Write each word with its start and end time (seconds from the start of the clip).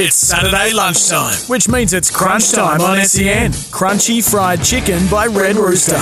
It's 0.00 0.14
Saturday 0.14 0.72
lunchtime, 0.72 1.34
which 1.48 1.68
means 1.68 1.92
it's 1.92 2.08
crunch 2.08 2.52
time 2.52 2.80
on 2.80 3.04
SEN. 3.04 3.50
Crunchy 3.50 4.22
fried 4.22 4.62
chicken 4.62 5.04
by 5.08 5.26
Red 5.26 5.56
Rooster. 5.56 5.94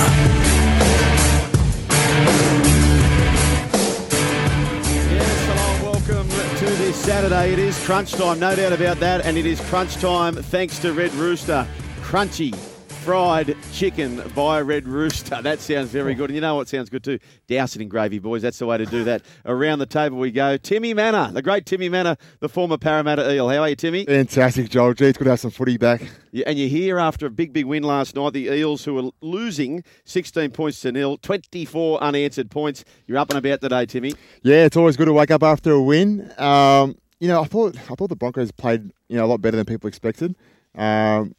Yes, 5.13 5.33
hello, 5.47 5.91
welcome 5.91 6.29
to 6.29 6.65
this 6.75 6.95
Saturday. 6.95 7.53
It 7.53 7.57
is 7.57 7.83
crunch 7.85 8.11
time, 8.11 8.37
no 8.39 8.55
doubt 8.55 8.73
about 8.73 8.99
that, 8.99 9.25
and 9.25 9.35
it 9.35 9.47
is 9.47 9.59
crunch 9.61 9.95
time 9.95 10.35
thanks 10.35 10.77
to 10.77 10.93
Red 10.93 11.11
Rooster. 11.15 11.67
Crunchy 12.03 12.53
fried 13.07 13.55
chicken 13.71 14.21
by 14.35 14.59
Red 14.59 14.85
Rooster. 14.85 15.41
That 15.41 15.61
sounds 15.61 15.91
very 15.91 16.13
good. 16.13 16.29
And 16.29 16.35
you 16.35 16.41
know 16.41 16.55
what 16.55 16.67
sounds 16.67 16.89
good 16.89 17.05
too? 17.05 17.19
Douse 17.47 17.73
it 17.77 17.81
in 17.81 17.87
gravy, 17.87 18.19
boys. 18.19 18.41
That's 18.41 18.59
the 18.59 18.65
way 18.65 18.77
to 18.77 18.85
do 18.85 19.05
that. 19.05 19.21
Around 19.45 19.79
the 19.79 19.85
table 19.85 20.17
we 20.17 20.29
go. 20.29 20.57
Timmy 20.57 20.93
Mannah, 20.93 21.31
the 21.33 21.41
great 21.41 21.65
Timmy 21.65 21.87
Mannah, 21.87 22.17
the 22.41 22.49
former 22.49 22.77
Parramatta 22.77 23.33
Eel. 23.33 23.47
How 23.47 23.59
are 23.59 23.69
you, 23.69 23.77
Timmy? 23.77 24.03
Fantastic, 24.03 24.67
Joel. 24.67 24.93
Gee, 24.93 25.05
it's 25.05 25.17
good 25.17 25.23
to 25.23 25.29
have 25.29 25.39
some 25.39 25.51
footy 25.51 25.77
back. 25.77 26.01
Yeah, 26.33 26.43
and 26.47 26.59
you're 26.59 26.67
here 26.67 26.99
after 26.99 27.27
a 27.27 27.29
big, 27.29 27.53
big 27.53 27.63
win 27.63 27.83
last 27.83 28.13
night. 28.13 28.33
The 28.33 28.49
Eels, 28.49 28.83
who 28.83 28.95
were 28.95 29.11
losing 29.21 29.85
16 30.03 30.51
points 30.51 30.81
to 30.81 30.91
nil, 30.91 31.15
24 31.15 32.03
unanswered 32.03 32.51
points. 32.51 32.83
You're 33.05 33.19
up 33.19 33.29
and 33.29 33.37
about 33.37 33.61
today, 33.61 33.85
Timmy. 33.85 34.15
Yeah, 34.43 34.65
it's 34.65 34.75
always 34.75 34.97
good 34.97 35.05
to 35.05 35.13
wake 35.13 35.31
up 35.31 35.43
after 35.43 35.71
a 35.71 35.81
win. 35.81 36.29
Um, 36.37 36.97
you 37.21 37.29
know, 37.29 37.41
I 37.41 37.45
thought 37.45 37.77
I 37.89 37.95
thought 37.95 38.09
the 38.09 38.17
Broncos 38.17 38.51
played 38.51 38.91
you 39.07 39.15
know 39.15 39.23
a 39.23 39.27
lot 39.27 39.41
better 39.41 39.55
than 39.55 39.65
people 39.65 39.87
expected. 39.87 40.35
Um, 40.75 41.36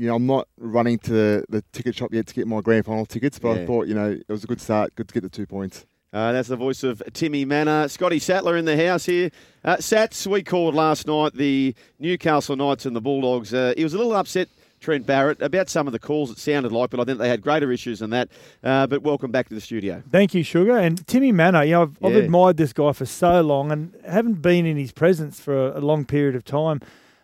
you 0.00 0.06
know, 0.06 0.14
I'm 0.16 0.26
not 0.26 0.48
running 0.56 0.98
to 1.00 1.12
the, 1.12 1.44
the 1.50 1.62
ticket 1.72 1.94
shop 1.94 2.14
yet 2.14 2.26
to 2.28 2.34
get 2.34 2.46
my 2.46 2.60
grand 2.62 2.86
final 2.86 3.04
tickets, 3.04 3.38
but 3.38 3.56
Yeah. 3.56 3.62
I 3.62 3.66
thought 3.66 3.86
you 3.86 3.94
know 3.94 4.10
it 4.12 4.32
was 4.32 4.44
a 4.44 4.46
good 4.46 4.60
start, 4.60 4.94
good 4.96 5.08
to 5.08 5.14
get 5.14 5.22
the 5.22 5.28
two 5.28 5.46
points. 5.46 5.84
Uh, 6.12 6.32
that's 6.32 6.48
the 6.48 6.56
voice 6.56 6.82
of 6.82 7.02
Timmy 7.12 7.44
Mannah. 7.44 7.88
Scotty 7.88 8.18
Sattler 8.18 8.56
in 8.56 8.64
the 8.64 8.76
house 8.76 9.04
here. 9.06 9.30
Uh, 9.62 9.76
Sats, 9.76 10.26
we 10.26 10.42
called 10.42 10.74
last 10.74 11.06
night 11.06 11.34
the 11.34 11.74
Newcastle 12.00 12.56
Knights 12.56 12.84
and 12.86 12.96
the 12.96 13.00
Bulldogs. 13.00 13.52
Uh, 13.54 13.74
he 13.76 13.84
was 13.84 13.94
a 13.94 13.98
little 13.98 14.16
upset, 14.16 14.48
Trent 14.80 15.06
Barrett, 15.06 15.40
about 15.42 15.68
some 15.68 15.86
of 15.86 15.92
the 15.92 16.00
calls 16.00 16.30
it 16.30 16.38
sounded 16.38 16.72
like, 16.72 16.90
but 16.90 16.98
I 16.98 17.04
think 17.04 17.18
they 17.18 17.28
had 17.28 17.42
greater 17.42 17.70
issues 17.70 18.00
than 18.00 18.10
that. 18.10 18.28
Uh, 18.64 18.86
but 18.88 19.02
welcome 19.02 19.30
back 19.30 19.48
to 19.50 19.54
the 19.54 19.60
studio. 19.60 20.02
Thank 20.10 20.34
you, 20.34 20.42
Sugar. 20.42 20.76
And 20.78 21.06
Timmy 21.06 21.30
Mannah, 21.30 21.62
you 21.64 21.72
know, 21.72 21.82
I've, 21.82 21.98
I've 22.02 22.16
admired 22.16 22.56
this 22.56 22.72
guy 22.72 22.92
for 22.92 23.06
so 23.06 23.40
long 23.42 23.70
and 23.70 23.94
haven't 24.08 24.42
been 24.42 24.66
in 24.66 24.78
his 24.78 24.90
presence 24.92 25.38
for 25.38 25.68
a, 25.68 25.78
a 25.78 25.82
long 25.82 26.06
period 26.06 26.34
of 26.34 26.44
time 26.44 26.80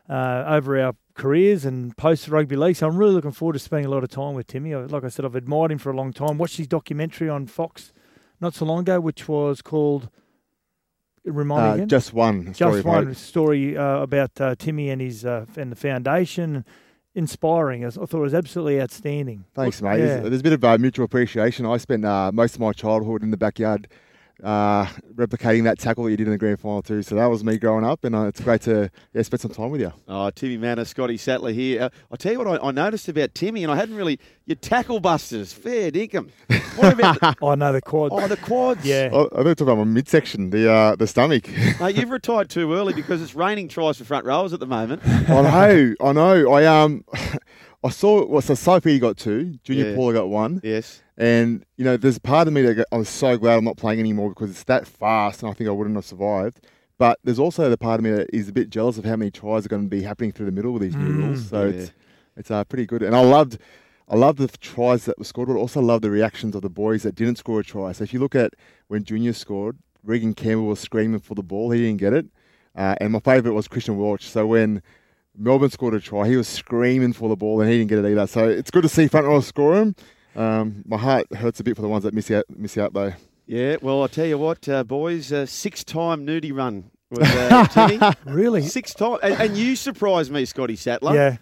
uh, 0.08 0.44
over 0.46 0.78
our 0.80 0.94
careers 1.16 1.64
and 1.64 1.96
post 1.96 2.28
rugby 2.28 2.56
league. 2.56 2.76
So 2.76 2.86
I'm 2.86 2.96
really 2.96 3.14
looking 3.14 3.32
forward 3.32 3.54
to 3.54 3.58
spending 3.58 3.86
a 3.86 3.90
lot 3.90 4.04
of 4.04 4.10
time 4.10 4.34
with 4.34 4.46
Timmy. 4.46 4.74
Like 4.74 5.02
I 5.04 5.08
said, 5.08 5.24
I've 5.24 5.34
admired 5.34 5.72
him 5.72 5.78
for 5.78 5.90
a 5.90 5.96
long 5.96 6.12
time. 6.12 6.38
Watched 6.38 6.58
his 6.58 6.68
documentary 6.68 7.28
on 7.28 7.46
Fox 7.46 7.92
not 8.40 8.54
so 8.54 8.64
long 8.66 8.80
ago, 8.80 9.00
which 9.00 9.26
was 9.28 9.62
called. 9.62 10.10
Remind 11.24 11.70
Uh, 11.70 11.74
again. 11.74 11.88
just 11.88 12.12
one 12.14 12.54
story 12.54 12.72
Just 12.74 12.84
one 12.86 13.14
story 13.14 13.76
uh, 13.76 13.98
about 13.98 14.40
uh, 14.40 14.54
Timmy 14.56 14.90
and 14.90 15.00
his 15.00 15.24
uh, 15.24 15.46
and 15.56 15.72
the 15.72 15.76
foundation. 15.76 16.64
Inspiring. 17.16 17.82
I 17.84 17.88
thought 17.88 18.12
it 18.12 18.16
was 18.18 18.34
absolutely 18.34 18.78
outstanding. 18.78 19.46
Thanks, 19.54 19.80
mate. 19.80 19.98
yeah. 20.00 20.06
There's, 20.06 20.22
there's 20.28 20.40
a 20.40 20.44
bit 20.44 20.52
of 20.52 20.62
uh, 20.62 20.76
mutual 20.76 21.06
appreciation. 21.06 21.64
I 21.64 21.78
spent 21.78 22.04
uh, 22.04 22.30
most 22.30 22.54
of 22.56 22.60
my 22.60 22.72
childhood 22.74 23.22
in 23.22 23.30
the 23.30 23.38
backyard 23.38 23.88
uh, 24.42 24.86
replicating 25.14 25.64
that 25.64 25.78
tackle 25.78 26.04
that 26.04 26.10
you 26.10 26.16
did 26.16 26.26
in 26.26 26.32
the 26.32 26.38
grand 26.38 26.60
final 26.60 26.82
too. 26.82 27.02
So 27.02 27.14
that 27.14 27.26
was 27.26 27.42
me 27.44 27.56
growing 27.58 27.84
up, 27.84 28.04
and 28.04 28.14
uh, 28.14 28.22
it's 28.26 28.40
great 28.40 28.60
to 28.62 28.90
yeah, 29.12 29.22
spend 29.22 29.40
some 29.40 29.50
time 29.50 29.70
with 29.70 29.80
you. 29.80 29.92
Oh, 30.08 30.30
Timmy 30.30 30.56
Mannah, 30.58 30.84
Scotty 30.84 31.16
Sattler 31.16 31.52
here. 31.52 31.82
Uh, 31.82 31.88
I'll 32.10 32.16
tell 32.16 32.32
you 32.32 32.38
what 32.38 32.62
I, 32.62 32.66
I 32.68 32.70
noticed 32.70 33.08
about 33.08 33.34
Timmy, 33.34 33.62
and 33.62 33.72
I 33.72 33.76
hadn't 33.76 33.96
really. 33.96 34.18
Your 34.48 34.54
tackle 34.54 35.00
busters, 35.00 35.52
fair 35.52 35.90
dinkum. 35.90 36.30
What 36.76 36.92
about 36.92 37.18
the, 37.18 37.36
Oh 37.42 37.54
no, 37.56 37.72
the 37.72 37.80
quad. 37.82 38.12
oh, 38.12 38.28
the 38.28 38.36
quads? 38.36 38.84
Yeah. 38.84 39.10
I, 39.12 39.24
I 39.24 39.28
thought 39.28 39.46
you 39.46 39.54
talk 39.56 39.60
about 39.62 39.78
my 39.78 39.84
midsection, 39.84 40.50
the 40.50 40.70
uh, 40.70 40.94
the 40.94 41.08
stomach. 41.08 41.48
Mate, 41.80 41.96
you've 41.96 42.10
retired 42.10 42.48
too 42.48 42.72
early 42.72 42.92
because 42.92 43.20
it's 43.20 43.34
raining 43.34 43.66
tries 43.66 43.98
for 43.98 44.04
front 44.04 44.24
rowers 44.24 44.52
at 44.52 44.60
the 44.60 44.66
moment. 44.66 45.02
I 45.04 45.42
know, 45.42 45.94
I 46.00 46.12
know. 46.12 46.52
I 46.52 46.64
um, 46.66 47.04
I 47.86 47.90
saw 47.90 48.26
well, 48.26 48.42
so 48.42 48.54
Sophie 48.54 48.98
got 48.98 49.16
two, 49.16 49.58
Junior 49.62 49.90
Yeah. 49.90 49.94
Paula 49.96 50.12
got 50.14 50.28
one, 50.28 50.60
Yes. 50.62 51.02
and 51.16 51.64
you 51.76 51.84
know, 51.84 51.96
there's 51.96 52.16
a 52.16 52.20
part 52.20 52.48
of 52.48 52.54
me 52.54 52.62
that 52.62 52.86
I'm 52.92 53.04
so 53.04 53.36
glad 53.38 53.56
I'm 53.56 53.64
not 53.64 53.76
playing 53.76 54.00
anymore 54.00 54.28
because 54.30 54.50
it's 54.50 54.64
that 54.64 54.86
fast, 54.86 55.42
and 55.42 55.50
I 55.50 55.54
think 55.54 55.68
I 55.68 55.72
wouldn't 55.72 55.96
have 55.96 56.04
survived. 56.04 56.60
But 56.98 57.18
there's 57.24 57.38
also 57.38 57.68
the 57.68 57.76
part 57.76 58.00
of 58.00 58.04
me 58.04 58.10
that 58.10 58.28
is 58.32 58.48
a 58.48 58.52
bit 58.52 58.70
jealous 58.70 58.96
of 58.98 59.04
how 59.04 59.16
many 59.16 59.30
tries 59.30 59.66
are 59.66 59.68
going 59.68 59.82
to 59.82 59.88
be 59.88 60.02
happening 60.02 60.32
through 60.32 60.46
the 60.46 60.52
middle 60.52 60.72
with 60.72 60.82
these 60.82 60.96
new 60.96 61.12
rules. 61.12 61.46
So 61.48 61.64
Yeah. 61.66 61.70
it's 61.74 61.92
it's 62.36 62.50
uh, 62.50 62.64
pretty 62.64 62.86
good, 62.86 63.02
and 63.02 63.14
I 63.16 63.20
loved. 63.20 63.58
I 64.08 64.14
loved 64.14 64.38
the 64.38 64.46
tries 64.58 65.04
that 65.06 65.18
were 65.18 65.24
scored, 65.24 65.48
but 65.48 65.56
also 65.56 65.80
loved 65.80 66.04
the 66.04 66.10
reactions 66.12 66.54
of 66.54 66.62
the 66.62 66.70
boys 66.70 67.02
that 67.02 67.16
didn't 67.16 67.38
score 67.38 67.58
a 67.58 67.64
try. 67.64 67.90
So 67.90 68.04
if 68.04 68.14
you 68.14 68.20
look 68.20 68.36
at 68.36 68.52
when 68.86 69.02
Junior 69.02 69.32
scored, 69.32 69.78
Reagan 70.04 70.32
Campbell 70.32 70.66
was 70.68 70.78
screaming 70.78 71.18
for 71.18 71.34
the 71.34 71.42
ball. 71.42 71.72
He 71.72 71.80
didn't 71.80 71.98
get 71.98 72.12
it. 72.12 72.26
Uh, 72.76 72.94
and 73.00 73.12
my 73.12 73.18
favourite 73.18 73.52
was 73.56 73.66
Christian 73.66 73.98
Welch. 73.98 74.24
So 74.30 74.46
when 74.46 74.80
Melbourne 75.38 75.70
scored 75.70 75.94
a 75.94 76.00
try, 76.00 76.28
he 76.28 76.36
was 76.36 76.48
screaming 76.48 77.12
for 77.12 77.28
the 77.28 77.36
ball 77.36 77.60
and 77.60 77.70
he 77.70 77.78
didn't 77.78 77.90
get 77.90 77.98
it 78.04 78.10
either. 78.10 78.26
So 78.26 78.48
it's 78.48 78.70
good 78.70 78.82
to 78.82 78.88
see 78.88 79.06
front 79.08 79.26
row 79.26 79.40
score 79.40 79.76
him. 79.76 79.94
Um, 80.34 80.82
my 80.86 80.96
heart 80.98 81.32
hurts 81.34 81.60
a 81.60 81.64
bit 81.64 81.76
for 81.76 81.82
the 81.82 81.88
ones 81.88 82.04
that 82.04 82.12
miss 82.14 82.30
out, 82.30 82.44
miss 82.50 82.76
out 82.76 82.92
though. 82.92 83.12
Yeah, 83.46 83.76
well, 83.80 84.02
I'll 84.02 84.08
tell 84.08 84.26
you 84.26 84.38
what, 84.38 84.68
uh, 84.68 84.82
boys, 84.84 85.32
uh, 85.32 85.46
six-time 85.46 86.26
nudie 86.26 86.52
run 86.54 86.90
was 87.10 87.28
uh, 87.30 87.66
Timmy. 87.88 88.00
Really? 88.26 88.62
Six 88.62 88.92
times, 88.92 89.20
and, 89.22 89.34
and 89.34 89.56
you 89.56 89.76
surprised 89.76 90.32
me, 90.32 90.44
Scotty 90.44 90.74
Sattler. 90.76 91.14
Yeah. 91.14 91.36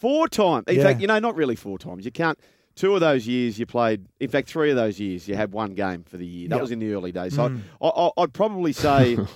four 0.00 0.26
times. 0.28 0.64
In 0.66 0.76
Yeah. 0.76 0.82
fact, 0.82 1.00
you 1.00 1.06
know, 1.06 1.18
not 1.20 1.36
really 1.36 1.54
four 1.56 1.78
times. 1.78 2.04
You 2.04 2.10
can't. 2.10 2.38
Two 2.74 2.94
of 2.94 3.00
those 3.00 3.26
years 3.26 3.58
you 3.58 3.66
played. 3.66 4.06
In 4.20 4.28
fact, 4.28 4.48
three 4.48 4.70
of 4.70 4.76
those 4.76 4.98
years 5.00 5.26
you 5.28 5.34
had 5.36 5.52
one 5.52 5.74
game 5.74 6.02
for 6.04 6.16
the 6.16 6.26
year. 6.26 6.48
That 6.48 6.56
Yep. 6.56 6.62
was 6.62 6.70
in 6.72 6.78
the 6.80 6.92
early 6.92 7.12
days. 7.12 7.34
So 7.34 7.48
Mm. 7.48 7.60
I, 7.80 7.86
I, 7.88 8.10
I'd 8.22 8.32
probably 8.32 8.72
say. 8.72 9.16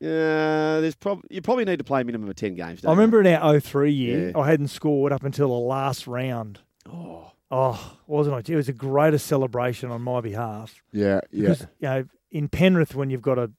Yeah, 0.00 0.80
there's 0.80 0.94
prob- 0.94 1.24
you 1.30 1.42
probably 1.42 1.66
need 1.66 1.78
to 1.78 1.84
play 1.84 2.00
a 2.00 2.04
minimum 2.04 2.28
of 2.28 2.36
ten 2.36 2.54
games. 2.54 2.80
I 2.84 2.88
don't 2.88 2.92
you? 2.96 3.00
remember 3.00 3.20
in 3.20 3.26
our 3.26 3.60
03 3.60 3.92
year, 3.92 4.30
Yeah. 4.30 4.38
I 4.40 4.48
hadn't 4.50 4.68
scored 4.68 5.12
up 5.12 5.24
until 5.24 5.48
the 5.48 5.54
last 5.54 6.06
round. 6.06 6.60
Oh, 6.90 7.32
Oh, 7.52 7.96
wasn't 8.06 8.36
it? 8.38 8.48
It 8.48 8.54
was 8.56 8.66
the 8.68 8.72
greatest 8.72 9.26
celebration 9.26 9.90
on 9.90 10.02
my 10.02 10.20
behalf. 10.20 10.82
Yeah, 10.92 11.20
yeah. 11.32 11.40
Because, 11.48 11.60
you 11.80 11.88
know, 11.88 12.04
in 12.30 12.48
Penrith, 12.48 12.94
when 12.94 13.10
you've 13.10 13.22
got 13.22 13.38
a. 13.38 13.50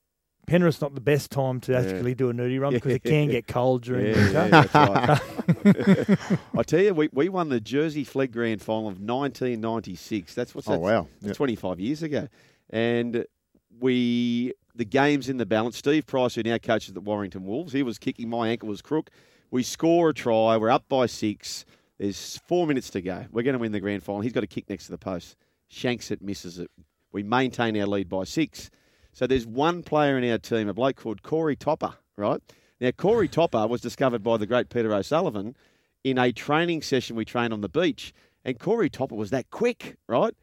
Penrith's 0.47 0.81
not 0.81 0.96
the 0.96 1.02
best 1.02 1.29
time 1.29 1.59
to 1.62 1.74
Yeah. 1.74 1.79
actually 1.81 2.16
do 2.16 2.29
a 2.29 2.34
nudie 2.34 2.59
run 2.59 2.73
because 2.73 2.94
it 2.94 3.03
can 3.03 3.28
get 3.29 3.47
cold 3.47 3.84
during 3.84 4.08
yeah, 4.16 4.44
winter. 4.44 4.69
yeah, 4.73 5.19
right. 5.66 6.40
I 6.58 6.63
tell 6.63 6.79
you, 6.79 6.94
we, 6.94 7.09
we 7.13 7.29
won 7.29 7.50
the 7.50 7.59
Jersey 7.59 8.03
Flegg 8.03 8.31
Grand 8.31 8.62
Final 8.62 8.88
of 8.88 9.00
1996. 9.00 10.34
That's 10.34 10.56
what's 10.56 10.68
Oh, 10.68 10.72
that's, 10.72 10.81
wow. 10.81 11.08
That's 11.22 11.28
Yeah. 11.28 11.34
25 11.34 11.79
years 11.79 12.02
ago. 12.02 12.28
And 12.69 13.25
we, 13.79 14.53
the 14.76 14.86
game's 14.86 15.30
in 15.30 15.38
the 15.38 15.46
balance. 15.46 15.78
Steve 15.78 16.06
Price, 16.06 16.36
who 16.36 16.44
now 16.44 16.58
coaches 16.58 16.94
the 16.94 17.02
Warrington 17.02 17.46
Wolves, 17.46 17.74
he 17.74 17.84
was 17.84 17.97
kicking. 17.97 18.29
My 18.29 18.50
ankle 18.50 18.70
was 18.70 18.82
crook. 18.82 19.09
We 19.50 19.64
score 19.64 20.09
a 20.09 20.14
try. 20.14 20.58
We're 20.58 20.70
up 20.70 20.88
by 20.88 21.06
six. 21.06 21.66
There's 22.00 22.40
four 22.47 22.66
minutes 22.66 22.90
to 22.91 23.02
go. 23.02 23.26
We're 23.32 23.44
going 23.44 23.53
to 23.53 23.59
win 23.59 23.72
the 23.72 23.79
grand 23.79 24.03
final. 24.03 24.22
He's 24.22 24.34
got 24.34 24.44
a 24.44 24.47
kick 24.47 24.70
next 24.70 24.85
to 24.85 24.91
the 24.91 24.97
post. 24.97 25.35
Shanks 25.68 26.09
it, 26.09 26.22
misses 26.22 26.58
it. 26.58 26.72
We 27.12 27.23
maintain 27.23 27.79
our 27.79 27.85
lead 27.85 28.09
by 28.09 28.23
six. 28.23 28.72
So 29.14 29.28
there's 29.28 29.46
one 29.46 29.84
player 29.84 30.18
in 30.18 30.32
our 30.32 30.38
team, 30.38 30.70
a 30.70 30.74
bloke 30.74 30.96
called 30.96 31.22
Corey 31.22 31.56
Topper, 31.56 31.94
right? 32.16 32.41
Now, 32.79 32.91
Corey 32.91 33.28
Topper 33.28 33.67
was 33.67 33.82
discovered 33.82 34.24
by 34.24 34.38
the 34.38 34.47
great 34.47 34.70
Peter 34.70 34.94
O'Sullivan 34.94 35.56
in 36.03 36.17
a 36.17 36.32
training 36.32 36.82
session 36.82 37.16
we 37.16 37.26
trained 37.26 37.53
on 37.53 37.62
the 37.62 37.70
beach. 37.70 38.14
And 38.44 38.58
Corey 38.58 38.90
Topper 38.90 39.16
was 39.16 39.29
that 39.29 39.52
quick, 39.52 39.97
right? 40.08 40.34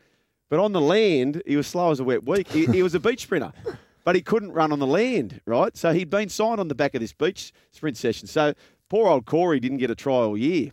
But 0.48 0.60
on 0.60 0.72
the 0.72 0.80
land, 0.80 1.42
he 1.46 1.56
was 1.56 1.66
slow 1.66 1.90
as 1.90 2.00
a 2.00 2.04
wet 2.04 2.24
week. 2.24 2.48
He, 2.48 2.66
he 2.66 2.82
was 2.82 2.94
a 2.94 3.00
beach 3.00 3.22
sprinter, 3.22 3.52
but 4.08 4.16
he 4.16 4.22
couldn't 4.22 4.52
run 4.52 4.72
on 4.72 4.78
the 4.78 4.86
land, 4.86 5.42
right? 5.44 5.76
So 5.76 5.92
he'd 5.92 6.08
been 6.08 6.30
signed 6.30 6.60
on 6.60 6.68
the 6.68 6.74
back 6.74 6.94
of 6.94 7.02
this 7.02 7.12
beach 7.12 7.52
sprint 7.72 7.98
session. 7.98 8.26
So 8.26 8.54
poor 8.88 9.06
old 9.06 9.26
Corey 9.26 9.60
didn't 9.60 9.76
get 9.76 9.90
a 9.90 9.94
try 9.94 10.14
all 10.14 10.34
year. 10.34 10.70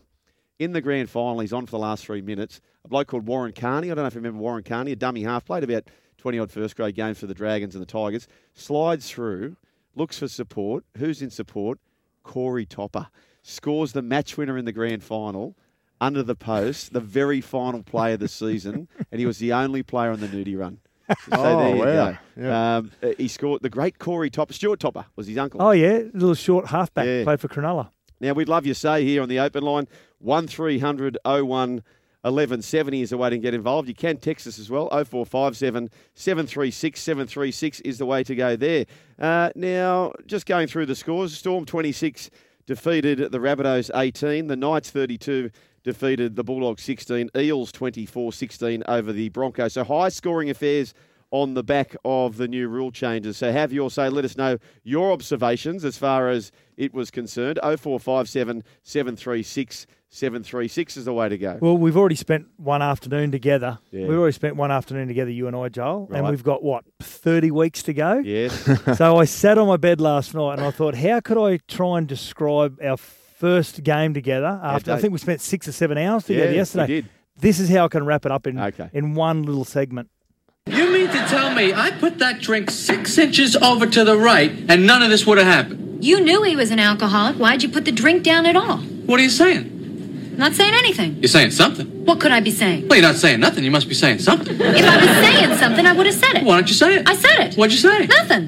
In 0.57 0.71
the 0.71 0.79
grand 0.79 1.09
final, 1.09 1.41
he's 1.41 1.51
on 1.51 1.65
for 1.65 1.71
the 1.71 1.79
last 1.79 2.05
three 2.05 2.21
minutes. 2.21 2.61
A 2.85 2.87
bloke 2.87 3.07
called 3.07 3.27
Warren 3.27 3.51
Carney. 3.51 3.91
I 3.91 3.93
don't 3.93 4.03
know 4.03 4.07
if 4.07 4.13
you 4.13 4.19
remember 4.19 4.39
Warren 4.39 4.63
Carney, 4.63 4.93
a 4.93 4.95
dummy 4.95 5.23
half, 5.23 5.43
played 5.43 5.65
about 5.65 5.89
20 6.17 6.39
odd 6.39 6.49
first 6.49 6.77
grade 6.77 6.95
games 6.95 7.19
for 7.19 7.27
the 7.27 7.33
Dragons 7.33 7.75
and 7.75 7.81
the 7.81 7.85
Tigers. 7.85 8.29
Slides 8.53 9.11
through, 9.11 9.57
looks 9.95 10.17
for 10.17 10.29
support. 10.29 10.85
Who's 10.97 11.21
in 11.21 11.29
support? 11.29 11.77
Corey 12.23 12.65
Topper 12.65 13.07
scores 13.43 13.91
the 13.91 14.01
match 14.01 14.37
winner 14.37 14.57
in 14.57 14.63
the 14.63 14.71
grand 14.71 15.03
final 15.03 15.57
under 15.99 16.23
the 16.23 16.35
post, 16.35 16.93
the 16.93 17.01
very 17.01 17.41
final 17.41 17.83
play 17.83 18.13
of 18.13 18.21
the 18.21 18.29
season, 18.29 18.87
and 19.11 19.19
he 19.19 19.25
was 19.25 19.39
the 19.39 19.51
only 19.51 19.83
player 19.83 20.11
on 20.11 20.21
the 20.21 20.27
nudie 20.29 20.57
run. 20.57 20.79
So 21.29 21.33
Oh, 21.33 21.57
there 21.59 21.75
you 21.75 21.81
wow. 21.83 22.11
go. 22.11 22.17
Yeah. 22.37 22.77
Um, 22.77 22.91
uh, 23.03 23.07
he 23.17 23.27
scored 23.27 23.61
the 23.61 23.69
great 23.69 23.99
Corey 23.99 24.29
Topper. 24.29 24.53
Stuart 24.53 24.79
Topper 24.79 25.05
was 25.15 25.27
his 25.27 25.37
uncle. 25.37 25.61
Oh 25.61 25.71
yeah, 25.71 25.99
little 26.13 26.33
short 26.35 26.67
halfback 26.67 27.05
Yeah. 27.05 27.23
played 27.23 27.39
for 27.39 27.47
Cronulla. 27.47 27.89
Now, 28.21 28.33
we'd 28.33 28.49
love 28.49 28.65
your 28.65 28.75
say 28.75 29.03
here 29.03 29.21
on 29.21 29.29
the 29.29 29.39
open 29.39 29.61
line. 29.63 29.87
1300 30.19 31.17
01 31.25 31.83
1170 32.21 33.01
is 33.03 33.11
the 33.11 33.17
way 33.17 33.29
to 33.29 33.37
get 33.37 33.53
involved. 33.53 33.87
You 33.87 33.93
can 33.93 34.17
text 34.17 34.47
us 34.47 34.57
as 34.57 34.69
well. 34.69 34.87
0457 34.89 35.89
736 36.15 36.99
736 36.99 37.79
is 37.81 37.97
the 37.99 38.05
way 38.07 38.23
to 38.23 38.33
go 38.35 38.55
there. 38.55 38.85
Uh, 39.19 39.51
now, 39.55 40.11
just 40.25 40.45
going 40.47 40.67
through 40.67 40.87
the 40.87 40.95
scores 40.95 41.37
Storm 41.37 41.65
26 41.65 42.31
defeated 42.65 43.31
the 43.31 43.37
Rabbitohs 43.37 43.91
18, 43.93 44.47
the 44.47 44.55
Knights 44.55 44.89
32 44.89 45.51
defeated 45.85 46.35
the 46.35 46.43
Bulldogs 46.43 46.83
16, 46.83 47.29
Eels 47.37 47.71
24 47.71 48.33
16 48.33 48.83
over 48.87 49.13
the 49.13 49.29
Broncos. 49.29 49.73
So 49.73 49.85
high 49.85 50.09
scoring 50.09 50.49
affairs 50.49 50.93
on 51.31 51.53
the 51.53 51.63
back 51.63 51.95
of 52.03 52.37
the 52.37 52.47
new 52.47 52.67
rule 52.67 52.91
changes. 52.91 53.37
So 53.37 53.51
have 53.51 53.71
your 53.71 53.89
say. 53.89 54.09
Let 54.09 54.25
us 54.25 54.35
know 54.35 54.57
your 54.83 55.11
observations 55.11 55.85
as 55.85 55.97
far 55.97 56.29
as 56.29 56.51
it 56.75 56.93
was 56.93 57.11
concerned. 57.11 57.59
0457 57.63 58.63
736 58.83 59.87
736 60.09 60.97
is 60.97 61.05
the 61.05 61.13
way 61.13 61.27
to 61.27 61.37
go. 61.37 61.57
Well, 61.61 61.77
we've 61.77 61.97
already 61.97 62.15
spent 62.15 62.47
one 62.55 62.81
afternoon 62.81 63.31
together. 63.31 63.79
Yeah. 63.91 64.07
We've 64.07 64.17
already 64.17 64.31
spent 64.33 64.55
one 64.55 64.71
afternoon 64.71 65.07
together, 65.09 65.29
you 65.29 65.47
and 65.47 65.55
I, 65.55 65.67
Joel, 65.67 66.07
Right. 66.09 66.19
and 66.19 66.29
we've 66.29 66.43
got 66.43 66.63
what 66.63 66.85
thirty 67.01 67.51
weeks 67.51 67.83
to 67.83 67.93
go. 67.93 68.19
Yes. 68.19 68.53
so 68.97 69.17
I 69.17 69.25
sat 69.25 69.57
on 69.57 69.67
my 69.67 69.77
bed 69.77 69.99
last 69.99 70.33
night 70.33 70.53
and 70.53 70.61
I 70.61 70.71
thought, 70.71 70.95
how 70.95 71.19
could 71.19 71.37
I 71.37 71.57
try 71.67 71.97
and 71.97 72.07
describe 72.07 72.79
our 72.81 72.97
first 73.45 73.83
game 73.83 74.11
together? 74.15 74.59
After 74.63 74.91
I 74.91 74.97
think 74.99 75.13
we 75.13 75.19
spent 75.19 75.39
six 75.39 75.67
or 75.67 75.71
seven 75.71 75.97
hours 75.99 76.23
together 76.25 76.45
Yeah, 76.45 76.51
we 76.51 76.55
yesterday. 76.57 76.87
did. 76.87 77.05
This 77.39 77.59
is 77.59 77.69
how 77.69 77.85
I 77.85 77.87
can 77.89 78.03
wrap 78.03 78.25
it 78.25 78.31
up 78.31 78.47
in 78.47 78.57
Okay. 78.59 78.89
in 78.91 79.13
one 79.13 79.43
little 79.43 79.65
segment. 79.65 80.07
You 80.65 80.85
mean 80.91 81.07
to 81.09 81.21
tell 81.27 81.53
me 81.53 81.65
I 81.73 81.91
put 81.91 82.17
that 82.17 82.41
drink 82.41 82.71
six 82.71 83.19
inches 83.19 83.55
over 83.57 83.85
to 83.85 84.03
the 84.03 84.17
right 84.17 84.51
and 84.67 84.87
none 84.87 85.03
of 85.03 85.09
this 85.11 85.27
would 85.27 85.37
have 85.37 85.45
happened? 85.57 86.03
You 86.03 86.19
knew 86.21 86.41
he 86.41 86.55
was 86.55 86.71
an 86.71 86.79
alcoholic. 86.79 87.35
Why'd 87.37 87.61
you 87.61 87.69
put 87.69 87.85
the 87.85 87.91
drink 87.91 88.23
down 88.23 88.47
at 88.47 88.55
all? 88.55 88.77
What 89.09 89.19
are 89.19 89.23
you 89.23 89.29
saying? 89.29 89.73
Not 90.37 90.53
saying 90.53 90.73
anything. 90.73 91.11
You're 91.21 91.29
saying 91.39 91.51
something. 91.51 91.85
What 92.05 92.19
could 92.19 92.31
I 92.31 92.39
be 92.41 92.51
saying? 92.51 92.87
Well, 92.87 92.97
you're 92.99 93.07
not 93.11 93.15
saying 93.25 93.39
nothing. 93.39 93.63
You 93.63 93.71
must 93.71 93.87
be 93.87 93.93
saying 94.03 94.19
something. 94.19 94.55
If 94.59 94.85
I 94.93 94.97
was 95.03 95.11
saying 95.25 95.51
something, 95.63 95.85
I 95.85 95.93
would 95.93 96.07
have 96.07 96.15
said 96.23 96.33
it. 96.37 96.43
Why 96.43 96.55
don't 96.57 96.67
you 96.67 96.73
say 96.83 96.95
it? 96.97 97.07
I 97.07 97.15
said 97.15 97.37
it. 97.45 97.55
What'd 97.55 97.73
you 97.77 97.83
say? 97.89 97.97
Nothing. 98.17 98.43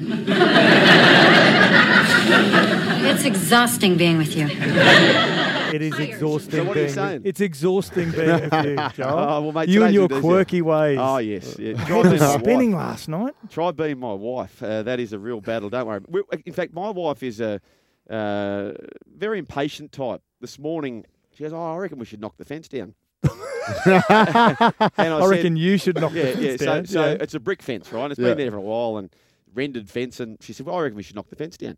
it's 3.18 3.26
exhausting 3.26 3.96
being 3.96 4.18
with 4.18 4.36
you. 4.36 4.46
It 4.48 5.82
is 5.82 5.98
exhausting. 5.98 6.50
So 6.60 6.64
what 6.64 6.76
are 6.76 6.80
you 6.80 6.86
being- 6.86 6.94
saying? 6.94 7.22
It's 7.24 7.40
exhausting 7.40 8.10
being 8.12 8.28
with 8.28 8.52
you, 8.64 8.76
Joel. 8.94 9.08
Oh, 9.18 9.42
well, 9.42 9.52
mate, 9.52 9.68
you 9.68 9.82
and 9.84 9.92
your 9.92 10.06
a 10.06 10.20
quirky 10.20 10.62
ways. 10.62 10.98
Oh, 11.00 11.18
yes. 11.18 11.58
Yeah. 11.58 11.74
Try 11.84 11.96
Head 11.96 12.02
being 12.04 12.12
was 12.12 12.20
my 12.20 12.26
wife. 12.32 12.40
spinning 12.42 12.72
last 12.76 13.08
night. 13.08 13.34
Try 13.50 13.70
being 13.72 13.98
my 13.98 14.14
wife. 14.14 14.62
Uh, 14.62 14.82
that 14.84 14.98
is 15.00 15.12
a 15.12 15.18
real 15.18 15.40
battle. 15.40 15.68
Don't 15.68 15.86
worry. 15.86 16.00
We, 16.08 16.22
in 16.46 16.52
fact, 16.52 16.72
my 16.72 16.90
wife 16.90 17.22
is 17.22 17.40
a 17.40 17.60
uh, 18.08 18.72
very 19.14 19.38
impatient 19.38 19.92
type. 19.92 20.22
This 20.40 20.58
morning, 20.58 21.04
she 21.34 21.42
goes, 21.44 21.52
"Oh, 21.52 21.74
I 21.74 21.76
reckon 21.76 21.98
we 21.98 22.06
should 22.06 22.20
knock 22.20 22.36
the 22.38 22.44
fence 22.44 22.68
down." 22.68 22.94
and 23.22 24.02
I, 24.08 24.72
I, 24.96 25.20
said- 25.20 25.28
reckon 25.28 25.56
you 25.56 25.76
should 25.76 26.00
knock 26.00 26.12
yeah, 26.14 26.32
the 26.32 26.40
yeah. 26.42 26.48
fence 26.56 26.60
So, 26.60 26.66
down. 26.66 26.86
so 26.86 27.04
Yeah. 27.04 27.16
it's 27.20 27.34
a 27.34 27.40
brick 27.40 27.60
fence, 27.62 27.92
right? 27.92 28.10
It's 28.10 28.18
Yeah. 28.18 28.28
been 28.28 28.38
there 28.38 28.50
for 28.52 28.56
a 28.56 28.60
while 28.62 28.96
and 28.96 29.10
rendered 29.54 29.90
fence. 29.90 30.20
And 30.20 30.38
she 30.40 30.52
said, 30.52 30.64
"Well, 30.64 30.76
I 30.76 30.82
reckon 30.82 30.96
we 30.96 31.02
should 31.02 31.16
knock 31.16 31.28
the 31.28 31.36
fence 31.36 31.58
down." 31.58 31.76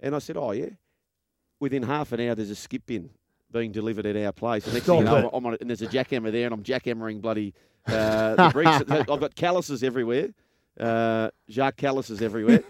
And 0.00 0.14
I 0.14 0.18
said, 0.18 0.36
"Oh, 0.36 0.52
yeah." 0.52 0.70
Within 1.60 1.82
half 1.82 2.12
an 2.12 2.20
hour, 2.20 2.34
there's 2.34 2.50
a 2.50 2.54
skip 2.56 2.86
bin 2.86 3.10
being 3.52 3.72
delivered 3.72 4.06
at 4.06 4.16
our 4.16 4.32
place. 4.32 4.64
And 4.64 4.74
next 4.74 4.86
thing 4.86 4.98
you 4.98 5.04
know. 5.04 5.30
I'm 5.32 5.44
on 5.44 5.54
it, 5.54 5.60
and 5.60 5.68
there's 5.68 5.82
a 5.82 5.86
jackhammer 5.86 6.32
there, 6.32 6.46
and 6.46 6.54
I'm 6.54 6.62
jackhammering 6.62 7.20
bloody 7.20 7.54
uh, 7.86 8.34
the 8.34 8.50
bricks. 8.52 8.90
I've 8.90 9.06
got 9.20 9.34
calluses 9.34 9.82
everywhere. 9.82 10.28
Uh, 10.78 11.28
Jacques 11.50 11.76
calluses 11.76 12.22
everywhere. 12.22 12.62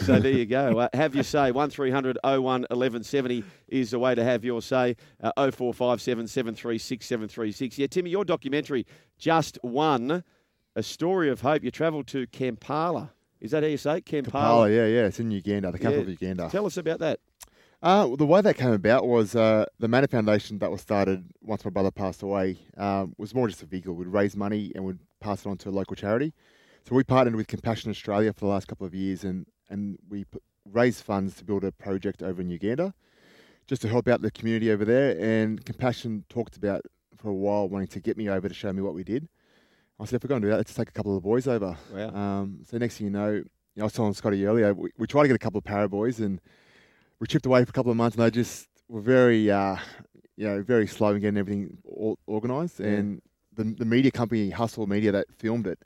so 0.00 0.18
there 0.18 0.32
you 0.32 0.44
go. 0.44 0.80
Uh, 0.80 0.88
have 0.92 1.14
your 1.14 1.24
say. 1.24 1.50
1300 1.50 2.18
01 2.22 2.42
1170 2.42 3.44
is 3.68 3.92
the 3.92 3.98
way 3.98 4.14
to 4.14 4.22
have 4.22 4.44
your 4.44 4.60
say. 4.60 4.96
Uh, 5.22 5.32
0457 5.36 6.28
736 6.28 7.06
736. 7.06 7.78
Yeah, 7.78 7.86
Timmy, 7.86 8.10
your 8.10 8.24
documentary 8.24 8.86
just 9.18 9.58
won 9.62 10.24
a 10.76 10.82
story 10.82 11.30
of 11.30 11.40
hope. 11.40 11.62
You 11.64 11.70
travelled 11.70 12.06
to 12.08 12.26
Kampala. 12.26 13.12
Is 13.44 13.50
that 13.50 13.62
how 13.62 13.68
you 13.68 13.76
say 13.76 13.98
it? 13.98 14.06
Kampala. 14.06 14.32
Kampala, 14.32 14.70
yeah, 14.70 14.86
yeah, 14.86 15.04
it's 15.06 15.20
in 15.20 15.30
Uganda, 15.30 15.70
the 15.70 15.78
capital 15.78 15.98
Yeah. 15.98 16.02
of 16.04 16.08
Uganda. 16.08 16.48
Tell 16.50 16.64
us 16.64 16.78
about 16.78 16.98
that. 17.00 17.20
Uh, 17.82 18.06
well, 18.08 18.16
the 18.16 18.24
way 18.24 18.40
that 18.40 18.56
came 18.56 18.72
about 18.72 19.06
was 19.06 19.36
uh, 19.36 19.66
the 19.78 19.86
Mannah 19.86 20.08
Foundation 20.08 20.58
that 20.60 20.70
was 20.70 20.80
started 20.80 21.26
once 21.42 21.62
my 21.62 21.70
brother 21.70 21.90
passed 21.90 22.22
away 22.22 22.56
um, 22.78 23.14
was 23.18 23.34
more 23.34 23.46
just 23.46 23.62
a 23.62 23.66
vehicle. 23.66 23.92
We'd 23.92 24.08
raise 24.08 24.34
money 24.34 24.72
and 24.74 24.82
we'd 24.86 24.98
pass 25.20 25.44
it 25.44 25.50
on 25.50 25.58
to 25.58 25.68
a 25.68 25.70
local 25.70 25.94
charity. 25.94 26.32
So 26.88 26.94
we 26.94 27.04
partnered 27.04 27.36
with 27.36 27.46
Compassion 27.46 27.90
Australia 27.90 28.32
for 28.32 28.40
the 28.40 28.46
last 28.46 28.66
couple 28.66 28.86
of 28.86 28.94
years 28.94 29.24
and, 29.24 29.44
and 29.68 29.98
we 30.08 30.24
put, 30.24 30.42
raised 30.72 31.04
funds 31.04 31.36
to 31.36 31.44
build 31.44 31.64
a 31.64 31.72
project 31.72 32.22
over 32.22 32.40
in 32.40 32.48
Uganda 32.48 32.94
just 33.66 33.82
to 33.82 33.88
help 33.88 34.08
out 34.08 34.22
the 34.22 34.30
community 34.30 34.70
over 34.70 34.86
there. 34.86 35.18
And 35.20 35.62
Compassion 35.66 36.24
talked 36.30 36.56
about 36.56 36.80
for 37.18 37.28
a 37.28 37.34
while 37.34 37.68
wanting 37.68 37.88
to 37.88 38.00
get 38.00 38.16
me 38.16 38.30
over 38.30 38.48
to 38.48 38.54
show 38.54 38.72
me 38.72 38.80
what 38.80 38.94
we 38.94 39.04
did. 39.04 39.28
I 40.00 40.04
said, 40.04 40.16
if 40.16 40.24
we're 40.24 40.28
going 40.28 40.42
to 40.42 40.46
do 40.46 40.50
that, 40.50 40.56
let's 40.56 40.74
take 40.74 40.88
a 40.88 40.92
couple 40.92 41.16
of 41.16 41.22
the 41.22 41.28
boys 41.28 41.46
over. 41.46 41.76
Wow. 41.92 42.08
Um, 42.08 42.58
so 42.68 42.78
next 42.78 42.98
thing 42.98 43.06
you 43.06 43.12
know, 43.12 43.30
you 43.30 43.44
know, 43.76 43.82
I 43.82 43.84
was 43.84 43.92
telling 43.92 44.12
Scotty 44.14 44.44
earlier, 44.44 44.74
we, 44.74 44.90
we 44.98 45.06
tried 45.06 45.22
to 45.22 45.28
get 45.28 45.36
a 45.36 45.38
couple 45.38 45.58
of 45.58 45.64
para 45.64 45.88
boys 45.88 46.20
and 46.20 46.40
we 47.20 47.26
chipped 47.26 47.46
away 47.46 47.64
for 47.64 47.70
a 47.70 47.72
couple 47.72 47.90
of 47.90 47.96
months 47.96 48.16
and 48.16 48.24
they 48.24 48.30
just 48.30 48.68
were 48.88 49.00
very, 49.00 49.50
uh, 49.50 49.76
you 50.36 50.46
know, 50.46 50.62
very 50.62 50.86
slow 50.86 51.14
in 51.14 51.20
getting 51.20 51.38
everything 51.38 51.78
all 51.84 52.18
organised. 52.26 52.80
Yeah. 52.80 52.86
And 52.86 53.22
the, 53.54 53.64
the 53.64 53.84
media 53.84 54.10
company, 54.10 54.50
Hustle 54.50 54.86
Media, 54.86 55.12
that 55.12 55.26
filmed 55.38 55.66
it, 55.66 55.78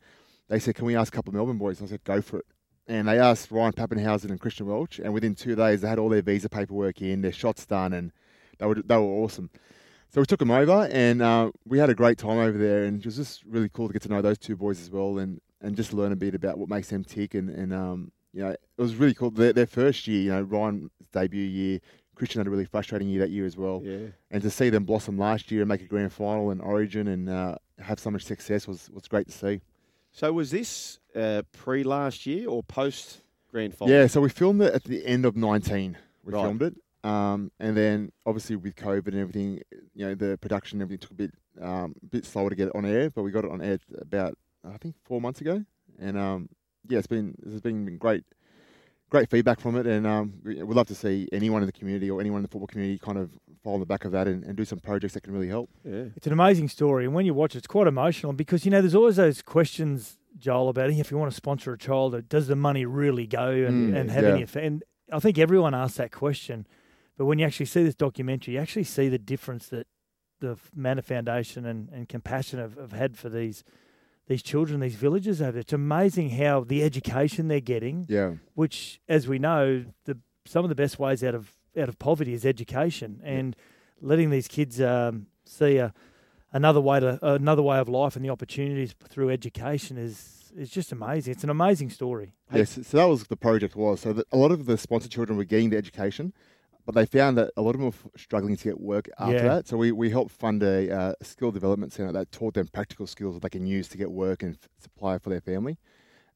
they 0.48 0.58
said, 0.58 0.74
can 0.74 0.86
we 0.86 0.96
ask 0.96 1.12
a 1.12 1.16
couple 1.16 1.30
of 1.30 1.34
Melbourne 1.34 1.58
boys? 1.58 1.82
I 1.82 1.86
said, 1.86 2.02
go 2.04 2.22
for 2.22 2.38
it. 2.38 2.46
And 2.86 3.06
they 3.06 3.18
asked 3.18 3.50
Ryan 3.50 3.74
Papenhuyzen 3.74 4.30
and 4.30 4.40
Christian 4.40 4.66
Welch, 4.66 4.98
and 4.98 5.12
within 5.12 5.34
two 5.34 5.54
days, 5.54 5.82
they 5.82 5.88
had 5.88 5.98
all 5.98 6.08
their 6.08 6.22
visa 6.22 6.48
paperwork 6.48 7.02
in, 7.02 7.20
their 7.20 7.32
shots 7.32 7.66
done, 7.66 7.92
and 7.92 8.12
they 8.58 8.64
were, 8.64 8.76
they 8.76 8.96
were 8.96 9.02
awesome. 9.02 9.50
So 10.10 10.20
we 10.22 10.26
took 10.26 10.38
them 10.40 10.50
over, 10.50 10.88
and 10.90 11.20
uh, 11.20 11.50
we 11.66 11.78
had 11.78 11.90
a 11.90 11.94
great 11.94 12.16
time 12.18 12.38
over 12.38 12.56
there, 12.56 12.84
and 12.84 12.98
it 13.00 13.04
was 13.04 13.16
just 13.16 13.44
really 13.44 13.68
cool 13.68 13.88
to 13.88 13.92
get 13.92 14.02
to 14.02 14.08
know 14.08 14.22
those 14.22 14.38
two 14.38 14.56
boys 14.56 14.80
as 14.80 14.90
well, 14.90 15.18
and, 15.18 15.40
and 15.60 15.76
just 15.76 15.92
learn 15.92 16.12
a 16.12 16.16
bit 16.16 16.34
about 16.34 16.56
what 16.58 16.68
makes 16.70 16.88
them 16.88 17.04
tick. 17.04 17.34
And, 17.34 17.50
and 17.50 17.74
um, 17.74 18.10
you 18.32 18.42
know, 18.42 18.50
it 18.50 18.60
was 18.78 18.94
really 18.96 19.12
cool. 19.14 19.30
Their, 19.30 19.52
their 19.52 19.66
first 19.66 20.06
year, 20.08 20.22
you 20.22 20.30
know, 20.30 20.42
Ryan's 20.42 20.90
debut 21.12 21.44
year, 21.44 21.80
Christian 22.14 22.40
had 22.40 22.46
a 22.46 22.50
really 22.50 22.64
frustrating 22.64 23.08
year 23.08 23.20
that 23.20 23.30
year 23.30 23.44
as 23.44 23.56
well. 23.56 23.82
Yeah. 23.84 24.06
And 24.30 24.42
to 24.42 24.50
see 24.50 24.70
them 24.70 24.84
blossom 24.84 25.18
last 25.18 25.50
year 25.50 25.60
and 25.62 25.68
make 25.68 25.82
a 25.82 25.86
grand 25.86 26.12
final 26.12 26.50
and 26.50 26.60
Origin 26.60 27.06
and 27.08 27.28
uh, 27.28 27.56
have 27.78 28.00
so 28.00 28.10
much 28.10 28.24
success 28.24 28.66
was 28.66 28.90
was 28.90 29.06
great 29.08 29.26
to 29.28 29.32
see. 29.32 29.60
So 30.10 30.32
was 30.32 30.50
this 30.50 30.98
uh, 31.14 31.42
pre 31.52 31.84
last 31.84 32.26
year 32.26 32.48
or 32.48 32.62
post 32.62 33.20
grand 33.50 33.74
final? 33.74 33.94
Yeah, 33.94 34.06
so 34.08 34.20
we 34.20 34.30
filmed 34.30 34.62
it 34.62 34.74
at 34.74 34.84
the 34.84 35.06
end 35.06 35.24
of 35.26 35.36
19. 35.36 35.96
We 36.24 36.32
Right. 36.32 36.42
filmed 36.42 36.62
it. 36.62 36.74
Um, 37.04 37.52
and 37.60 37.76
then 37.76 38.12
obviously 38.26 38.56
with 38.56 38.74
COVID 38.76 39.08
and 39.08 39.18
everything, 39.18 39.60
you 39.94 40.06
know, 40.06 40.14
the 40.14 40.36
production 40.38 40.76
and 40.80 40.82
everything 40.82 41.00
took 41.00 41.12
a 41.12 41.14
bit 41.14 41.30
um, 41.60 41.94
bit 42.10 42.24
slower 42.24 42.50
to 42.50 42.56
get 42.56 42.68
it 42.68 42.74
on 42.76 42.84
air, 42.84 43.10
but 43.10 43.22
we 43.22 43.30
got 43.30 43.44
it 43.44 43.50
on 43.50 43.62
air 43.62 43.78
about 44.00 44.36
I 44.68 44.76
think 44.78 44.96
four 45.04 45.20
months 45.20 45.40
ago. 45.40 45.64
And 45.98 46.18
um, 46.18 46.48
yeah, 46.88 46.98
it's 46.98 47.06
been 47.06 47.34
there's 47.42 47.60
been 47.60 47.96
great 47.98 48.24
great 49.10 49.30
feedback 49.30 49.58
from 49.58 49.74
it, 49.76 49.86
and 49.86 50.06
um, 50.06 50.34
we- 50.44 50.62
we'd 50.62 50.76
love 50.76 50.86
to 50.88 50.94
see 50.94 51.26
anyone 51.32 51.62
in 51.62 51.66
the 51.66 51.72
community 51.72 52.10
or 52.10 52.20
anyone 52.20 52.38
in 52.38 52.42
the 52.42 52.48
football 52.48 52.66
community 52.66 52.98
kind 52.98 53.16
of 53.16 53.30
follow 53.64 53.74
on 53.74 53.80
the 53.80 53.86
back 53.86 54.04
of 54.04 54.12
that 54.12 54.28
and, 54.28 54.44
and 54.44 54.54
do 54.56 54.64
some 54.66 54.78
projects 54.78 55.14
that 55.14 55.22
can 55.22 55.32
really 55.32 55.48
help. 55.48 55.70
Yeah. 55.82 56.04
It's 56.14 56.26
an 56.26 56.32
amazing 56.34 56.68
story, 56.68 57.04
and 57.06 57.14
when 57.14 57.24
you 57.24 57.32
watch 57.32 57.54
it, 57.54 57.58
it's 57.58 57.66
quite 57.66 57.86
emotional 57.86 58.32
because 58.34 58.64
you 58.64 58.70
know 58.70 58.80
there's 58.82 58.94
always 58.94 59.16
those 59.16 59.40
questions, 59.40 60.18
Joel, 60.36 60.68
about 60.68 60.90
if 60.90 61.10
you 61.10 61.16
want 61.16 61.30
to 61.30 61.36
sponsor 61.36 61.72
a 61.72 61.78
child, 61.78 62.14
uh, 62.14 62.20
does 62.28 62.48
the 62.48 62.56
money 62.56 62.84
really 62.84 63.26
go 63.26 63.48
and, 63.50 63.94
Mm, 63.94 63.96
and 64.00 64.10
have 64.10 64.24
yeah. 64.24 64.30
any 64.30 64.42
effect? 64.42 64.66
And 64.66 64.84
I 65.10 65.20
think 65.20 65.38
everyone 65.38 65.74
asks 65.74 65.96
that 65.96 66.12
question, 66.12 66.66
but 67.18 67.26
when 67.26 67.38
you 67.38 67.44
actually 67.44 67.66
see 67.66 67.82
this 67.82 67.94
documentary, 67.96 68.54
you 68.54 68.60
actually 68.60 68.84
see 68.84 69.08
the 69.10 69.18
difference 69.18 69.68
that 69.68 69.86
the 70.40 70.56
Mannah 70.74 71.02
Foundation 71.02 71.66
and, 71.66 71.88
and 71.90 72.08
Compassion 72.08 72.58
have, 72.60 72.76
have 72.76 72.92
had 72.92 73.18
for 73.18 73.28
these 73.28 73.62
these 74.28 74.42
children, 74.42 74.80
these 74.80 74.94
villages 74.94 75.40
over 75.40 75.52
there. 75.52 75.60
It's 75.60 75.72
amazing 75.72 76.30
how 76.30 76.62
the 76.62 76.82
education 76.82 77.48
they're 77.48 77.60
getting, 77.60 78.04
Yeah. 78.10 78.34
which, 78.54 79.00
as 79.08 79.26
we 79.26 79.38
know, 79.38 79.86
the 80.04 80.18
some 80.46 80.64
of 80.64 80.68
the 80.68 80.74
best 80.74 80.98
ways 80.98 81.24
out 81.24 81.34
of 81.34 81.52
out 81.76 81.88
of 81.88 81.98
poverty 81.98 82.32
is 82.32 82.46
education, 82.46 83.20
and 83.24 83.56
letting 84.00 84.30
these 84.30 84.46
kids 84.48 84.80
um, 84.80 85.26
see 85.44 85.76
a 85.78 85.92
another 86.52 86.80
way 86.80 87.00
to 87.00 87.18
another 87.22 87.62
way 87.62 87.78
of 87.78 87.88
life 87.88 88.16
and 88.16 88.24
the 88.24 88.30
opportunities 88.30 88.94
through 89.08 89.30
education 89.30 89.96
is 89.98 90.52
is 90.56 90.70
just 90.70 90.92
amazing. 90.92 91.32
It's 91.32 91.44
an 91.44 91.50
amazing 91.50 91.90
story. 91.90 92.32
Yes, 92.52 92.78
so 92.86 92.96
that 92.96 93.04
was 93.08 93.24
the 93.24 93.36
project 93.36 93.76
was. 93.76 94.00
So 94.00 94.12
that 94.12 94.26
a 94.30 94.36
lot 94.36 94.52
of 94.52 94.66
the 94.66 94.78
sponsored 94.78 95.10
children 95.10 95.36
were 95.36 95.44
getting 95.44 95.70
the 95.70 95.76
education, 95.76 96.32
but 96.88 96.94
they 96.94 97.04
found 97.04 97.36
that 97.36 97.50
a 97.58 97.60
lot 97.60 97.74
of 97.74 97.82
them 97.82 97.90
were 97.90 98.10
struggling 98.16 98.56
to 98.56 98.64
get 98.64 98.80
work 98.80 99.10
after 99.18 99.34
Yeah. 99.44 99.48
that. 99.56 99.68
So 99.68 99.76
we, 99.76 99.92
we 99.92 100.08
helped 100.08 100.30
fund 100.30 100.62
a 100.62 100.90
uh, 100.90 101.12
skill 101.22 101.50
development 101.52 101.92
center 101.92 102.12
that 102.12 102.32
taught 102.32 102.54
them 102.54 102.66
practical 102.72 103.06
skills 103.06 103.34
that 103.34 103.42
they 103.42 103.50
can 103.50 103.66
use 103.66 103.88
to 103.88 103.98
get 103.98 104.10
work 104.10 104.42
and 104.42 104.54
f- 104.54 104.70
supply 104.78 105.18
for 105.18 105.28
their 105.28 105.42
family. 105.42 105.76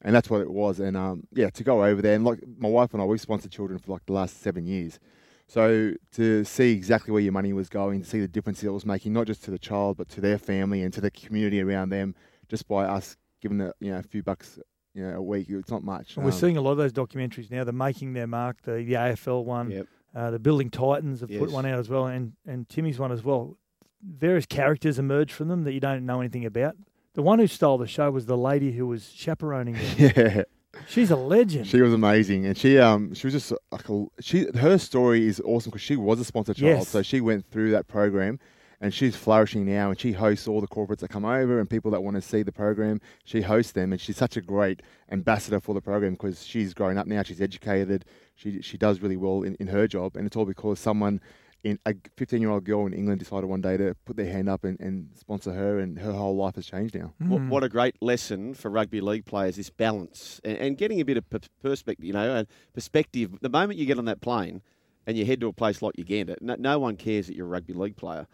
and 0.03 0.13
that's 0.13 0.29
what 0.29 0.41
it 0.41 0.51
was. 0.51 0.79
And 0.79 0.95
um, 0.95 1.23
yeah, 1.33 1.49
to 1.49 1.63
go 1.63 1.83
over 1.83 2.03
there 2.03 2.13
and 2.13 2.23
like 2.23 2.39
my 2.59 2.69
wife 2.69 2.93
and 2.93 3.01
I, 3.01 3.05
we 3.05 3.17
sponsored 3.17 3.51
children 3.51 3.79
for 3.79 3.93
like 3.93 4.05
the 4.05 4.13
last 4.13 4.43
seven 4.43 4.67
years. 4.67 4.99
So 5.47 5.93
to 6.11 6.43
see 6.43 6.71
exactly 6.71 7.11
where 7.11 7.21
your 7.23 7.31
money 7.31 7.51
was 7.51 7.67
going, 7.67 8.03
to 8.03 8.07
see 8.07 8.19
the 8.19 8.27
difference 8.27 8.63
it 8.63 8.69
was 8.69 8.85
making, 8.85 9.11
not 9.13 9.25
just 9.25 9.43
to 9.45 9.49
the 9.51 9.57
child 9.57 9.97
but 9.97 10.07
to 10.09 10.21
their 10.21 10.37
family 10.37 10.83
and 10.83 10.93
to 10.93 11.01
the 11.01 11.09
community 11.09 11.61
around 11.61 11.89
them, 11.89 12.13
just 12.47 12.67
by 12.67 12.83
us 12.85 13.17
giving 13.41 13.57
the 13.57 13.73
you 13.79 13.91
know 13.91 13.97
a 13.97 14.03
few 14.03 14.21
bucks 14.21 14.59
you 14.93 15.01
know 15.03 15.15
a 15.15 15.21
week, 15.21 15.47
it's 15.49 15.71
not 15.71 15.83
much. 15.83 16.15
And 16.15 16.23
we're 16.25 16.31
Um, 16.31 16.37
seeing 16.37 16.57
a 16.57 16.61
lot 16.61 16.73
of 16.73 16.77
those 16.77 16.93
documentaries 16.93 17.49
now. 17.49 17.63
They're 17.63 17.73
making 17.73 18.13
their 18.13 18.27
mark. 18.27 18.61
The, 18.61 18.73
the 18.83 18.93
AFL 18.93 19.43
one, 19.43 19.71
Yep. 19.71 19.87
Uh, 20.15 20.31
the 20.31 20.39
Building 20.39 20.69
Titans 20.69 21.21
have 21.21 21.29
put 21.29 21.51
one 21.51 21.65
out 21.65 21.79
as 21.79 21.89
well, 21.89 22.05
and, 22.07 22.33
and 22.45 22.67
Timmy's 22.69 22.99
one 22.99 23.11
as 23.11 23.23
well. 23.23 23.57
Various 24.01 24.45
characters 24.45 24.99
emerge 24.99 25.31
from 25.31 25.47
them 25.47 25.63
that 25.63 25.71
you 25.73 25.79
don't 25.79 26.05
know 26.05 26.19
anything 26.19 26.45
about. 26.45 26.75
The 27.13 27.21
one 27.21 27.39
who 27.39 27.47
stole 27.47 27.77
the 27.77 27.87
show 27.87 28.11
was 28.11 28.25
the 28.25 28.37
lady 28.37 28.71
who 28.71 28.87
was 28.87 29.11
chaperoning 29.11 29.77
yeah. 29.97 30.43
She's 30.87 31.11
a 31.11 31.15
legend. 31.15 31.67
She 31.67 31.81
was 31.81 31.93
amazing, 31.93 32.45
and 32.47 32.57
she 32.57 32.79
um 32.79 33.13
she 33.13 33.27
was 33.27 33.33
just 33.33 33.53
like 33.71 33.87
a, 33.89 34.05
she 34.19 34.47
her 34.57 34.77
story 34.79 35.27
is 35.27 35.39
awesome 35.45 35.69
because 35.69 35.83
she 35.83 35.95
was 35.95 36.19
a 36.19 36.25
sponsored 36.25 36.55
child, 36.57 36.79
Yes. 36.79 36.87
so 36.89 37.03
she 37.03 37.21
went 37.21 37.45
through 37.51 37.69
that 37.71 37.87
program, 37.87 38.39
and 38.83 38.93
she's 38.93 39.15
flourishing 39.15 39.65
now, 39.65 39.91
and 39.91 39.99
she 39.99 40.11
hosts 40.11 40.45
all 40.45 40.59
the 40.59 40.67
corporates 40.67 40.99
that 40.99 41.07
come 41.07 41.23
over 41.23 41.57
and 41.57 41.69
people 41.69 41.89
that 41.91 42.03
want 42.03 42.15
to 42.15 42.21
see 42.21 42.43
the 42.43 42.51
program. 42.51 42.99
She 43.23 43.39
hosts 43.39 43.71
them, 43.71 43.93
and 43.93 44.01
she's 44.01 44.17
such 44.17 44.35
a 44.35 44.41
great 44.41 44.81
ambassador 45.09 45.61
for 45.61 45.73
the 45.73 45.79
program 45.79 46.11
because 46.11 46.45
she's 46.45 46.73
growing 46.73 46.97
up 46.97 47.07
now, 47.07 47.23
she's 47.23 47.39
educated, 47.39 48.03
she 48.35 48.61
she 48.61 48.77
does 48.77 48.99
really 48.99 49.15
well 49.15 49.43
in, 49.43 49.55
in 49.55 49.67
her 49.67 49.87
job, 49.87 50.17
and 50.17 50.27
it's 50.27 50.35
all 50.35 50.45
because 50.45 50.79
someone. 50.79 51.21
In 51.63 51.79
a 51.85 51.95
15 52.17 52.41
year 52.41 52.49
old 52.49 52.65
girl 52.65 52.85
in 52.87 52.91
England 52.91 53.19
decided 53.19 53.47
one 53.47 53.61
day 53.61 53.77
to 53.77 53.95
put 54.03 54.17
their 54.17 54.29
hand 54.29 54.49
up 54.49 54.65
and, 54.65 54.77
and 54.81 55.07
sponsor 55.17 55.53
her, 55.53 55.79
and 55.79 55.97
her 55.97 56.11
whole 56.11 56.35
life 56.35 56.55
has 56.55 56.65
changed 56.65 56.93
now. 56.93 57.13
What, 57.19 57.37
hmm. 57.37 57.47
what 57.47 57.63
a 57.63 57.69
great 57.69 57.95
lesson 58.01 58.53
for 58.53 58.69
rugby 58.69 58.99
league 58.99 59.23
players, 59.23 59.55
this 59.55 59.69
balance 59.69 60.41
and, 60.43 60.57
and 60.57 60.77
getting 60.77 60.99
a 60.99 61.05
bit 61.05 61.15
of 61.15 61.29
p- 61.29 61.39
perspective, 61.61 62.03
you 62.03 62.11
know, 62.11 62.35
and 62.35 62.49
perspective. 62.73 63.37
The 63.39 63.47
moment 63.47 63.79
you 63.79 63.85
get 63.85 63.97
on 63.97 64.03
that 64.05 64.19
plane 64.19 64.61
and 65.07 65.17
you 65.17 65.25
head 65.25 65.39
to 65.39 65.47
a 65.47 65.53
place 65.53 65.81
like 65.81 65.97
Uganda, 65.97 66.35
no, 66.41 66.55
no 66.59 66.79
one 66.79 66.97
cares 66.97 67.27
that 67.27 67.35
you're 67.37 67.45
a 67.45 67.49
rugby 67.49 67.71
league 67.71 67.95
player. 67.95 68.27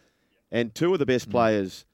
And 0.51 0.73
two 0.73 0.93
of 0.93 0.99
the 0.99 1.05
Mm. 1.05 1.09
best 1.09 1.29
players 1.29 1.85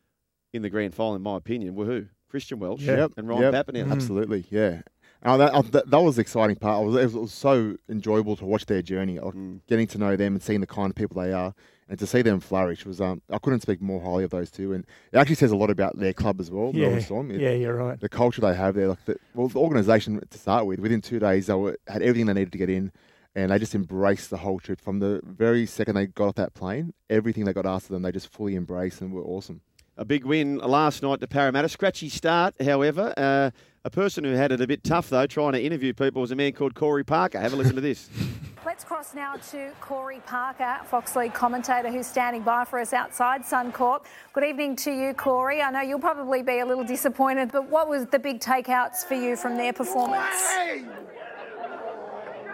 in 0.54 0.62
the 0.62 0.70
grand 0.70 0.94
final, 0.94 1.16
in 1.16 1.22
my 1.22 1.38
opinion, 1.38 1.76
were 1.76 1.86
who? 1.86 2.06
Christian 2.30 2.60
Welch 2.60 2.82
Yep, 2.82 3.14
and 3.18 3.28
Ryan 3.28 3.54
yep, 3.54 3.68
Papenhuyzen. 3.68 3.92
Absolutely, 3.92 4.46
yeah. 4.50 4.82
And 5.22 5.42
that, 5.42 5.54
uh, 5.54 5.62
that, 5.72 5.90
that 5.90 6.02
was 6.02 6.16
the 6.18 6.22
exciting 6.22 6.56
part. 6.56 6.84
It 6.84 6.88
was, 6.88 7.14
it 7.16 7.20
was- 7.20 7.34
so 7.34 7.76
enjoyable 7.90 8.36
to 8.36 8.46
watch 8.46 8.66
their 8.68 8.82
journey, 8.82 9.20
like 9.20 9.34
Mm. 9.34 9.62
getting 9.68 9.88
to 9.88 9.98
know 9.98 10.16
them 10.16 10.34
and 10.36 10.44
seeing 10.44 10.60
the 10.62 10.68
kind 10.68 10.90
of 10.92 10.96
people 10.96 11.22
they 11.22 11.34
are, 11.34 11.54
and 11.90 11.98
to 12.00 12.06
see 12.06 12.22
them 12.22 12.40
flourish 12.40 12.86
was. 12.86 13.00
Um, 13.02 13.22
I 13.30 13.38
couldn't 13.40 13.62
speak 13.62 13.82
more 13.82 14.02
highly 14.02 14.24
of 14.24 14.30
those 14.32 14.52
two, 14.52 14.74
and 14.74 14.86
it 15.12 15.18
actually 15.18 15.36
says 15.36 15.52
a 15.52 15.56
lot 15.58 15.70
about 15.70 15.98
their 15.98 16.14
club 16.14 16.40
as 16.40 16.52
well. 16.52 16.72
yeah, 16.74 17.00
Storm. 17.00 17.32
It- 17.32 17.42
yeah, 17.42 17.52
you're 17.54 17.76
right. 17.76 18.00
The 18.00 18.10
culture 18.10 18.42
they 18.42 18.54
have 18.54 18.76
there, 18.76 18.90
like 18.90 19.04
the, 19.06 19.18
well, 19.34 19.48
the 19.48 19.60
organisation 19.60 20.22
to 20.30 20.38
start 20.38 20.66
with. 20.66 20.80
Within 20.80 21.02
two 21.02 21.20
days, 21.20 21.48
they 21.48 21.54
were, 21.54 21.78
had 21.88 22.02
everything 22.02 22.28
they 22.28 22.34
needed 22.34 22.52
to 22.52 22.58
get 22.60 22.70
in, 22.70 22.92
and 23.36 23.52
they 23.52 23.60
just 23.60 23.76
embraced 23.76 24.30
the 24.30 24.38
whole 24.38 24.60
trip 24.60 24.80
from 24.80 25.00
the 25.00 25.22
very 25.24 25.66
second 25.66 25.96
they 25.96 26.08
got 26.08 26.30
off 26.30 26.36
that 26.36 26.54
plane. 26.54 26.94
Everything 27.10 27.46
they 27.46 27.54
got 27.54 27.66
asked 27.66 27.88
of 27.88 27.92
them, 27.92 28.02
they 28.02 28.12
just 28.12 28.32
fully 28.32 28.56
embraced 28.56 29.02
and 29.02 29.12
were 29.12 29.24
awesome. 29.24 29.62
A 29.98 30.06
big 30.06 30.26
win 30.26 30.58
last 30.58 31.04
night 31.04 31.22
to 31.22 31.28
Parramatta. 31.28 31.70
Scratchy 31.70 32.10
start, 32.10 32.54
however. 32.62 33.14
Uh, 33.16 33.52
a 33.86 33.90
person 33.90 34.24
who 34.24 34.32
had 34.32 34.52
it 34.52 34.60
a 34.60 34.68
bit 34.68 34.84
tough, 34.84 35.10
though, 35.10 35.28
trying 35.28 35.54
to 35.54 35.62
interview 35.62 35.94
people 35.94 36.22
was 36.22 36.32
a 36.32 36.36
man 36.36 36.54
called 36.54 36.76
Corey 36.76 37.04
Parker. 37.04 37.40
Have 37.40 37.54
a 37.54 37.56
listen 37.56 37.76
to 37.76 37.82
this. 37.82 38.10
Let's 38.66 38.84
cross 38.84 39.14
now 39.14 39.36
to 39.52 39.72
Corey 39.80 40.22
Parker, 40.26 40.80
Fox 40.86 41.16
League 41.16 41.36
commentator 41.36 41.92
who's 41.92 42.08
standing 42.08 42.42
by 42.42 42.66
for 42.66 42.80
us 42.80 42.94
outside 42.94 43.44
Suncorp. 43.44 44.06
Good 44.34 44.44
evening 44.44 44.76
to 44.78 44.92
you, 44.92 45.14
Corey. 45.14 45.62
I 45.62 45.70
know 45.70 45.82
you'll 45.82 46.00
probably 46.00 46.42
be 46.42 46.60
a 46.60 46.66
little 46.66 46.84
disappointed, 46.84 47.52
but 47.52 47.70
what 47.70 47.88
was 47.88 48.08
the 48.08 48.18
big 48.18 48.40
takeouts 48.40 49.06
for 49.06 49.14
you 49.14 49.36
from 49.36 49.56
their 49.56 49.72
performance? 49.72 50.26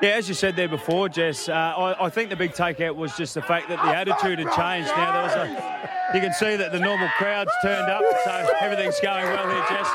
Yeah, 0.01 0.09
as 0.17 0.27
you 0.27 0.33
said 0.33 0.55
there 0.55 0.67
before, 0.67 1.09
Jess, 1.09 1.47
uh, 1.47 1.53
I, 1.53 2.05
I 2.07 2.09
think 2.09 2.29
the 2.31 2.35
big 2.35 2.53
takeout 2.53 2.95
was 2.95 3.15
just 3.15 3.35
the 3.35 3.41
fact 3.41 3.69
that 3.69 3.77
the 3.85 3.95
attitude 3.95 4.39
had 4.39 4.49
changed. 4.57 4.89
Now 4.97 5.13
there 5.13 5.23
was 5.23 5.35
a, 5.35 5.47
you 6.15 6.21
can 6.21 6.33
see 6.33 6.55
that 6.55 6.71
the 6.71 6.79
normal 6.79 7.07
crowds 7.19 7.51
turned 7.61 7.85
up, 7.87 8.01
so 8.23 8.31
everything's 8.61 8.99
going 8.99 9.25
well 9.25 9.45
here, 9.47 9.63
Jess. 9.69 9.87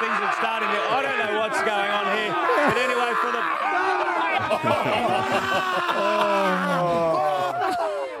Things 0.00 0.16
are 0.16 0.32
starting 0.40 0.68
to. 0.70 0.80
I 0.80 1.02
don't 1.04 1.18
know 1.20 1.40
what's 1.40 1.60
going 1.60 1.90
on 1.92 2.06
here, 2.16 2.32
but 2.72 2.78
anyway, 2.80 3.12
for 3.20 3.32
the. 3.36 3.40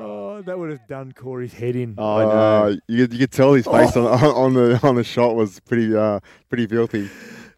Oh, 0.00 0.42
that 0.42 0.56
would 0.58 0.70
have 0.70 0.86
done 0.86 1.12
Corey's 1.12 1.52
head 1.52 1.74
in. 1.74 1.94
Oh, 1.98 2.16
I 2.18 2.24
know. 2.24 2.30
Uh, 2.30 2.76
you, 2.86 3.06
could- 3.06 3.12
you 3.14 3.18
could 3.20 3.32
tell 3.32 3.52
his 3.54 3.64
face 3.66 3.96
on, 3.96 4.06
on 4.24 4.54
the 4.54 4.78
on 4.86 4.94
the 4.94 5.02
shot 5.04 5.34
was 5.34 5.58
pretty 5.60 5.94
uh, 5.96 6.20
pretty 6.48 6.66
filthy. 6.66 7.08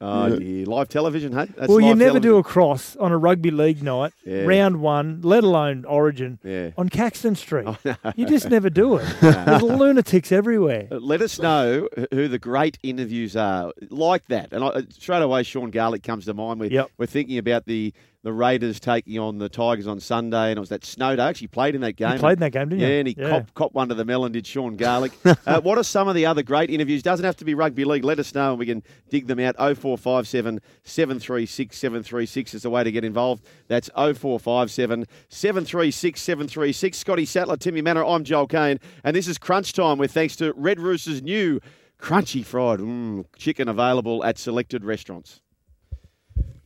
Oh, 0.02 0.26
Yeah. 0.28 0.37
dear. 0.38 0.66
Live 0.66 0.88
television, 0.88 1.33
hey? 1.33 1.47
That's 1.57 1.69
well, 1.69 1.80
you 1.80 1.88
never 1.95 2.12
television. 2.19 2.23
do 2.23 2.37
a 2.38 2.42
cross 2.42 2.97
on 2.97 3.12
a 3.12 3.19
rugby 3.19 3.50
league 3.50 3.83
night, 3.83 4.12
Yeah. 4.25 4.42
round 4.45 4.80
one, 4.80 5.21
let 5.23 5.45
alone 5.45 5.85
Origin, 5.85 6.38
Yeah. 6.42 6.71
on 6.78 6.88
Caxton 6.88 7.35
Street. 7.37 7.66
Oh, 7.69 7.76
no. 7.85 7.95
You 8.16 8.25
just 8.26 8.49
never 8.49 8.71
do 8.71 8.97
it. 8.97 9.04
There's 9.21 9.62
lunatics 9.62 10.33
everywhere. 10.33 10.88
Uh, 10.90 10.97
Let 11.00 11.21
us 11.21 11.38
know 11.38 11.88
who 12.12 12.28
the 12.28 12.38
great 12.38 12.78
interviews 12.83 13.37
are 13.37 13.73
like 13.90 14.26
that. 14.28 14.52
And 14.52 14.64
I, 14.64 14.69
uh, 14.69 14.83
straight 14.90 15.23
away, 15.23 15.42
Sean 15.42 15.71
Garlick 15.71 16.02
comes 16.02 16.25
to 16.25 16.35
mind. 16.35 16.61
We're, 16.61 16.71
Yep. 16.71 16.90
we're 16.97 17.07
thinking 17.07 17.37
about 17.38 17.66
the, 17.66 17.92
the 18.22 18.32
Raiders 18.32 18.78
taking 18.80 19.18
on 19.18 19.38
the 19.38 19.48
Tigers 19.48 19.86
on 19.86 19.98
Sunday, 19.98 20.50
and 20.50 20.58
it 20.58 20.60
was 20.60 20.68
that 20.68 20.84
snow 20.84 21.16
day. 21.16 21.22
Actually 21.22 21.46
played 21.46 21.74
in 21.74 21.80
that 21.80 21.94
game. 21.94 22.18
played 22.18 22.34
in 22.34 22.40
that 22.40 22.50
game, 22.50 22.68
didn't 22.68 22.80
you? 22.80 22.86
Yeah, 22.86 22.98
and 22.98 23.08
he 23.08 23.16
Yeah. 23.16 23.30
Cop, 23.30 23.54
cop 23.54 23.72
one 23.72 23.88
to 23.88 23.94
the 23.94 24.04
melon, 24.04 24.32
did 24.32 24.46
Sean 24.46 24.76
Garlick. 24.76 25.12
uh, 25.46 25.60
what 25.62 25.78
are 25.78 25.82
some 25.82 26.06
of 26.06 26.14
the 26.14 26.26
other 26.26 26.42
great 26.42 26.68
interviews? 26.68 27.02
Doesn't 27.02 27.24
have 27.24 27.36
to 27.36 27.44
be 27.44 27.54
rugby 27.54 27.84
league. 27.84 28.04
Let 28.04 28.18
us 28.18 28.34
know, 28.34 28.50
and 28.50 28.58
we 28.58 28.66
can 28.66 28.82
dig 29.08 29.26
them 29.26 29.40
out. 29.40 29.56
0457 29.56 30.60
736 30.84 31.76
736 31.76 32.54
is 32.54 32.62
the 32.62 32.70
way 32.70 32.84
to 32.84 32.92
get 32.92 33.04
involved. 33.04 33.44
That's 33.68 33.88
0457 33.94 35.06
736 35.28 36.20
736. 36.20 36.98
Scotty 36.98 37.24
Sattler, 37.24 37.56
Timmy 37.56 37.80
Mannah, 37.80 38.06
I'm 38.06 38.24
Joel 38.24 38.46
Caine, 38.46 38.78
and 39.02 39.16
this 39.16 39.28
is 39.28 39.38
Crunch 39.38 39.72
Time 39.72 39.96
with 39.96 40.12
thanks 40.12 40.36
to 40.36 40.52
Red 40.56 40.78
Rooster's 40.78 41.22
new 41.22 41.60
crunchy 41.98 42.44
fried 42.44 42.80
mm, 42.80 43.24
chicken 43.36 43.68
available 43.68 44.24
at 44.24 44.38
selected 44.38 44.84
restaurants. 44.84 45.40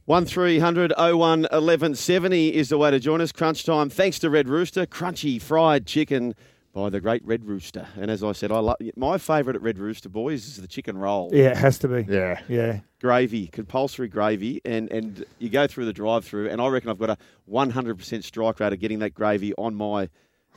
1300 0.06 0.92
01 0.98 1.18
1170 1.18 2.54
is 2.54 2.68
the 2.68 2.76
way 2.78 2.90
to 2.90 3.00
join 3.00 3.20
us. 3.20 3.32
Crunch 3.32 3.64
time. 3.64 3.88
Thanks 3.88 4.18
to 4.18 4.28
Red 4.28 4.48
Rooster. 4.48 4.84
Crunchy 4.84 5.40
fried 5.40 5.86
chicken 5.86 6.34
by 6.74 6.90
the 6.90 7.00
great 7.00 7.24
Red 7.24 7.46
Rooster. 7.46 7.86
And 7.96 8.10
as 8.10 8.22
I 8.22 8.32
said, 8.32 8.52
I 8.52 8.58
love 8.58 8.76
my 8.96 9.16
favourite 9.16 9.56
at 9.56 9.62
Red 9.62 9.78
Rooster, 9.78 10.10
boys, 10.10 10.46
is 10.46 10.56
the 10.56 10.68
chicken 10.68 10.98
roll. 10.98 11.30
Yeah, 11.32 11.50
it 11.52 11.56
has 11.56 11.78
to 11.78 11.88
be. 11.88 12.04
Yeah. 12.12 12.40
Yeah. 12.48 12.80
Gravy, 13.00 13.46
compulsory 13.46 14.08
gravy. 14.08 14.60
And, 14.64 14.90
and 14.90 15.24
you 15.38 15.48
go 15.48 15.66
through 15.66 15.86
the 15.86 15.92
drive 15.94 16.24
through, 16.26 16.50
and 16.50 16.60
I 16.60 16.68
reckon 16.68 16.90
I've 16.90 16.98
got 16.98 17.10
a 17.10 17.16
100% 17.50 18.24
strike 18.24 18.60
rate 18.60 18.72
of 18.74 18.80
getting 18.80 18.98
that 18.98 19.14
gravy 19.14 19.54
on 19.56 19.74
my, 19.74 20.10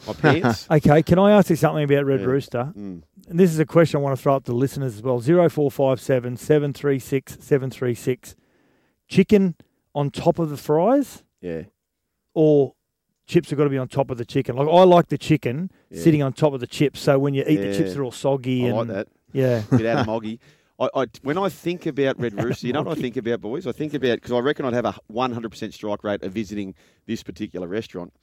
my 0.06 0.14
pants. 0.20 0.68
Okay, 0.70 1.04
can 1.04 1.20
I 1.20 1.32
ask 1.32 1.50
you 1.50 1.56
something 1.56 1.84
about 1.86 2.06
Red 2.06 2.20
Yeah. 2.20 2.26
Rooster? 2.26 2.74
Mm. 2.78 3.04
And 3.30 3.40
this 3.40 3.52
is 3.52 3.60
a 3.60 3.66
question 3.66 4.00
I 4.00 4.02
want 4.04 4.18
to 4.18 4.22
throw 4.22 4.36
up 4.36 4.44
to 4.46 4.52
the 4.52 4.58
listeners 4.58 4.96
as 4.96 5.02
well. 5.04 5.22
0457 5.22 6.36
736 6.36 7.34
736. 7.40 8.36
Chicken 9.08 9.56
on 9.96 10.10
top 10.12 10.40
of 10.40 10.50
the 10.50 10.58
fries 10.58 11.24
Yeah. 11.42 11.64
or 12.34 12.74
chips 13.26 13.50
have 13.50 13.58
got 13.58 13.64
to 13.66 13.70
be 13.70 13.78
on 13.78 13.88
top 13.88 14.12
of 14.12 14.18
the 14.18 14.26
chicken? 14.26 14.56
Like 14.56 14.68
I 14.68 14.84
like 14.84 15.08
the 15.08 15.18
chicken 15.18 15.72
Yeah. 15.90 16.02
sitting 16.02 16.22
on 16.22 16.34
top 16.34 16.54
of 16.54 16.60
the 16.60 16.68
chips, 16.68 17.00
so 17.00 17.18
when 17.20 17.34
you 17.34 17.44
eat 17.48 17.58
the 17.58 17.76
chips, 17.76 17.94
they're 17.94 18.04
all 18.04 18.12
soggy. 18.12 18.66
I 18.66 18.68
and, 18.68 18.78
like 18.78 18.88
that. 18.88 19.08
Yeah. 19.34 19.64
Bit 19.70 19.86
out 19.86 20.00
of 20.00 20.08
moggy. 20.08 20.40
I, 20.80 20.90
I, 20.94 21.06
when 21.24 21.38
I 21.40 21.50
think 21.50 21.88
about 21.88 22.20
Red 22.20 22.34
Rooster, 22.44 22.68
you 22.68 22.74
know 22.74 22.84
what 22.84 22.98
I 22.98 23.02
think 23.02 23.18
about, 23.18 23.42
boys? 23.42 23.66
I 23.66 23.72
think 23.72 23.96
about, 23.96 24.18
because 24.18 24.32
I 24.32 24.40
reckon 24.40 24.64
I'd 24.66 24.74
have 24.74 24.86
a 24.86 24.94
100% 25.12 25.74
strike 25.74 26.04
rate 26.04 26.22
of 26.22 26.32
visiting 26.32 26.76
this 27.08 27.24
particular 27.24 27.68
restaurant. 27.68 28.14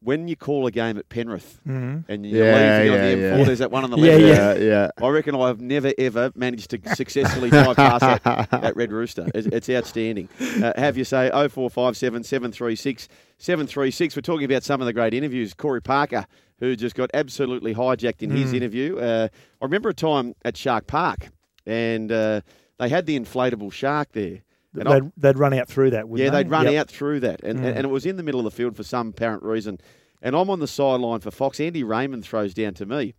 When 0.00 0.28
you 0.28 0.36
call 0.36 0.64
a 0.66 0.70
game 0.70 0.96
at 0.96 1.08
Penrith 1.08 1.58
Mhm. 1.66 2.04
and 2.08 2.24
you 2.24 2.38
Yeah, 2.38 2.54
leaving 2.54 2.86
you 2.86 2.92
on 2.92 2.98
the 2.98 3.04
M4, 3.16 3.38
yeah. 3.38 3.44
there's 3.44 3.58
that 3.58 3.72
one 3.72 3.82
on 3.82 3.90
the 3.90 3.96
Yeah, 3.98 4.12
left. 4.16 4.20
yeah. 4.20 4.54
yeah, 4.64 4.90
yeah. 5.00 5.04
I 5.04 5.08
reckon 5.10 5.34
I've 5.34 5.60
never 5.60 5.92
ever 5.98 6.30
managed 6.36 6.70
to 6.70 6.94
successfully 6.94 7.50
drive 7.50 7.74
past 7.74 8.22
that, 8.24 8.48
that 8.52 8.76
Red 8.76 8.92
Rooster. 8.92 9.26
It's, 9.34 9.48
it's 9.48 9.68
outstanding. 9.68 10.28
Uh, 10.62 10.72
have 10.76 10.96
you 10.96 11.02
say 11.04 11.30
0457 11.30 12.22
736 12.22 13.08
736. 13.38 14.14
We're 14.14 14.20
talking 14.22 14.44
about 14.44 14.62
some 14.62 14.80
of 14.80 14.86
the 14.86 14.92
great 14.92 15.14
interviews. 15.14 15.52
Corey 15.54 15.82
Parker, 15.82 16.26
who 16.60 16.76
just 16.76 16.94
got 16.94 17.10
absolutely 17.12 17.74
hijacked 17.74 18.22
in 18.22 18.30
his 18.30 18.52
interview. 18.52 18.98
Uh, 18.98 19.26
I 19.60 19.64
remember 19.64 19.88
a 19.88 19.94
time 19.94 20.34
at 20.44 20.56
Shark 20.56 20.86
Park, 20.86 21.28
and 21.66 22.12
uh, 22.12 22.40
they 22.78 22.88
had 22.88 23.06
the 23.06 23.18
inflatable 23.18 23.72
shark 23.72 24.12
there. 24.12 24.42
And 24.74 24.86
They'd, 24.86 25.12
they'd 25.16 25.38
run 25.38 25.54
out 25.54 25.68
through 25.68 25.90
that, 25.90 26.08
wouldn't 26.08 26.24
yeah, 26.24 26.30
they? 26.30 26.42
they'd 26.42 26.50
run 26.50 26.66
Yep. 26.66 26.74
out 26.80 26.88
through 26.90 27.20
that, 27.20 27.40
and, 27.42 27.58
and 27.58 27.74
mm. 27.74 27.76
and 27.76 27.84
it 27.86 27.90
was 27.90 28.04
in 28.06 28.16
the 28.16 28.22
middle 28.22 28.40
of 28.40 28.44
the 28.44 28.50
field 28.50 28.76
for 28.76 28.82
some 28.82 29.08
apparent 29.08 29.42
reason. 29.42 29.78
And 30.20 30.34
I'm 30.36 30.50
on 30.50 30.60
the 30.60 30.66
sideline 30.66 31.20
for 31.20 31.30
Fox. 31.30 31.58
Andy 31.60 31.82
Raymond 31.84 32.24
throws 32.24 32.52
down 32.52 32.74
to 32.74 32.86
me, 32.86 33.14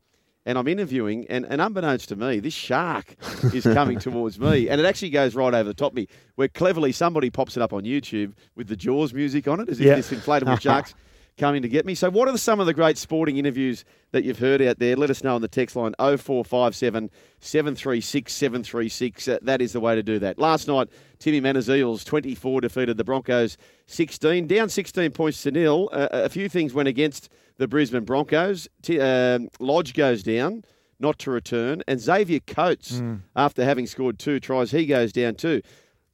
and 0.46 0.58
I'm 0.58 0.68
interviewing, 0.68 1.26
and, 1.30 1.46
and 1.46 1.60
unbeknownst 1.62 2.10
to 2.10 2.16
me, 2.16 2.40
this 2.40 2.54
shark 2.54 3.16
is 3.54 3.64
coming 3.64 4.00
towards 4.00 4.40
me, 4.40 4.70
and 4.70 4.80
it 4.80 4.86
actually 4.86 5.10
goes 5.10 5.34
right 5.34 5.54
over 5.54 5.64
the 5.68 5.74
top 5.74 5.94
of 5.94 5.96
me. 5.96 6.08
Where 6.36 6.48
cleverly 6.50 6.92
somebody 6.92 7.30
pops 7.30 7.58
it 7.58 7.64
up 7.64 7.74
on 7.74 7.84
YouTube 7.84 8.34
with 8.56 8.68
the 8.68 8.76
Jaws 8.76 9.14
music 9.14 9.48
on 9.48 9.60
it, 9.60 9.70
as 9.70 9.80
if 9.80 9.86
Yeah. 9.88 9.96
this 9.96 10.12
inflatable 10.12 10.60
shark's 10.62 10.94
coming 11.40 11.62
to 11.64 11.68
get 11.70 11.86
me. 11.86 11.96
So, 11.96 12.10
what 12.12 12.28
are 12.28 12.38
some 12.38 12.60
of 12.60 12.68
the 12.68 12.74
great 12.74 12.98
sporting 12.98 13.38
interviews 13.38 13.84
that 14.12 14.24
you've 14.24 14.38
heard 14.40 14.62
out 14.62 14.78
there? 14.78 14.96
Let 14.96 15.10
us 15.10 15.24
know 15.24 15.34
on 15.34 15.42
the 15.42 15.48
text 15.48 15.76
line 15.76 15.94
0457 16.00 17.10
736 17.40 18.32
736. 18.32 19.28
Uh, 19.28 19.38
that 19.42 19.62
is 19.62 19.74
the 19.74 19.80
way 19.80 19.96
to 19.96 20.04
do 20.04 20.20
that. 20.20 20.38
Last 20.38 20.68
night, 20.68 20.90
Timmy 21.18 21.40
Mannah's 21.40 21.70
Eels 21.70 22.04
24 22.04 22.62
defeated 22.62 22.98
the 22.98 23.04
Broncos 23.04 23.58
16, 23.88 24.46
down 24.48 24.70
16 24.70 25.12
points 25.12 25.42
to 25.44 25.52
nil. 25.52 25.90
Uh, 25.92 26.08
a 26.12 26.30
few 26.30 26.50
things 26.50 26.74
went 26.74 26.88
against 26.88 27.30
the 27.58 27.68
Brisbane 27.68 28.04
Broncos. 28.06 28.68
T- 28.84 29.00
uh, 29.00 29.40
Lodge 29.60 29.94
goes 29.94 30.22
down, 30.24 30.64
not 31.00 31.18
to 31.20 31.32
return, 31.32 31.82
and 31.88 32.00
Xavier 32.00 32.40
Coates, 32.42 33.00
Mm. 33.00 33.22
after 33.36 33.64
having 33.64 33.88
scored 33.88 34.20
two 34.20 34.40
tries, 34.40 34.72
he 34.72 34.86
goes 34.86 35.12
down 35.12 35.36
too. 35.36 35.62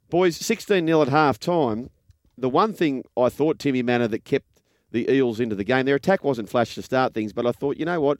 Boys, 0.10 0.38
16 0.38 0.86
0 0.86 1.02
at 1.02 1.08
half 1.10 1.40
time. 1.40 1.90
The 2.38 2.50
one 2.50 2.74
thing 2.74 3.04
I 3.18 3.30
thought, 3.30 3.60
Timmy 3.60 3.82
Mannah, 3.82 4.08
that 4.10 4.26
kept 4.26 4.46
the 4.96 5.12
Eels 5.12 5.40
into 5.40 5.56
the 5.56 5.64
game, 5.64 5.86
their 5.86 5.96
attack 5.96 6.24
wasn't 6.24 6.50
flash 6.50 6.74
to 6.76 6.82
start 6.82 7.14
things, 7.14 7.34
but 7.34 7.46
I 7.46 7.52
thought, 7.52 7.78
you 7.78 7.86
know 7.86 8.00
what? 8.02 8.18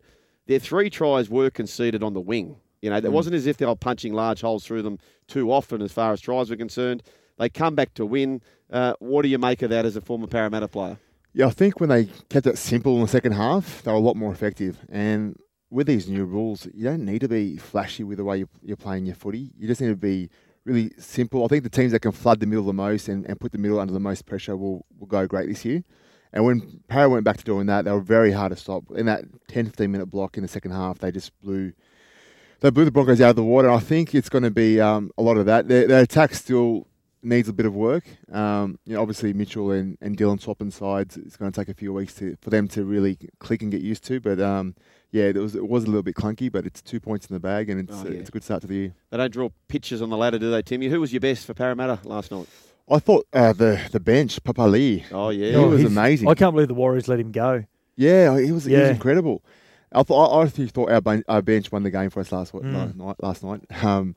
Their 0.48 0.60
three 0.60 0.90
tries 0.90 1.30
were 1.30 1.50
conceded 1.50 2.04
on 2.04 2.14
the 2.14 2.22
wing. 2.22 2.58
You 2.82 2.90
know, 2.92 2.98
it 2.98 3.04
Mm. 3.06 3.12
wasn't 3.12 3.36
as 3.36 3.48
if 3.48 3.58
they 3.58 3.66
were 3.66 3.76
punching 3.76 4.14
large 4.14 4.42
holes 4.42 4.66
through 4.66 4.84
them 4.84 5.00
too 5.28 5.52
often 5.52 5.82
as 5.82 5.92
far 5.92 6.14
as 6.14 6.22
tries 6.22 6.50
were 6.50 6.56
concerned. 6.56 7.02
They 7.38 7.50
come 7.50 7.74
back 7.76 7.94
to 7.96 8.06
win. 8.06 8.42
Uh, 8.70 8.94
what 9.00 9.24
do 9.24 9.30
you 9.30 9.38
make 9.40 9.62
of 9.62 9.70
that 9.72 9.86
as 9.86 9.96
a 9.96 10.02
former 10.02 10.28
Parramatta 10.28 10.68
player? 10.68 10.98
Yeah, 11.34 11.48
I 11.48 11.50
think 11.52 11.80
when 11.80 11.90
they 11.90 12.06
kept 12.30 12.46
it 12.46 12.58
simple 12.58 12.96
in 12.96 13.02
the 13.02 13.08
second 13.08 13.32
half, 13.34 13.82
they 13.84 13.92
were 13.92 13.98
a 13.98 14.02
lot 14.02 14.16
more 14.16 14.32
effective. 14.32 14.86
And 14.90 15.36
with 15.70 15.88
these 15.88 16.08
new 16.08 16.26
rules, 16.26 16.68
you 16.74 16.84
don't 16.84 17.04
need 17.04 17.22
to 17.22 17.28
be 17.28 17.58
flashy 17.58 18.04
with 18.04 18.18
the 18.18 18.24
way 18.24 18.46
you're, 18.62 18.78
playing 18.78 19.06
your 19.06 19.16
footy. 19.16 19.52
You 19.58 19.68
just 19.68 19.82
need 19.82 19.90
to 19.90 19.96
be 19.96 20.30
really 20.64 20.92
simple. 20.98 21.44
I 21.44 21.48
think 21.48 21.64
the 21.64 21.70
teams 21.70 21.92
that 21.92 22.02
can 22.02 22.12
flood 22.12 22.40
the 22.40 22.46
middle 22.46 22.66
the 22.66 22.74
most 22.74 23.08
and, 23.10 23.26
and 23.26 23.40
put 23.40 23.52
the 23.52 23.58
middle 23.58 23.80
under 23.80 23.94
the 23.94 24.00
most 24.00 24.26
pressure 24.26 24.56
will, 24.56 24.86
will 25.00 25.08
go 25.08 25.26
great 25.28 25.48
this 25.50 25.66
year. 25.66 25.84
And 26.36 26.46
when 26.46 26.82
Para 26.90 27.10
went 27.10 27.24
back 27.24 27.38
to 27.38 27.44
doing 27.44 27.66
that, 27.68 27.86
they 27.86 27.92
were 27.92 28.02
very 28.02 28.32
hard 28.32 28.52
to 28.52 28.58
stop. 28.58 28.84
In 28.92 29.06
that 29.08 29.24
10, 29.48 29.66
15 29.66 29.92
minute 29.92 30.08
block 30.08 30.38
in 30.38 30.44
the 30.44 30.50
second 30.50 30.72
half, 30.72 31.00
they 31.00 31.12
just 31.12 31.32
blew 31.42 31.72
they 32.60 32.70
blew 32.70 32.86
the 32.86 32.92
Broncos 32.92 33.22
out 33.22 33.32
of 33.32 33.36
the 33.36 33.44
water. 33.44 33.70
I 33.70 33.80
think 33.80 34.14
it's 34.14 34.30
going 34.30 34.44
to 34.44 34.52
be 34.52 34.80
um, 34.80 35.12
a 35.18 35.22
lot 35.22 35.38
of 35.38 35.46
that. 35.48 35.68
Their, 35.68 35.88
their 35.88 36.04
attack 36.04 36.34
still 36.34 36.88
needs 37.22 37.50
a 37.50 37.54
bit 37.54 37.66
of 37.66 37.74
work. 37.76 38.06
Um, 38.32 38.80
you 38.86 38.96
know, 38.96 39.02
obviously 39.02 39.34
Mitchell 39.34 39.72
and, 39.72 39.98
and 40.02 40.18
Dylan 40.18 40.42
swapping 40.42 40.72
sides. 40.72 41.18
It's 41.18 41.38
going 41.38 41.52
to 41.52 41.60
take 41.60 41.70
a 41.70 41.74
few 41.74 41.94
weeks 41.94 42.14
to 42.16 42.36
for 42.42 42.50
them 42.50 42.68
to 42.70 42.84
really 42.86 43.18
click 43.40 43.62
and 43.62 43.72
get 43.72 43.82
used 43.82 44.04
to. 44.06 44.20
But 44.20 44.40
um, 44.42 44.76
yeah, 45.12 45.26
it 45.26 45.38
was 45.38 45.56
it 45.56 45.68
was 45.68 45.84
a 45.84 45.88
little 45.88 46.04
bit 46.04 46.16
clunky, 46.16 46.52
but 46.52 46.66
it's 46.66 46.82
two 46.82 47.00
points 47.00 47.28
in 47.28 47.34
the 47.34 47.40
bag, 47.40 47.70
and 47.70 47.80
it's 47.80 47.94
Oh, 47.98 48.06
yeah. 48.08 48.20
it's 48.20 48.30
a 48.30 48.32
good 48.32 48.44
start 48.44 48.62
to 48.62 48.68
the 48.68 48.76
year. 48.76 48.94
They 49.10 49.18
don't 49.18 49.32
draw 49.32 49.50
pictures 49.70 50.02
on 50.02 50.10
the 50.10 50.18
ladder, 50.18 50.38
do 50.40 50.52
they, 50.52 50.62
Timmy? 50.62 50.88
Who 50.90 51.00
was 51.00 51.14
your 51.14 51.22
best 51.22 51.46
for 51.46 51.54
Parramatta 51.54 52.00
last 52.04 52.32
night? 52.32 52.48
I 52.90 53.00
thought 53.00 53.26
uh, 53.34 53.54
the 53.54 53.80
the 53.92 54.00
bench, 54.00 54.42
Papali'i. 54.44 55.04
Oh, 55.12 55.30
yeah. 55.30 55.50
he 55.50 55.56
Oh, 55.56 55.70
was 55.70 55.84
amazing. 55.84 56.28
I 56.28 56.36
can't 56.36 56.54
believe 56.54 56.68
the 56.68 56.74
Warriors 56.76 57.08
let 57.08 57.20
him 57.20 57.32
go. 57.32 57.64
Yeah, 57.96 58.38
he 58.40 58.52
was, 58.52 58.66
he 58.66 58.76
was 58.76 58.90
incredible. 58.90 59.44
I 59.92 60.04
thought 60.04 60.28
I, 60.28 60.42
I 60.42 60.46
actually 60.46 60.68
thought 60.68 60.92
our, 60.92 61.02
ben- 61.02 61.24
our 61.28 61.42
bench 61.42 61.72
won 61.72 61.84
the 61.84 61.90
game 61.92 62.10
for 62.10 62.20
us 62.20 62.32
last 62.32 62.54
wa- 62.54 62.60
Mm. 62.62 62.96
night. 62.98 63.16
Last 63.22 63.44
night, 63.44 63.62
um, 63.84 64.16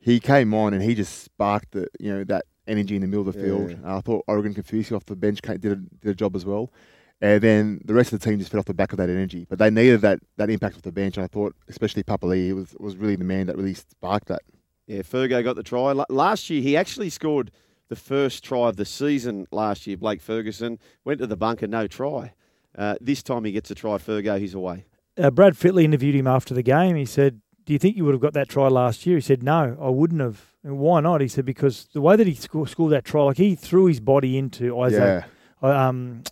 he 0.00 0.18
came 0.18 0.54
on 0.54 0.72
and 0.74 0.82
he 0.82 0.94
just 0.94 1.22
sparked 1.24 1.72
the 1.72 1.86
you 2.00 2.10
know 2.12 2.24
that 2.24 2.46
energy 2.66 2.94
in 2.96 3.02
the 3.02 3.06
middle 3.06 3.28
of 3.28 3.34
the 3.34 3.40
field. 3.42 3.70
Yeah. 3.70 3.96
I 3.96 4.00
thought 4.00 4.24
Oregon 4.26 4.54
Kaufusi 4.54 4.96
off 4.96 5.04
the 5.04 5.16
bench 5.16 5.40
did 5.42 5.64
a, 5.66 5.76
did 5.76 6.10
a 6.10 6.14
job 6.14 6.34
as 6.34 6.44
well, 6.46 6.72
and 7.20 7.42
then 7.42 7.80
the 7.84 7.92
rest 7.94 8.12
of 8.12 8.20
the 8.20 8.24
team 8.28 8.38
just 8.38 8.50
fed 8.50 8.58
off 8.58 8.64
the 8.64 8.74
back 8.74 8.92
of 8.92 8.96
that 8.98 9.10
energy. 9.10 9.46
But 9.48 9.58
they 9.58 9.70
needed 9.70 10.00
that 10.00 10.20
that 10.38 10.48
impact 10.50 10.76
off 10.76 10.82
the 10.82 10.90
bench. 10.92 11.16
And 11.18 11.24
I 11.24 11.28
thought, 11.28 11.54
especially 11.68 12.02
Papali'i, 12.02 12.54
was 12.54 12.74
was 12.80 12.96
really 12.96 13.16
the 13.16 13.24
man 13.24 13.46
that 13.46 13.56
really 13.56 13.74
sparked 13.74 14.28
that. 14.28 14.40
Yeah, 14.86 15.02
Fergo 15.02 15.44
got 15.44 15.54
the 15.56 15.62
try. 15.62 15.92
La- 15.92 16.06
Last 16.08 16.48
year, 16.50 16.62
he 16.62 16.76
actually 16.76 17.10
scored 17.10 17.50
the 17.90 17.96
first 17.96 18.42
try 18.42 18.68
of 18.68 18.76
the 18.76 18.86
season 18.86 19.46
last 19.50 19.86
year. 19.86 19.96
Blake 19.96 20.22
Ferguson 20.22 20.78
went 21.04 21.18
to 21.18 21.26
the 21.26 21.36
bunker, 21.36 21.66
no 21.66 21.86
try. 21.86 22.32
Uh, 22.78 22.94
this 23.00 23.22
time 23.22 23.44
he 23.44 23.52
gets 23.52 23.70
a 23.70 23.74
try. 23.74 23.98
Fergo, 23.98 24.38
he's 24.38 24.54
away. 24.54 24.86
Uh, 25.18 25.30
Brad 25.30 25.54
Fittler 25.54 25.82
interviewed 25.82 26.14
him 26.14 26.28
after 26.28 26.54
the 26.54 26.62
game. 26.62 26.94
He 26.94 27.04
said, 27.04 27.42
"Do 27.66 27.72
you 27.72 27.80
think 27.80 27.96
you 27.96 28.04
would 28.04 28.14
have 28.14 28.20
got 28.20 28.32
that 28.34 28.48
try 28.48 28.68
last 28.68 29.04
year?" 29.04 29.16
He 29.16 29.20
said, 29.20 29.42
"No, 29.42 29.76
I 29.78 29.90
wouldn't 29.90 30.20
have." 30.20 30.54
And 30.62 30.78
why 30.78 31.00
not? 31.00 31.20
He 31.20 31.26
said, 31.26 31.44
"Because 31.44 31.88
the 31.92 32.00
way 32.00 32.14
that 32.14 32.28
he 32.28 32.34
sco- 32.34 32.64
scored 32.64 32.92
that 32.92 33.04
try, 33.04 33.24
like 33.24 33.38
he 33.38 33.56
threw 33.56 33.86
his 33.86 33.98
body 33.98 34.38
into 34.38 34.78
Isaac, 34.80 35.24
um, 35.60 36.22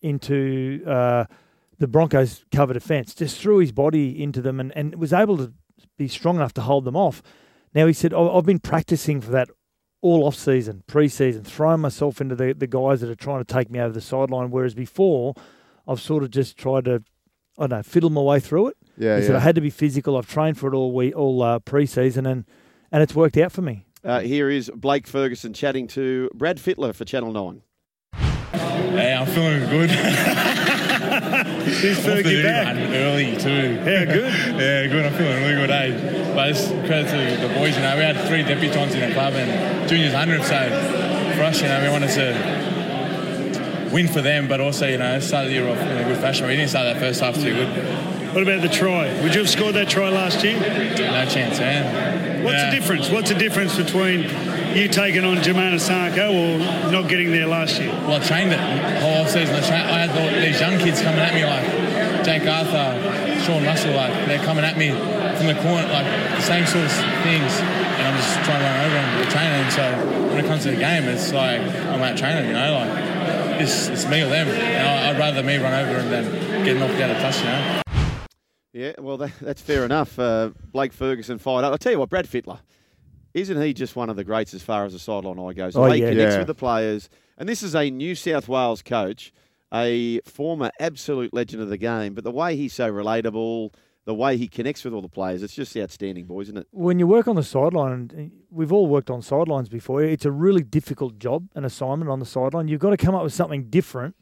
into 0.00 0.84
uh, 0.86 1.24
the 1.78 1.88
Broncos' 1.88 2.44
cover 2.52 2.72
defence, 2.72 3.14
just 3.14 3.40
threw 3.40 3.58
his 3.58 3.72
body 3.72 4.22
into 4.22 4.40
them, 4.40 4.60
and, 4.60 4.72
and 4.76 4.94
was 4.94 5.12
able 5.12 5.36
to 5.38 5.52
be 5.98 6.06
strong 6.06 6.36
enough 6.36 6.54
to 6.54 6.60
hold 6.60 6.84
them 6.84 6.96
off." 6.96 7.20
Now 7.74 7.88
he 7.88 7.92
said, 7.92 8.14
"I've 8.14 8.46
been 8.46 8.60
practicing 8.60 9.20
for 9.20 9.32
that." 9.32 9.50
All 10.02 10.24
off 10.24 10.34
season, 10.34 10.82
pre 10.86 11.08
season, 11.08 11.44
throwing 11.44 11.80
myself 11.80 12.20
into 12.20 12.34
the, 12.34 12.54
the 12.54 12.66
guys 12.66 13.02
that 13.02 13.10
are 13.10 13.14
trying 13.14 13.44
to 13.44 13.52
take 13.52 13.70
me 13.70 13.80
over 13.80 13.92
the 13.92 14.00
sideline. 14.00 14.50
Whereas 14.50 14.74
before, 14.74 15.34
I've 15.86 16.00
sort 16.00 16.22
of 16.22 16.30
just 16.30 16.56
tried 16.56 16.86
to 16.86 17.02
I 17.58 17.66
don't 17.66 17.70
know, 17.70 17.82
fiddle 17.82 18.08
my 18.08 18.22
way 18.22 18.40
through 18.40 18.68
it. 18.68 18.76
Yeah, 18.96 19.16
he 19.16 19.22
said 19.22 19.32
yeah. 19.32 19.36
I 19.36 19.40
had 19.40 19.54
to 19.56 19.60
be 19.60 19.68
physical. 19.68 20.16
I've 20.16 20.26
trained 20.26 20.58
for 20.58 20.72
it 20.72 20.74
all 20.74 20.92
week, 20.92 21.14
all 21.14 21.42
uh, 21.42 21.58
pre-season, 21.58 22.24
and 22.24 22.46
and 22.90 23.02
it's 23.02 23.14
worked 23.14 23.36
out 23.36 23.52
for 23.52 23.60
me. 23.60 23.84
Uh, 24.02 24.20
here 24.20 24.48
is 24.48 24.70
Blake 24.74 25.06
Ferguson 25.06 25.52
chatting 25.52 25.86
to 25.88 26.30
Brad 26.34 26.56
Fittler 26.56 26.94
for 26.94 27.04
Channel 27.04 27.32
9. 27.32 27.62
Hey, 28.14 29.12
I'm 29.12 29.26
feeling 29.26 29.68
good. 29.68 30.56
Who's 31.10 31.98
Fergie 31.98 32.42
back? 32.42 32.76
Early 32.76 33.36
too. 33.36 33.80
Yeah, 33.84 34.04
good. 34.04 34.32
yeah, 34.60 34.86
good. 34.86 35.06
I'm 35.06 35.12
feeling 35.14 35.42
really 35.42 35.54
good, 35.54 35.70
eh? 35.70 36.34
But 36.34 36.50
it's 36.50 36.66
credit 36.68 37.10
to 37.10 37.48
the 37.48 37.54
boys, 37.54 37.76
you 37.76 37.82
know. 37.82 37.96
We 37.96 38.02
had 38.02 38.16
three 38.28 38.42
debutants 38.42 38.92
in 38.92 39.00
the 39.00 39.12
club 39.14 39.34
and 39.34 39.88
juniors 39.88 40.12
100, 40.12 40.42
so 40.42 41.36
for 41.36 41.42
us, 41.42 41.60
you 41.60 41.68
know, 41.68 41.82
we 41.82 41.88
wanted 41.88 42.10
to 42.10 43.90
win 43.92 44.08
for 44.08 44.22
them, 44.22 44.46
but 44.48 44.60
also, 44.60 44.86
you 44.86 44.98
know, 44.98 45.18
start 45.20 45.46
the 45.46 45.52
year 45.52 45.68
off 45.68 45.78
in 45.78 45.88
a 45.88 46.04
good 46.04 46.18
fashion. 46.18 46.46
We 46.46 46.56
didn't 46.56 46.70
start 46.70 46.84
that 46.92 47.00
first 47.00 47.20
half 47.20 47.34
too 47.34 47.52
good. 47.52 48.34
What 48.34 48.44
about 48.44 48.62
the 48.62 48.68
try? 48.68 49.12
Would 49.22 49.34
you 49.34 49.40
have 49.40 49.50
scored 49.50 49.74
that 49.74 49.88
try 49.88 50.08
last 50.08 50.44
year? 50.44 50.60
No 50.60 51.26
chance, 51.26 51.58
man. 51.58 52.44
What's 52.44 52.62
the 52.62 52.70
difference? 52.70 53.10
What's 53.10 53.28
the 53.30 53.34
difference 53.34 53.76
between 53.76 54.22
you 54.76 54.88
taking 54.88 55.24
on 55.24 55.38
Jamayne 55.38 55.74
Isaako 55.74 56.30
or 56.30 56.92
not 56.92 57.08
getting 57.08 57.30
there 57.30 57.46
last 57.46 57.80
year? 57.80 57.90
Well, 58.06 58.20
I 58.20 58.24
trained 58.24 58.52
it 58.52 58.58
whole 59.00 59.22
off 59.22 59.30
season. 59.30 59.54
I, 59.54 59.60
trained, 59.66 59.88
I 59.90 59.98
had 60.06 60.10
all 60.10 60.40
these 60.40 60.60
young 60.60 60.78
kids 60.78 61.02
coming 61.02 61.20
at 61.20 61.34
me 61.34 61.44
like 61.44 62.24
Jake 62.24 62.46
Arthur, 62.46 62.94
Sean 63.42 63.64
Russell, 63.64 63.94
like 63.94 64.12
they're 64.26 64.44
coming 64.44 64.64
at 64.64 64.76
me 64.78 64.90
from 64.90 65.46
the 65.46 65.54
corner, 65.62 65.88
like 65.88 66.06
the 66.06 66.42
same 66.42 66.66
sort 66.66 66.84
of 66.84 66.92
things, 67.24 67.52
and 67.60 68.02
I'm 68.06 68.16
just 68.16 68.34
trying 68.44 68.60
to 68.60 68.66
run 68.68 68.80
over 68.86 68.94
them, 68.94 69.30
training. 69.30 69.60
And 69.64 69.72
so 69.72 70.28
when 70.28 70.44
it 70.44 70.46
comes 70.48 70.62
to 70.64 70.70
the 70.70 70.76
game, 70.76 71.04
it's 71.04 71.32
like 71.32 71.60
I'm 71.60 72.00
out 72.02 72.16
training, 72.16 72.46
you 72.46 72.52
know, 72.52 72.72
like 72.74 73.60
it's, 73.60 73.88
it's 73.88 74.06
me 74.06 74.22
or 74.22 74.28
them. 74.28 74.48
And 74.48 74.86
I, 74.86 75.10
I'd 75.10 75.18
rather 75.18 75.42
me 75.42 75.56
run 75.56 75.72
over 75.72 76.02
them 76.02 76.10
than 76.10 76.64
get 76.64 76.76
knocked 76.76 77.00
out 77.00 77.10
of 77.10 77.18
touch, 77.18 77.38
you 77.38 77.44
know. 77.44 77.82
Yeah, 78.72 78.92
well, 78.98 79.16
that, 79.16 79.32
that's 79.40 79.60
fair 79.60 79.84
enough. 79.84 80.16
Uh, 80.18 80.50
Blake 80.70 80.92
Ferguson 80.92 81.38
fired 81.38 81.64
up. 81.64 81.72
I'll 81.72 81.78
tell 81.78 81.92
you 81.92 81.98
what, 81.98 82.08
Brad 82.08 82.28
Fittler, 82.28 82.60
isn't 83.34 83.60
he 83.60 83.72
just 83.72 83.96
one 83.96 84.10
of 84.10 84.16
the 84.16 84.24
greats 84.24 84.54
as 84.54 84.62
far 84.62 84.84
as 84.84 84.92
the 84.92 84.98
sideline 84.98 85.38
eye 85.38 85.52
goes? 85.52 85.74
The 85.74 85.80
Oh, 85.80 85.90
he 85.90 86.00
yeah. 86.00 86.10
connects 86.10 86.34
Yeah. 86.34 86.38
with 86.38 86.46
the 86.48 86.54
players. 86.54 87.08
And 87.38 87.48
this 87.48 87.62
is 87.62 87.74
a 87.74 87.90
New 87.90 88.14
South 88.14 88.48
Wales 88.48 88.82
coach, 88.82 89.32
a 89.72 90.20
former 90.22 90.70
absolute 90.80 91.32
legend 91.32 91.62
of 91.62 91.68
the 91.68 91.78
game, 91.78 92.14
but 92.14 92.24
the 92.24 92.30
way 92.30 92.56
he's 92.56 92.72
so 92.74 92.92
relatable, 92.92 93.72
the 94.04 94.14
way 94.14 94.36
he 94.36 94.48
connects 94.48 94.82
with 94.84 94.92
all 94.92 95.02
the 95.02 95.08
players, 95.08 95.42
it's 95.42 95.54
just 95.54 95.76
outstanding, 95.76 96.24
boys, 96.26 96.46
isn't 96.48 96.58
it? 96.58 96.66
When 96.72 96.98
you 96.98 97.06
work 97.06 97.28
on 97.28 97.36
the 97.36 97.42
sideline, 97.42 97.92
and 97.92 98.32
we've 98.50 98.72
all 98.72 98.86
worked 98.88 99.10
on 99.10 99.22
sidelines 99.22 99.68
before. 99.68 100.02
It's 100.02 100.24
a 100.24 100.30
really 100.32 100.62
difficult 100.62 101.18
job, 101.18 101.48
an 101.54 101.64
assignment 101.64 102.10
on 102.10 102.18
the 102.18 102.26
sideline. 102.26 102.66
You've 102.68 102.80
got 102.80 102.90
to 102.90 102.96
come 102.96 103.14
up 103.14 103.22
with 103.22 103.32
something 103.34 103.64
different 103.70 104.16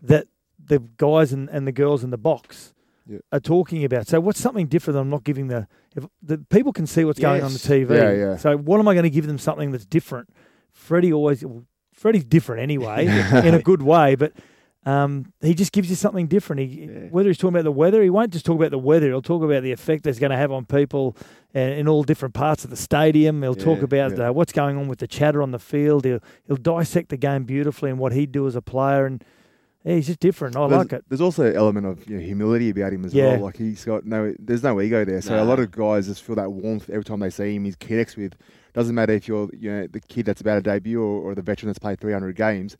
that 0.00 0.26
the 0.58 0.80
guys 0.96 1.32
and, 1.32 1.48
and 1.50 1.66
the 1.66 1.72
girls 1.72 2.02
in 2.02 2.10
the 2.10 2.18
box 2.18 2.71
Yeah. 3.06 3.18
are 3.32 3.40
talking 3.40 3.84
about. 3.84 4.06
So, 4.06 4.20
what's 4.20 4.40
something 4.40 4.66
different 4.66 4.98
I'm 4.98 5.10
not 5.10 5.24
giving 5.24 5.48
the 5.48 5.66
if 5.96 6.06
the 6.22 6.38
people 6.38 6.72
can 6.72 6.86
see 6.86 7.04
what's 7.04 7.18
going 7.18 7.42
on 7.42 7.52
the 7.52 7.58
TV. 7.58 7.90
Yeah, 7.90 8.12
yeah. 8.12 8.36
So, 8.36 8.56
what 8.56 8.78
am 8.78 8.88
I 8.88 8.94
going 8.94 9.04
to 9.04 9.10
give 9.10 9.26
them 9.26 9.38
something 9.38 9.72
that's 9.72 9.86
different? 9.86 10.32
Freddie 10.72 11.12
always, 11.12 11.44
well, 11.44 11.64
Freddie's 11.92 12.24
different 12.24 12.62
anyway, 12.62 13.06
in 13.44 13.54
a 13.54 13.62
good 13.62 13.82
way, 13.82 14.14
but. 14.14 14.32
Um, 14.84 15.32
he 15.40 15.54
just 15.54 15.70
gives 15.70 15.88
you 15.88 15.94
something 15.94 16.26
different. 16.26 16.62
He, 16.62 16.86
Whether 16.86 17.28
he's 17.28 17.38
talking 17.38 17.54
about 17.54 17.62
the 17.62 17.70
weather, 17.70 18.02
he 18.02 18.10
won't 18.10 18.32
just 18.32 18.44
talk 18.44 18.56
about 18.56 18.72
the 18.72 18.78
weather. 18.78 19.06
He'll 19.06 19.22
talk 19.22 19.44
about 19.44 19.62
the 19.62 19.70
effect 19.70 20.02
that's 20.02 20.18
going 20.18 20.32
to 20.32 20.36
have 20.36 20.50
on 20.50 20.64
people 20.64 21.16
uh, 21.54 21.60
in 21.60 21.86
all 21.86 22.02
different 22.02 22.34
parts 22.34 22.64
of 22.64 22.70
the 22.70 22.76
stadium. 22.76 23.42
He'll 23.42 23.54
talk 23.54 23.80
about 23.80 24.18
yeah. 24.18 24.30
Uh, 24.30 24.32
what's 24.32 24.50
going 24.50 24.76
on 24.76 24.88
with 24.88 24.98
the 24.98 25.06
chatter 25.06 25.40
on 25.40 25.52
the 25.52 25.60
field. 25.60 26.04
He'll 26.04 26.18
he'll 26.48 26.56
dissect 26.56 27.10
the 27.10 27.16
game 27.16 27.44
beautifully 27.44 27.90
and 27.90 27.98
what 28.00 28.12
he'd 28.12 28.32
do 28.32 28.44
as 28.48 28.56
a 28.56 28.60
player. 28.60 29.06
And 29.06 29.24
yeah, 29.84 29.94
he's 29.96 30.06
just 30.06 30.20
different. 30.20 30.56
I 30.56 30.66
there's, 30.68 30.78
like 30.78 30.92
it. 30.92 31.04
There's 31.08 31.20
also 31.20 31.44
an 31.44 31.56
element 31.56 31.86
of 31.86 32.08
you 32.08 32.16
know, 32.16 32.22
humility 32.22 32.70
about 32.70 32.92
him 32.92 33.04
as 33.04 33.12
Yeah. 33.14 33.32
well. 33.36 33.40
Like 33.46 33.56
he's 33.56 33.84
got 33.84 34.04
no, 34.04 34.34
there's 34.38 34.62
no 34.62 34.80
ego 34.80 35.04
there. 35.04 35.20
So 35.22 35.34
Nah. 35.36 35.42
a 35.42 35.44
lot 35.44 35.58
of 35.60 35.70
guys 35.70 36.06
just 36.06 36.22
feel 36.22 36.36
that 36.36 36.52
warmth 36.52 36.88
every 36.90 37.04
time 37.04 37.20
they 37.20 37.30
see 37.30 37.54
him. 37.56 37.64
He 37.64 37.72
connects 37.78 38.16
with. 38.16 38.34
Doesn't 38.74 38.94
matter 38.94 39.12
if 39.12 39.28
you're 39.28 39.50
you 39.52 39.70
know 39.70 39.86
the 39.86 40.00
kid 40.00 40.24
that's 40.26 40.40
about 40.40 40.54
to 40.56 40.62
debut 40.62 41.00
or, 41.02 41.30
or 41.30 41.34
the 41.34 41.42
veteran 41.42 41.68
that's 41.68 41.78
played 41.78 42.00
300 42.00 42.34
games. 42.36 42.76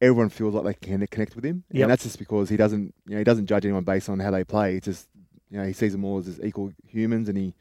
Everyone 0.00 0.28
feels 0.30 0.54
like 0.54 0.64
they 0.80 0.86
can 0.88 1.06
connect 1.06 1.36
with 1.36 1.44
him, 1.44 1.62
Yep. 1.70 1.82
and 1.82 1.90
that's 1.90 2.02
just 2.02 2.18
because 2.18 2.48
he 2.48 2.56
doesn't, 2.56 2.92
you 3.06 3.12
know, 3.12 3.18
he 3.18 3.24
doesn't 3.24 3.46
judge 3.46 3.64
anyone 3.64 3.84
based 3.84 4.08
on 4.08 4.18
how 4.18 4.32
they 4.32 4.42
play. 4.42 4.74
It's 4.76 4.86
just, 4.86 5.08
you 5.48 5.58
know, 5.58 5.64
he 5.64 5.72
sees 5.72 5.92
them 5.92 6.04
all 6.04 6.18
as 6.18 6.40
equal 6.42 6.72
humans, 6.86 7.28
and 7.28 7.38
he. 7.38 7.54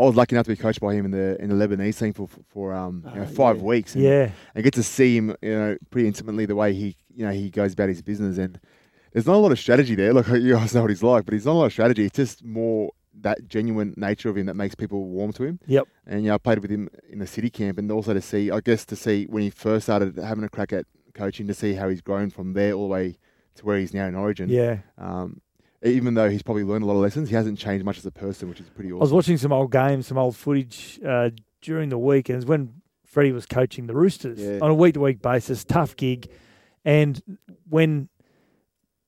I 0.00 0.04
was 0.04 0.16
lucky 0.16 0.34
enough 0.34 0.46
to 0.46 0.52
be 0.52 0.56
coached 0.56 0.80
by 0.80 0.94
him 0.94 1.04
in 1.04 1.10
the 1.10 1.40
in 1.42 1.50
the 1.56 1.66
Lebanese 1.66 1.98
team 1.98 2.12
for 2.12 2.28
for 2.48 2.72
um, 2.74 3.04
you 3.14 3.20
know, 3.20 3.26
five 3.26 3.60
weeks. 3.60 3.94
And, 3.94 4.04
Yeah. 4.04 4.30
and 4.54 4.64
get 4.64 4.74
to 4.74 4.82
see 4.82 5.16
him, 5.16 5.36
you 5.42 5.50
know, 5.58 5.76
pretty 5.90 6.08
intimately 6.08 6.46
the 6.46 6.56
way 6.56 6.72
he, 6.72 6.96
you 7.14 7.24
know, 7.26 7.32
he 7.32 7.50
goes 7.50 7.72
about 7.74 7.88
his 7.88 8.00
business 8.02 8.38
and 8.38 8.58
there's 9.12 9.26
not 9.26 9.34
a 9.34 9.38
lot 9.38 9.52
of 9.52 9.58
strategy 9.58 9.94
there. 9.94 10.12
Look, 10.12 10.28
you 10.46 10.54
guys 10.54 10.74
know 10.74 10.82
what 10.82 10.90
he's 10.90 11.02
like, 11.02 11.24
but 11.24 11.34
he's 11.34 11.44
not 11.46 11.52
a 11.52 11.58
lot 11.60 11.64
of 11.66 11.72
strategy. 11.72 12.04
It's 12.04 12.16
just 12.16 12.44
more 12.44 12.92
that 13.22 13.48
genuine 13.48 13.92
nature 13.96 14.30
of 14.30 14.36
him 14.36 14.46
that 14.46 14.54
makes 14.54 14.74
people 14.74 15.04
warm 15.04 15.32
to 15.34 15.42
him. 15.44 15.58
Yep. 15.66 15.86
And 16.06 16.24
yeah, 16.24 16.34
I 16.34 16.38
played 16.38 16.60
with 16.60 16.70
him 16.70 16.88
in 17.08 17.18
the 17.18 17.26
city 17.26 17.50
camp, 17.50 17.78
and 17.78 17.90
also 17.90 18.14
to 18.14 18.20
see, 18.22 18.50
I 18.50 18.60
guess, 18.60 18.84
to 18.86 18.96
see 18.96 19.24
when 19.26 19.42
he 19.42 19.50
first 19.50 19.86
started 19.86 20.16
having 20.16 20.44
a 20.44 20.48
crack 20.48 20.72
at 20.72 20.86
coaching, 21.12 21.46
to 21.48 21.54
see 21.54 21.74
how 21.74 21.88
he's 21.88 22.00
grown 22.00 22.30
from 22.30 22.52
there 22.54 22.72
all 22.72 22.84
the 22.88 22.92
way 22.94 23.16
to 23.56 23.66
where 23.66 23.78
he's 23.78 23.92
now 23.92 24.06
in 24.06 24.14
Origin. 24.14 24.48
Yeah. 24.48 24.78
Um, 24.96 25.40
even 25.82 26.14
though 26.14 26.28
he's 26.28 26.42
probably 26.42 26.64
learned 26.64 26.82
a 26.84 26.86
lot 26.86 26.94
of 26.94 27.00
lessons, 27.00 27.28
he 27.30 27.34
hasn't 27.34 27.58
changed 27.58 27.84
much 27.84 27.98
as 27.98 28.06
a 28.06 28.10
person, 28.10 28.48
which 28.48 28.60
is 28.60 28.68
pretty 28.68 28.90
awesome. 28.92 29.00
I 29.00 29.04
was 29.04 29.12
watching 29.12 29.36
some 29.38 29.52
old 29.52 29.70
games, 29.72 30.06
some 30.06 30.18
old 30.18 30.36
footage 30.36 31.00
uh, 31.06 31.30
during 31.62 31.88
the 31.88 31.98
week, 31.98 32.28
and 32.28 32.34
it 32.34 32.38
was 32.38 32.46
when 32.46 32.74
Freddie 33.06 33.32
was 33.32 33.46
coaching 33.46 33.86
the 33.86 33.94
Roosters 33.94 34.38
Yeah. 34.38 34.58
on 34.62 34.70
a 34.70 34.74
week 34.74 34.94
to 34.94 35.00
week 35.00 35.22
basis, 35.22 35.64
tough 35.64 35.96
gig. 35.96 36.28
And 36.84 37.20
when 37.68 38.08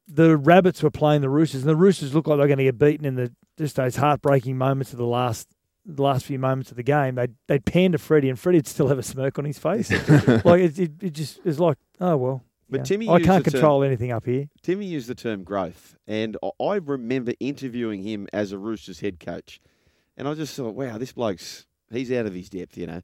the 0.09 0.37
Rabbits 0.37 0.83
were 0.83 0.91
playing 0.91 1.21
the 1.21 1.29
Roosters, 1.31 1.63
and 1.63 1.69
the 1.71 1.77
Roosters 1.77 2.15
looked 2.15 2.27
like 2.29 2.37
they 2.37 2.41
were 2.43 2.49
going 2.49 2.59
to 2.59 2.65
get 2.65 2.79
beaten 2.79 3.05
in 3.07 3.15
the 3.15 3.33
just 3.59 3.77
those 3.77 3.97
heartbreaking 3.97 4.57
moments 4.59 4.93
of 4.93 4.99
the 4.99 5.07
last 5.07 5.49
the 5.85 6.03
last 6.03 6.25
few 6.25 6.39
moments 6.39 6.71
of 6.71 6.77
the 6.77 6.83
game, 6.85 7.17
they'd, 7.17 7.35
they'd 7.49 7.65
pan 7.65 7.91
to 7.91 7.99
Freddie, 7.99 8.29
and 8.29 8.39
Freddie'd 8.39 8.69
still 8.69 8.87
have 8.87 9.01
a 9.01 9.03
smirk 9.03 9.37
on 9.39 9.45
his 9.45 9.59
face. 9.59 9.91
like 10.45 10.61
it, 10.61 10.79
it, 10.79 10.93
it 11.03 11.11
just 11.13 11.41
it's 11.45 11.59
like, 11.59 11.77
oh 12.01 12.17
well. 12.17 12.45
But 12.73 12.81
yeah. 12.81 12.85
Timmy 12.85 13.09
I 13.09 13.19
used 13.19 13.27
can't 13.27 13.45
the 13.45 13.51
term- 13.53 13.61
control 13.61 13.85
anything 13.85 14.11
up 14.11 14.25
here. 14.27 14.49
Timmy 14.63 14.87
used 14.87 15.07
the 15.09 15.15
term 15.15 15.45
growth, 15.45 15.97
and 16.09 16.37
I- 16.43 16.65
I 16.65 16.75
remember 16.77 17.33
interviewing 17.39 18.03
him 18.03 18.27
as 18.33 18.51
a 18.51 18.59
Roosters 18.59 18.99
head 19.01 19.21
coach, 19.21 19.61
and 20.17 20.27
I 20.27 20.35
just 20.35 20.57
thought, 20.57 20.75
wow, 20.75 20.99
this 20.99 21.13
bloke's 21.13 21.67
he's 21.93 22.11
out 22.11 22.27
of 22.27 22.35
his 22.35 22.49
depth, 22.51 22.77
you 22.77 22.87
know. 22.89 23.03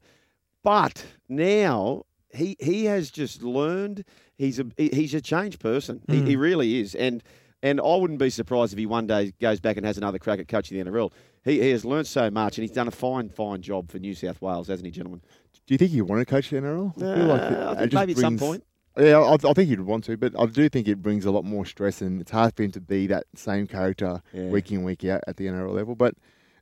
But 0.63 1.05
now 1.29 2.03
he 2.33 2.57
he 2.59 2.85
has 2.85 3.09
just 3.11 3.41
learned. 3.43 4.03
He's 4.37 4.59
a 4.59 4.65
he's 4.77 5.13
a 5.13 5.21
changed 5.21 5.59
person. 5.59 6.01
He, 6.07 6.21
Mm. 6.21 6.27
he 6.27 6.35
really 6.35 6.79
is, 6.81 6.95
and 6.95 7.23
and 7.61 7.79
I 7.81 7.95
wouldn't 7.95 8.19
be 8.19 8.29
surprised 8.29 8.73
if 8.73 8.79
he 8.79 8.85
one 8.85 9.05
day 9.07 9.33
goes 9.39 9.59
back 9.59 9.77
and 9.77 9.85
has 9.85 9.97
another 9.97 10.17
crack 10.19 10.39
at 10.39 10.47
coaching 10.47 10.77
the 10.77 10.89
NRL. 10.89 11.11
He, 11.45 11.61
he 11.61 11.69
has 11.71 11.83
learned 11.85 12.07
so 12.07 12.29
much, 12.31 12.57
and 12.57 12.63
he's 12.63 12.71
done 12.75 12.87
a 12.87 12.91
fine 12.91 13.29
fine 13.29 13.61
job 13.61 13.89
for 13.91 13.99
New 13.99 14.15
South 14.15 14.41
Wales, 14.41 14.67
hasn't 14.67 14.85
he, 14.85 14.91
gentlemen? 14.91 15.21
Do 15.67 15.73
you 15.73 15.77
think 15.77 15.91
he 15.91 16.01
want 16.01 16.19
to 16.21 16.25
coach 16.25 16.49
the 16.49 16.57
NRL? 16.57 16.93
I 16.97 17.15
feel 17.15 17.25
like 17.27 17.41
Uh, 17.41 17.45
it- 17.45 17.57
I 17.57 17.71
it 17.73 17.77
think 17.79 17.93
maybe 17.93 18.11
at 18.13 18.17
some 18.17 18.37
point. 18.39 18.63
Yeah, 18.97 19.19
I, 19.19 19.33
I 19.33 19.53
think 19.53 19.69
he'd 19.69 19.79
want 19.81 20.03
to, 20.05 20.17
but 20.17 20.33
I 20.37 20.45
do 20.45 20.67
think 20.69 20.87
it 20.87 21.01
brings 21.01 21.25
a 21.25 21.31
lot 21.31 21.45
more 21.45 21.65
stress, 21.65 22.01
and 22.01 22.19
it's 22.21 22.31
hard 22.31 22.55
for 22.55 22.63
him 22.63 22.71
to 22.71 22.81
be 22.81 23.07
that 23.07 23.25
same 23.35 23.67
character 23.67 24.21
Yeah. 24.33 24.49
week 24.49 24.71
in 24.71 24.83
week 24.83 25.05
out 25.05 25.21
at 25.27 25.37
the 25.37 25.45
NRL 25.47 25.73
level. 25.73 25.95
But 25.95 26.15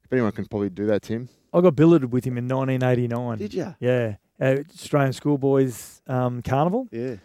if 0.03 0.11
anyone 0.13 0.31
can 0.31 0.45
probably 0.45 0.69
do 0.69 0.85
that, 0.87 1.01
Tim. 1.03 1.29
I 1.53 1.61
got 1.61 1.75
billeted 1.75 2.11
with 2.11 2.25
him 2.25 2.37
in 2.37 2.47
1989. 2.47 3.37
Did 3.39 3.53
ya? 3.53 3.73
Yeah. 3.79 4.15
Uh, 4.39 4.57
Australian 4.73 5.13
Schoolboys 5.13 6.01
um, 6.07 6.41
Carnival. 6.43 6.87
Yeah. 6.91 7.15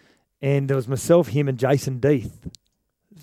And 0.41 0.69
there 0.69 0.77
was 0.77 0.89
myself, 0.89 1.29
him, 1.29 1.49
and 1.49 1.59
Jason 1.59 1.99
Death, 2.01 2.49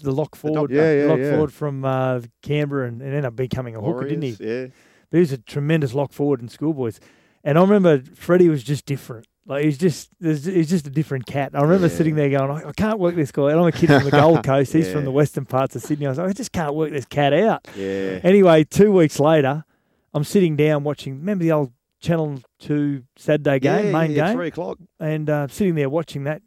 the 0.04 0.12
lock 0.12 0.36
forward, 0.36 0.72
Yeah, 0.72 0.94
yeah, 0.94 1.06
lock 1.10 1.20
yeah. 1.20 1.32
forward 1.32 1.52
from 1.54 1.84
uh, 1.84 2.22
Canberra, 2.42 2.88
and, 2.88 3.02
and 3.02 3.10
ended 3.10 3.26
up 3.26 3.36
becoming 3.36 3.76
a 3.76 3.82
hooker, 3.82 4.08
didn't 4.08 4.22
he? 4.22 4.38
Yeah. 4.40 4.68
But 5.10 5.18
he 5.18 5.20
was 5.22 5.32
a 5.32 5.38
tremendous 5.40 5.94
lock 5.94 6.14
forward 6.14 6.42
in 6.42 6.50
Schoolboys. 6.50 7.00
And 7.44 7.58
I 7.58 7.62
remember 7.62 8.04
Freddie 8.16 8.50
was 8.50 8.64
just 8.64 8.86
different. 8.86 9.26
Like 9.50 9.66
he's 9.66 9.78
just 9.80 10.10
there's- 10.20 10.46
he's 10.46 10.70
just 10.70 10.86
a 10.88 10.92
different 10.92 11.26
cat. 11.26 11.52
I 11.56 11.62
remember 11.64 11.88
Yeah. 11.88 11.94
sitting 11.98 12.16
there 12.16 12.30
going, 12.30 12.52
I, 12.52 12.70
I 12.70 12.72
can't 12.72 13.00
work 13.00 13.16
this 13.16 13.32
guy. 13.32 13.50
And 13.50 13.60
I'm 13.60 13.66
a 13.66 13.72
kid 13.72 13.88
from 13.88 14.04
the 14.06 14.12
Gold 14.12 14.44
Coast. 14.46 14.72
He's 14.74 14.86
Yeah. 14.88 14.94
from 14.94 15.06
the 15.06 15.12
western 15.12 15.46
parts 15.46 15.76
of 15.76 15.82
Sydney. 15.82 16.06
I 16.06 16.10
was 16.10 16.20
like, 16.20 16.30
I 16.30 16.34
just 16.34 16.52
can't 16.52 16.76
work 16.76 16.92
this 16.92 17.06
cat 17.06 17.34
out. 17.34 17.68
Yeah. 17.76 18.20
Anyway, 18.24 18.64
two 18.64 18.92
weeks 18.92 19.20
later, 19.20 19.66
I'm 20.14 20.24
sitting 20.24 20.56
down 20.56 20.84
watching. 20.84 21.18
Remember 21.18 21.44
the 21.44 21.52
old 21.52 21.74
Channel 22.00 22.40
Two 22.60 23.04
Saturday 23.18 23.60
game, 23.60 23.88
Yeah, 23.88 23.92
main 23.92 24.12
yeah, 24.12 24.28
game, 24.28 24.36
three 24.38 24.48
o'clock. 24.50 24.78
and 25.00 25.30
uh, 25.30 25.48
sitting 25.48 25.74
there 25.76 25.90
watching 25.90 26.24
that. 26.26 26.42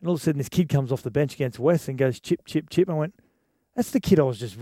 And 0.00 0.08
all 0.08 0.14
of 0.14 0.20
a 0.20 0.24
sudden, 0.24 0.38
this 0.38 0.48
kid 0.48 0.68
comes 0.70 0.90
off 0.90 1.02
the 1.02 1.10
bench 1.10 1.34
against 1.34 1.58
West 1.58 1.86
and 1.88 1.98
goes 1.98 2.18
chip, 2.18 2.40
chip, 2.46 2.70
chip. 2.70 2.88
I 2.88 2.94
went, 2.94 3.14
"That's 3.76 3.90
the 3.90 4.00
kid 4.00 4.18
I 4.20 4.22
was 4.22 4.38
just 4.40 4.56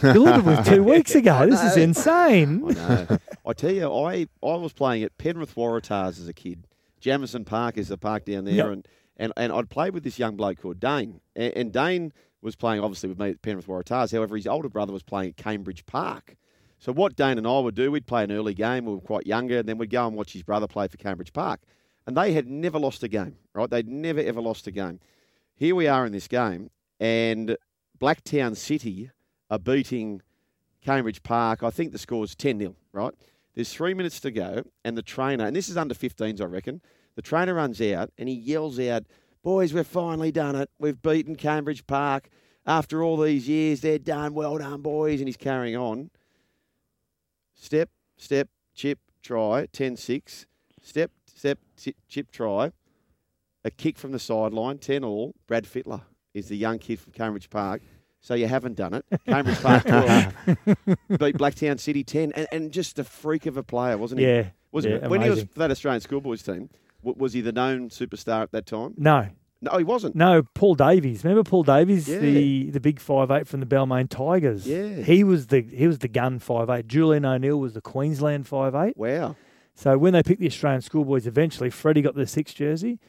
billeted 0.00 0.44
with 0.46 0.64
two 0.66 0.82
weeks 0.92 1.14
ago. 1.14 1.46
This 1.48 1.62
is 1.62 1.76
insane." 1.76 2.62
I 2.68 2.72
know. 2.72 3.18
I 3.46 3.52
tell 3.52 3.72
you, 3.72 3.92
I, 3.92 4.26
I 4.42 4.54
was 4.54 4.72
playing 4.72 5.02
at 5.02 5.16
Penrith 5.18 5.54
Waratahs 5.56 6.20
as 6.20 6.28
a 6.28 6.32
kid. 6.34 6.66
Jamison 7.02 7.44
Park 7.44 7.76
is 7.76 7.88
the 7.88 7.98
park 7.98 8.24
down 8.24 8.44
there, 8.44 8.54
Yep. 8.54 8.66
and, 8.66 8.88
and, 9.18 9.32
and 9.36 9.52
I'd 9.52 9.68
played 9.68 9.92
with 9.92 10.04
this 10.04 10.18
young 10.18 10.36
bloke 10.36 10.60
called 10.62 10.80
Dane. 10.80 11.20
And, 11.36 11.52
and 11.54 11.72
Dane 11.72 12.12
was 12.40 12.56
playing, 12.56 12.80
obviously, 12.80 13.08
with 13.10 13.18
me 13.18 13.30
at 13.30 13.42
Penrith 13.42 13.66
Waratahs. 13.66 14.12
However, 14.12 14.36
his 14.36 14.46
older 14.46 14.68
brother 14.68 14.92
was 14.92 15.02
playing 15.02 15.30
at 15.30 15.36
Cambridge 15.36 15.84
Park. 15.84 16.36
So 16.78 16.92
what 16.92 17.14
Dane 17.14 17.38
and 17.38 17.46
I 17.46 17.58
would 17.60 17.74
do, 17.74 17.92
we'd 17.92 18.06
play 18.06 18.24
an 18.24 18.32
early 18.32 18.54
game. 18.54 18.86
We 18.86 18.94
were 18.94 19.00
quite 19.00 19.26
younger, 19.26 19.58
and 19.58 19.68
then 19.68 19.78
we'd 19.78 19.90
go 19.90 20.06
and 20.06 20.16
watch 20.16 20.32
his 20.32 20.42
brother 20.42 20.66
play 20.66 20.88
for 20.88 20.96
Cambridge 20.96 21.32
Park. 21.32 21.60
And 22.06 22.16
they 22.16 22.32
had 22.32 22.48
never 22.48 22.78
lost 22.78 23.02
a 23.04 23.08
game, 23.08 23.36
right? 23.54 23.68
They'd 23.70 23.88
never, 23.88 24.18
ever 24.20 24.40
lost 24.40 24.66
a 24.66 24.72
game. 24.72 24.98
Here 25.54 25.74
we 25.76 25.86
are 25.86 26.04
in 26.06 26.10
this 26.12 26.26
game, 26.26 26.70
and 26.98 27.56
Blacktown 28.00 28.56
City 28.56 29.10
are 29.50 29.58
beating 29.60 30.22
Cambridge 30.80 31.22
Park. 31.22 31.62
I 31.62 31.70
think 31.70 31.92
the 31.92 31.98
score's 31.98 32.34
10 32.34 32.58
0, 32.58 32.74
right? 32.92 33.14
There's 33.54 33.72
three 33.72 33.94
minutes 33.94 34.20
to 34.20 34.30
go, 34.30 34.64
and 34.84 34.96
the 34.96 35.02
trainer, 35.02 35.44
and 35.44 35.54
this 35.54 35.68
is 35.68 35.76
under 35.76 35.94
15s, 35.94 36.40
I 36.40 36.44
reckon, 36.44 36.80
the 37.16 37.22
trainer 37.22 37.54
runs 37.54 37.80
out 37.80 38.10
and 38.16 38.28
he 38.28 38.34
yells 38.34 38.80
out, 38.80 39.04
Boys, 39.42 39.74
we've 39.74 39.86
finally 39.86 40.30
done 40.30 40.54
it. 40.54 40.70
We've 40.78 41.00
beaten 41.00 41.34
Cambridge 41.34 41.84
Park. 41.86 42.28
After 42.64 43.02
all 43.02 43.16
these 43.16 43.48
years, 43.48 43.80
they're 43.80 43.98
done. 43.98 44.34
Well 44.34 44.56
done, 44.58 44.82
boys. 44.82 45.20
And 45.20 45.26
he's 45.26 45.36
carrying 45.36 45.76
on. 45.76 46.10
Step, 47.56 47.90
step, 48.16 48.48
chip, 48.72 49.00
try, 49.20 49.66
10 49.72 49.96
6. 49.96 50.46
Step, 50.80 51.10
step, 51.26 51.58
ti- 51.76 51.96
chip, 52.08 52.30
try. 52.30 52.70
A 53.64 53.70
kick 53.70 53.98
from 53.98 54.12
the 54.12 54.20
sideline, 54.20 54.78
10 54.78 55.02
all. 55.02 55.34
Brad 55.48 55.64
Fittler 55.64 56.02
is 56.34 56.46
the 56.48 56.56
young 56.56 56.78
kid 56.78 57.00
from 57.00 57.12
Cambridge 57.12 57.50
Park. 57.50 57.82
So 58.24 58.34
you 58.34 58.46
haven't 58.46 58.76
done 58.76 58.94
it. 58.94 59.04
Cambridge 59.26 59.60
Park 59.60 59.82
12 59.84 60.34
beat 60.46 61.36
Blacktown 61.36 61.78
City 61.80 62.04
10. 62.04 62.32
And, 62.32 62.46
and 62.52 62.70
just 62.72 62.98
a 63.00 63.04
freak 63.04 63.46
of 63.46 63.56
a 63.56 63.62
player, 63.64 63.98
wasn't 63.98 64.20
he? 64.20 64.26
Yeah, 64.28 64.46
Was 64.70 64.84
yeah, 64.86 65.06
when 65.08 65.22
he 65.22 65.28
was 65.28 65.42
for 65.42 65.58
that 65.58 65.70
Australian 65.72 66.00
schoolboys 66.00 66.42
team, 66.42 66.70
w- 67.04 67.16
was 67.20 67.32
he 67.32 67.40
the 67.40 67.50
known 67.52 67.88
superstar 67.90 68.42
at 68.42 68.52
that 68.52 68.64
time? 68.66 68.94
No, 68.96 69.26
No, 69.60 69.76
he 69.76 69.82
wasn't. 69.82 70.14
no. 70.14 70.44
Paul 70.54 70.76
Davies. 70.76 71.24
Remember 71.24 71.42
Paul 71.42 71.64
Davies, 71.64 72.08
Yeah. 72.08 72.18
the 72.20 72.70
the 72.70 72.78
big 72.80 73.00
five 73.00 73.30
eight 73.32 73.48
from 73.48 73.58
the 73.58 73.66
Balmain 73.66 74.08
Tigers. 74.08 74.68
Yeah. 74.68 75.02
he 75.02 75.24
was 75.24 75.48
the 75.48 75.60
he 75.62 75.88
was 75.88 75.98
the 75.98 76.08
gun 76.08 76.38
five 76.38 76.70
eight. 76.70 76.86
Julian 76.86 77.24
O'Neill 77.24 77.58
was 77.58 77.72
the 77.72 77.80
Queensland 77.80 78.46
five 78.46 78.72
eight. 78.76 78.96
Wow. 78.96 79.34
So 79.74 79.98
when 79.98 80.12
they 80.12 80.22
picked 80.22 80.40
the 80.40 80.46
Australian 80.46 80.82
schoolboys, 80.82 81.26
eventually 81.26 81.70
Freddie 81.70 82.02
got 82.02 82.14
the 82.14 82.26
six 82.28 82.54
jersey, 82.54 83.00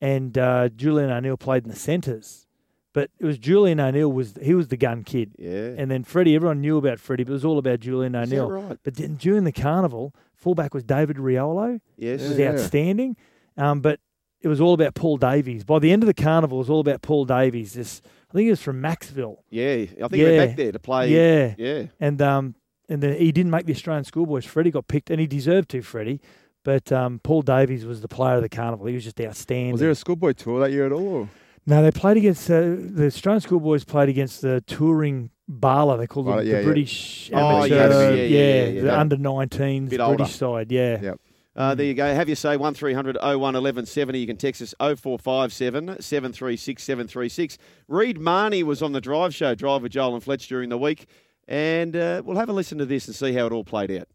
and 0.00 0.38
uh, 0.38 0.68
Julian 0.68 1.10
O'Neill 1.10 1.36
played 1.36 1.64
in 1.64 1.70
the 1.70 1.76
centres. 1.76 2.46
But 2.92 3.10
it 3.20 3.24
was 3.24 3.38
Julian 3.38 3.78
O'Neill 3.78 4.10
was 4.10 4.34
he 4.42 4.52
was 4.54 4.68
the 4.68 4.76
gun 4.76 5.04
kid, 5.04 5.32
Yeah. 5.38 5.74
and 5.78 5.90
then 5.90 6.02
Freddie. 6.02 6.34
Everyone 6.34 6.60
knew 6.60 6.76
about 6.76 6.98
Freddie, 6.98 7.22
but 7.24 7.30
it 7.30 7.34
was 7.34 7.44
all 7.44 7.58
about 7.58 7.78
Julian 7.80 8.16
O'Neill. 8.16 8.50
right? 8.50 8.78
But 8.82 8.96
then 8.96 9.14
during 9.14 9.44
the 9.44 9.52
carnival, 9.52 10.12
fullback 10.34 10.74
was 10.74 10.82
David 10.82 11.16
Riolo. 11.18 11.80
Yes. 11.96 12.20
was 12.28 12.36
Yeah. 12.38 12.50
outstanding. 12.52 13.16
Um, 13.56 13.80
but 13.80 14.00
it 14.40 14.48
was 14.48 14.60
all 14.60 14.74
about 14.74 14.94
Paul 14.94 15.18
Davies. 15.18 15.62
By 15.64 15.78
the 15.78 15.92
end 15.92 16.02
of 16.02 16.08
the 16.08 16.14
carnival, 16.14 16.58
it 16.58 16.62
was 16.62 16.70
all 16.70 16.80
about 16.80 17.00
Paul 17.02 17.26
Davies. 17.26 17.74
This, 17.74 18.00
I 18.30 18.32
think 18.32 18.44
he 18.46 18.50
was 18.50 18.62
from 18.62 18.80
Maxville. 18.82 19.36
Yeah. 19.50 19.66
I 19.72 19.86
think 19.86 20.14
he 20.14 20.24
went 20.24 20.48
back 20.48 20.56
there 20.56 20.72
to 20.72 20.78
play. 20.80 21.10
Yeah, 21.12 21.54
Yeah. 21.58 21.86
And 22.00 22.20
um, 22.20 22.54
and 22.88 23.00
then 23.02 23.16
he 23.20 23.30
didn't 23.30 23.52
make 23.52 23.66
the 23.66 23.72
Australian 23.72 24.02
schoolboys. 24.02 24.44
Freddie 24.46 24.72
got 24.72 24.88
picked, 24.88 25.10
and 25.10 25.20
he 25.20 25.28
deserved 25.28 25.68
to. 25.70 25.80
Freddie, 25.82 26.20
but 26.64 26.90
um, 26.90 27.20
Paul 27.22 27.42
Davies 27.42 27.84
was 27.86 28.00
the 28.00 28.08
player 28.08 28.34
of 28.34 28.42
the 28.42 28.48
carnival. 28.48 28.86
He 28.86 28.94
was 28.94 29.04
just 29.04 29.20
outstanding. 29.20 29.70
Was 29.72 29.80
there 29.80 29.90
a 29.90 29.94
schoolboy 29.94 30.32
tour 30.32 30.58
that 30.58 30.72
year 30.72 30.86
at 30.86 30.92
all? 30.92 31.06
Or? 31.06 31.28
No, 31.70 31.84
they 31.84 31.92
played 31.92 32.16
against 32.16 32.50
uh, 32.50 32.60
the 32.76 33.06
Australian 33.06 33.40
schoolboys. 33.40 33.84
Played 33.84 34.08
against 34.08 34.42
the 34.42 34.60
touring 34.66 35.30
BARLA. 35.48 35.98
They 35.98 36.08
called 36.08 36.26
them 36.26 36.32
BARLA, 36.34 36.44
the 36.44 36.50
yeah, 36.50 36.58
yeah. 36.58 36.64
British 36.64 37.30
Oh, 37.32 37.38
amateur. 37.38 37.74
yes, 37.76 37.92
yeah, 37.92 38.10
yeah, 38.10 38.64
yeah, 38.74 38.80
the 38.80 38.86
yeah. 38.88 39.00
under 39.00 39.16
19s 39.16 39.88
Bit 39.88 40.00
older. 40.00 40.24
Side. 40.24 40.72
Yeah. 40.72 41.00
Yep. 41.00 41.20
Uh, 41.54 41.74
there 41.76 41.86
you 41.86 41.94
go. 41.94 42.12
Have 42.12 42.28
you 42.28 42.34
say 42.34 42.56
1300 42.56 43.18
01 43.22 43.38
1170. 43.38 44.18
You 44.18 44.26
can 44.26 44.36
text 44.36 44.60
us 44.60 44.74
0457 44.80 46.00
736 46.00 46.82
736. 46.82 47.58
Reed 47.86 48.18
Mahoney 48.18 48.64
was 48.64 48.82
on 48.82 48.90
the 48.90 49.00
drive 49.00 49.32
show, 49.32 49.54
Drive 49.54 49.82
with 49.82 49.92
Joel 49.92 50.14
and 50.14 50.24
Fletch 50.24 50.48
during 50.48 50.70
the 50.70 50.78
week. 50.78 51.06
And 51.46 51.94
uh, 51.94 52.22
we'll 52.24 52.36
have 52.36 52.48
a 52.48 52.52
listen 52.52 52.78
to 52.78 52.86
this 52.86 53.06
and 53.06 53.14
see 53.14 53.32
how 53.32 53.46
it 53.46 53.52
all 53.52 53.64
played 53.64 53.92
out. 53.92 54.08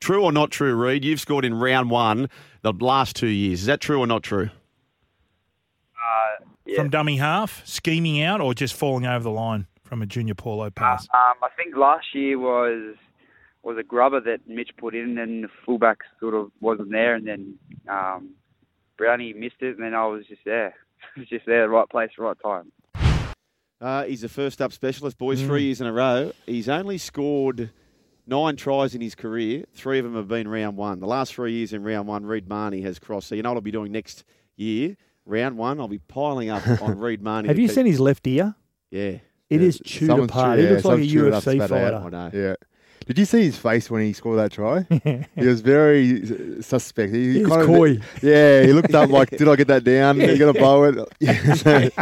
True 0.00 0.22
or 0.22 0.30
not 0.30 0.52
true, 0.52 0.76
Reed? 0.76 1.04
You've 1.04 1.20
scored 1.20 1.44
in 1.44 1.54
round 1.54 1.90
one 1.90 2.28
the 2.62 2.72
last 2.72 3.16
two 3.16 3.26
years. 3.26 3.60
Is 3.62 3.66
that 3.66 3.80
true 3.80 3.98
or 3.98 4.06
not 4.06 4.22
true? 4.22 4.50
From 6.76 6.90
dummy 6.90 7.16
half, 7.16 7.62
scheming 7.66 8.22
out, 8.22 8.40
or 8.40 8.54
just 8.54 8.74
falling 8.74 9.06
over 9.06 9.22
the 9.22 9.30
line 9.30 9.66
from 9.84 10.02
a 10.02 10.06
junior 10.06 10.34
Paulo 10.34 10.70
pass? 10.70 11.06
Um, 11.14 11.34
I 11.42 11.48
think 11.56 11.76
last 11.76 12.06
year 12.14 12.38
was 12.38 12.96
was 13.62 13.76
a 13.78 13.82
grubber 13.82 14.20
that 14.20 14.40
Mitch 14.48 14.70
put 14.76 14.94
in, 14.94 15.18
and 15.18 15.44
the 15.44 15.48
fullback 15.64 15.98
sort 16.18 16.34
of 16.34 16.50
wasn't 16.60 16.90
there, 16.90 17.14
and 17.14 17.26
then 17.26 17.54
um, 17.88 18.30
Brownie 18.98 19.32
missed 19.32 19.56
it, 19.60 19.76
and 19.76 19.84
then 19.84 19.94
I 19.94 20.06
was 20.06 20.26
just 20.26 20.40
there, 20.44 20.74
was 21.16 21.28
just 21.28 21.46
there, 21.46 21.62
the 21.62 21.68
right 21.68 21.88
place, 21.88 22.10
the 22.16 22.24
right 22.24 22.36
time. 22.42 22.72
Uh, 23.80 24.04
he's 24.04 24.22
a 24.24 24.28
first 24.28 24.60
up 24.62 24.72
specialist, 24.72 25.18
boys, 25.18 25.40
Mm. 25.42 25.46
three 25.46 25.62
years 25.64 25.80
in 25.80 25.86
a 25.86 25.92
row. 25.92 26.32
He's 26.46 26.68
only 26.68 26.98
scored 26.98 27.70
nine 28.26 28.54
tries 28.56 28.94
in 28.94 29.00
his 29.00 29.14
career. 29.16 29.64
Three 29.74 29.98
of 29.98 30.04
them 30.04 30.14
have 30.14 30.28
been 30.28 30.46
round 30.48 30.76
one. 30.76 31.00
The 31.00 31.06
last 31.06 31.34
three 31.34 31.52
years 31.52 31.72
in 31.72 31.82
round 31.82 32.06
one, 32.06 32.24
Reed 32.24 32.48
Mahoney 32.48 32.82
has 32.82 32.98
crossed. 33.00 33.28
So 33.28 33.34
you 33.34 33.42
know 33.42 33.50
what 33.50 33.56
I'll 33.56 33.60
be 33.62 33.72
doing 33.72 33.90
next 33.90 34.22
year? 34.56 34.96
Round 35.24 35.56
one, 35.56 35.78
I'll 35.80 35.88
be 35.88 35.98
piling 35.98 36.50
up 36.50 36.66
on 36.82 36.98
Reed 36.98 37.22
Mahoney. 37.22 37.48
Have 37.48 37.58
you 37.58 37.68
keep- 37.68 37.74
seen 37.74 37.86
his 37.86 38.00
left 38.00 38.26
ear? 38.26 38.54
Yeah. 38.90 39.18
It 39.50 39.60
is 39.62 39.80
chewed 39.84 40.08
Someone's 40.08 40.30
apart. 40.30 40.58
chew- 40.58 40.64
he 40.66 40.70
looks 40.70 40.84
like 40.84 40.98
a 41.00 41.02
someone's 41.02 41.12
chewed 41.12 41.26
it 41.26 41.34
up, 41.34 41.42
UFC 41.44 41.54
spat 41.66 41.70
it 41.70 41.94
out. 41.94 42.02
fighter. 42.12 42.30
Yeah. 42.38 42.54
Did 43.04 43.18
you 43.18 43.24
see 43.24 43.42
his 43.42 43.58
face 43.58 43.90
when 43.90 44.00
he 44.02 44.12
scored 44.12 44.38
that 44.38 44.52
try? 44.52 44.86
he 45.36 45.44
was 45.46 45.60
very 45.60 46.22
uh, 46.22 46.62
suspect. 46.62 47.12
He, 47.12 47.32
He 47.34 47.38
was 47.40 47.48
kind 47.48 47.62
of- 47.62 47.66
coy. 47.66 47.98
yeah, 48.22 48.62
he 48.62 48.72
looked 48.72 48.94
up 48.94 49.10
like, 49.10 49.30
"Did 49.30 49.48
I 49.48 49.56
get 49.56 49.66
that 49.68 49.82
down? 49.82 50.22
Are 50.22 50.24
you 50.30 50.38
gonna 50.38 50.52
blow 50.52 50.84
it?" 50.84 50.96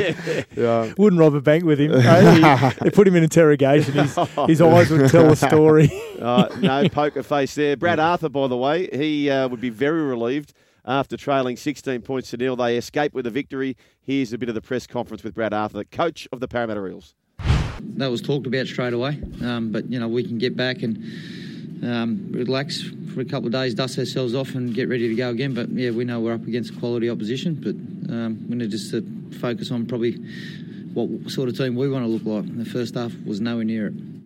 Yeah. 0.56 0.92
Wouldn't 0.98 1.18
rob 1.18 1.34
a 1.34 1.40
bank 1.40 1.64
with 1.64 1.80
him. 1.80 1.92
He- 1.92 2.74
they 2.84 2.90
put 2.90 3.08
him 3.08 3.16
in 3.16 3.22
interrogation. 3.22 3.94
His, 3.94 4.14
his 4.46 4.60
eyes 4.60 4.90
would 4.90 5.10
tell 5.10 5.30
a 5.32 5.36
story. 5.36 5.90
Uh, 6.20 6.48
no 6.60 6.88
poker 6.88 7.22
face 7.22 7.54
there. 7.54 7.76
Brad 7.76 7.98
Arthur, 7.98 8.28
by 8.28 8.46
the 8.48 8.56
way, 8.56 8.88
he 8.92 9.30
uh, 9.30 9.48
would 9.48 9.60
be 9.60 9.70
very 9.70 10.02
relieved 10.02 10.52
after 10.90 11.16
trailing 11.16 11.56
16 11.56 12.02
points 12.02 12.30
to 12.30 12.36
nil. 12.36 12.56
They 12.56 12.76
escaped 12.76 13.14
with 13.14 13.26
a 13.26 13.30
victory. 13.30 13.76
Here's 14.02 14.32
a 14.32 14.38
bit 14.38 14.48
of 14.48 14.56
the 14.56 14.60
press 14.60 14.88
conference 14.88 15.22
with 15.22 15.34
Brad 15.34 15.54
Arthur, 15.54 15.78
the 15.78 15.84
coach 15.84 16.26
of 16.32 16.40
the 16.40 16.48
Parramatta 16.48 16.84
Eels. 16.84 17.14
that 17.80 18.10
was 18.10 18.20
talked 18.20 18.46
about 18.46 18.66
straight 18.66 18.92
away. 18.92 19.20
Um, 19.40 19.70
but 19.70 19.90
you 19.90 20.00
know, 20.00 20.08
we 20.08 20.24
can 20.24 20.38
get 20.38 20.56
back 20.56 20.82
and 20.82 20.96
um, 21.84 22.28
relax 22.32 22.82
for 23.14 23.20
a 23.20 23.24
couple 23.24 23.46
of 23.46 23.52
days, 23.52 23.72
dust 23.72 23.98
ourselves 23.98 24.34
off, 24.34 24.54
and 24.56 24.74
get 24.74 24.88
ready 24.88 25.08
to 25.08 25.14
go 25.14 25.30
again. 25.30 25.54
But 25.54 25.70
yeah, 25.70 25.90
we 25.90 26.04
know 26.04 26.18
we're 26.18 26.34
up 26.34 26.46
against 26.46 26.78
quality 26.80 27.08
opposition. 27.08 27.54
But 27.54 28.12
um, 28.12 28.46
we 28.48 28.56
need 28.56 28.70
to 28.72 28.76
just 28.76 28.90
to 28.90 29.02
focus 29.38 29.70
on 29.70 29.86
probably 29.86 30.14
what 30.92 31.30
sort 31.30 31.48
of 31.48 31.56
team 31.56 31.76
we 31.76 31.88
want 31.88 32.04
to 32.04 32.08
look 32.08 32.24
like. 32.24 32.58
The 32.58 32.68
first 32.68 32.96
half 32.96 33.12
was 33.24 33.40
nowhere 33.40 33.64
near 33.64 33.86
it. 33.86 34.19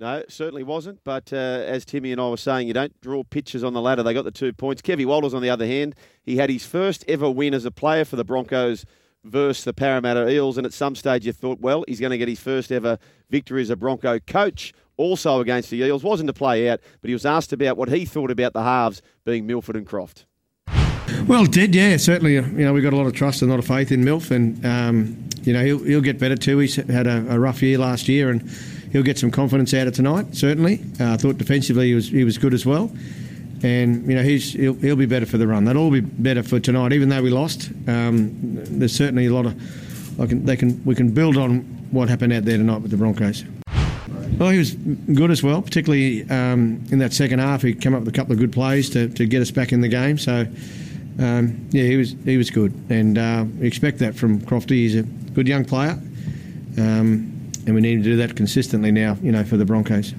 No, 0.00 0.22
certainly 0.28 0.62
wasn't. 0.62 1.04
But 1.04 1.30
uh, 1.30 1.36
as 1.36 1.84
Timmy 1.84 2.10
and 2.10 2.20
I 2.20 2.28
were 2.28 2.38
saying, 2.38 2.66
you 2.66 2.72
don't 2.72 2.98
draw 3.02 3.22
pictures 3.22 3.62
on 3.62 3.74
the 3.74 3.82
ladder. 3.82 4.02
They 4.02 4.14
got 4.14 4.24
the 4.24 4.30
two 4.30 4.54
points. 4.54 4.80
Kevy 4.80 5.04
Walters, 5.04 5.34
on 5.34 5.42
the 5.42 5.50
other 5.50 5.66
hand, 5.66 5.94
he 6.22 6.38
had 6.38 6.48
his 6.48 6.64
first 6.64 7.04
ever 7.06 7.30
win 7.30 7.52
as 7.52 7.66
a 7.66 7.70
player 7.70 8.06
for 8.06 8.16
the 8.16 8.24
Broncos 8.24 8.86
versus 9.24 9.64
the 9.64 9.74
Parramatta 9.74 10.26
Eels. 10.30 10.56
And 10.56 10.64
at 10.66 10.72
some 10.72 10.94
stage, 10.94 11.26
you 11.26 11.32
thought, 11.34 11.60
well, 11.60 11.84
he's 11.86 12.00
going 12.00 12.12
to 12.12 12.18
get 12.18 12.28
his 12.28 12.40
first 12.40 12.72
ever 12.72 12.98
victory 13.28 13.60
as 13.60 13.68
a 13.68 13.76
Bronco 13.76 14.18
coach, 14.20 14.72
also 14.96 15.40
against 15.40 15.68
the 15.68 15.76
Eels. 15.82 16.02
Wasn't 16.02 16.28
to 16.28 16.32
play 16.32 16.70
out, 16.70 16.80
but 17.02 17.08
he 17.08 17.12
was 17.14 17.26
asked 17.26 17.52
about 17.52 17.76
what 17.76 17.90
he 17.90 18.06
thought 18.06 18.30
about 18.30 18.54
the 18.54 18.62
halves 18.62 19.02
being 19.26 19.46
Milford 19.46 19.76
and 19.76 19.86
Croft. 19.86 20.24
Well, 21.26 21.44
did 21.44 21.74
yeah, 21.74 21.98
certainly. 21.98 22.38
uh, 22.38 22.46
You 22.46 22.64
know, 22.64 22.72
we've 22.72 22.82
got 22.82 22.94
a 22.94 22.96
lot 22.96 23.06
of 23.06 23.12
trust 23.12 23.42
and 23.42 23.50
a 23.50 23.54
lot 23.54 23.58
of 23.58 23.66
faith 23.66 23.92
in 23.92 24.02
Milf, 24.02 24.30
and 24.30 24.64
um, 24.64 25.28
you 25.42 25.52
know 25.52 25.62
he'll 25.62 25.82
he'll 25.82 26.00
get 26.00 26.18
better 26.18 26.36
too. 26.36 26.58
He's 26.58 26.76
had 26.76 27.06
a, 27.06 27.34
a 27.34 27.38
rough 27.38 27.62
year 27.62 27.78
last 27.78 28.08
year, 28.08 28.30
and 28.30 28.48
he'll 28.90 29.02
get 29.02 29.18
some 29.18 29.30
confidence 29.30 29.72
out 29.74 29.86
of 29.86 29.94
tonight. 29.94 30.34
Certainly, 30.34 30.80
uh, 31.00 31.12
I 31.12 31.16
thought 31.16 31.38
defensively 31.38 31.88
he 31.88 31.94
was 31.94 32.08
he 32.08 32.24
was 32.24 32.38
good 32.38 32.54
as 32.54 32.64
well, 32.66 32.90
and 33.62 34.06
you 34.06 34.14
know 34.14 34.22
he's 34.22 34.52
he'll, 34.52 34.74
he'll 34.74 34.96
be 34.96 35.06
better 35.06 35.26
for 35.26 35.38
the 35.38 35.46
run. 35.46 35.64
They'll 35.64 35.78
all 35.78 35.90
be 35.90 36.00
better 36.00 36.42
for 36.42 36.60
tonight, 36.60 36.92
even 36.92 37.08
though 37.08 37.22
we 37.22 37.30
lost. 37.30 37.70
Um, 37.86 38.30
there's 38.78 38.94
certainly 38.94 39.26
a 39.26 39.32
lot 39.32 39.46
of 39.46 40.20
I 40.20 40.26
can, 40.26 40.44
they 40.44 40.56
can 40.56 40.82
we 40.84 40.94
can 40.94 41.12
build 41.12 41.36
on 41.36 41.60
what 41.90 42.08
happened 42.08 42.32
out 42.32 42.44
there 42.44 42.58
tonight 42.58 42.82
with 42.82 42.90
the 42.90 42.96
Broncos. 42.96 43.44
Well, 44.38 44.50
he 44.50 44.58
was 44.58 44.72
good 44.72 45.30
as 45.30 45.42
well, 45.42 45.60
particularly 45.60 46.22
um, 46.30 46.82
in 46.90 46.98
that 47.00 47.12
second 47.12 47.40
half. 47.40 47.62
He 47.62 47.74
came 47.74 47.94
up 47.94 48.00
with 48.00 48.08
a 48.08 48.16
couple 48.16 48.32
of 48.32 48.38
good 48.38 48.52
plays 48.52 48.88
to, 48.90 49.08
to 49.08 49.26
get 49.26 49.42
us 49.42 49.50
back 49.50 49.72
in 49.72 49.82
the 49.82 49.88
game. 49.88 50.16
So, 50.16 50.46
um, 51.18 51.68
yeah, 51.70 51.84
he 51.84 51.96
was 51.96 52.14
he 52.24 52.36
was 52.36 52.50
good, 52.50 52.72
and 52.88 53.18
uh, 53.18 53.44
we 53.58 53.66
expect 53.66 53.98
that 53.98 54.14
from 54.14 54.40
Crofty. 54.40 54.70
He's 54.70 54.96
a 54.96 55.02
good 55.02 55.46
young 55.46 55.64
player, 55.64 56.00
um, 56.78 57.39
and 57.66 57.74
we 57.74 57.80
need 57.80 57.96
to 57.96 58.02
do 58.02 58.16
that 58.16 58.36
consistently 58.36 58.90
now. 58.90 59.16
You 59.22 59.32
know, 59.32 59.44
for 59.44 59.56
the 59.56 59.64
Broncos. 59.64 60.14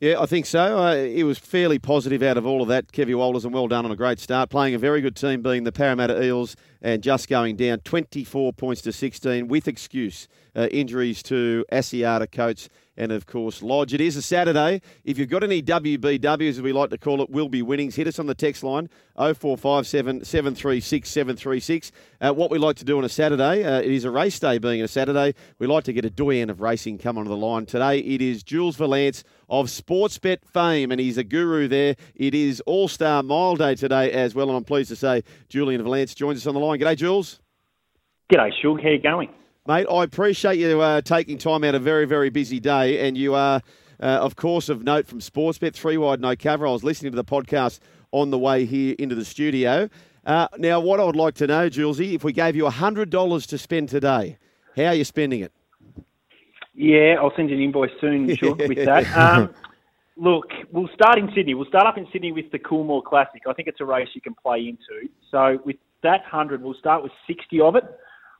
Yeah, 0.00 0.18
I 0.18 0.24
think 0.24 0.46
so. 0.46 0.78
Uh, 0.78 1.04
he 1.04 1.22
was 1.24 1.38
fairly 1.38 1.78
positive 1.78 2.22
out 2.22 2.38
of 2.38 2.46
all 2.46 2.62
of 2.62 2.68
that, 2.68 2.90
Kevy 2.90 3.14
Walters, 3.14 3.44
and 3.44 3.52
well 3.52 3.68
done 3.68 3.84
on 3.84 3.90
a 3.90 3.96
great 3.96 4.18
start. 4.18 4.48
Playing 4.48 4.74
a 4.74 4.78
very 4.78 5.02
good 5.02 5.14
team, 5.14 5.42
being 5.42 5.64
the 5.64 5.72
Parramatta 5.72 6.24
Eels, 6.24 6.56
and 6.80 7.02
just 7.02 7.28
going 7.28 7.56
down 7.56 7.80
24 7.80 8.54
points 8.54 8.80
to 8.80 8.92
16 8.92 9.46
with 9.48 9.68
excuse. 9.68 10.26
Uh, 10.56 10.68
injuries 10.72 11.22
to 11.22 11.66
Asiata, 11.70 12.32
Coates, 12.32 12.70
and 12.96 13.12
of 13.12 13.26
course 13.26 13.62
Lodge. 13.62 13.94
It 13.94 14.00
is 14.00 14.16
a 14.16 14.22
Saturday. 14.22 14.82
If 15.04 15.18
you've 15.18 15.28
got 15.28 15.44
any 15.44 15.62
WBWs, 15.62 16.48
as 16.50 16.62
we 16.62 16.72
like 16.72 16.90
to 16.90 16.98
call 16.98 17.22
it, 17.22 17.30
will 17.30 17.48
be 17.48 17.62
winnings, 17.62 17.94
hit 17.94 18.06
us 18.06 18.18
on 18.18 18.26
the 18.26 18.34
text 18.34 18.62
line 18.62 18.88
0457 19.16 20.24
736 20.24 21.08
736. 21.08 21.92
Uh, 22.20 22.32
what 22.32 22.50
we 22.50 22.58
like 22.58 22.76
to 22.76 22.84
do 22.84 22.98
on 22.98 23.04
a 23.04 23.08
Saturday, 23.08 23.64
uh, 23.64 23.80
it 23.80 23.90
is 23.90 24.04
a 24.04 24.10
race 24.10 24.38
day 24.38 24.58
being 24.58 24.82
a 24.82 24.88
Saturday. 24.88 25.34
We 25.58 25.66
like 25.66 25.84
to 25.84 25.92
get 25.92 26.04
a 26.04 26.10
doyen 26.10 26.50
of 26.50 26.60
racing 26.60 26.98
come 26.98 27.16
onto 27.16 27.30
the 27.30 27.36
line. 27.36 27.66
Today 27.66 27.98
it 28.00 28.20
is 28.20 28.42
Jules 28.42 28.76
Valance 28.76 29.24
of 29.50 29.66
Sportsbet 29.66 30.44
fame, 30.44 30.92
and 30.92 31.00
he's 31.00 31.18
a 31.18 31.24
guru 31.24 31.66
there. 31.68 31.96
It 32.14 32.34
is 32.34 32.60
All 32.60 32.86
Star 32.88 33.22
Mile 33.22 33.56
Day 33.56 33.74
today 33.74 34.12
as 34.12 34.34
well, 34.34 34.48
and 34.48 34.56
I'm 34.56 34.64
pleased 34.64 34.88
to 34.90 34.96
say 34.96 35.24
Julian 35.48 35.82
Valance 35.82 36.14
joins 36.14 36.38
us 36.38 36.46
on 36.46 36.54
the 36.54 36.60
line. 36.60 36.78
G'day, 36.78 36.96
Jules. 36.96 37.40
G'day, 38.32 38.50
Shug. 38.62 38.80
How 38.80 38.90
you 38.90 39.02
going? 39.02 39.28
Mate, 39.66 39.86
I 39.90 40.04
appreciate 40.04 40.58
you 40.58 40.80
uh, 40.80 41.00
taking 41.00 41.36
time 41.36 41.64
out 41.64 41.74
a 41.74 41.80
very, 41.80 42.06
very 42.06 42.30
busy 42.30 42.60
day, 42.60 43.06
and 43.06 43.18
you 43.18 43.34
are, 43.34 43.60
uh, 44.00 44.06
of 44.06 44.36
course, 44.36 44.68
of 44.68 44.84
note 44.84 45.06
from 45.06 45.18
Sportsbet, 45.18 45.74
three 45.74 45.96
wide, 45.96 46.20
no 46.20 46.36
cover. 46.36 46.66
I 46.66 46.70
was 46.70 46.84
listening 46.84 47.12
to 47.12 47.16
the 47.16 47.24
podcast 47.24 47.80
on 48.12 48.30
the 48.30 48.38
way 48.38 48.64
here 48.64 48.94
into 48.98 49.16
the 49.16 49.24
studio. 49.24 49.88
Uh, 50.24 50.46
now, 50.58 50.78
what 50.78 51.00
I 51.00 51.04
would 51.04 51.16
like 51.16 51.34
to 51.36 51.46
know, 51.46 51.68
Julesy, 51.68 52.14
if 52.14 52.22
we 52.22 52.32
gave 52.32 52.54
you 52.54 52.64
$100 52.64 53.46
to 53.48 53.58
spend 53.58 53.88
today, 53.88 54.38
how 54.76 54.86
are 54.86 54.94
you 54.94 55.04
spending 55.04 55.40
it? 55.40 55.52
Yeah, 56.74 57.16
I'll 57.20 57.32
send 57.36 57.50
you 57.50 57.56
an 57.56 57.62
invoice 57.62 57.90
soon, 58.00 58.34
Shug, 58.36 58.58
with 58.58 58.84
that. 58.84 59.06
Um, 59.16 59.54
look, 60.16 60.46
we'll 60.70 60.88
start 60.94 61.18
in 61.18 61.30
Sydney. 61.34 61.54
We'll 61.54 61.66
start 61.66 61.86
up 61.86 61.98
in 61.98 62.06
Sydney 62.12 62.32
with 62.32 62.50
the 62.52 62.58
Coolmore 62.58 63.04
Classic. 63.04 63.42
I 63.48 63.52
think 63.52 63.68
it's 63.68 63.80
a 63.80 63.84
race 63.84 64.08
you 64.14 64.20
can 64.20 64.34
play 64.34 64.68
into. 64.68 65.08
So 65.30 65.58
with 65.64 65.76
that 66.02 66.22
100, 66.22 66.62
we'll 66.62 66.74
start 66.74 67.02
with 67.02 67.12
60 67.26 67.60
of 67.60 67.76
it. 67.76 67.84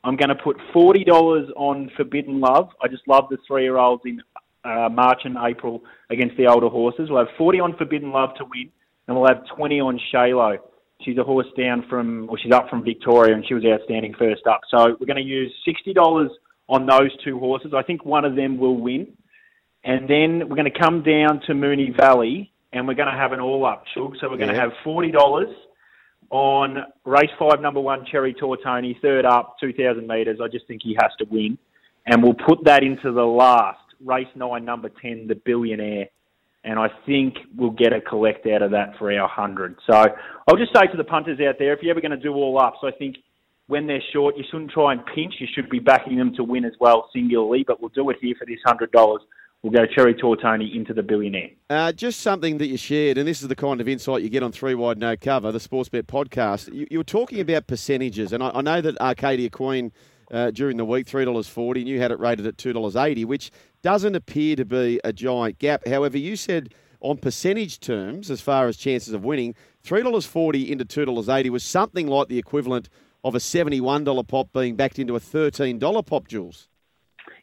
I'm 0.05 0.16
going 0.16 0.31
to 0.31 0.35
put 0.35 0.57
$40 0.75 1.51
on 1.57 1.90
Forbidden 1.97 2.40
Love. 2.40 2.71
I 2.83 2.88
just 2.88 3.07
love 3.07 3.25
the 3.31 3.37
three-year-olds 3.47 4.03
in 4.07 4.23
uh, 4.64 4.88
March 4.90 5.23
and 5.25 5.37
April 5.38 5.83
against 6.11 6.37
the 6.37 6.47
older 6.47 6.69
horses. 6.69 7.11
We'll 7.11 7.27
have 7.27 7.35
40 7.37 7.61
on 7.61 7.77
Forbidden 7.77 8.11
Love 8.11 8.35
to 8.37 8.45
win, 8.45 8.71
and 9.07 9.16
we'll 9.16 9.29
have 9.29 9.45
20 9.55 9.81
on 9.81 10.01
Shalo. 10.12 10.59
She's 11.03 11.19
a 11.19 11.25
horse 11.25 11.47
down 11.57 11.85
from, 11.88 12.27
well, 12.27 12.37
she's 12.43 12.53
up 12.53 12.69
from 12.69 12.85
Victoria, 12.85 13.35
and 13.35 13.47
she 13.47 13.55
was 13.55 13.64
outstanding 13.64 14.14
first 14.19 14.47
up. 14.47 14.61
So 14.71 14.97
we're 14.99 15.07
going 15.07 15.16
to 15.16 15.23
use 15.23 15.53
$60 15.66 16.29
on 16.70 16.87
those 16.87 17.11
two 17.24 17.38
horses. 17.38 17.72
I 17.76 17.83
think 17.83 18.04
one 18.04 18.24
of 18.24 18.37
them 18.37 18.56
will 18.56 18.76
win. 18.76 19.09
And 19.83 20.09
then 20.09 20.48
we're 20.48 20.56
going 20.56 20.70
to 20.72 20.78
come 20.78 21.02
down 21.02 21.40
to 21.46 21.52
Moonee 21.52 21.96
Valley, 21.96 22.52
and 22.72 22.87
we're 22.87 22.94
going 22.94 23.12
to 23.12 23.18
have 23.18 23.33
an 23.33 23.40
all-up, 23.40 23.85
Shug. 23.94 24.14
So 24.20 24.30
we're 24.30 24.37
going 24.37 24.54
to 24.54 24.61
have 24.61 24.70
$40 24.87 25.52
on 26.30 26.76
race 27.04 27.30
five, 27.38 27.61
number 27.61 27.80
one, 27.80 28.06
Cherry 28.06 28.35
Tortoni, 28.35 29.00
third 29.00 29.24
up, 29.24 29.56
2,000 29.61 30.06
metres. 30.06 30.38
I 30.42 30.46
just 30.46 30.68
think 30.68 30.83
he 30.85 30.96
has 31.00 31.11
to 31.18 31.26
win. 31.28 31.59
And 32.06 32.22
we'll 32.22 32.35
put 32.35 32.64
that 32.64 32.85
into 32.85 33.11
the 33.11 33.24
last, 33.24 33.80
race 34.04 34.28
nine, 34.37 34.64
number 34.64 34.90
10, 35.02 35.26
the 35.26 35.35
Billionaire. 35.35 36.06
And 36.62 36.78
I 36.78 36.88
think 37.06 37.37
we'll 37.56 37.70
get 37.70 37.92
a 37.92 38.00
collect 38.00 38.46
out 38.46 38.62
of 38.62 38.70
that 38.72 38.96
for 38.98 39.11
our 39.11 39.22
100. 39.22 39.76
So 39.87 39.94
I'll 39.94 40.56
just 40.56 40.74
say 40.74 40.87
to 40.87 40.96
the 40.96 41.04
punters 41.04 41.40
out 41.40 41.56
there, 41.59 41.72
if 41.72 41.83
you're 41.83 41.90
ever 41.90 42.02
going 42.02 42.11
to 42.11 42.16
do 42.18 42.35
all 42.35 42.61
ups, 42.61 42.78
I 42.85 42.90
think 42.92 43.16
when 43.70 43.87
they're 43.87 44.02
short, 44.12 44.37
you 44.37 44.42
shouldn't 44.50 44.72
try 44.72 44.92
and 44.92 45.00
pinch. 45.14 45.35
You 45.38 45.46
should 45.54 45.70
be 45.70 45.78
backing 45.78 46.16
them 46.16 46.35
to 46.35 46.42
win 46.42 46.64
as 46.64 46.72
well, 46.80 47.09
singularly. 47.12 47.64
But 47.64 47.80
we'll 47.80 47.90
do 47.90 48.11
it 48.11 48.16
here 48.20 48.35
for 48.37 48.44
this 48.44 48.59
$100. 48.66 49.18
We'll 49.62 49.72
go 49.72 49.87
Cherry 49.87 50.14
Tortoni 50.14 50.74
into 50.74 50.92
the 50.92 51.04
Billionaire. 51.04 51.50
Uh, 51.68 51.92
just 51.92 52.20
something 52.20 52.59
that 52.59 52.66
you 52.66 52.76
shared, 52.76 53.16
and 53.16 53.28
this 53.28 53.42
is 53.42 53.48
the 53.48 53.54
kind 53.54 53.80
of 53.80 53.88
insight 53.88 54.22
you 54.22 54.28
get 54.28 54.42
on 54.42 54.50
Three 54.50 54.74
Wide 54.74 54.98
No 54.98 55.16
Cover, 55.16 55.52
the 55.52 55.61
Sports 55.61 55.88
Bet 55.88 56.09
podcast. 56.09 56.72
You, 56.74 56.88
you 56.90 56.98
were 56.98 57.04
talking 57.04 57.38
about 57.38 57.68
percentages, 57.68 58.33
and 58.33 58.42
I, 58.42 58.50
I 58.54 58.61
know 58.62 58.80
that 58.80 59.00
Arcadia 59.00 59.50
Queen 59.50 59.92
uh, 60.33 60.50
during 60.50 60.76
the 60.76 60.85
week, 60.85 61.06
$3.40, 61.06 61.76
and 61.76 61.88
you 61.88 62.00
had 62.00 62.11
it 62.11 62.18
rated 62.18 62.46
at 62.46 62.56
$2.80, 62.56 63.24
which 63.26 63.52
doesn't 63.83 64.16
appear 64.16 64.56
to 64.56 64.64
be 64.64 64.98
a 65.04 65.12
giant 65.12 65.59
gap. 65.59 65.87
However, 65.87 66.18
you 66.18 66.35
said 66.35 66.74
on 67.00 67.18
percentage 67.18 67.78
terms, 67.78 68.30
as 68.30 68.40
far 68.40 68.66
as 68.66 68.76
chances 68.76 69.12
of 69.12 69.24
winning, 69.24 69.54
$3.40 69.85 70.68
into 70.68 70.85
$2.80 70.85 71.50
was 71.50 71.62
something 71.62 72.09
like 72.09 72.28
the 72.28 72.38
equivalent 72.38 72.88
of 73.24 73.35
a 73.35 73.38
$71 73.38 74.26
pop 74.26 74.52
being 74.52 74.76
backed 74.76 74.98
into 74.98 75.16
a 75.16 75.20
$13 75.20 76.06
pop, 76.06 76.28
Jules. 76.28 76.68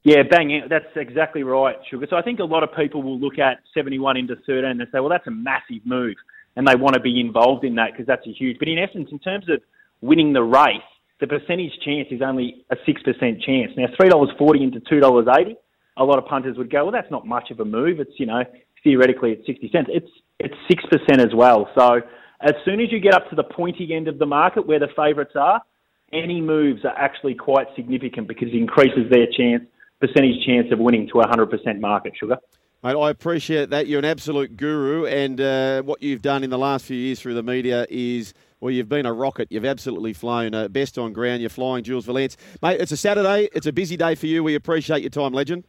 Yeah, 0.03 0.23
bang. 0.29 0.63
That's 0.69 0.85
exactly 0.95 1.43
right, 1.43 1.75
Sugar. 1.89 2.07
So 2.09 2.15
I 2.15 2.21
think 2.21 2.39
a 2.39 2.43
lot 2.45 2.63
of 2.63 2.69
people 2.75 3.03
will 3.03 3.19
look 3.19 3.39
at 3.39 3.59
71 3.73 4.17
into 4.17 4.35
13 4.45 4.63
and 4.65 4.79
say, 4.91 4.99
well, 4.99 5.09
that's 5.09 5.27
a 5.27 5.31
massive 5.31 5.85
move. 5.85 6.15
And 6.55 6.67
they 6.67 6.75
want 6.75 6.95
to 6.95 7.01
be 7.01 7.19
involved 7.19 7.63
in 7.63 7.75
that 7.75 7.91
because 7.91 8.07
that's 8.07 8.25
a 8.25 8.31
huge. 8.31 8.57
But 8.57 8.67
in 8.67 8.79
essence, 8.79 9.09
in 9.11 9.19
terms 9.19 9.49
of 9.49 9.61
winning 10.01 10.33
the 10.33 10.43
race, 10.43 10.81
the 11.19 11.27
percentage 11.27 11.73
chance 11.83 12.07
is 12.11 12.21
only 12.21 12.65
a 12.69 12.75
6% 12.75 13.41
chance. 13.43 13.71
Now, 13.75 13.87
$3.40 13.99 14.61
into 14.61 14.79
$2.80, 14.79 15.55
a 15.97 16.03
lot 16.03 16.19
of 16.19 16.25
punters 16.25 16.57
would 16.57 16.71
go, 16.71 16.83
well, 16.83 16.91
that's 16.91 17.11
not 17.11 17.25
much 17.25 17.51
of 17.51 17.59
a 17.59 17.65
move. 17.65 17.99
It's, 17.99 18.11
you 18.17 18.27
know, 18.27 18.43
theoretically 18.83 19.31
it's 19.31 19.45
60 19.45 19.69
cents. 19.71 19.89
It's, 19.91 20.09
it's 20.39 20.55
6% 20.71 21.19
as 21.19 21.33
well. 21.35 21.69
So 21.77 22.01
as 22.41 22.53
soon 22.65 22.79
as 22.79 22.91
you 22.91 22.99
get 22.99 23.13
up 23.13 23.29
to 23.29 23.35
the 23.35 23.43
pointy 23.43 23.93
end 23.93 24.07
of 24.07 24.19
the 24.19 24.25
market 24.25 24.67
where 24.67 24.79
the 24.79 24.89
favourites 24.95 25.33
are, 25.35 25.61
any 26.13 26.39
moves 26.39 26.85
are 26.85 26.97
actually 26.97 27.35
quite 27.35 27.67
significant 27.75 28.27
because 28.27 28.49
it 28.49 28.55
increases 28.55 29.09
their 29.11 29.27
chance, 29.35 29.63
percentage 29.99 30.45
chance 30.45 30.67
of 30.71 30.79
winning 30.79 31.09
to 31.11 31.19
a 31.19 31.27
100% 31.27 31.79
market, 31.79 32.13
Sugar. 32.17 32.37
Mate, 32.83 32.95
I 32.95 33.09
appreciate 33.09 33.71
that. 33.71 33.87
You're 33.87 33.99
an 33.99 34.05
absolute 34.05 34.55
guru, 34.55 35.05
and 35.05 35.41
uh, 35.41 35.81
what 35.81 36.01
you've 36.01 36.21
done 36.21 36.43
in 36.43 36.51
the 36.51 36.59
last 36.59 36.85
few 36.85 36.97
years 36.97 37.19
through 37.19 37.33
the 37.35 37.43
media 37.43 37.85
is. 37.89 38.33
Well, 38.59 38.71
you've 38.71 38.89
been 38.89 39.05
a 39.05 39.13
rocket. 39.13 39.49
You've 39.51 39.65
absolutely 39.65 40.13
flown. 40.13 40.55
Uh, 40.55 40.67
best 40.67 40.97
on 40.97 41.13
ground. 41.13 41.41
You're 41.41 41.49
flying, 41.51 41.83
Jules 41.83 42.07
Valence. 42.07 42.37
Mate, 42.59 42.81
it's 42.81 42.91
a 42.91 42.97
Saturday. 42.97 43.49
It's 43.53 43.67
a 43.67 43.71
busy 43.71 43.95
day 43.97 44.15
for 44.15 44.25
you. 44.25 44.43
We 44.43 44.55
appreciate 44.55 45.01
your 45.01 45.11
time, 45.11 45.31
legend. 45.31 45.63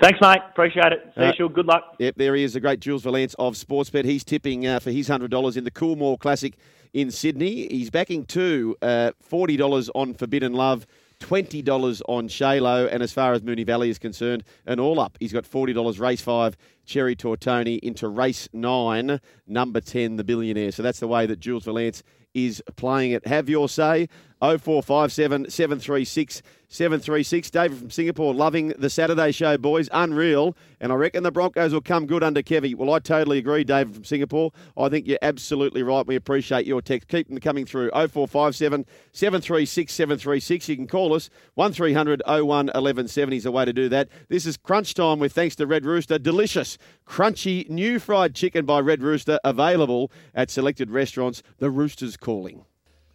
Thanks, 0.00 0.18
mate. 0.20 0.40
Appreciate 0.50 0.92
it. 0.92 1.12
See 1.16 1.22
Uh, 1.22 1.32
you. 1.38 1.48
Good 1.48 1.66
luck. 1.66 1.94
Yep, 1.98 2.14
there 2.16 2.34
he 2.34 2.44
is, 2.44 2.52
the 2.52 2.60
great 2.60 2.80
Jules 2.80 3.02
Valence 3.02 3.34
of 3.38 3.54
Sportsbet. 3.54 4.04
He's 4.04 4.24
tipping 4.24 4.66
uh, 4.66 4.78
for 4.78 4.90
his 4.90 5.08
$100 5.08 5.56
in 5.56 5.64
the 5.64 5.70
Coolmore 5.70 6.18
Classic 6.18 6.54
in 6.92 7.10
Sydney. 7.10 7.66
He's 7.68 7.88
backing 7.90 8.24
two, 8.26 8.76
uh, 8.82 9.12
$40 9.30 9.88
on 9.94 10.12
Forbidden 10.12 10.52
Love, 10.52 10.86
$20 11.20 12.02
on 12.08 12.28
Shalo, 12.28 12.92
and 12.92 13.02
as 13.02 13.10
far 13.12 13.32
as 13.32 13.40
Moonee 13.40 13.64
Valley 13.64 13.88
is 13.88 13.98
concerned, 13.98 14.44
an 14.66 14.78
all 14.78 15.00
up. 15.00 15.16
He's 15.18 15.32
got 15.32 15.44
$40 15.44 15.98
race 15.98 16.20
five, 16.20 16.58
Cherry 16.84 17.16
Tortoni, 17.16 17.78
into 17.78 18.08
race 18.08 18.50
nine, 18.52 19.18
number 19.46 19.80
10, 19.80 20.16
the 20.16 20.24
billionaire. 20.24 20.72
So 20.72 20.82
that's 20.82 21.00
the 21.00 21.08
way 21.08 21.24
that 21.24 21.40
Jules 21.40 21.64
Valence 21.64 22.02
is 22.34 22.62
playing 22.76 23.12
it. 23.12 23.26
Have 23.26 23.48
your 23.48 23.66
say. 23.66 24.08
0457 24.40 25.50
736 25.50 26.42
736. 26.68 27.50
David 27.50 27.78
from 27.78 27.90
Singapore 27.90 28.34
loving 28.34 28.68
the 28.70 28.90
Saturday 28.90 29.32
show, 29.32 29.56
boys. 29.56 29.88
Unreal. 29.92 30.56
And 30.80 30.92
I 30.92 30.96
reckon 30.96 31.22
the 31.22 31.30
Broncos 31.30 31.72
will 31.72 31.80
come 31.80 32.06
good 32.06 32.22
under 32.22 32.42
Kevy. 32.42 32.74
Well, 32.74 32.92
I 32.92 32.98
totally 32.98 33.38
agree, 33.38 33.64
David 33.64 33.94
from 33.94 34.04
Singapore. 34.04 34.52
I 34.76 34.88
think 34.88 35.06
you're 35.06 35.18
absolutely 35.22 35.82
right. 35.82 36.06
We 36.06 36.16
appreciate 36.16 36.66
your 36.66 36.82
text. 36.82 37.08
Keep 37.08 37.28
them 37.28 37.38
coming 37.38 37.64
through. 37.64 37.90
0457 37.90 38.84
736 39.12 39.92
736. 39.92 40.68
You 40.68 40.76
can 40.76 40.86
call 40.86 41.14
us. 41.14 41.30
1300 41.54 42.22
01 42.26 42.44
1170 42.46 43.36
is 43.36 43.44
the 43.44 43.52
way 43.52 43.64
to 43.64 43.72
do 43.72 43.88
that. 43.88 44.08
This 44.28 44.44
is 44.44 44.56
Crunch 44.56 44.94
Time 44.94 45.18
with 45.18 45.32
thanks 45.32 45.56
to 45.56 45.66
Red 45.66 45.86
Rooster. 45.86 46.18
Delicious, 46.18 46.78
crunchy, 47.06 47.68
new 47.70 47.98
fried 47.98 48.34
chicken 48.34 48.66
by 48.66 48.80
Red 48.80 49.02
Rooster 49.02 49.38
available 49.44 50.10
at 50.34 50.50
selected 50.50 50.90
restaurants. 50.90 51.42
The 51.58 51.70
Rooster's 51.70 52.16
calling. 52.16 52.64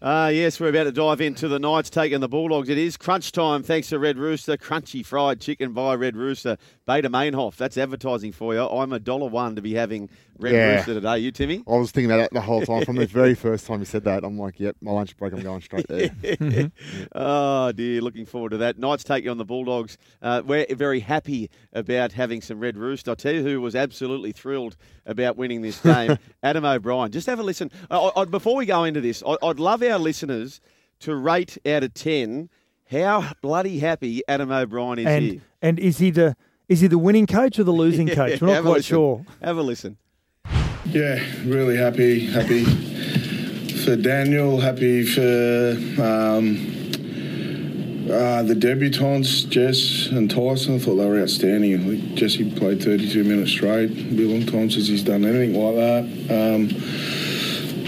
Ah, 0.03 0.29
yes, 0.29 0.59
we're 0.59 0.69
about 0.69 0.85
to 0.85 0.91
dive 0.91 1.21
into 1.21 1.47
the 1.47 1.59
Knights 1.59 1.91
taking 1.91 2.21
the 2.21 2.27
Bulldogs. 2.27 2.69
It 2.69 2.79
is 2.79 2.97
crunch 2.97 3.31
time 3.31 3.61
thanks 3.61 3.89
to 3.89 3.99
Red 3.99 4.17
Rooster. 4.17 4.57
Crunchy 4.57 5.05
fried 5.05 5.39
chicken 5.39 5.73
by 5.73 5.93
Red 5.93 6.15
Rooster. 6.17 6.57
Beta 6.87 7.07
Mainhoff, 7.07 7.55
that's 7.55 7.77
advertising 7.77 8.31
for 8.31 8.55
you. 8.55 8.67
I'm 8.67 8.93
a 8.93 8.99
dollar 8.99 9.29
one 9.29 9.55
to 9.57 9.61
be 9.61 9.75
having 9.75 10.09
Red 10.39 10.53
Yeah. 10.53 10.75
Rooster 10.77 10.93
today. 10.95 11.19
You, 11.19 11.31
Timmy? 11.31 11.63
I 11.67 11.75
was 11.77 11.91
thinking 11.91 12.09
that 12.09 12.33
the 12.33 12.41
whole 12.41 12.65
time. 12.65 12.83
From 12.83 12.95
the 12.95 13.05
very 13.05 13.35
first 13.35 13.67
time 13.67 13.77
you 13.77 13.85
said 13.85 14.03
that, 14.05 14.23
I'm 14.23 14.39
like, 14.39 14.59
yep, 14.59 14.75
my 14.81 14.91
lunch 14.91 15.15
break, 15.17 15.33
I'm 15.33 15.41
going 15.43 15.61
straight 15.61 15.87
there. 15.87 16.09
oh 17.13 17.71
dear, 17.75 18.01
looking 18.01 18.25
forward 18.25 18.49
to 18.49 18.57
that. 18.57 18.79
Knights 18.79 19.03
take 19.03 19.23
you 19.23 19.29
on 19.29 19.37
the 19.37 19.45
Bulldogs. 19.45 19.99
Uh, 20.19 20.41
we're 20.43 20.65
very 20.71 20.99
happy 21.01 21.51
about 21.73 22.11
having 22.13 22.41
some 22.41 22.59
Red 22.59 22.75
Rooster. 22.75 23.11
I'll 23.11 23.15
tell 23.15 23.33
you 23.33 23.43
who 23.43 23.61
was 23.61 23.75
absolutely 23.75 24.31
thrilled 24.31 24.75
about 25.05 25.37
winning 25.37 25.61
this 25.61 25.79
game, 25.79 26.17
Adam 26.43 26.65
O'Brien. 26.65 27.11
Just 27.11 27.27
have 27.27 27.39
a 27.39 27.43
listen. 27.43 27.69
I, 27.91 28.09
I, 28.15 28.25
before 28.25 28.55
we 28.55 28.65
go 28.65 28.83
into 28.83 28.99
this, 29.01 29.21
I, 29.25 29.35
I'd 29.43 29.59
love 29.59 29.83
our 29.83 29.90
listeners 29.99 30.61
to 31.01 31.15
rate 31.15 31.57
out 31.65 31.83
of 31.83 31.93
ten 31.93 32.49
how 32.91 33.31
bloody 33.41 33.79
happy 33.79 34.21
Adam 34.27 34.51
O'Brien 34.51 34.99
is 34.99 35.05
and 35.05 35.25
here. 35.25 35.41
and 35.61 35.79
is 35.79 35.97
he 35.99 36.11
the 36.11 36.35
is 36.67 36.81
he 36.81 36.87
the 36.87 36.97
winning 36.97 37.25
coach 37.27 37.57
or 37.59 37.63
the 37.63 37.71
losing 37.71 38.07
coach? 38.19 38.39
We're 38.41 38.47
not 38.47 38.53
Have 38.55 38.65
a 38.65 38.67
quite 38.69 38.77
listen. 38.77 38.95
sure. 38.95 39.25
Have 39.41 39.57
a 39.57 39.61
listen. 39.63 39.97
Yeah, 40.85 41.23
really 41.45 41.77
happy. 41.77 42.25
Happy 42.27 42.65
for 43.85 43.95
Daniel. 43.95 44.59
Happy 44.59 45.03
for 45.05 45.21
um, 46.01 46.57
uh, 48.11 48.43
the 48.43 48.55
debutants, 48.55 49.47
Jess 49.47 50.07
and 50.11 50.29
Tyson. 50.29 50.75
I 50.75 50.79
thought 50.79 50.95
they 50.95 51.05
were 51.05 51.19
outstanding. 51.21 51.75
I 51.75 51.77
think 51.97 52.15
Jesse 52.15 52.49
played 52.55 52.83
32 52.83 53.23
minutes 53.23 53.51
straight. 53.51 53.91
It'll 53.91 54.17
be 54.17 54.25
a 54.25 54.27
long 54.27 54.45
time 54.45 54.69
since 54.69 54.87
he's 54.87 55.03
done 55.03 55.23
anything 55.23 55.53
like 55.53 55.75
that. 55.75 56.55
Um, 56.55 56.69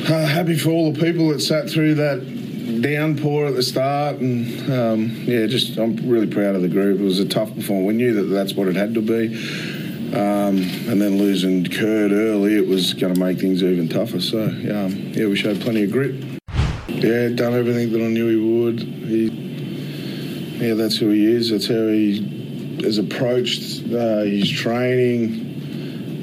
uh, 0.10 0.26
happy 0.26 0.58
for 0.58 0.70
all 0.70 0.92
the 0.92 1.00
people 1.00 1.30
that 1.30 1.40
sat 1.40 1.70
through 1.70 1.96
that 1.96 2.82
downpour 2.82 3.48
at 3.48 3.56
the 3.56 3.64
start, 3.64 4.18
and 4.18 4.72
um, 4.72 5.10
yeah, 5.26 5.46
just 5.48 5.78
I'm 5.78 5.96
really 6.08 6.28
proud 6.28 6.56
of 6.56 6.62
the 6.62 6.68
group. 6.68 7.00
It 7.00 7.04
was 7.04 7.20
a 7.20 7.28
tough 7.28 7.54
performance. 7.56 7.88
We 7.88 7.94
knew 7.94 8.14
that 8.14 8.34
that's 8.34 8.54
what 8.54 8.68
it 8.68 8.76
had 8.76 8.94
to 8.96 9.02
be. 9.02 9.36
Um, 10.14 10.58
and 10.88 11.02
then 11.02 11.18
losing 11.18 11.66
Kurt 11.66 12.12
early, 12.12 12.56
it 12.56 12.68
was 12.68 12.94
going 12.94 13.16
to 13.16 13.20
make 13.20 13.40
things 13.40 13.64
even 13.64 13.90
tougher. 13.90 14.22
So, 14.22 14.44
um, 14.44 15.12
yeah, 15.14 15.26
we 15.26 15.36
showed 15.36 15.60
plenty 15.60 15.84
of 15.86 15.92
grit. 15.92 16.14
Yeah, 16.88 17.30
done 17.30 17.56
everything 17.56 17.92
that 17.94 18.00
I 18.00 18.10
knew 18.10 18.28
he 18.28 18.36
would. 18.36 18.80
He, 18.80 19.28
yeah, 20.68 20.76
that's 20.76 20.98
who 20.98 21.10
he 21.10 21.26
is. 21.26 21.50
That's 21.50 21.68
how 21.68 21.88
he 21.88 22.80
has 22.84 23.00
approached 23.00 23.92
uh, 23.92 24.20
his 24.20 24.52
training. 24.52 25.53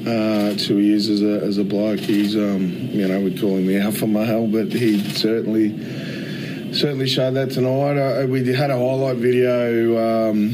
Uh, 0.05 0.53
he 0.55 0.93
is 0.93 1.09
as 1.09 1.21
a, 1.21 1.45
as 1.45 1.57
a 1.57 1.63
bloke. 1.63 1.99
He's, 1.99 2.35
um, 2.35 2.89
you 2.91 3.07
know, 3.07 3.19
we 3.19 3.37
call 3.37 3.57
him 3.57 3.67
the 3.67 3.79
alpha 3.79 4.07
male, 4.07 4.47
but 4.47 4.73
he 4.73 4.99
certainly 5.13 5.77
certainly 6.73 7.07
showed 7.07 7.35
that 7.35 7.51
tonight. 7.51 7.97
Uh, 7.97 8.25
we 8.27 8.45
had 8.53 8.71
a 8.71 8.77
highlight 8.77 9.17
video 9.17 10.29
um, 10.29 10.49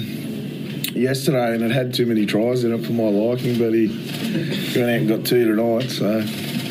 yesterday, 0.93 1.55
and 1.55 1.63
it 1.63 1.71
had 1.71 1.93
too 1.93 2.05
many 2.05 2.25
tries 2.25 2.63
in 2.63 2.73
it 2.73 2.86
for 2.86 2.91
my 2.91 3.03
liking. 3.03 3.57
But 3.57 3.73
he 3.73 3.88
went 4.75 4.89
out 4.89 4.97
and 4.97 5.07
got 5.07 5.25
two 5.25 5.45
tonight. 5.45 5.89
So 5.91 6.66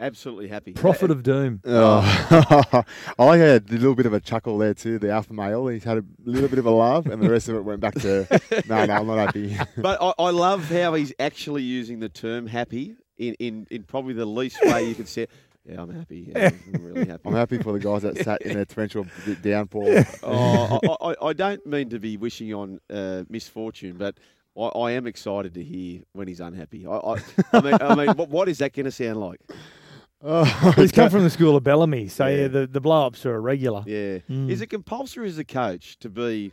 Absolutely 0.00 0.48
happy. 0.48 0.72
Prophet 0.72 1.10
of 1.10 1.22
doom. 1.22 1.60
Oh, 1.72 2.00
I 3.18 3.24
like 3.24 3.40
a 3.40 3.62
little 3.68 3.94
bit 3.94 4.06
of 4.06 4.12
a 4.12 4.20
chuckle 4.20 4.58
there 4.58 4.74
too. 4.74 4.98
The 4.98 5.10
alpha 5.10 5.32
male, 5.32 5.66
he's 5.68 5.84
had 5.84 5.98
a 5.98 6.04
little 6.24 6.48
bit 6.48 6.58
of 6.58 6.66
a 6.66 6.70
laugh, 6.70 7.06
and 7.06 7.22
the 7.22 7.30
rest 7.30 7.48
of 7.48 7.54
it 7.54 7.62
went 7.62 7.80
back 7.80 7.94
to 7.96 8.26
no, 8.68 8.84
no, 8.86 8.94
I'm 8.94 9.06
not 9.06 9.18
happy. 9.18 9.56
but 9.76 10.00
I, 10.00 10.12
I 10.18 10.30
love 10.30 10.68
how 10.70 10.94
he's 10.94 11.12
actually 11.20 11.62
using 11.62 12.00
the 12.00 12.08
term 12.08 12.46
happy 12.46 12.96
in, 13.18 13.34
in, 13.34 13.66
in 13.70 13.82
probably 13.84 14.14
the 14.14 14.26
least 14.26 14.58
way 14.64 14.84
you 14.84 14.94
could 14.94 15.08
say. 15.08 15.26
Yeah, 15.68 15.82
I'm 15.82 15.94
happy. 15.94 16.32
Yeah, 16.34 16.50
I'm 16.74 16.84
really 16.84 17.06
happy. 17.06 17.22
I'm 17.26 17.34
happy 17.34 17.58
for 17.58 17.72
the 17.72 17.78
guys 17.78 18.02
that 18.02 18.18
sat 18.18 18.42
in 18.42 18.58
a 18.58 18.64
torrential 18.64 19.06
downpour. 19.42 20.04
oh, 20.22 20.80
I, 20.82 21.10
I, 21.10 21.28
I 21.28 21.32
don't 21.32 21.64
mean 21.66 21.90
to 21.90 21.98
be 21.98 22.16
wishing 22.16 22.52
on 22.54 22.80
uh, 22.90 23.24
misfortune, 23.28 23.96
but 23.98 24.16
I, 24.56 24.62
I 24.62 24.90
am 24.92 25.06
excited 25.06 25.54
to 25.54 25.62
hear 25.62 26.02
when 26.12 26.28
he's 26.28 26.40
unhappy. 26.40 26.86
I, 26.86 26.96
I, 26.96 27.16
I 27.52 27.60
mean, 27.60 27.74
I 27.80 27.94
mean, 27.94 28.08
what, 28.16 28.28
what 28.30 28.48
is 28.48 28.58
that 28.58 28.72
going 28.72 28.86
to 28.86 28.90
sound 28.90 29.20
like? 29.20 29.40
Oh, 30.22 30.44
He's 30.76 30.92
come 30.92 31.10
from 31.10 31.24
the 31.24 31.30
school 31.30 31.56
of 31.56 31.64
Bellamy, 31.64 32.08
so 32.08 32.26
yeah, 32.26 32.48
the, 32.48 32.66
the 32.66 32.80
blow 32.80 33.06
ups 33.06 33.24
are 33.24 33.34
a 33.34 33.40
regular. 33.40 33.82
Yeah. 33.86 34.18
Mm. 34.28 34.50
Is 34.50 34.60
it 34.60 34.66
compulsory 34.66 35.28
as 35.28 35.38
a 35.38 35.44
coach 35.44 35.98
to 36.00 36.10
be 36.10 36.52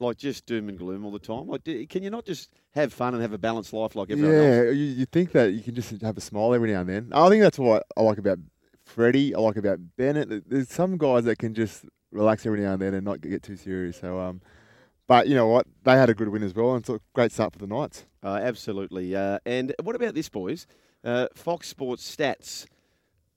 like 0.00 0.16
just 0.16 0.46
doom 0.46 0.68
and 0.68 0.78
gloom 0.78 1.04
all 1.04 1.10
the 1.10 1.18
time? 1.18 1.46
Like, 1.46 1.64
do, 1.64 1.86
can 1.86 2.02
you 2.02 2.10
not 2.10 2.24
just 2.26 2.50
have 2.72 2.92
fun 2.92 3.14
and 3.14 3.22
have 3.22 3.32
a 3.32 3.38
balanced 3.38 3.72
life 3.72 3.96
like 3.96 4.10
everyone 4.10 4.34
else? 4.34 4.44
Yeah, 4.44 4.62
you, 4.70 4.84
you 4.84 5.06
think 5.06 5.32
that 5.32 5.52
you 5.52 5.62
can 5.62 5.74
just 5.74 5.90
have 6.02 6.16
a 6.16 6.20
smile 6.20 6.52
every 6.54 6.72
now 6.72 6.80
and 6.80 6.88
then. 6.88 7.10
I 7.12 7.28
think 7.28 7.42
that's 7.42 7.58
what 7.58 7.86
I 7.96 8.02
like 8.02 8.18
about 8.18 8.38
Freddie. 8.84 9.34
I 9.34 9.38
like 9.38 9.56
about 9.56 9.78
Bennett. 9.96 10.48
There's 10.48 10.68
some 10.68 10.98
guys 10.98 11.24
that 11.24 11.38
can 11.38 11.54
just 11.54 11.84
relax 12.12 12.44
every 12.44 12.60
now 12.60 12.72
and 12.72 12.82
then 12.82 12.94
and 12.94 13.04
not 13.04 13.20
get 13.20 13.42
too 13.42 13.56
serious. 13.56 13.98
So, 13.98 14.18
um, 14.18 14.42
but 15.06 15.26
you 15.26 15.34
know 15.34 15.46
what? 15.46 15.66
They 15.84 15.92
had 15.92 16.10
a 16.10 16.14
good 16.14 16.28
win 16.28 16.42
as 16.42 16.54
well, 16.54 16.74
and 16.74 16.80
it's 16.80 16.88
a 16.88 17.00
great 17.14 17.32
start 17.32 17.52
for 17.52 17.58
the 17.58 17.66
Knights. 17.66 18.04
Uh, 18.22 18.38
absolutely. 18.42 19.16
Uh, 19.16 19.38
and 19.46 19.74
what 19.82 19.96
about 19.96 20.14
this, 20.14 20.28
boys? 20.28 20.66
Uh, 21.02 21.28
Fox 21.34 21.68
Sports 21.68 22.16
stats. 22.16 22.66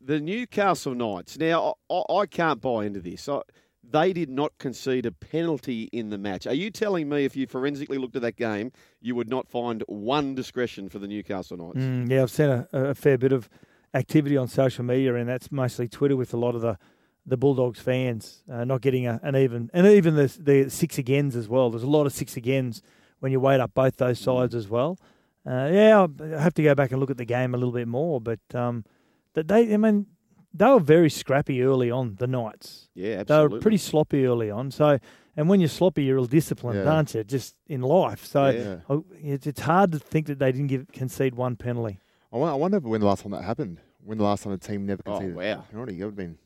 The 0.05 0.19
Newcastle 0.19 0.95
Knights. 0.95 1.37
Now, 1.37 1.75
I, 1.89 2.01
I, 2.09 2.25
can't 2.25 2.59
buy 2.59 2.85
into 2.85 2.99
this. 2.99 3.29
I, 3.29 3.41
they 3.89 4.13
did 4.13 4.29
not 4.29 4.57
concede 4.57 5.05
a 5.05 5.11
penalty 5.11 5.89
in 5.91 6.09
the 6.09 6.17
match. 6.17 6.47
Are 6.47 6.53
you 6.53 6.71
telling 6.71 7.09
me 7.09 7.25
if 7.25 7.35
you 7.35 7.47
forensically 7.47 7.97
looked 7.97 8.15
at 8.15 8.21
that 8.21 8.35
game, 8.35 8.71
you 9.01 9.15
would 9.15 9.29
not 9.29 9.47
find 9.47 9.83
one 9.87 10.35
discretion 10.35 10.89
for 10.89 10.99
the 10.99 11.07
Newcastle 11.07 11.57
Knights? 11.57 11.77
Mm, 11.77 12.09
yeah, 12.09 12.21
I've 12.21 12.31
seen 12.31 12.49
a, 12.49 12.67
a 12.71 12.95
fair 12.95 13.17
bit 13.17 13.31
of 13.31 13.49
activity 13.93 14.35
on 14.37 14.47
social 14.47 14.83
media, 14.83 15.15
and 15.15 15.29
that's 15.29 15.51
mostly 15.51 15.87
Twitter 15.87 16.15
with 16.15 16.33
a 16.33 16.37
lot 16.37 16.55
of 16.55 16.61
the, 16.61 16.77
the 17.25 17.37
Bulldogs 17.37 17.79
fans 17.79 18.43
uh, 18.51 18.63
not 18.63 18.81
getting 18.81 19.05
a, 19.07 19.19
an 19.23 19.35
even, 19.35 19.69
and 19.73 19.85
even 19.87 20.15
the 20.15 20.35
the 20.39 20.69
six 20.69 20.97
agains 20.97 21.35
as 21.35 21.47
well. 21.47 21.69
There's 21.69 21.83
a 21.83 21.87
lot 21.87 22.05
of 22.05 22.13
six 22.13 22.35
agains 22.35 22.81
when 23.19 23.31
you 23.31 23.39
weight 23.39 23.59
up 23.59 23.73
both 23.73 23.97
those 23.97 24.19
sides 24.19 24.55
as 24.55 24.67
well. 24.67 24.97
Uh, 25.45 25.69
yeah, 25.71 26.07
I 26.21 26.41
have 26.41 26.53
to 26.55 26.63
go 26.63 26.73
back 26.73 26.91
and 26.91 26.99
look 26.99 27.11
at 27.11 27.17
the 27.17 27.25
game 27.25 27.53
a 27.53 27.57
little 27.57 27.73
bit 27.73 27.87
more, 27.87 28.21
but 28.21 28.39
um, 28.53 28.85
that 29.33 29.47
they, 29.47 29.73
I 29.73 29.77
mean, 29.77 30.07
they 30.53 30.65
were 30.67 30.79
very 30.79 31.09
scrappy 31.09 31.61
early 31.63 31.89
on. 31.91 32.15
The 32.19 32.27
Knights, 32.27 32.89
Yeah, 32.93 33.17
absolutely. 33.21 33.47
they 33.49 33.55
were 33.55 33.61
pretty 33.61 33.77
sloppy 33.77 34.25
early 34.25 34.51
on. 34.51 34.71
So, 34.71 34.99
and 35.35 35.49
when 35.49 35.59
you're 35.59 35.69
sloppy, 35.69 36.03
you're 36.03 36.17
ill 36.17 36.25
disciplined, 36.25 36.79
Yeah. 36.85 36.91
aren't 36.93 37.13
you? 37.15 37.23
Just 37.23 37.55
in 37.67 37.81
life. 37.81 38.25
So, 38.25 38.49
Yeah. 38.49 38.77
I- 38.89 39.01
it's, 39.21 39.47
it's 39.47 39.61
hard 39.61 39.91
to 39.93 39.99
think 39.99 40.27
that 40.27 40.39
they 40.39 40.51
didn't 40.51 40.67
give 40.67 40.87
concede 40.91 41.35
one 41.35 41.55
penalty. 41.55 41.99
I 42.31 42.37
won- 42.37 42.49
I 42.49 42.55
wonder 42.55 42.79
when 42.79 43.01
the 43.01 43.07
last 43.07 43.23
time 43.23 43.31
that 43.31 43.43
happened. 43.43 43.79
When 44.03 44.17
the 44.17 44.23
last 44.25 44.43
time 44.43 44.53
a 44.53 44.57
team 44.57 44.85
never 44.85 45.01
Oh, 45.05 45.11
conceded. 45.13 45.35
wow. 45.35 45.63
Already, 45.73 45.93
it 45.93 46.03
would 46.03 46.09
have 46.11 46.15
been. 46.15 46.37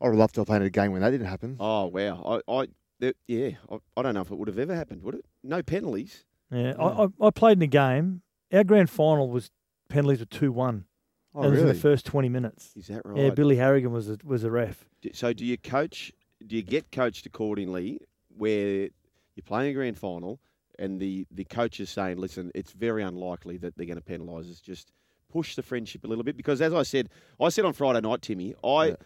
I 0.00 0.04
would 0.06 0.12
have 0.12 0.18
loved 0.18 0.34
to 0.34 0.40
have 0.42 0.46
played 0.46 0.62
a 0.62 0.70
game 0.70 0.92
when 0.92 1.00
that 1.00 1.10
didn't 1.10 1.26
happen. 1.26 1.56
Oh, 1.58 1.86
wow. 1.86 2.40
I, 2.48 2.52
I 2.52 2.66
there- 3.00 3.14
yeah, 3.26 3.50
I, 3.70 3.78
I 3.96 4.02
don't 4.02 4.14
know 4.14 4.20
if 4.20 4.30
it 4.30 4.36
would 4.38 4.48
have 4.48 4.58
ever 4.58 4.74
happened, 4.74 5.02
would 5.02 5.14
it? 5.14 5.24
No 5.42 5.62
penalties. 5.62 6.24
Yeah, 6.50 6.74
I, 6.78 6.88
hmm. 7.06 7.22
I, 7.22 7.26
I 7.26 7.30
played 7.30 7.58
in 7.58 7.62
a 7.62 7.66
game. 7.66 8.22
Our 8.52 8.62
grand 8.64 8.90
final 8.90 9.28
was 9.30 9.50
penalties 9.88 10.20
were 10.20 10.26
two 10.26 10.52
one. 10.52 10.84
Oh, 11.34 11.42
that 11.42 11.50
was 11.50 11.60
in 11.60 11.66
the 11.66 11.74
first 11.74 12.06
twenty 12.06 12.28
minutes. 12.28 12.72
Is 12.76 12.86
that 12.88 13.02
right? 13.04 13.16
Yeah. 13.24 13.30
Billy 13.30 13.56
Harrigan 13.56 13.92
was 13.92 14.08
a, 14.08 14.18
was 14.24 14.44
a 14.44 14.50
ref. 14.50 14.84
So 15.12 15.32
do 15.32 15.44
you 15.44 15.58
coach? 15.58 16.12
Do 16.46 16.56
you 16.56 16.62
get 16.62 16.92
coached 16.92 17.26
accordingly 17.26 18.00
where 18.36 18.88
you're 19.34 19.44
playing 19.44 19.70
a 19.70 19.74
grand 19.74 19.98
final 19.98 20.40
and 20.78 21.00
the 21.00 21.26
the 21.30 21.44
coach 21.44 21.80
is 21.80 21.90
saying, 21.90 22.18
listen, 22.18 22.50
it's 22.54 22.72
very 22.72 23.02
unlikely 23.02 23.56
that 23.58 23.76
they're 23.76 23.86
going 23.86 24.00
to 24.00 24.02
penalise 24.02 24.50
us. 24.50 24.60
Just 24.60 24.92
push 25.30 25.56
the 25.56 25.62
friendship 25.62 26.04
a 26.04 26.06
little 26.06 26.24
bit 26.24 26.36
because, 26.36 26.60
as 26.60 26.72
I 26.72 26.82
said, 26.84 27.08
I 27.40 27.48
said 27.48 27.64
on 27.64 27.72
Friday 27.72 28.00
night, 28.00 28.22
Timmy, 28.22 28.54
I. 28.64 28.96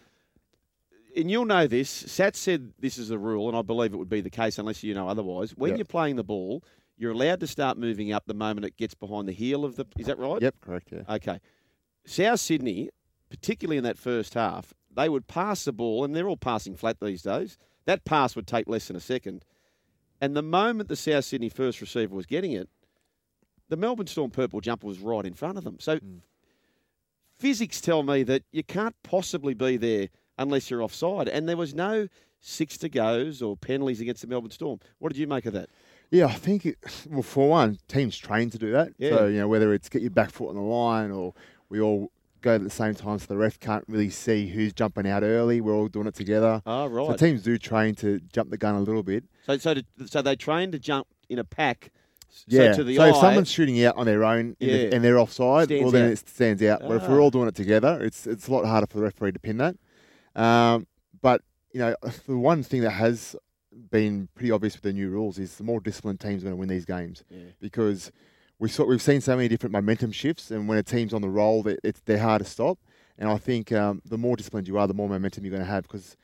And 1.17 1.31
you'll 1.31 1.45
know 1.45 1.65
this. 1.65 1.89
Sat 1.89 2.35
said 2.35 2.71
this 2.79 2.99
is 2.99 3.09
the 3.09 3.17
rule, 3.17 3.49
and 3.49 3.57
I 3.57 3.63
believe 3.63 3.93
it 3.93 3.97
would 3.97 4.09
be 4.09 4.21
the 4.21 4.29
case 4.29 4.59
unless 4.59 4.83
you 4.83 4.93
know 4.93 5.07
otherwise. 5.07 5.51
When 5.57 5.71
Yep. 5.71 5.77
you're 5.79 5.85
playing 5.85 6.17
the 6.17 6.23
ball, 6.23 6.63
you're 6.97 7.11
allowed 7.11 7.39
to 7.39 7.47
start 7.47 7.79
moving 7.79 8.11
up 8.11 8.25
the 8.27 8.35
moment 8.35 8.65
it 8.65 8.77
gets 8.77 8.93
behind 8.93 9.27
the 9.27 9.31
heel 9.33 9.65
of 9.65 9.75
the. 9.75 9.85
Is 9.97 10.05
that 10.05 10.19
right? 10.19 10.39
Yep, 10.39 10.55
correct. 10.61 10.89
Yeah. 10.91 11.01
Okay. 11.15 11.39
South 12.09 12.39
Sydney, 12.39 12.89
particularly 13.29 13.77
in 13.77 13.83
that 13.83 13.97
first 13.97 14.33
half, 14.33 14.73
they 14.91 15.09
would 15.09 15.27
pass 15.27 15.63
the 15.63 15.71
ball, 15.71 16.03
and 16.03 16.15
they're 16.15 16.27
all 16.27 16.37
passing 16.37 16.75
flat 16.75 16.97
these 16.99 17.21
days. 17.21 17.57
That 17.85 18.03
pass 18.03 18.35
would 18.35 18.47
take 18.47 18.67
less 18.67 18.87
than 18.87 18.95
a 18.95 18.99
second. 18.99 19.45
And 20.19 20.35
the 20.35 20.41
moment 20.41 20.89
the 20.89 20.95
South 20.95 21.25
Sydney 21.25 21.49
first 21.49 21.79
receiver 21.79 22.15
was 22.15 22.25
getting 22.25 22.51
it, 22.51 22.67
the 23.69 23.77
Melbourne 23.77 24.07
Storm 24.07 24.31
purple 24.31 24.59
jumper 24.59 24.87
was 24.87 24.97
right 24.99 25.23
in 25.23 25.35
front 25.35 25.59
of 25.59 25.63
them. 25.63 25.77
So 25.79 25.97
hmm. 25.97 26.17
physics 27.37 27.79
tell 27.79 28.01
me 28.01 28.23
that 28.23 28.41
you 28.51 28.63
can't 28.63 28.95
possibly 29.03 29.53
be 29.53 29.77
there 29.77 30.09
unless 30.39 30.71
you're 30.71 30.81
offside. 30.81 31.27
And 31.27 31.47
there 31.47 31.57
was 31.57 31.75
no 31.75 32.07
six 32.39 32.75
to 32.79 32.89
goes 32.89 33.43
or 33.43 33.55
penalties 33.55 34.01
against 34.01 34.23
the 34.23 34.27
Melbourne 34.27 34.49
Storm. 34.51 34.79
What 34.97 35.13
did 35.13 35.19
you 35.19 35.27
make 35.27 35.45
of 35.45 35.53
that? 35.53 35.69
Yeah, 36.09 36.25
I 36.25 36.33
think, 36.33 36.65
it, 36.65 36.77
well, 37.07 37.21
for 37.21 37.49
one, 37.49 37.77
teams 37.87 38.17
trained 38.17 38.53
to 38.53 38.57
do 38.57 38.71
that. 38.71 38.93
Yeah. 38.97 39.11
So, 39.11 39.27
you 39.27 39.37
know, 39.37 39.47
whether 39.47 39.73
it's 39.75 39.89
get 39.89 40.01
your 40.01 40.09
back 40.09 40.31
foot 40.31 40.49
on 40.49 40.55
the 40.55 40.61
line 40.61 41.11
or 41.11 41.35
we 41.69 41.79
all 41.79 42.11
go 42.41 42.55
at 42.55 42.63
the 42.63 42.69
same 42.69 42.95
time 42.95 43.19
so 43.19 43.25
the 43.27 43.37
ref 43.37 43.59
can't 43.59 43.83
really 43.87 44.09
see 44.09 44.47
who's 44.47 44.71
jumping 44.73 45.05
out 45.07 45.23
early. 45.23 45.59
We're 45.61 45.73
all 45.75 45.87
doing 45.87 46.07
it 46.07 46.15
together. 46.15 46.61
Oh, 46.65 46.87
So 46.87 47.09
right. 47.09 47.19
teams 47.19 47.43
do 47.43 47.57
train 47.57 47.95
to 47.95 48.19
jump 48.31 48.49
the 48.49 48.57
gun 48.57 48.75
a 48.75 48.79
little 48.81 49.03
bit. 49.03 49.25
So, 49.45 49.57
so, 49.57 49.73
to, 49.73 49.83
so 50.05 50.21
they 50.21 50.35
train 50.35 50.71
to 50.71 50.79
jump 50.79 51.07
in 51.27 51.37
a 51.39 51.43
pack. 51.43 51.91
s- 52.31 52.45
Yeah. 52.47 52.71
So 52.71 52.77
to 52.77 52.83
the 52.85 52.95
so 52.95 53.01
eye, 53.03 53.09
if 53.09 53.15
someone's 53.17 53.51
shooting 53.51 53.83
out 53.83 53.97
on 53.97 54.05
their 54.05 54.23
own 54.23 54.55
in 54.59 54.67
the- 54.67 54.95
and 54.95 55.03
they're 55.03 55.19
offside, 55.19 55.69
well, 55.69 55.91
then 55.91 56.05
out. 56.05 56.11
it 56.11 56.29
stands 56.29 56.63
out. 56.63 56.79
But 56.81 56.91
if 56.97 57.03
Ah. 57.03 57.09
we're 57.09 57.21
all 57.21 57.31
doing 57.31 57.47
it 57.49 57.55
together, 57.55 57.99
it's 58.01 58.25
it's 58.25 58.47
a 58.47 58.51
lot 58.53 58.65
harder 58.65 58.87
for 58.87 58.97
the 58.99 59.03
referee 59.03 59.33
to 59.33 59.39
pin 59.39 59.57
that. 59.57 59.75
Um, 60.35 60.87
but 61.21 61.41
you 61.73 61.79
know, 61.81 61.95
the 62.27 62.37
one 62.37 62.63
thing 62.63 62.81
that 62.81 62.91
has 62.91 63.35
been 63.91 64.29
pretty 64.33 64.51
obvious 64.51 64.75
with 64.75 64.83
the 64.83 64.93
new 64.93 65.09
rules 65.09 65.37
is 65.37 65.57
the 65.57 65.63
more 65.63 65.79
disciplined 65.81 66.19
teams 66.19 66.41
are 66.41 66.45
going 66.45 66.55
to 66.55 66.59
win 66.59 66.69
these 66.69 66.85
games 66.85 67.23
because 67.59 68.11
we 68.59 68.67
saw, 68.69 68.85
we've 68.85 69.01
seen 69.01 69.21
so 69.21 69.35
many 69.35 69.47
different 69.47 69.73
momentum 69.73 70.11
shifts, 70.11 70.51
and 70.51 70.67
when 70.67 70.77
a 70.77 70.83
team's 70.83 71.13
on 71.13 71.21
the 71.21 71.29
roll, 71.29 71.63
they, 71.63 71.77
it's 71.83 72.01
they're 72.01 72.19
hard 72.19 72.43
to 72.43 72.47
stop. 72.47 72.77
And 73.17 73.29
I 73.29 73.37
think 73.37 73.71
um, 73.71 74.01
the 74.05 74.17
more 74.17 74.35
disciplined 74.35 74.67
you 74.67 74.77
are, 74.77 74.87
the 74.87 74.93
more 74.93 75.09
momentum 75.09 75.43
you're 75.43 75.51
going 75.51 75.65
to 75.65 75.69
have. 75.69 75.83
Because 75.83 76.15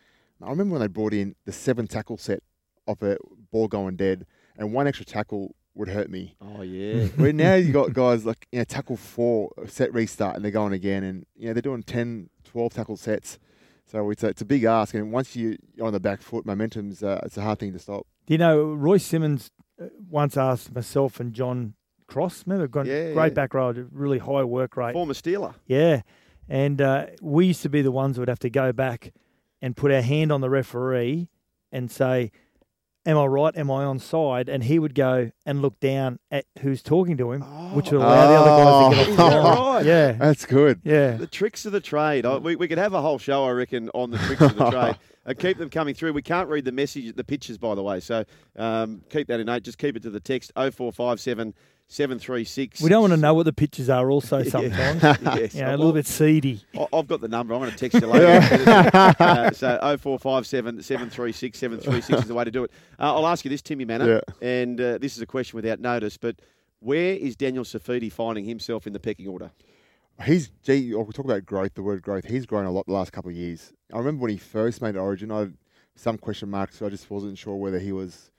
I 0.41 0.49
remember 0.49 0.73
when 0.73 0.81
they 0.81 0.87
brought 0.87 1.13
in 1.13 1.35
the 1.45 1.51
seven 1.51 1.87
tackle 1.87 2.17
set 2.17 2.43
off 2.87 3.01
a 3.01 3.17
ball 3.51 3.67
going 3.67 3.95
dead, 3.95 4.25
and 4.57 4.73
one 4.73 4.87
extra 4.87 5.05
tackle 5.05 5.55
would 5.75 5.89
hurt 5.89 6.09
me. 6.09 6.35
Oh 6.41 6.61
yeah. 6.61 7.05
Where 7.15 7.33
now 7.33 7.55
you 7.55 7.71
got 7.71 7.93
guys 7.93 8.25
like 8.25 8.47
you 8.51 8.59
know 8.59 8.65
tackle 8.65 8.97
four 8.97 9.51
set 9.67 9.93
restart 9.93 10.35
and 10.35 10.43
they're 10.43 10.51
going 10.51 10.73
again 10.73 11.03
and 11.03 11.25
you 11.35 11.47
know 11.47 11.53
they're 11.53 11.61
doing 11.61 11.83
10, 11.83 12.29
12 12.45 12.73
tackle 12.73 12.97
sets. 12.97 13.37
So 13.85 14.09
it's 14.09 14.23
a, 14.23 14.27
it's 14.27 14.41
a 14.41 14.45
big 14.45 14.63
ask 14.63 14.93
and 14.95 15.11
once 15.11 15.35
you 15.35 15.57
you're 15.75 15.85
on 15.85 15.93
the 15.93 15.99
back 15.99 16.21
foot, 16.21 16.45
momentum's 16.45 17.03
uh, 17.03 17.19
it's 17.25 17.37
a 17.37 17.41
hard 17.41 17.59
thing 17.59 17.73
to 17.73 17.79
stop. 17.79 18.07
Do 18.25 18.33
you 18.33 18.37
know 18.37 18.73
Roy 18.73 18.97
Simmons 18.97 19.51
uh, 19.79 19.87
once 20.09 20.37
asked 20.37 20.73
myself 20.73 21.19
and 21.19 21.33
John 21.33 21.73
Cross, 22.07 22.43
remember, 22.45 22.67
got 22.67 22.85
Yeah, 22.85 23.13
great 23.13 23.27
yeah. 23.31 23.33
back 23.33 23.53
row, 23.53 23.73
really 23.91 24.19
high 24.19 24.43
work 24.43 24.77
rate. 24.77 24.93
Former 24.93 25.13
Steeler. 25.13 25.55
Yeah. 25.65 26.01
And 26.47 26.79
uh, 26.81 27.07
we 27.21 27.47
used 27.47 27.63
to 27.63 27.69
be 27.69 27.81
the 27.81 27.91
ones 27.91 28.15
who 28.17 28.21
would 28.21 28.29
have 28.29 28.39
to 28.39 28.49
go 28.49 28.71
back 28.71 29.13
and 29.61 29.75
put 29.75 29.91
our 29.91 30.01
hand 30.01 30.31
on 30.31 30.41
the 30.41 30.49
referee 30.49 31.29
and 31.71 31.89
say, 31.89 32.31
Am 33.07 33.19
I 33.19 33.25
right? 33.25 33.55
Am 33.55 33.69
I 33.69 33.83
on 33.83 33.99
side? 33.99 34.49
And 34.49 34.63
he 34.63 34.79
would 34.79 34.95
go 34.95 35.29
and 35.45 35.61
look 35.61 35.79
down 35.79 36.17
at 36.31 36.45
who's 36.61 36.81
talking 36.81 37.17
to 37.17 37.33
him, 37.33 37.41
which 37.75 37.91
would 37.91 38.01
allow 38.01 38.27
the 38.27 38.35
other 38.35 38.63
guys 38.63 39.05
to 39.05 39.11
get 39.15 39.19
off 39.19 39.31
the 39.31 39.61
right? 39.61 39.85
Yeah. 39.85 40.11
That's 40.13 40.45
good. 40.47 40.81
Yeah. 40.83 41.11
The 41.17 41.27
tricks 41.27 41.67
of 41.67 41.71
the 41.71 41.81
trade. 41.81 42.25
I, 42.25 42.37
we, 42.37 42.55
we 42.55 42.67
could 42.67 42.79
have 42.79 42.93
a 42.93 43.01
whole 43.01 43.19
show, 43.19 43.45
I 43.45 43.51
reckon, 43.51 43.91
on 43.93 44.09
the 44.09 44.17
tricks 44.17 44.41
of 44.41 44.55
the 44.55 44.69
trade. 44.71 44.97
And 45.27 45.39
keep 45.39 45.57
them 45.57 45.71
coming 45.71 45.95
through. 45.95 46.13
We 46.13 46.21
can't 46.21 46.47
read 46.49 46.65
the 46.65 46.71
message, 46.71 47.15
the 47.15 47.23
pictures, 47.23 47.57
by 47.57 47.73
the 47.73 47.81
way. 47.81 47.99
So 47.99 48.25
um, 48.57 49.01
keep 49.09 49.25
that 49.29 49.39
in 49.39 49.47
note. 49.47 49.63
Just 49.63 49.79
keep 49.79 49.97
it 49.97 50.03
to 50.03 50.11
the 50.11 50.19
text 50.19 50.51
0457 50.55 51.55
736. 51.87 52.81
We 52.81 52.89
don't 52.89 53.01
want 53.01 53.13
to 53.13 53.17
know 53.17 53.33
what 53.33 53.43
the 53.43 53.53
pictures 53.53 53.89
are 53.89 54.09
also 54.09 54.39
Yeah. 54.43 54.49
sometimes. 54.49 55.03
Yes. 55.39 55.55
You 55.55 55.61
know, 55.61 55.69
a 55.75 55.77
little 55.77 55.93
bit 55.93 56.07
seedy. 56.07 56.61
I- 56.77 56.87
I've 56.93 57.07
got 57.07 57.21
the 57.21 57.27
number. 57.27 57.53
I'm 57.53 57.59
going 57.61 57.71
to 57.71 57.77
text 57.77 58.01
you 58.01 58.07
later. 58.11 58.39
uh, 59.19 59.51
so 59.51 59.77
0457 59.97 60.81
736 60.81 61.57
736 61.57 62.21
is 62.23 62.27
the 62.27 62.33
way 62.33 62.43
to 62.43 62.51
do 62.51 62.63
it. 62.63 62.71
Uh, 62.99 63.15
I'll 63.15 63.27
ask 63.27 63.45
you 63.45 63.49
this, 63.49 63.61
Timmy 63.61 63.85
Mannah, 63.85 64.21
and 64.41 64.79
uh, 64.81 64.97
this 64.97 65.15
is 65.15 65.21
a 65.21 65.25
question 65.25 65.57
without 65.57 65.79
notice, 65.79 66.17
but 66.17 66.37
where 66.79 67.13
is 67.13 67.35
Daniel 67.35 67.63
Saifiti 67.63 68.11
finding 68.11 68.45
himself 68.45 68.85
in 68.87 68.93
the 68.93 68.99
pecking 68.99 69.27
order? 69.27 69.51
He's 70.23 70.49
gee, 70.63 70.93
oh, 70.93 71.01
we 71.01 71.11
talk 71.13 71.25
about 71.25 71.45
growth, 71.45 71.73
the 71.73 71.83
word 71.83 72.01
growth. 72.01 72.25
He's 72.25 72.45
grown 72.45 72.65
a 72.65 72.71
lot 72.71 72.85
the 72.85 72.93
last 72.93 73.11
couple 73.11 73.29
of 73.31 73.35
years. 73.35 73.73
I 73.93 73.97
remember 73.97 74.21
when 74.21 74.31
he 74.31 74.37
first 74.37 74.81
made 74.81 74.95
Origin, 74.95 75.29
I 75.31 75.39
had 75.39 75.57
some 75.95 76.17
question 76.17 76.49
marks, 76.49 76.77
so 76.77 76.85
I 76.85 76.89
just 76.89 77.09
wasn't 77.11 77.37
sure 77.37 77.55
whether 77.57 77.79
he 77.79 77.91
was, 77.91 78.31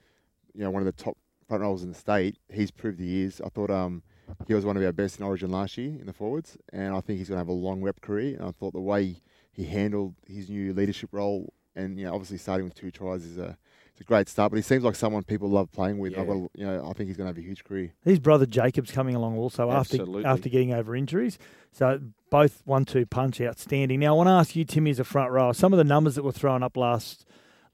you 0.55 0.61
know, 0.63 0.71
one 0.71 0.81
of 0.81 0.85
the 0.87 1.03
top 1.03 1.17
front 1.47 1.61
rows 1.63 1.83
in 1.83 1.89
the 1.89 1.95
state. 1.95 2.37
He's 2.51 2.71
proved 2.71 2.99
he 2.99 3.23
is. 3.23 3.41
I 3.41 3.49
thought 3.49 3.69
um 3.71 4.03
he 4.47 4.53
was 4.53 4.65
one 4.65 4.75
of 4.77 4.83
our 4.83 4.91
best 4.91 5.19
in 5.19 5.25
Origin 5.25 5.51
last 5.51 5.77
year 5.77 5.97
in 5.99 6.05
the 6.05 6.13
forwards, 6.13 6.57
and 6.73 6.93
I 6.93 6.99
think 7.01 7.19
he's 7.19 7.29
going 7.29 7.37
to 7.37 7.39
have 7.39 7.47
a 7.47 7.53
long 7.53 7.81
rep 7.81 8.01
career. 8.01 8.35
And 8.37 8.45
I 8.47 8.51
thought 8.51 8.73
the 8.73 8.81
way 8.81 9.21
he 9.51 9.63
handled 9.65 10.15
his 10.27 10.49
new 10.49 10.73
leadership 10.73 11.09
role, 11.13 11.53
and 11.75 11.97
you 11.97 12.05
know, 12.05 12.13
obviously 12.13 12.37
starting 12.37 12.65
with 12.65 12.75
two 12.75 12.91
tries 12.91 13.23
is 13.23 13.37
a 13.37 13.57
it's 13.93 14.01
a 14.01 14.03
great 14.03 14.27
start. 14.29 14.51
But 14.51 14.57
he 14.57 14.61
seems 14.63 14.83
like 14.83 14.95
someone 14.95 15.23
people 15.23 15.49
love 15.49 15.71
playing 15.71 15.97
with. 15.97 16.15
I've 16.17 16.27
got, 16.27 16.33
a- 16.35 16.49
you 16.53 16.65
know, 16.65 16.87
I 16.87 16.93
think 16.93 17.07
he's 17.07 17.17
going 17.17 17.25
to 17.25 17.33
have 17.33 17.37
a 17.37 17.41
huge 17.47 17.63
career. 17.63 17.93
His 18.03 18.19
brother 18.19 18.45
Jacob's 18.45 18.91
coming 18.91 19.15
along 19.15 19.37
also 19.37 19.71
Absolutely. 19.71 20.23
after 20.25 20.27
after 20.37 20.49
getting 20.49 20.73
over 20.73 20.95
injuries. 20.95 21.39
So 21.71 21.99
both 22.29 22.61
one-two 22.65 23.05
punch 23.05 23.39
outstanding. 23.39 23.99
Now 24.01 24.13
I 24.13 24.17
want 24.17 24.27
to 24.27 24.31
ask 24.31 24.55
you, 24.55 24.65
Timmy, 24.65 24.91
as 24.91 24.99
a 24.99 25.03
front 25.03 25.31
row, 25.31 25.51
some 25.53 25.71
of 25.73 25.77
the 25.77 25.83
numbers 25.83 26.15
that 26.15 26.23
were 26.23 26.31
thrown 26.31 26.61
up 26.63 26.75
last 26.75 27.25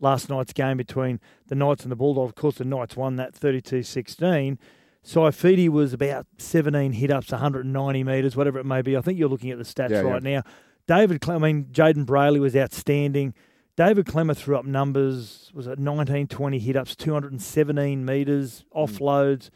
last 0.03 0.29
night's 0.29 0.53
game 0.53 0.77
between 0.77 1.19
the 1.47 1.55
Knights 1.55 1.83
and 1.83 1.91
the 1.91 1.95
Bulldogs. 1.95 2.29
Of 2.29 2.35
course, 2.35 2.55
the 2.55 2.65
Knights 2.65 2.95
won 2.95 3.15
that 3.15 3.33
32-16. 3.33 4.57
Saifiti 5.05 5.67
was 5.69 5.93
about 5.93 6.27
17 6.37 6.93
hit-ups, 6.93 7.31
190 7.31 8.03
metres, 8.03 8.35
whatever 8.35 8.59
it 8.59 8.65
may 8.65 8.81
be. 8.81 8.95
I 8.95 9.01
think 9.01 9.17
you're 9.17 9.29
looking 9.29 9.51
at 9.51 9.57
the 9.57 9.63
stats 9.63 9.89
Yeah, 9.89 10.01
right 10.01 10.23
yeah. 10.23 10.35
now. 10.37 10.43
David, 10.87 11.21
Cle- 11.21 11.35
I 11.35 11.37
mean, 11.39 11.65
Jayden 11.71 12.05
Brailey 12.05 12.39
was 12.39 12.55
outstanding. 12.55 13.33
David 13.75 14.05
Klemmer 14.05 14.35
threw 14.37 14.55
up 14.55 14.65
numbers, 14.65 15.49
was 15.53 15.65
it 15.67 15.79
19, 15.79 16.27
20 16.27 16.59
hit-ups, 16.59 16.95
217 16.95 18.05
metres, 18.05 18.65
Hmm. 18.71 18.79
offloads. 18.79 19.49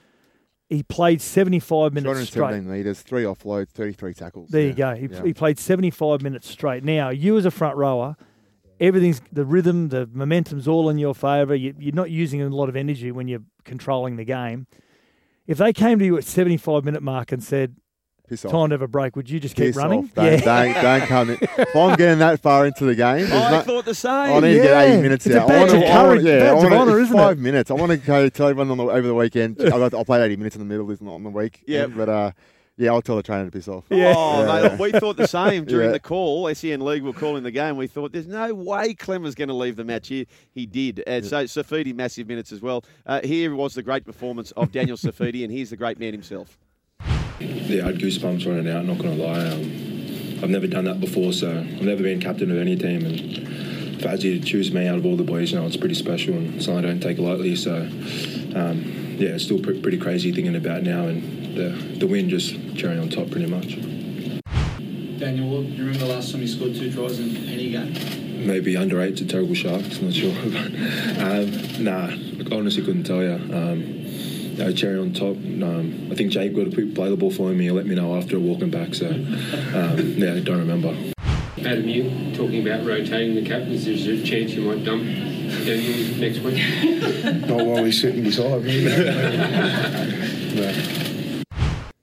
He 0.69 0.83
played 0.83 1.21
75 1.21 1.93
minutes 1.93 2.27
straight. 2.29 2.39
217 2.49 2.69
metres, 2.71 3.01
three 3.01 3.23
offloads, 3.23 3.69
33 3.69 4.13
tackles. 4.13 4.49
There 4.49 4.61
Yeah, 4.63 4.95
you 4.95 5.07
go. 5.07 5.17
He, 5.21 5.27
he 5.27 5.33
played 5.33 5.59
75 5.59 6.21
minutes 6.21 6.49
straight. 6.49 6.83
Now, 6.83 7.09
you 7.09 7.37
as 7.37 7.45
a 7.45 7.51
front 7.51 7.77
rower, 7.77 8.17
everything's 8.79 9.21
the 9.31 9.45
rhythm, 9.45 9.89
the 9.89 10.09
momentum's 10.11 10.67
all 10.67 10.89
in 10.89 10.97
your 10.97 11.15
favour. 11.15 11.55
You, 11.55 11.73
you're 11.79 11.95
not 11.95 12.09
using 12.11 12.41
a 12.41 12.49
lot 12.49 12.69
of 12.69 12.75
energy 12.75 13.11
when 13.11 13.27
you're 13.27 13.43
controlling 13.63 14.15
the 14.17 14.25
game. 14.25 14.67
If 15.45 15.57
they 15.57 15.71
came 15.73 15.99
to 15.99 16.05
you 16.05 16.17
at 16.17 16.23
75 16.25 16.83
minute 16.83 17.01
mark 17.01 17.31
and 17.31 17.43
said, 17.43 17.75
Piss 18.27 18.43
off. 18.43 18.51
time 18.51 18.69
to 18.69 18.73
have 18.73 18.81
a 18.81 18.87
break, 18.89 19.15
would 19.15 19.29
you 19.29 19.39
just 19.39 19.55
keep 19.55 19.67
Piss 19.67 19.75
running? 19.77 19.99
off. 19.99 20.13
Don't, 20.13 20.43
don't, 20.43 20.73
don't 20.73 21.01
come 21.07 21.29
in. 21.29 21.37
If 21.41 21.73
I'm 21.75 21.95
getting 21.95 22.19
that 22.19 22.41
far 22.41 22.65
into 22.65 22.83
the 22.83 22.95
game, 22.95 23.25
I 23.31 23.51
no- 23.51 23.61
thought 23.61 23.85
the 23.85 23.95
same. 23.95 24.11
I 24.11 24.39
need 24.41 24.55
to 24.57 24.61
get 24.63 24.89
eight 24.89 25.01
minutes 25.01 25.25
It's 25.25 25.35
a 25.35 25.41
out. 25.41 25.47
badge 25.47 25.71
I 25.71 25.75
of 25.77 25.81
wanna- 25.81 25.85
I 25.85 25.95
wanna- 26.03 26.09
courage, 26.09 26.25
yeah, 26.25 26.33
I 26.33 26.39
badge 26.39 26.51
of 26.57 26.63
wanna- 26.63 26.75
honour, 26.75 26.99
isn't 26.99 27.15
it? 27.15 27.19
five 27.19 27.37
minutes. 27.39 27.71
I 27.71 27.73
want 27.75 27.91
to 27.93 27.97
go 27.97 28.27
tell 28.27 28.47
everyone 28.49 28.71
on 28.71 28.77
the, 28.77 28.83
over 28.91 29.07
the 29.07 29.15
weekend. 29.15 29.57
I 29.61 29.69
got, 29.69 29.93
I'll 29.93 30.03
play 30.03 30.21
80 30.21 30.35
minutes 30.35 30.55
in 30.57 30.59
the 30.59 30.65
middle, 30.65 30.91
isn't 30.91 31.07
it, 31.07 31.09
on 31.09 31.23
the 31.23 31.29
week. 31.29 31.63
Yep. 31.67 31.91
But 31.95 32.09
uh, 32.09 32.31
yeah, 32.77 32.91
I'll 32.91 33.01
tell 33.01 33.15
the 33.15 33.23
trainer 33.23 33.45
to 33.45 33.51
piss 33.51 33.67
off. 33.67 33.85
Oh, 33.91 34.45
mate, 34.45 34.79
we 34.79 34.91
thought 34.91 35.17
the 35.17 35.27
same 35.27 35.65
during 35.65 35.87
Yeah. 35.87 35.93
the 35.93 35.99
call. 35.99 36.53
SEN 36.53 36.79
League 36.85 37.03
were 37.03 37.13
calling 37.13 37.43
the 37.43 37.51
game. 37.51 37.75
We 37.75 37.87
thought 37.87 38.11
there's 38.11 38.27
no 38.27 38.53
way 38.53 38.93
Klemmer's 38.93 39.35
going 39.35 39.47
to 39.47 39.53
leave 39.55 39.75
the 39.75 39.83
match 39.83 40.07
here. 40.09 40.25
He 40.53 40.65
did. 40.65 41.03
And 41.07 41.25
so 41.25 41.43
Saifiti, 41.45 41.93
massive 41.95 42.27
minutes 42.27 42.51
as 42.51 42.61
well. 42.61 42.83
Uh, 43.05 43.21
here 43.23 43.55
was 43.55 43.73
the 43.73 43.81
great 43.83 44.05
performance 44.05 44.51
of 44.51 44.71
Daniel 44.71 44.97
Saifiti, 44.97 45.43
and 45.43 45.51
here's 45.51 45.71
the 45.71 45.77
great 45.77 45.99
man 45.99 46.13
himself. 46.13 46.57
Yeah, 47.39 47.83
I 47.83 47.87
had 47.87 47.99
goosebumps 47.99 48.47
running 48.47 48.69
out. 48.71 48.85
Not 48.85 48.97
gonna 48.97 49.15
lie, 49.15 49.45
um, 49.47 49.61
I've 50.43 50.49
never 50.49 50.67
done 50.67 50.85
that 50.85 50.99
before, 50.99 51.33
so 51.33 51.49
I've 51.51 51.81
never 51.81 52.01
been 52.03 52.19
captain 52.19 52.49
of 52.51 52.57
any 52.57 52.75
team, 52.75 53.05
and 53.05 54.01
for 54.01 54.07
Azzy 54.09 54.39
to 54.39 54.39
choose 54.39 54.71
me 54.71 54.87
out 54.87 54.97
of 54.97 55.05
all 55.05 55.15
the 55.17 55.23
boys, 55.23 55.51
you 55.51 55.59
know, 55.59 55.65
it's 55.65 55.77
pretty 55.77 55.95
special 55.95 56.35
and 56.35 56.61
something 56.63 56.85
I 56.85 56.87
don't 56.87 56.99
take 56.99 57.17
lightly. 57.17 57.55
So, 57.55 57.75
um, 58.55 59.06
yeah, 59.19 59.29
it's 59.29 59.43
still 59.43 59.59
pre- 59.59 59.79
pretty 59.81 59.97
crazy 59.97 60.31
thinking 60.31 60.55
about 60.55 60.83
now, 60.83 61.07
and 61.07 61.55
the 61.55 61.69
the 61.97 62.07
win 62.07 62.29
just 62.29 62.53
cherry 62.75 62.97
on 62.97 63.09
top, 63.09 63.29
pretty 63.31 63.47
much. 63.47 63.75
Daniel, 65.19 65.63
do 65.63 65.69
you 65.69 65.85
remember 65.85 66.05
the 66.05 66.13
last 66.13 66.31
time 66.31 66.41
you 66.41 66.47
scored 66.47 66.75
two 66.75 66.91
tries 66.91 67.19
in 67.19 67.35
any 67.47 67.71
game? 67.71 68.45
Maybe 68.45 68.77
under 68.77 69.01
eight's 69.01 69.21
a 69.21 69.25
terrible 69.25 69.55
sharks, 69.55 69.99
not 69.99 70.13
sure. 70.13 70.31
but, 70.45 70.67
um, 71.19 71.83
nah, 71.83 72.09
I 72.09 72.55
honestly 72.55 72.83
couldn't 72.85 73.05
tell 73.05 73.23
you. 73.23 73.33
Um, 73.33 74.55
no, 74.57 74.71
cherry 74.71 74.99
on 74.99 75.13
top. 75.13 75.35
Um, 75.35 76.09
I 76.11 76.15
think 76.15 76.31
Jake 76.31 76.55
got 76.55 76.67
a 76.67 76.71
quick 76.71 76.93
play 76.93 77.09
the 77.09 77.17
ball 77.17 77.31
for 77.31 77.49
me. 77.49 77.65
He'll 77.65 77.75
let 77.75 77.87
me 77.87 77.95
know 77.95 78.15
after 78.15 78.39
walking 78.39 78.69
back. 78.69 78.93
So, 78.93 79.09
um, 79.09 79.97
yeah, 80.17 80.33
I 80.33 80.39
don't 80.39 80.59
remember. 80.59 80.95
Adam, 81.59 81.87
you 81.87 82.35
talking 82.35 82.65
about 82.65 82.85
rotating 82.85 83.35
the 83.35 83.43
captains, 83.43 83.87
is 83.87 84.05
there 84.05 84.13
a 84.13 84.23
chance 84.23 84.51
you 84.51 84.61
might 84.61 84.83
dump 84.85 85.03
Daniel 85.49 86.17
next 86.17 86.39
week? 86.39 87.47
Not 87.47 87.65
while 87.65 87.83
he's 87.83 88.01
sitting 88.01 88.23
beside 88.23 88.63
me. 88.63 88.85
no. 90.55 91.41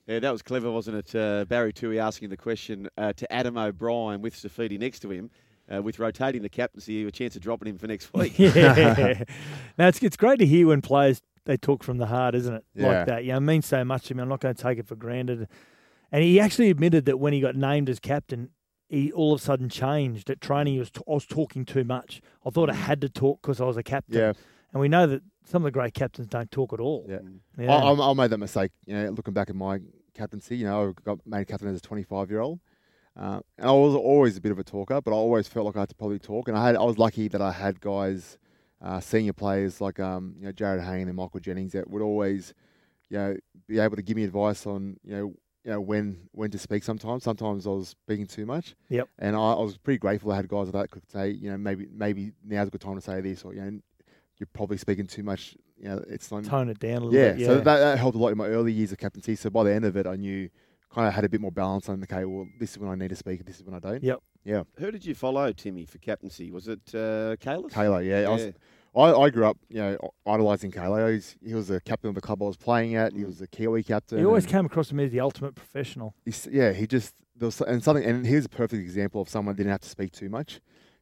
Yeah, 0.07 0.18
that 0.18 0.30
was 0.30 0.42
clever, 0.42 0.70
wasn't 0.70 0.99
it? 0.99 1.14
Uh, 1.14 1.45
Barry 1.47 1.72
Tui 1.72 1.99
asking 1.99 2.28
the 2.28 2.36
question 2.36 2.88
uh, 2.99 3.12
to 3.14 3.32
Adam 3.32 3.57
O'Brien 3.57 4.20
with 4.20 4.34
Saifiti 4.34 4.78
next 4.78 5.01
to 5.01 5.11
him. 5.11 5.30
Uh, 5.72 5.80
with 5.80 5.99
rotating 5.99 6.42
the 6.42 6.49
captaincy, 6.51 7.07
a 7.07 7.11
chance 7.11 7.36
of 7.36 7.40
dropping 7.40 7.68
him 7.68 7.78
for 7.78 7.86
next 7.86 8.12
week. 8.12 8.38
yeah. 8.38 9.24
now 9.78 9.88
it's 9.88 10.03
it's 10.03 10.16
great 10.16 10.38
to 10.38 10.45
hear 10.45 10.66
when 10.66 10.82
players 10.82 11.22
they 11.47 11.57
talk 11.57 11.82
from 11.82 11.97
the 11.97 12.05
heart, 12.07 12.34
isn't 12.34 12.55
it? 12.55 12.64
Yeah. 12.74 12.86
Like 12.86 13.07
that. 13.07 13.24
Yeah, 13.24 13.38
it 13.38 13.40
means 13.40 13.64
so 13.64 13.82
much 13.82 14.05
to 14.09 14.14
me. 14.14 14.22
I'm 14.22 14.28
not 14.28 14.40
going 14.40 14.55
to 14.55 14.62
take 14.62 14.78
it 14.78 14.86
for 14.86 14.95
granted. 14.95 15.49
And 16.12 16.22
he 16.22 16.38
actually 16.38 16.70
admitted 16.70 17.07
that 17.07 17.18
when 17.18 17.32
he 17.32 17.40
got 17.40 17.57
named 17.57 17.88
as 17.88 17.99
captain, 17.99 18.51
he 18.95 19.12
all 19.12 19.34
of 19.34 19.40
a 19.40 19.45
sudden 19.45 19.68
changed 19.68 20.30
at 20.30 20.40
training. 20.40 20.74
He 20.74 20.78
was 20.78 20.90
t- 20.90 21.03
I 21.09 21.12
was 21.12 21.26
talking 21.26 21.64
too 21.64 21.84
much. 21.84 22.20
I 22.47 22.51
thought 22.51 22.70
I 22.70 22.74
had 22.74 23.01
to 23.03 23.09
talk 23.09 23.42
because 23.42 23.61
I 23.61 23.64
was 23.64 23.76
a 23.76 23.82
captain. 23.82 24.18
Yeah. 24.18 24.32
And 24.72 24.80
we 24.80 24.88
know 24.88 25.07
that 25.07 25.22
some 25.45 25.62
of 25.62 25.64
the 25.64 25.70
great 25.70 25.95
captains 25.95 26.26
don't 26.28 26.51
talk 26.51 26.72
at 26.72 26.80
all. 26.80 27.07
Yeah. 27.09 27.18
Yeah. 27.59 27.74
I, 27.74 27.92
I, 27.92 28.11
I 28.11 28.14
made 28.14 28.30
that 28.30 28.38
mistake. 28.38 28.72
You 28.86 28.95
know, 28.95 29.11
looking 29.11 29.34
back 29.34 29.51
at 29.51 29.57
my 29.57 29.80
captaincy, 30.14 30.57
you 30.57 30.64
know, 30.64 30.88
I 30.88 31.03
got 31.05 31.18
made 31.26 31.47
captain 31.49 31.68
as 31.68 31.78
a 31.78 31.82
25 31.82 32.30
year 32.30 32.40
old. 32.40 32.61
Uh, 33.16 33.40
and 33.59 33.68
I 33.68 33.72
was 33.72 33.95
always 33.95 34.36
a 34.36 34.40
bit 34.40 34.51
of 34.51 34.59
a 34.59 34.64
talker, 34.64 35.01
but 35.01 35.12
I 35.12 35.14
always 35.14 35.47
felt 35.47 35.66
like 35.66 35.76
I 35.76 35.80
had 35.80 35.88
to 35.90 35.95
probably 35.95 36.18
talk. 36.18 36.49
And 36.49 36.57
I 36.57 36.66
had, 36.66 36.76
I 36.76 36.82
was 36.82 36.99
lucky 36.99 37.28
that 37.28 37.40
I 37.40 37.53
had 37.53 37.80
guys, 37.80 38.38
uh, 38.82 39.01
senior 39.01 39.32
players 39.32 39.80
like 39.80 40.01
um, 40.01 40.34
you 40.38 40.47
know 40.47 40.53
Jarryd 40.53 40.84
Hayne 40.84 41.09
and 41.09 41.16
Michael 41.16 41.40
Jennings 41.40 41.72
that 41.72 41.88
would 41.88 42.03
always, 42.03 42.53
you 43.09 43.16
know, 43.16 43.36
be 43.68 43.78
able 43.78 43.97
to 43.97 44.03
give 44.03 44.16
me 44.16 44.24
advice 44.24 44.66
on 44.66 44.97
you 45.05 45.16
know 45.16 45.32
you 45.65 45.71
know 45.71 45.81
when 45.81 46.29
when 46.33 46.51
to 46.51 46.59
speak. 46.59 46.85
Sometimes, 46.85 47.25
sometimes 47.25 47.67
I 47.67 47.71
was 47.71 47.89
speaking 47.89 48.27
too 48.27 48.47
much. 48.47 48.75
Yep. 48.91 49.09
And 49.19 49.35
I, 49.35 49.53
I 49.53 49.62
was 49.62 49.77
pretty 49.77 49.99
grateful 49.99 50.33
I 50.33 50.37
had 50.37 50.49
guys 50.49 50.71
that 50.71 50.91
could 50.91 51.11
say, 51.11 51.31
you 51.31 51.51
know, 51.51 51.59
maybe 51.59 51.89
maybe 51.93 52.33
now's 52.45 52.69
a 52.69 52.71
good 52.71 52.81
time 52.81 52.97
to 52.97 53.01
say 53.01 53.21
this, 53.21 53.45
or 53.45 53.55
you 53.55 53.61
know, 53.61 53.81
you're 54.39 54.49
probably 54.53 54.77
speaking 54.77 55.07
too 55.07 55.23
much. 55.23 55.57
You 55.79 55.89
know, 55.89 56.05
it's 56.09 56.31
like 56.31 56.45
Tone 56.45 56.69
it 56.69 56.79
down 56.79 57.03
a 57.03 57.05
little 57.07 57.15
yeah, 57.15 57.33
bit, 57.33 57.47
so 57.47 57.53
yeah. 57.57 57.61
that, 57.61 57.79
that 57.79 57.99
helped 57.99 58.17
a 58.17 58.19
lot 58.19 58.29
in 58.29 58.39
my 58.39 58.47
early 58.47 58.73
years 58.73 58.93
of 58.93 58.99
captaincy. 58.99 59.35
So 59.35 59.51
by 59.51 59.65
the 59.65 59.75
end 59.75 59.85
of 59.85 59.97
it, 59.97 60.07
I 60.07 60.17
knew 60.17 60.49
kind 60.95 61.09
of 61.09 61.15
had 61.15 61.25
a 61.25 61.29
bit 61.29 61.41
more 61.41 61.51
balance 61.51 61.89
on. 61.89 62.03
Okay, 62.05 62.25
well, 62.25 62.47
this 62.59 62.73
is 62.73 62.79
when 62.79 62.91
I 62.91 62.95
need 62.95 63.09
to 63.09 63.17
speak. 63.17 63.45
This 63.45 63.57
is 63.57 63.65
when 63.65 63.75
I 63.75 63.81
don't. 63.81 64.03
Yep. 64.03 64.23
Yeah. 64.45 64.62
Who 64.79 64.91
did 64.91 65.05
you 65.05 65.15
follow, 65.15 65.51
Timmy, 65.53 65.87
for 65.87 65.99
captaincy? 65.99 66.51
Was 66.51 66.69
it 66.69 66.81
uh, 66.95 67.37
Cayless? 67.41 67.73
Kayla, 67.73 68.07
yeah. 68.07 68.29
I, 68.29 68.33
was, 68.33 68.53
I, 68.97 69.12
I 69.12 69.30
grew 69.30 69.45
up, 69.47 69.59
you 69.68 69.78
know, 69.78 69.99
idolising 70.26 70.70
Kayla. 70.70 71.12
He's, 71.14 71.36
he 71.45 71.55
was 71.55 71.68
the 71.68 71.80
captain 71.80 72.09
of 72.09 72.14
the 72.14 72.20
club 72.20 72.42
I 72.42 72.47
was 72.47 72.57
playing 72.57 72.95
at. 72.95 73.12
He 73.12 73.24
was 73.24 73.38
the 73.38 73.49
Kiwi 73.49 73.82
captain. 73.82 74.18
He 74.18 74.24
always 74.24 74.47
came 74.47 74.66
across 74.66 74.88
to 74.88 74.95
me 74.95 75.05
as 75.05 75.11
the 75.11 75.20
ultimate 75.20 75.55
professional. 75.55 76.14
he's- 76.24 76.47
yeah, 76.51 76.72
he 76.72 76.86
just 76.86 77.14
there 77.36 77.47
was 77.47 77.61
and 77.62 77.82
something. 77.82 78.05
And 78.05 78.24
here's 78.24 78.45
a 78.45 78.49
perfect 78.49 78.80
example 78.82 79.20
of 79.20 79.28
someone 79.28 79.55
that 79.55 79.57
didn't 79.59 79.72
have 79.72 79.80
to 79.80 79.88
speak 79.88 80.12
too 80.12 80.28
much. 80.28 80.55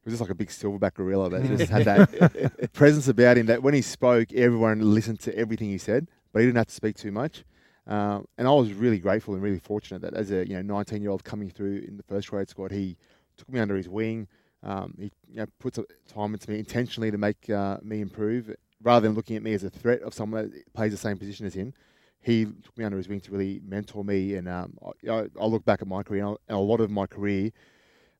He 0.03 0.09
was 0.09 0.13
just 0.13 0.21
like 0.21 0.31
a 0.31 0.35
big 0.35 0.49
silverback 0.49 0.95
gorilla 0.95 1.29
that 1.29 1.43
just 1.45 1.71
had 1.71 1.85
that 1.85 2.71
presence 2.73 3.07
about 3.07 3.37
him. 3.37 3.45
That 3.45 3.61
when 3.63 3.73
he 3.73 3.81
spoke, 3.81 4.33
everyone 4.33 4.93
listened 4.93 5.19
to 5.21 5.37
everything 5.37 5.69
he 5.69 5.77
said, 5.77 6.09
but 6.33 6.39
he 6.39 6.45
didn't 6.47 6.57
have 6.57 6.67
to 6.67 6.73
speak 6.75 6.97
too 6.97 7.11
much. 7.11 7.45
Um, 7.85 8.25
and 8.37 8.47
I 8.47 8.51
was 8.51 8.73
really 8.73 8.97
grateful 8.97 9.33
and 9.33 9.43
really 9.43 9.59
fortunate 9.59 10.01
that 10.01 10.13
as 10.13 10.31
a 10.31 10.47
you 10.47 10.55
know 10.55 10.61
19 10.61 11.01
year 11.01 11.11
old 11.11 11.23
coming 11.23 11.49
through 11.49 11.83
in 11.87 11.97
the 11.97 12.03
first 12.03 12.29
grade 12.29 12.49
squad, 12.49 12.71
he 12.71 12.97
took 13.37 13.49
me 13.51 13.59
under 13.59 13.75
his 13.75 13.87
wing. 13.87 14.27
Um, 14.63 14.95
he 14.97 15.11
you 15.29 15.37
know, 15.37 15.45
put 15.59 15.75
some 15.75 15.85
time 16.07 16.33
into 16.33 16.49
me 16.49 16.59
intentionally 16.59 17.11
to 17.11 17.17
make 17.17 17.49
uh, 17.49 17.77
me 17.83 18.01
improve, 18.01 18.55
rather 18.81 19.05
than 19.07 19.15
looking 19.15 19.35
at 19.35 19.43
me 19.43 19.53
as 19.53 19.63
a 19.63 19.69
threat 19.69 20.01
of 20.01 20.13
someone 20.13 20.51
that 20.51 20.73
plays 20.73 20.91
the 20.91 20.97
same 20.97 21.17
position 21.17 21.45
as 21.45 21.53
him. 21.53 21.73
He 22.21 22.45
took 22.45 22.77
me 22.77 22.85
under 22.85 22.97
his 22.97 23.09
wing 23.09 23.19
to 23.21 23.31
really 23.31 23.61
mentor 23.67 24.03
me, 24.05 24.35
and 24.35 24.47
um, 24.47 24.77
I, 24.85 25.09
I, 25.09 25.25
I 25.41 25.45
look 25.45 25.65
back 25.65 25.81
at 25.81 25.87
my 25.87 26.03
career, 26.03 26.25
and 26.25 26.37
a 26.49 26.57
lot 26.57 26.79
of 26.79 26.89
my 26.89 27.05
career, 27.05 27.51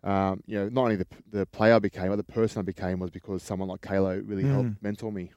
um, 0.04 0.44
you 0.46 0.58
know, 0.60 0.68
not 0.68 0.84
only 0.84 0.98
the, 0.98 1.08
the 1.32 1.46
player 1.46 1.76
I 1.76 1.80
became, 1.80 2.10
but 2.10 2.18
the 2.18 2.24
person 2.24 2.60
I 2.60 2.64
became 2.64 3.00
was 3.00 3.10
because 3.10 3.42
someone 3.42 3.70
like 3.70 3.82
Kalo 3.82 4.22
really 4.26 4.44
Mm. 4.44 4.52
helped 4.52 4.84
mentor 4.84 5.12
me. 5.12 5.32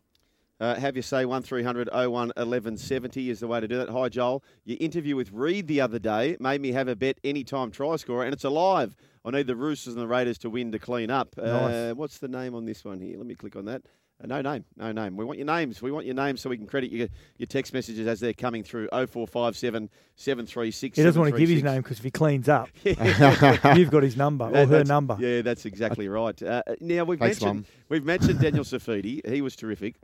Uh, 0.58 0.74
have 0.74 0.96
you 0.96 1.02
say 1.02 1.26
1300 1.26 1.90
01 1.92 2.32
1170 2.34 3.28
is 3.28 3.40
the 3.40 3.46
way 3.46 3.60
to 3.60 3.68
do 3.68 3.76
that. 3.76 3.90
Hi, 3.90 4.08
Joel. 4.08 4.42
Your 4.64 4.78
interview 4.80 5.14
with 5.14 5.30
Reed 5.30 5.66
the 5.66 5.82
other 5.82 5.98
day 5.98 6.36
made 6.40 6.62
me 6.62 6.72
have 6.72 6.88
a 6.88 6.96
bet 6.96 7.18
anytime 7.22 7.70
try 7.70 7.94
scorer, 7.96 8.24
and 8.24 8.32
it's 8.32 8.42
alive. 8.44 8.96
I 9.26 9.30
need 9.32 9.48
the 9.48 9.56
Roosters 9.56 9.94
and 9.94 10.02
the 10.02 10.06
Raiders 10.06 10.38
to 10.38 10.50
win 10.50 10.70
to 10.70 10.78
clean 10.78 11.10
up. 11.10 11.34
Uh, 11.36 11.92
what's 11.94 12.18
the 12.18 12.28
name 12.28 12.54
on 12.54 12.64
this 12.64 12.84
one 12.84 13.00
here? 13.00 13.18
Let 13.18 13.26
me 13.26 13.34
click 13.34 13.56
on 13.56 13.64
that. 13.64 13.82
Uh, 14.22 14.26
no 14.28 14.40
name, 14.40 14.64
no 14.76 14.92
name. 14.92 15.16
We 15.16 15.24
want 15.24 15.38
your 15.38 15.46
names. 15.46 15.82
We 15.82 15.90
want 15.90 16.06
your 16.06 16.14
names 16.14 16.40
so 16.40 16.48
we 16.48 16.56
can 16.56 16.66
credit 16.66 16.92
your, 16.92 17.08
your 17.36 17.46
text 17.48 17.74
messages 17.74 18.06
as 18.06 18.20
they're 18.20 18.32
coming 18.32 18.62
through. 18.62 18.88
0457 18.92 19.90
736 20.14 20.96
He 20.96 21.02
doesn't 21.02 21.20
want 21.20 21.34
to 21.34 21.38
give 21.38 21.48
his 21.50 21.64
name 21.64 21.82
because 21.82 21.98
if 21.98 22.04
he 22.04 22.10
cleans 22.10 22.48
up, 22.48 22.68
you've 22.84 23.90
got 23.90 24.04
his 24.04 24.16
number 24.16 24.46
or 24.46 24.50
That- 24.52 24.68
her 24.68 24.84
number. 24.84 25.16
Yeah, 25.18 25.42
that's 25.42 25.66
exactly 25.66 26.08
right. 26.08 26.40
Uh, 26.40 26.62
now 26.80 27.04
we've 27.04 27.18
Thanks, 27.18 27.40
mentioned 27.42 27.62
Mum. 27.62 27.66
we've 27.88 28.04
mentioned 28.04 28.40
Daniel 28.40 28.64
Saifiti. 28.64 29.28
He 29.28 29.42
was 29.42 29.56
terrific. 29.56 29.96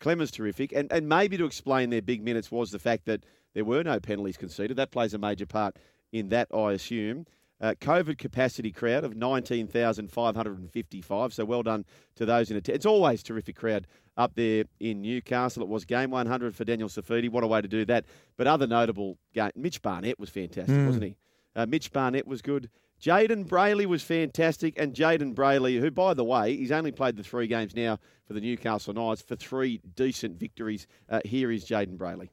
Klemmer's 0.00 0.30
terrific, 0.30 0.72
and 0.72 0.90
and 0.90 1.06
maybe 1.06 1.36
to 1.36 1.44
explain 1.44 1.90
their 1.90 2.00
big 2.02 2.24
minutes 2.24 2.50
was 2.50 2.70
the 2.70 2.78
fact 2.78 3.04
that 3.04 3.24
there 3.52 3.66
were 3.66 3.82
no 3.84 4.00
penalties 4.00 4.38
conceded. 4.38 4.78
That 4.78 4.90
plays 4.90 5.12
a 5.12 5.18
major 5.18 5.44
part 5.44 5.76
in 6.12 6.30
that, 6.30 6.48
I 6.54 6.72
assume. 6.72 7.26
Uh, 7.60 7.74
COVID 7.80 8.18
capacity 8.18 8.72
crowd 8.72 9.04
of 9.04 9.14
19,555. 9.16 11.34
So 11.34 11.44
well 11.44 11.62
done 11.62 11.84
to 12.16 12.24
those 12.26 12.50
in 12.50 12.56
attendance. 12.56 12.76
It's 12.76 12.86
always 12.86 13.22
terrific 13.22 13.56
crowd 13.56 13.86
up 14.16 14.32
there 14.34 14.64
in 14.80 15.02
Newcastle. 15.02 15.62
It 15.62 15.68
was 15.68 15.84
game 15.84 16.10
100 16.10 16.56
for 16.56 16.64
Daniel 16.64 16.88
Saifiti. 16.88 17.30
What 17.30 17.44
a 17.44 17.46
way 17.46 17.60
to 17.60 17.68
do 17.68 17.84
that. 17.86 18.04
But 18.36 18.46
other 18.46 18.66
notable 18.66 19.18
game, 19.34 19.50
Mitch 19.56 19.82
Barnett 19.82 20.18
was 20.18 20.30
fantastic, 20.30 20.74
Mm. 20.74 20.86
wasn't 20.86 21.04
he? 21.04 21.16
Uh, 21.54 21.66
Mitch 21.66 21.92
Barnett 21.92 22.26
was 22.26 22.40
good. 22.42 22.70
Jayden 23.02 23.46
Brailey 23.46 23.86
was 23.86 24.02
fantastic, 24.02 24.78
and 24.78 24.94
Jayden 24.94 25.34
Brailey, 25.34 25.80
who, 25.80 25.90
by 25.90 26.12
the 26.12 26.24
way, 26.24 26.54
he's 26.56 26.70
only 26.70 26.92
played 26.92 27.16
the 27.16 27.22
three 27.22 27.46
games 27.46 27.74
now 27.74 27.98
for 28.26 28.34
the 28.34 28.40
Newcastle 28.42 28.92
Knights 28.92 29.22
for 29.22 29.36
three 29.36 29.80
decent 29.96 30.38
victories. 30.38 30.86
Uh, 31.08 31.20
here 31.24 31.50
is 31.50 31.64
Jayden 31.66 31.96
Brailey. 31.96 32.28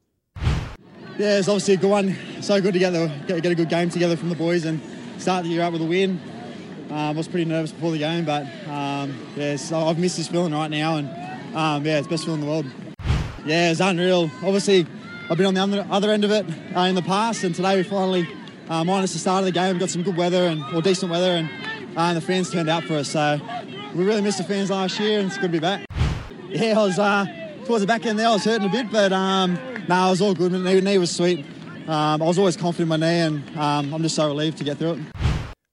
Yeah, 1.18 1.38
it's 1.38 1.48
obviously 1.48 1.74
a 1.74 1.78
good 1.78 1.90
one. 1.90 2.14
So 2.42 2.60
good 2.60 2.74
to 2.74 2.78
get, 2.78 2.90
the, 2.90 3.10
get, 3.26 3.42
get 3.42 3.52
a 3.52 3.54
good 3.54 3.70
game 3.70 3.88
together 3.88 4.14
from 4.16 4.28
the 4.28 4.34
boys 4.36 4.66
and 4.66 4.78
start 5.18 5.44
the 5.44 5.50
year 5.50 5.62
out 5.62 5.72
with 5.72 5.82
a 5.82 5.86
win. 5.86 6.20
Um, 6.90 6.96
I 6.96 7.10
was 7.10 7.28
pretty 7.28 7.44
nervous 7.44 7.72
before 7.72 7.90
the 7.90 7.98
game, 7.98 8.24
but 8.24 8.46
um, 8.68 9.14
yeah, 9.36 9.56
so 9.56 9.78
I've 9.78 9.98
missed 9.98 10.16
this 10.16 10.28
feeling 10.28 10.54
right 10.54 10.70
now, 10.70 10.96
and 10.96 11.08
um, 11.54 11.84
yeah, 11.84 11.98
it's 11.98 12.06
the 12.06 12.10
best 12.10 12.24
feeling 12.24 12.40
in 12.40 12.46
the 12.46 12.50
world. 12.50 12.66
Yeah, 13.44 13.70
it's 13.70 13.80
unreal. 13.80 14.30
Obviously, 14.42 14.86
I've 15.30 15.36
been 15.36 15.46
on 15.46 15.70
the 15.70 15.82
other, 15.90 16.10
end 16.10 16.24
of 16.24 16.30
it 16.30 16.46
uh, 16.74 16.80
in 16.80 16.94
the 16.94 17.02
past, 17.02 17.44
and 17.44 17.54
today 17.54 17.76
we 17.76 17.82
finally, 17.82 18.26
uh, 18.68 18.84
minus 18.84 19.12
the 19.12 19.18
start 19.18 19.40
of 19.40 19.44
the 19.44 19.52
game, 19.52 19.76
got 19.78 19.90
some 19.90 20.02
good 20.02 20.16
weather 20.16 20.44
and 20.44 20.62
or 20.74 20.80
decent 20.80 21.10
weather, 21.10 21.30
and 21.30 21.50
uh, 21.96 22.14
the 22.14 22.20
fans 22.20 22.50
turned 22.50 22.70
out 22.70 22.84
for 22.84 22.94
us. 22.94 23.10
So 23.10 23.38
we 23.94 24.04
really 24.04 24.22
missed 24.22 24.38
the 24.38 24.44
fans 24.44 24.70
last 24.70 24.98
year, 24.98 25.18
and 25.18 25.28
it's 25.28 25.36
good 25.36 25.48
to 25.48 25.52
be 25.52 25.58
back. 25.58 25.84
Yeah, 26.48 26.78
I 26.78 26.82
was 26.84 26.98
uh, 26.98 27.26
towards 27.66 27.82
the 27.82 27.86
back 27.86 28.06
end 28.06 28.18
there. 28.18 28.28
I 28.28 28.32
was 28.32 28.44
hurting 28.44 28.68
a 28.68 28.72
bit, 28.72 28.90
but 28.90 29.12
um, 29.12 29.58
no, 29.88 30.06
it 30.06 30.10
was 30.10 30.22
all 30.22 30.34
good. 30.34 30.52
Knee 30.52 30.98
was 30.98 31.14
sweet. 31.14 31.44
Um, 31.88 32.20
I 32.20 32.26
was 32.26 32.38
always 32.38 32.54
confident 32.54 32.92
in 32.92 33.00
my 33.00 33.06
knee, 33.08 33.20
and 33.20 33.56
um, 33.56 33.94
I'm 33.94 34.02
just 34.02 34.14
so 34.14 34.28
relieved 34.28 34.58
to 34.58 34.64
get 34.64 34.76
through 34.76 34.92
it. 34.92 34.98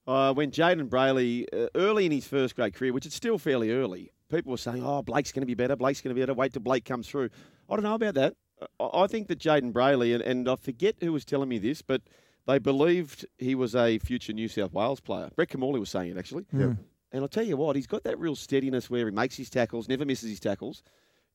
Uh, 0.06 0.32
when 0.32 0.50
Jayden 0.50 0.88
Brailey, 0.88 1.44
uh, 1.52 1.68
early 1.74 2.06
in 2.06 2.12
his 2.12 2.26
first 2.26 2.56
grade 2.56 2.72
career, 2.72 2.94
which 2.94 3.04
is 3.04 3.12
still 3.12 3.36
fairly 3.36 3.70
early, 3.70 4.10
people 4.30 4.50
were 4.50 4.56
saying, 4.56 4.82
oh, 4.82 5.02
Blake's 5.02 5.30
going 5.30 5.42
to 5.42 5.46
be 5.46 5.52
better, 5.52 5.76
Blake's 5.76 6.00
going 6.00 6.08
to 6.08 6.14
be 6.14 6.22
better, 6.22 6.32
wait 6.32 6.54
till 6.54 6.62
Blake 6.62 6.86
comes 6.86 7.06
through. 7.06 7.28
I 7.68 7.74
don't 7.74 7.82
know 7.82 7.96
about 7.96 8.14
that. 8.14 8.34
I, 8.80 9.02
I 9.02 9.06
think 9.08 9.28
that 9.28 9.38
Jayden 9.38 9.74
Brailey, 9.74 10.14
and, 10.14 10.22
and 10.22 10.48
I 10.48 10.56
forget 10.56 10.94
who 11.00 11.12
was 11.12 11.26
telling 11.26 11.50
me 11.50 11.58
this, 11.58 11.82
but 11.82 12.00
they 12.46 12.58
believed 12.58 13.26
he 13.36 13.54
was 13.54 13.76
a 13.76 13.98
future 13.98 14.32
New 14.32 14.48
South 14.48 14.72
Wales 14.72 15.00
player. 15.00 15.28
Brett 15.36 15.50
Kimmorley 15.50 15.80
was 15.80 15.90
saying 15.90 16.12
it, 16.12 16.16
actually. 16.16 16.46
Yeah. 16.50 16.72
And 17.12 17.22
I'll 17.22 17.28
tell 17.28 17.44
you 17.44 17.58
what, 17.58 17.76
he's 17.76 17.86
got 17.86 18.04
that 18.04 18.18
real 18.18 18.36
steadiness 18.36 18.88
where 18.88 19.04
he 19.04 19.10
makes 19.10 19.36
his 19.36 19.50
tackles, 19.50 19.86
never 19.86 20.06
misses 20.06 20.30
his 20.30 20.40
tackles. 20.40 20.82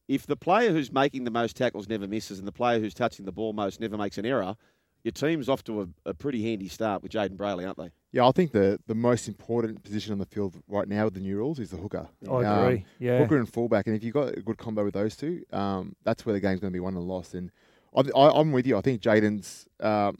If 0.07 0.25
the 0.27 0.35
player 0.35 0.71
who's 0.71 0.91
making 0.91 1.23
the 1.23 1.31
most 1.31 1.55
tackles 1.55 1.87
never 1.87 2.07
misses 2.07 2.39
and 2.39 2.47
the 2.47 2.51
player 2.51 2.79
who's 2.79 2.93
touching 2.93 3.25
the 3.25 3.31
ball 3.31 3.53
most 3.53 3.79
never 3.79 3.97
makes 3.97 4.17
an 4.17 4.25
error, 4.25 4.55
your 5.03 5.11
team's 5.13 5.47
off 5.49 5.63
to 5.63 5.81
a, 5.81 5.87
a 6.09 6.13
pretty 6.13 6.43
handy 6.43 6.67
start 6.67 7.01
with 7.01 7.11
Jayden 7.11 7.37
Brailey, 7.37 7.65
aren't 7.65 7.77
they? 7.77 7.89
Yeah, 8.11 8.27
I 8.27 8.31
think 8.31 8.51
the, 8.51 8.77
the 8.87 8.93
most 8.95 9.27
important 9.27 9.83
position 9.83 10.11
on 10.11 10.19
the 10.19 10.25
field 10.25 10.55
right 10.67 10.87
now 10.87 11.05
with 11.05 11.13
the 11.13 11.21
new 11.21 11.37
rules 11.37 11.59
is 11.59 11.71
the 11.71 11.77
hooker. 11.77 12.07
I 12.29 12.43
Um, 12.43 12.45
agree, 12.65 12.85
yeah. 12.99 13.17
Hooker 13.19 13.37
and 13.37 13.47
fullback, 13.51 13.87
and 13.87 13.95
if 13.95 14.03
you've 14.03 14.13
got 14.13 14.37
a 14.37 14.41
good 14.41 14.57
combo 14.57 14.83
with 14.83 14.93
those 14.93 15.15
two, 15.15 15.43
um, 15.53 15.95
that's 16.03 16.25
where 16.25 16.33
the 16.33 16.39
game's 16.41 16.59
going 16.59 16.71
to 16.71 16.75
be 16.75 16.79
won 16.81 16.95
and 16.95 17.07
lost. 17.07 17.33
And 17.33 17.51
I, 17.95 18.01
I, 18.15 18.39
I'm 18.39 18.51
with 18.51 18.67
you. 18.67 18.77
I 18.77 18.81
think 18.81 19.01
Jayden's, 19.01 19.65
um, 19.79 20.17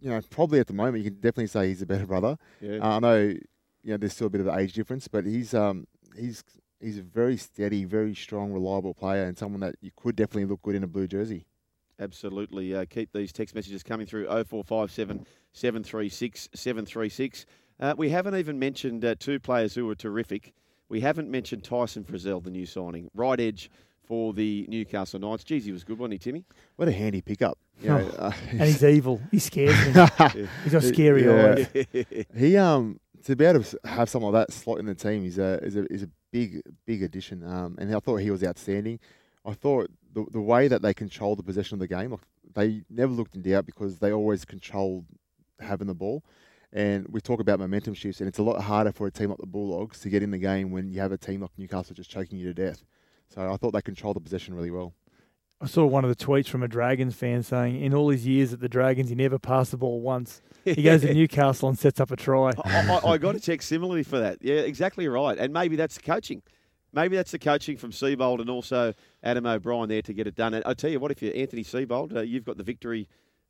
you 0.00 0.08
know, 0.10 0.20
probably 0.30 0.58
at 0.58 0.66
the 0.66 0.72
moment 0.74 1.04
you 1.04 1.10
can 1.10 1.20
definitely 1.20 1.46
say 1.48 1.68
he's 1.68 1.82
a 1.82 1.86
better 1.86 2.06
brother. 2.06 2.38
Yeah. 2.60 2.78
Uh, 2.78 2.96
I 2.96 2.98
know, 2.98 3.18
you 3.20 3.90
know, 3.92 3.96
there's 3.98 4.14
still 4.14 4.26
a 4.26 4.30
bit 4.30 4.40
of 4.40 4.46
the 4.46 4.56
age 4.56 4.72
difference, 4.72 5.06
but 5.06 5.26
he's 5.26 5.54
um, 5.54 5.86
he's 6.18 6.42
he's 6.80 6.98
a 6.98 7.02
very 7.02 7.36
steady, 7.36 7.84
very 7.84 8.14
strong, 8.14 8.52
reliable 8.52 8.94
player, 8.94 9.24
and 9.24 9.36
someone 9.36 9.60
that 9.60 9.76
you 9.80 9.90
could 9.96 10.16
definitely 10.16 10.44
look 10.46 10.62
good 10.62 10.74
in 10.74 10.82
a 10.84 10.86
blue 10.86 11.06
jersey. 11.06 11.46
Absolutely. 11.98 12.74
Uh, 12.74 12.84
keep 12.88 13.12
these 13.12 13.32
text 13.32 13.54
messages 13.54 13.82
coming 13.82 14.06
through 14.06 14.26
0457 14.26 15.26
736 15.52 16.48
736. 16.54 17.46
Uh, 17.80 17.94
we 17.96 18.10
haven't 18.10 18.36
even 18.36 18.58
mentioned 18.58 19.04
uh, 19.04 19.14
two 19.18 19.38
players 19.40 19.74
who 19.74 19.86
were 19.86 19.94
terrific. 19.94 20.52
We 20.88 21.00
haven't 21.00 21.30
mentioned 21.30 21.64
Tyson 21.64 22.04
Frizell, 22.04 22.42
the 22.44 22.50
new 22.50 22.66
signing. 22.66 23.10
Right 23.14 23.40
edge 23.40 23.70
for 24.04 24.32
the 24.32 24.66
Newcastle 24.68 25.18
Knights. 25.18 25.42
Geez, 25.44 25.64
he 25.64 25.72
was 25.72 25.84
good, 25.84 25.98
wasn't 25.98 26.12
he, 26.14 26.18
Timmy? 26.18 26.44
What 26.76 26.88
a 26.88 26.92
handy 26.92 27.20
pickup. 27.22 27.58
You 27.82 27.88
know, 27.90 28.08
uh, 28.18 28.32
and 28.52 28.62
he's 28.62 28.82
evil. 28.82 29.20
He 29.30 29.38
scares 29.38 29.74
me. 29.94 30.46
He's 30.64 30.72
got 30.72 30.82
scary 30.82 31.26
Yeah. 31.26 31.66
eyes. 31.84 32.26
he 32.34 32.56
um 32.56 32.98
to 33.24 33.36
be 33.36 33.44
able 33.44 33.62
to 33.62 33.78
have 33.84 34.08
someone 34.08 34.32
like 34.32 34.46
that 34.48 34.54
slot 34.54 34.78
in 34.78 34.86
the 34.86 34.94
team 34.94 35.26
is 35.26 35.36
a 35.36 35.58
is 35.62 35.76
a 35.76 35.84
is 35.92 36.02
a 36.04 36.08
big, 36.30 36.62
big 36.84 37.02
addition. 37.02 37.44
Um, 37.44 37.76
and 37.78 37.94
I 37.94 38.00
thought 38.00 38.16
he 38.16 38.30
was 38.30 38.44
outstanding. 38.44 38.98
I 39.44 39.52
thought 39.52 39.90
the 40.12 40.26
the 40.32 40.40
way 40.40 40.68
that 40.68 40.82
they 40.82 40.92
controlled 40.94 41.38
the 41.38 41.42
possession 41.42 41.74
of 41.76 41.80
the 41.80 41.88
game, 41.88 42.10
like 42.10 42.20
they 42.54 42.82
never 42.90 43.12
looked 43.12 43.34
in 43.34 43.42
doubt 43.42 43.66
because 43.66 43.98
they 43.98 44.12
always 44.12 44.44
controlled 44.44 45.04
having 45.60 45.86
the 45.86 45.94
ball. 45.94 46.24
And 46.72 47.06
we 47.08 47.20
talk 47.20 47.40
about 47.40 47.60
momentum 47.60 47.94
shifts, 47.94 48.20
and 48.20 48.28
it's 48.28 48.38
a 48.38 48.42
lot 48.42 48.60
harder 48.60 48.92
for 48.92 49.06
a 49.06 49.10
team 49.10 49.30
like 49.30 49.38
the 49.38 49.46
Bulldogs 49.46 50.00
to 50.00 50.08
get 50.08 50.22
in 50.22 50.30
the 50.30 50.38
game 50.38 50.72
when 50.72 50.90
you 50.90 51.00
have 51.00 51.12
a 51.12 51.16
team 51.16 51.40
like 51.40 51.50
Newcastle 51.56 51.94
just 51.94 52.10
choking 52.10 52.38
you 52.38 52.52
to 52.52 52.54
death. 52.54 52.82
So 53.28 53.50
I 53.50 53.56
thought 53.56 53.72
they 53.72 53.82
controlled 53.82 54.16
the 54.16 54.20
possession 54.20 54.54
really 54.54 54.70
well. 54.70 54.92
I 55.60 55.66
saw 55.66 55.86
one 55.86 56.04
of 56.04 56.16
the 56.16 56.24
tweets 56.24 56.48
from 56.48 56.62
a 56.62 56.68
Dragons 56.68 57.14
fan 57.14 57.42
saying, 57.42 57.80
in 57.80 57.94
all 57.94 58.10
his 58.10 58.26
years 58.26 58.52
at 58.52 58.60
the 58.60 58.68
Dragons, 58.68 59.08
he 59.08 59.14
never 59.14 59.38
passed 59.38 59.70
the 59.70 59.78
ball 59.78 60.00
once. 60.00 60.42
He 60.64 60.82
goes 60.82 61.00
to 61.00 61.14
Newcastle 61.14 61.68
and 61.68 61.78
sets 61.78 61.98
up 61.98 62.10
a 62.10 62.16
try. 62.16 62.52
I, 62.64 63.00
I, 63.04 63.10
I 63.12 63.18
got 63.18 63.36
a 63.36 63.40
check 63.40 63.62
similarly 63.62 64.02
for 64.02 64.18
that. 64.18 64.38
Yeah, 64.42 64.56
exactly 64.56 65.08
right. 65.08 65.38
And 65.38 65.54
maybe 65.54 65.76
that's 65.76 65.96
the 65.96 66.02
coaching. 66.02 66.42
Maybe 66.92 67.16
that's 67.16 67.30
the 67.30 67.38
coaching 67.38 67.78
from 67.78 67.90
Seibold 67.90 68.40
and 68.40 68.50
also 68.50 68.92
Adam 69.22 69.46
O'Brien 69.46 69.88
there 69.88 70.02
to 70.02 70.12
get 70.12 70.26
it 70.26 70.34
done. 70.34 70.52
And 70.54 70.64
I 70.66 70.74
tell 70.74 70.90
you 70.90 71.00
what, 71.00 71.10
if 71.10 71.22
you're 71.22 71.34
Anthony 71.34 71.64
Seibold, 71.64 72.14
uh, 72.14 72.20
you've 72.20 72.44
got 72.44 72.58
the 72.58 72.64
victory 72.64 73.08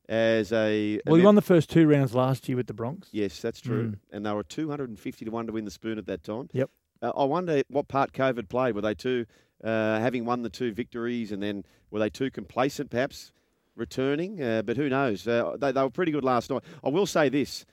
as 0.09 0.53
a. 0.53 1.01
Well, 1.07 1.17
he 1.17 1.25
won 1.25 1.35
the 1.35 1.43
first 1.43 1.71
two 1.71 1.89
rounds 1.89 2.15
last 2.15 2.49
year 2.49 2.57
with 2.57 2.69
the 2.69 2.75
Bronx. 2.75 3.09
Yes, 3.13 3.41
that's 3.41 3.61
true. 3.61 3.91
Mm. 3.91 3.99
And 4.13 4.27
they 4.27 4.33
were 4.33 4.45
250 4.45 5.25
to 5.25 5.31
1 5.31 5.47
to 5.47 5.53
win 5.53 5.65
the 5.65 5.71
spoon 5.71 5.99
at 5.99 6.07
that 6.07 6.23
time. 6.23 6.49
Yep. 6.53 6.71
Uh, 7.03 7.13
I 7.17 7.25
wonder 7.25 7.63
what 7.69 7.89
part 7.89 8.13
COVID 8.13 8.49
played. 8.49 8.75
Were 8.75 8.81
they 8.81 8.95
too, 8.95 9.27
uh, 9.65 9.99
having 10.01 10.25
won 10.25 10.43
the 10.43 10.51
two 10.51 10.73
victories, 10.73 11.33
and 11.33 11.43
then 11.43 11.65
were 11.91 11.99
they 11.99 12.11
too 12.11 12.31
complacent 12.31 12.91
perhaps 12.91 13.33
returning? 13.75 14.43
Uh, 14.43 14.63
but 14.63 14.77
who 14.77 14.89
knows? 14.89 15.27
Uh, 15.27 15.57
they, 15.59 15.73
they 15.73 15.83
were 15.83 15.91
pretty 15.91 16.13
good 16.13 16.25
last 16.25 16.51
night. 16.51 16.63
I 16.85 16.89
will 16.89 17.07
say 17.07 17.29
this. 17.29 17.65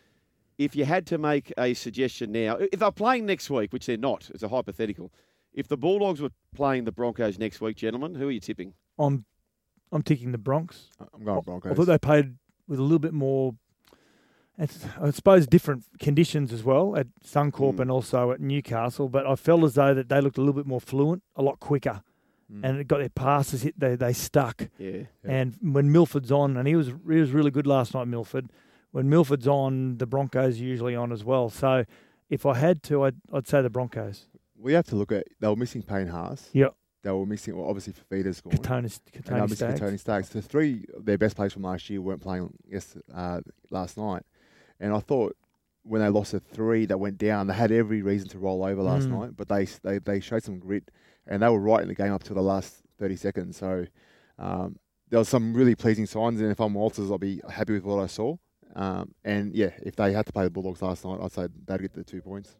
If 0.59 0.75
you 0.75 0.85
had 0.85 1.07
to 1.07 1.17
make 1.17 1.51
a 1.57 1.73
suggestion 1.73 2.31
now, 2.31 2.57
if 2.57 2.79
they're 2.79 2.91
playing 2.91 3.25
next 3.25 3.49
week, 3.49 3.73
which 3.73 3.87
they're 3.87 3.97
not, 3.97 4.29
it's 4.33 4.43
a 4.43 4.47
hypothetical. 4.47 5.11
If 5.51 5.67
the 5.67 5.77
Bulldogs 5.77 6.21
were 6.21 6.29
playing 6.55 6.83
the 6.85 6.91
Broncos 6.91 7.39
next 7.39 7.59
week, 7.59 7.75
gentlemen, 7.75 8.13
who 8.13 8.27
are 8.27 8.31
you 8.31 8.39
tipping? 8.39 8.73
I'm, 8.99 9.25
I'm 9.91 10.03
ticking 10.03 10.31
the 10.31 10.37
Bronx. 10.37 10.89
I'm 10.99 11.23
going 11.23 11.41
Broncos. 11.41 11.71
I 11.71 11.75
thought 11.75 11.85
they 11.85 11.97
played 11.97 12.35
with 12.67 12.77
a 12.79 12.83
little 12.83 12.99
bit 12.99 13.13
more, 13.13 13.55
it's, 14.57 14.85
I 15.01 15.09
suppose, 15.11 15.47
different 15.47 15.83
conditions 15.99 16.53
as 16.53 16.63
well 16.63 16.95
at 16.95 17.07
Suncorp 17.25 17.75
Mm. 17.75 17.79
and 17.81 17.91
also 17.91 18.31
at 18.31 18.39
Newcastle. 18.39 19.09
But 19.09 19.25
I 19.25 19.35
felt 19.35 19.63
as 19.63 19.73
though 19.73 19.93
that 19.93 20.09
they 20.09 20.21
looked 20.21 20.37
a 20.37 20.41
little 20.41 20.53
bit 20.53 20.65
more 20.67 20.81
fluent, 20.81 21.23
a 21.35 21.41
lot 21.41 21.59
quicker, 21.59 22.01
and 22.61 22.77
it 22.79 22.87
got 22.87 22.99
their 22.99 23.09
passes 23.09 23.63
hit. 23.63 23.79
They 23.79 23.95
they 23.95 24.13
stuck. 24.13 24.69
Yeah. 24.77 25.03
And 25.23 25.55
when 25.61 25.91
Milford's 25.91 26.31
on, 26.31 26.55
and 26.55 26.67
he 26.67 26.75
was 26.75 26.87
he 26.87 27.19
was 27.19 27.31
really 27.31 27.49
good 27.49 27.65
last 27.65 27.93
night, 27.95 28.07
Milford. 28.07 28.51
When 28.91 29.09
Milford's 29.09 29.47
on, 29.47 29.97
the 29.97 30.05
Broncos 30.05 30.59
are 30.61 30.63
usually 30.63 30.95
on 30.95 31.11
as 31.11 31.23
well. 31.23 31.49
So 31.49 31.83
if 32.29 32.45
I 32.45 32.53
had 32.55 32.83
to, 32.83 33.03
I'd 33.05 33.15
I'd 33.33 33.47
say 33.47 33.63
the 33.63 33.71
Broncos. 33.71 34.27
We 34.55 34.73
have 34.73 34.85
to 34.87 34.95
look 34.95 35.11
at 35.11 35.25
they 35.39 35.47
were 35.47 35.55
missing 35.55 35.81
Payne 35.81 36.07
Haas. 36.07 36.49
Yep. 36.53 36.75
They 37.01 37.11
were 37.11 37.25
missing 37.25 37.57
well, 37.57 37.67
obviously 37.67 37.93
Fifita's 37.93 38.39
gone. 38.39 38.53
Katonis- 38.53 38.99
and 39.15 39.23
they 39.25 39.31
were 39.33 39.39
Kotoni 39.39 39.49
missing 39.49 39.55
Staggs. 39.75 39.79
Kotoni 39.81 39.99
Staggs. 39.99 40.29
The 40.29 40.41
three 40.43 40.85
their 40.99 41.17
best 41.17 41.35
players 41.35 41.53
from 41.53 41.63
last 41.63 41.89
year 41.89 42.01
weren't 42.01 42.21
playing 42.21 42.53
yes 42.69 42.95
uh, 43.13 43.41
last 43.71 43.97
night. 43.97 44.23
And 44.83 44.93
I 44.93 44.99
thought 44.99 45.35
when 45.83 46.01
they 46.01 46.09
lost 46.09 46.33
a 46.33 46.39
three 46.39 46.85
that 46.85 46.97
went 46.99 47.17
down, 47.17 47.47
they 47.47 47.53
had 47.53 47.71
every 47.71 48.01
reason 48.01 48.27
to 48.29 48.37
roll 48.39 48.63
over 48.63 48.81
last 48.83 49.07
Mm. 49.09 49.19
night. 49.19 49.31
But 49.35 49.47
they, 49.49 49.65
they 49.83 49.97
they 49.99 50.19
showed 50.19 50.43
some 50.43 50.59
grit 50.59 50.91
and 51.25 51.41
they 51.41 51.49
were 51.49 51.59
right 51.59 51.81
in 51.81 51.87
the 51.87 51.95
game 51.95 52.11
up 52.13 52.23
to 52.23 52.33
the 52.33 52.41
last 52.41 52.83
thirty 52.99 53.15
seconds. 53.15 53.57
So 53.57 53.85
um, 54.37 54.77
there 55.09 55.19
was 55.19 55.29
some 55.29 55.53
really 55.53 55.75
pleasing 55.75 56.05
signs. 56.05 56.41
And 56.41 56.51
if 56.51 56.59
I'm 56.59 56.73
Walters, 56.73 57.09
I'll 57.09 57.17
be 57.17 57.41
happy 57.49 57.73
with 57.73 57.83
what 57.83 57.99
I 58.03 58.07
saw. 58.07 58.35
Um, 58.75 59.13
and 59.23 59.53
yeah, 59.55 59.71
if 59.83 59.95
they 59.95 60.13
had 60.13 60.25
to 60.25 60.33
play 60.33 60.43
the 60.45 60.49
Bulldogs 60.49 60.81
last 60.81 61.05
night, 61.05 61.19
I'd 61.21 61.31
say 61.31 61.47
they'd 61.67 61.81
get 61.81 61.93
the 61.93 62.03
two 62.03 62.21
points. 62.21 62.55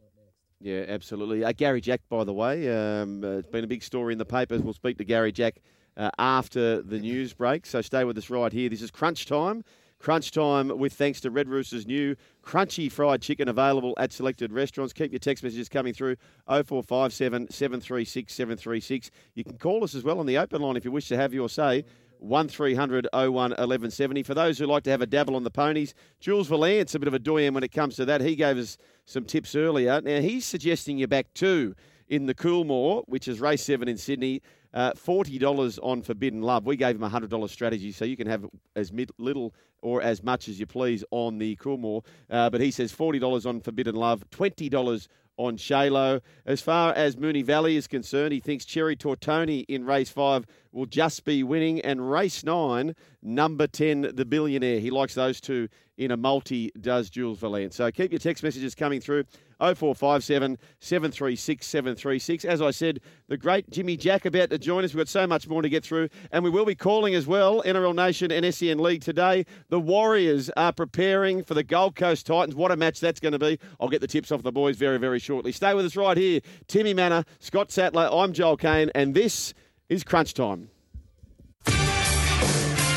Yeah, 0.60 0.84
absolutely. 0.88 1.44
Uh, 1.44 1.52
Garry 1.52 1.80
Jack, 1.82 2.00
by 2.08 2.24
the 2.24 2.32
way, 2.32 2.68
um, 2.70 3.22
uh, 3.22 3.38
it's 3.38 3.48
been 3.48 3.64
a 3.64 3.66
big 3.66 3.82
story 3.82 4.12
in 4.12 4.18
the 4.18 4.24
papers. 4.24 4.62
We'll 4.62 4.72
speak 4.72 4.96
to 4.98 5.04
Garry 5.04 5.32
Jack 5.32 5.56
uh, 5.96 6.10
after 6.18 6.80
the 6.80 6.98
news 7.00 7.34
break. 7.34 7.66
So 7.66 7.82
stay 7.82 8.04
with 8.04 8.16
us 8.16 8.30
right 8.30 8.50
here. 8.52 8.68
This 8.70 8.80
is 8.80 8.90
Crunch 8.90 9.26
Time. 9.26 9.62
Crunch 10.04 10.32
Time 10.32 10.68
with 10.68 10.92
thanks 10.92 11.18
to 11.22 11.30
Red 11.30 11.48
Rooster's 11.48 11.86
new 11.86 12.14
crunchy 12.44 12.92
fried 12.92 13.22
chicken 13.22 13.48
available 13.48 13.94
at 13.96 14.12
selected 14.12 14.52
restaurants. 14.52 14.92
Keep 14.92 15.12
your 15.12 15.18
text 15.18 15.42
messages 15.42 15.66
coming 15.66 15.94
through 15.94 16.16
0457 16.46 17.48
736 17.50 18.34
736. 18.34 19.10
You 19.34 19.44
can 19.44 19.56
call 19.56 19.82
us 19.82 19.94
as 19.94 20.04
well 20.04 20.20
on 20.20 20.26
the 20.26 20.36
open 20.36 20.60
line 20.60 20.76
if 20.76 20.84
you 20.84 20.92
wish 20.92 21.08
to 21.08 21.16
have 21.16 21.32
your 21.32 21.48
say. 21.48 21.86
1300 22.18 23.08
01 23.14 23.32
1170. 23.32 24.22
For 24.24 24.34
those 24.34 24.58
who 24.58 24.66
like 24.66 24.82
to 24.82 24.90
have 24.90 25.00
a 25.00 25.06
dabble 25.06 25.36
on 25.36 25.42
the 25.42 25.50
ponies, 25.50 25.94
Jules 26.20 26.48
Valance, 26.48 26.94
a 26.94 26.98
bit 26.98 27.08
of 27.08 27.14
a 27.14 27.18
doyen 27.18 27.54
when 27.54 27.64
it 27.64 27.72
comes 27.72 27.96
to 27.96 28.04
that. 28.04 28.20
He 28.20 28.36
gave 28.36 28.58
us 28.58 28.76
some 29.06 29.24
tips 29.24 29.54
earlier. 29.54 30.02
Now, 30.02 30.20
he's 30.20 30.44
suggesting 30.44 30.98
you 30.98 31.06
back 31.06 31.32
two 31.32 31.74
in 32.08 32.26
the 32.26 32.34
Coolmore, 32.34 33.04
which 33.06 33.26
is 33.26 33.40
race 33.40 33.64
seven 33.64 33.88
in 33.88 33.96
Sydney. 33.96 34.42
Uh, 34.74 34.90
$40 34.92 35.78
on 35.84 36.02
Forbidden 36.02 36.42
Love. 36.42 36.66
We 36.66 36.76
gave 36.76 36.96
him 36.96 37.04
a 37.04 37.08
$100 37.08 37.48
strategy, 37.48 37.92
so 37.92 38.04
you 38.04 38.16
can 38.16 38.26
have 38.26 38.44
as 38.74 38.92
mid, 38.92 39.12
little 39.18 39.54
or 39.82 40.02
as 40.02 40.22
much 40.22 40.48
as 40.48 40.58
you 40.58 40.66
please 40.66 41.04
on 41.12 41.38
the 41.38 41.54
Coolmore. 41.56 42.04
Uh, 42.28 42.50
but 42.50 42.60
he 42.60 42.72
says 42.72 42.92
$40 42.92 43.46
on 43.46 43.60
Forbidden 43.60 43.94
Love, 43.94 44.24
$20 44.30 45.06
on 45.36 45.56
Shalo. 45.56 46.20
As 46.46 46.60
far 46.60 46.92
as 46.94 47.16
Moonee 47.16 47.44
Valley 47.44 47.76
is 47.76 47.86
concerned, 47.86 48.32
he 48.32 48.40
thinks 48.40 48.64
Cherry 48.64 48.96
Tortoni 48.96 49.64
in 49.68 49.84
race 49.84 50.10
five 50.10 50.44
will 50.72 50.86
just 50.86 51.24
be 51.24 51.42
winning. 51.42 51.80
And 51.80 52.10
race 52.10 52.44
nine, 52.44 52.94
number 53.22 53.66
10, 53.66 54.12
the 54.14 54.24
billionaire. 54.24 54.80
He 54.80 54.90
likes 54.90 55.14
those 55.14 55.40
two 55.40 55.68
in 55.96 56.10
a 56.10 56.16
multi, 56.16 56.70
does 56.80 57.10
Jules 57.10 57.38
Valance. 57.38 57.76
So 57.76 57.90
keep 57.90 58.10
your 58.10 58.18
text 58.18 58.42
messages 58.42 58.74
coming 58.74 59.00
through 59.00 59.24
0457 59.60 60.58
736 60.80 61.66
736. 61.66 62.44
As 62.44 62.60
I 62.60 62.70
said, 62.70 63.00
the 63.28 63.36
great 63.36 63.70
Jimmy 63.70 63.96
Jack 63.96 64.24
about 64.24 64.50
to 64.50 64.58
join 64.58 64.84
us. 64.84 64.92
We've 64.92 65.00
got 65.00 65.08
so 65.08 65.26
much 65.26 65.48
more 65.48 65.62
to 65.62 65.68
get 65.68 65.84
through. 65.84 66.08
And 66.32 66.42
we 66.42 66.50
will 66.50 66.64
be 66.64 66.74
calling 66.74 67.14
as 67.14 67.26
well 67.26 67.62
NRL 67.62 67.94
Nation 67.94 68.32
and 68.32 68.52
SEN 68.54 68.78
League 68.78 69.02
today. 69.02 69.46
The 69.68 69.80
Warriors 69.80 70.50
are 70.56 70.72
preparing 70.72 71.44
for 71.44 71.54
the 71.54 71.62
Gold 71.62 71.96
Coast 71.96 72.26
Titans. 72.26 72.54
What 72.54 72.72
a 72.72 72.76
match 72.76 73.00
that's 73.00 73.20
going 73.20 73.32
to 73.32 73.38
be. 73.38 73.58
I'll 73.80 73.88
get 73.88 74.00
the 74.00 74.06
tips 74.06 74.32
off 74.32 74.42
the 74.42 74.52
boys 74.52 74.76
very, 74.76 74.98
very 74.98 75.18
shortly. 75.18 75.52
Stay 75.52 75.74
with 75.74 75.86
us 75.86 75.96
right 75.96 76.16
here. 76.16 76.40
Timmy 76.66 76.94
Mannah, 76.94 77.24
Scott 77.38 77.70
Sattler, 77.70 78.08
I'm 78.12 78.32
Joel 78.32 78.56
Caine, 78.56 78.90
and 78.94 79.14
this 79.14 79.54
is 79.88 80.02
Crunch 80.02 80.34
Time. 80.34 80.70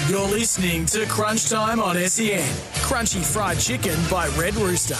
You're 0.10 0.30
listening 0.30 0.86
to 0.86 1.06
Crunch 1.08 1.50
Time 1.50 1.82
on 1.82 1.98
SEN. 1.98 2.40
Crunchy 2.76 3.22
fried 3.22 3.60
chicken 3.60 4.00
by 4.10 4.30
Red 4.40 4.56
Rooster. 4.56 4.96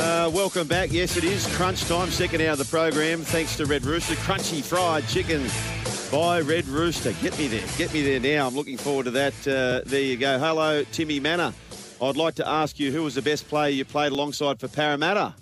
Uh, 0.00 0.30
welcome 0.32 0.68
back. 0.68 0.92
Yes, 0.92 1.16
it 1.16 1.24
is 1.24 1.44
crunch 1.56 1.82
time, 1.86 2.08
second 2.10 2.40
hour 2.40 2.52
of 2.52 2.58
the 2.58 2.64
program. 2.66 3.22
Thanks 3.22 3.56
to 3.56 3.66
Red 3.66 3.84
Rooster. 3.84 4.14
Crunchy 4.14 4.62
fried 4.62 5.08
chicken 5.08 5.44
by 6.12 6.40
Red 6.40 6.68
Rooster. 6.68 7.14
Get 7.14 7.36
me 7.36 7.48
there. 7.48 7.66
Get 7.76 7.92
me 7.92 8.02
there 8.02 8.20
now. 8.20 8.46
I'm 8.46 8.54
looking 8.54 8.76
forward 8.76 9.06
to 9.06 9.10
that. 9.10 9.34
Uh, 9.44 9.80
there 9.84 10.02
you 10.02 10.16
go. 10.16 10.38
Hello, 10.38 10.84
Timmy 10.92 11.18
Mannah. 11.18 11.52
I'd 12.00 12.16
like 12.16 12.36
to 12.36 12.48
ask 12.48 12.78
you 12.78 12.92
who 12.92 13.02
was 13.02 13.16
the 13.16 13.22
best 13.22 13.48
player 13.48 13.70
you 13.70 13.84
played 13.84 14.12
alongside 14.12 14.60
for 14.60 14.68
Parramatta? 14.68 15.34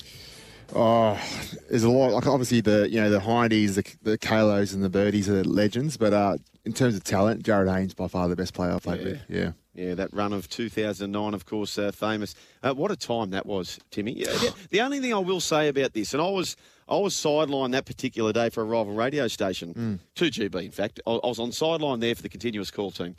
Oh, 0.75 1.21
there's 1.69 1.83
a 1.83 1.91
lot. 1.91 2.13
Like 2.13 2.27
obviously 2.27 2.61
the 2.61 2.89
you 2.91 3.01
know 3.01 3.11
the 3.11 3.21
Hindies, 3.21 3.75
the, 3.75 4.11
the 4.11 4.19
Kalos, 4.19 4.75
and 4.75 4.83
the 4.83 4.91
Birdies 4.91 5.29
are 5.29 5.45
legends. 5.45 5.97
But 5.97 6.13
uh, 6.13 6.39
in 6.65 6.73
terms 6.73 6.97
of 6.97 7.05
talent, 7.05 7.45
Jarryd 7.45 7.73
Hayne's 7.73 7.95
by 7.95 8.09
far 8.09 8.29
the 8.29 8.37
best 8.37 8.55
player 8.55 8.73
I've 8.73 8.83
played 8.83 9.05
with. 9.05 9.21
Yeah. 9.29 9.53
Yeah, 9.73 9.95
that 9.95 10.13
run 10.13 10.33
of 10.33 10.49
2009, 10.49 11.33
of 11.33 11.47
course, 11.47 11.79
uh, 11.79 11.93
famous. 11.93 12.35
Uh, 12.63 12.75
what 12.75 12.91
a 12.91 12.97
time 12.97 13.31
that 13.31 13.47
was, 13.47 13.79
Timmy. 13.93 14.13
Yeah, 14.13 14.27
the, 14.27 14.55
the 14.71 14.81
only 14.81 14.99
thing 14.99 15.15
I 15.15 15.19
will 15.19 15.41
say 15.41 15.69
about 15.69 15.95
this, 15.95 16.13
and 16.13 16.21
I 16.21 16.29
was 16.29 16.57
I 16.89 16.97
was 16.97 17.15
sidelined 17.15 17.73
that 17.73 17.87
particular 17.87 18.33
day 18.33 18.51
for 18.51 18.63
a 18.63 18.65
rival 18.65 18.95
radio 18.95 19.29
station, 19.29 20.01
2GB 20.17 20.65
in 20.65 20.71
fact. 20.73 21.01
I, 21.07 21.13
I 21.13 21.27
was 21.29 21.39
on 21.39 21.53
sideline 21.53 22.01
there 22.01 22.15
for 22.15 22.23
the 22.23 22.29
continuous 22.29 22.71
call 22.71 22.91
team. 22.91 23.15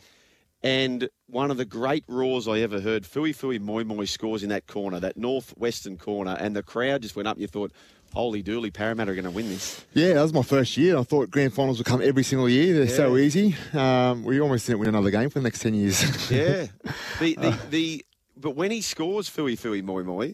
And 0.64 1.10
one 1.28 1.50
of 1.50 1.58
the 1.58 1.66
great 1.66 2.04
roars 2.08 2.48
I 2.48 2.60
ever 2.60 2.80
heard, 2.80 3.04
Fuifui 3.04 3.60
Moimoi 3.60 4.08
scores 4.08 4.44
in 4.44 4.50
that 4.50 4.68
corner, 4.68 5.00
that 5.00 5.18
northwestern 5.18 5.98
corner, 5.98 6.38
and 6.40 6.56
the 6.56 6.62
crowd 6.62 7.02
just 7.02 7.16
went 7.16 7.28
up. 7.28 7.40
You 7.40 7.48
thought, 7.48 7.72
holy 8.14 8.44
dooly, 8.44 8.72
Parramatta 8.72 9.12
are 9.12 9.16
going 9.16 9.26
to 9.26 9.32
win 9.32 9.50
this. 9.50 9.84
Yeah, 9.94 10.14
that 10.14 10.22
was 10.22 10.34
my 10.34 10.44
first 10.44 10.78
year. 10.78 10.98
I 10.98 11.04
thought 11.04 11.32
grand 11.32 11.54
finals 11.54 11.80
would 11.80 11.88
come 11.88 12.02
every 12.02 12.24
single 12.24 12.48
year. 12.48 12.74
They're 12.76 12.96
so 12.96 13.18
easy. 13.18 13.56
Um, 13.74 14.24
we 14.24 14.40
almost 14.40 14.68
didn't 14.68 14.80
win 14.80 14.90
another 14.90 15.10
game 15.10 15.30
for 15.32 15.40
the 15.40 15.44
next 15.44 15.60
ten 15.60 15.74
years. 15.74 16.30
Yeah. 16.32 16.68
The, 17.20 17.36
the, 17.36 17.60
the, 17.70 18.06
but 18.36 18.56
when 18.56 18.72
he 18.72 18.82
scores 18.82 19.30
Fuifui 19.30 19.84
Moimoi, 19.84 20.34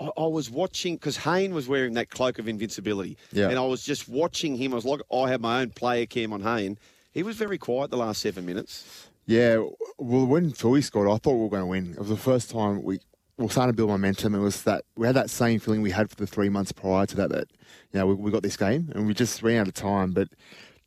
I, 0.00 0.10
I 0.16 0.26
was 0.26 0.50
watching 0.50 0.94
because 0.94 1.18
Hayne 1.18 1.52
was 1.52 1.68
wearing 1.68 1.92
that 1.94 2.08
cloak 2.08 2.38
of 2.38 2.48
invincibility. 2.48 3.18
Yeah. 3.30 3.48
And 3.50 3.58
I 3.58 3.66
was 3.66 3.84
just 3.84 4.08
watching 4.08 4.56
him. 4.56 4.72
I 4.72 4.76
was 4.76 4.86
like, 4.86 5.02
I 5.12 5.28
had 5.28 5.42
my 5.42 5.60
own 5.60 5.70
player 5.70 6.06
cam 6.06 6.32
on 6.32 6.40
Hayne. 6.42 6.78
He 7.12 7.22
was 7.22 7.36
very 7.36 7.58
quiet 7.58 7.90
the 7.90 7.98
last 7.98 8.22
seven 8.22 8.46
minutes. 8.46 9.08
Yeah, 9.26 9.64
well, 9.98 10.26
when 10.26 10.52
Philly 10.52 10.82
scored, 10.82 11.08
I 11.08 11.16
thought 11.16 11.34
we 11.34 11.42
were 11.42 11.48
going 11.48 11.62
to 11.62 11.66
win. 11.66 11.92
It 11.92 11.98
was 11.98 12.08
the 12.08 12.16
first 12.16 12.50
time 12.50 12.82
we 12.82 13.00
we 13.36 13.44
were 13.44 13.50
starting 13.50 13.72
to 13.72 13.76
build 13.76 13.90
momentum. 13.90 14.34
It 14.34 14.38
was 14.38 14.62
that 14.62 14.84
we 14.96 15.06
had 15.06 15.16
that 15.16 15.28
same 15.28 15.58
feeling 15.58 15.82
we 15.82 15.90
had 15.90 16.08
for 16.08 16.16
the 16.16 16.26
three 16.26 16.48
months 16.48 16.70
prior 16.72 17.06
to 17.06 17.16
that. 17.16 17.30
That 17.30 17.48
you 17.92 17.98
know 17.98 18.06
we, 18.06 18.14
we 18.14 18.30
got 18.30 18.42
this 18.42 18.56
game 18.56 18.92
and 18.94 19.06
we 19.06 19.14
just 19.14 19.42
ran 19.42 19.62
out 19.62 19.68
of 19.68 19.74
time. 19.74 20.12
But 20.12 20.28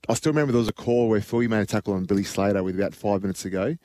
I 0.07 0.13
still 0.13 0.31
remember 0.31 0.51
there 0.53 0.59
was 0.59 0.69
a 0.69 0.73
call 0.73 1.09
where 1.09 1.19
Philly 1.19 1.47
made 1.47 1.61
a 1.61 1.65
tackle 1.65 1.93
on 1.93 2.05
Billy 2.05 2.23
Slater 2.23 2.63
with 2.63 2.75
about 2.75 2.93
five 2.95 3.21
minutes 3.21 3.41
to 3.43 3.49
go, 3.49 3.75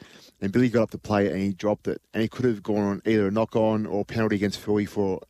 and 0.40 0.53
Billy 0.53 0.68
got 0.68 0.82
up 0.82 0.90
to 0.90 0.98
play 0.98 1.26
it 1.26 1.32
and 1.32 1.40
he 1.40 1.53
dropped 1.53 1.88
it, 1.88 2.00
and 2.12 2.22
he 2.22 2.28
could 2.28 2.44
have 2.44 2.62
gone 2.62 2.82
on 2.82 3.03
either 3.07 3.26
a 3.26 3.30
knock 3.30 3.57
on 3.57 3.86
or 3.86 4.05
penalty 4.05 4.36
against 4.36 4.61
Philly 4.61 4.86
for 4.86 5.20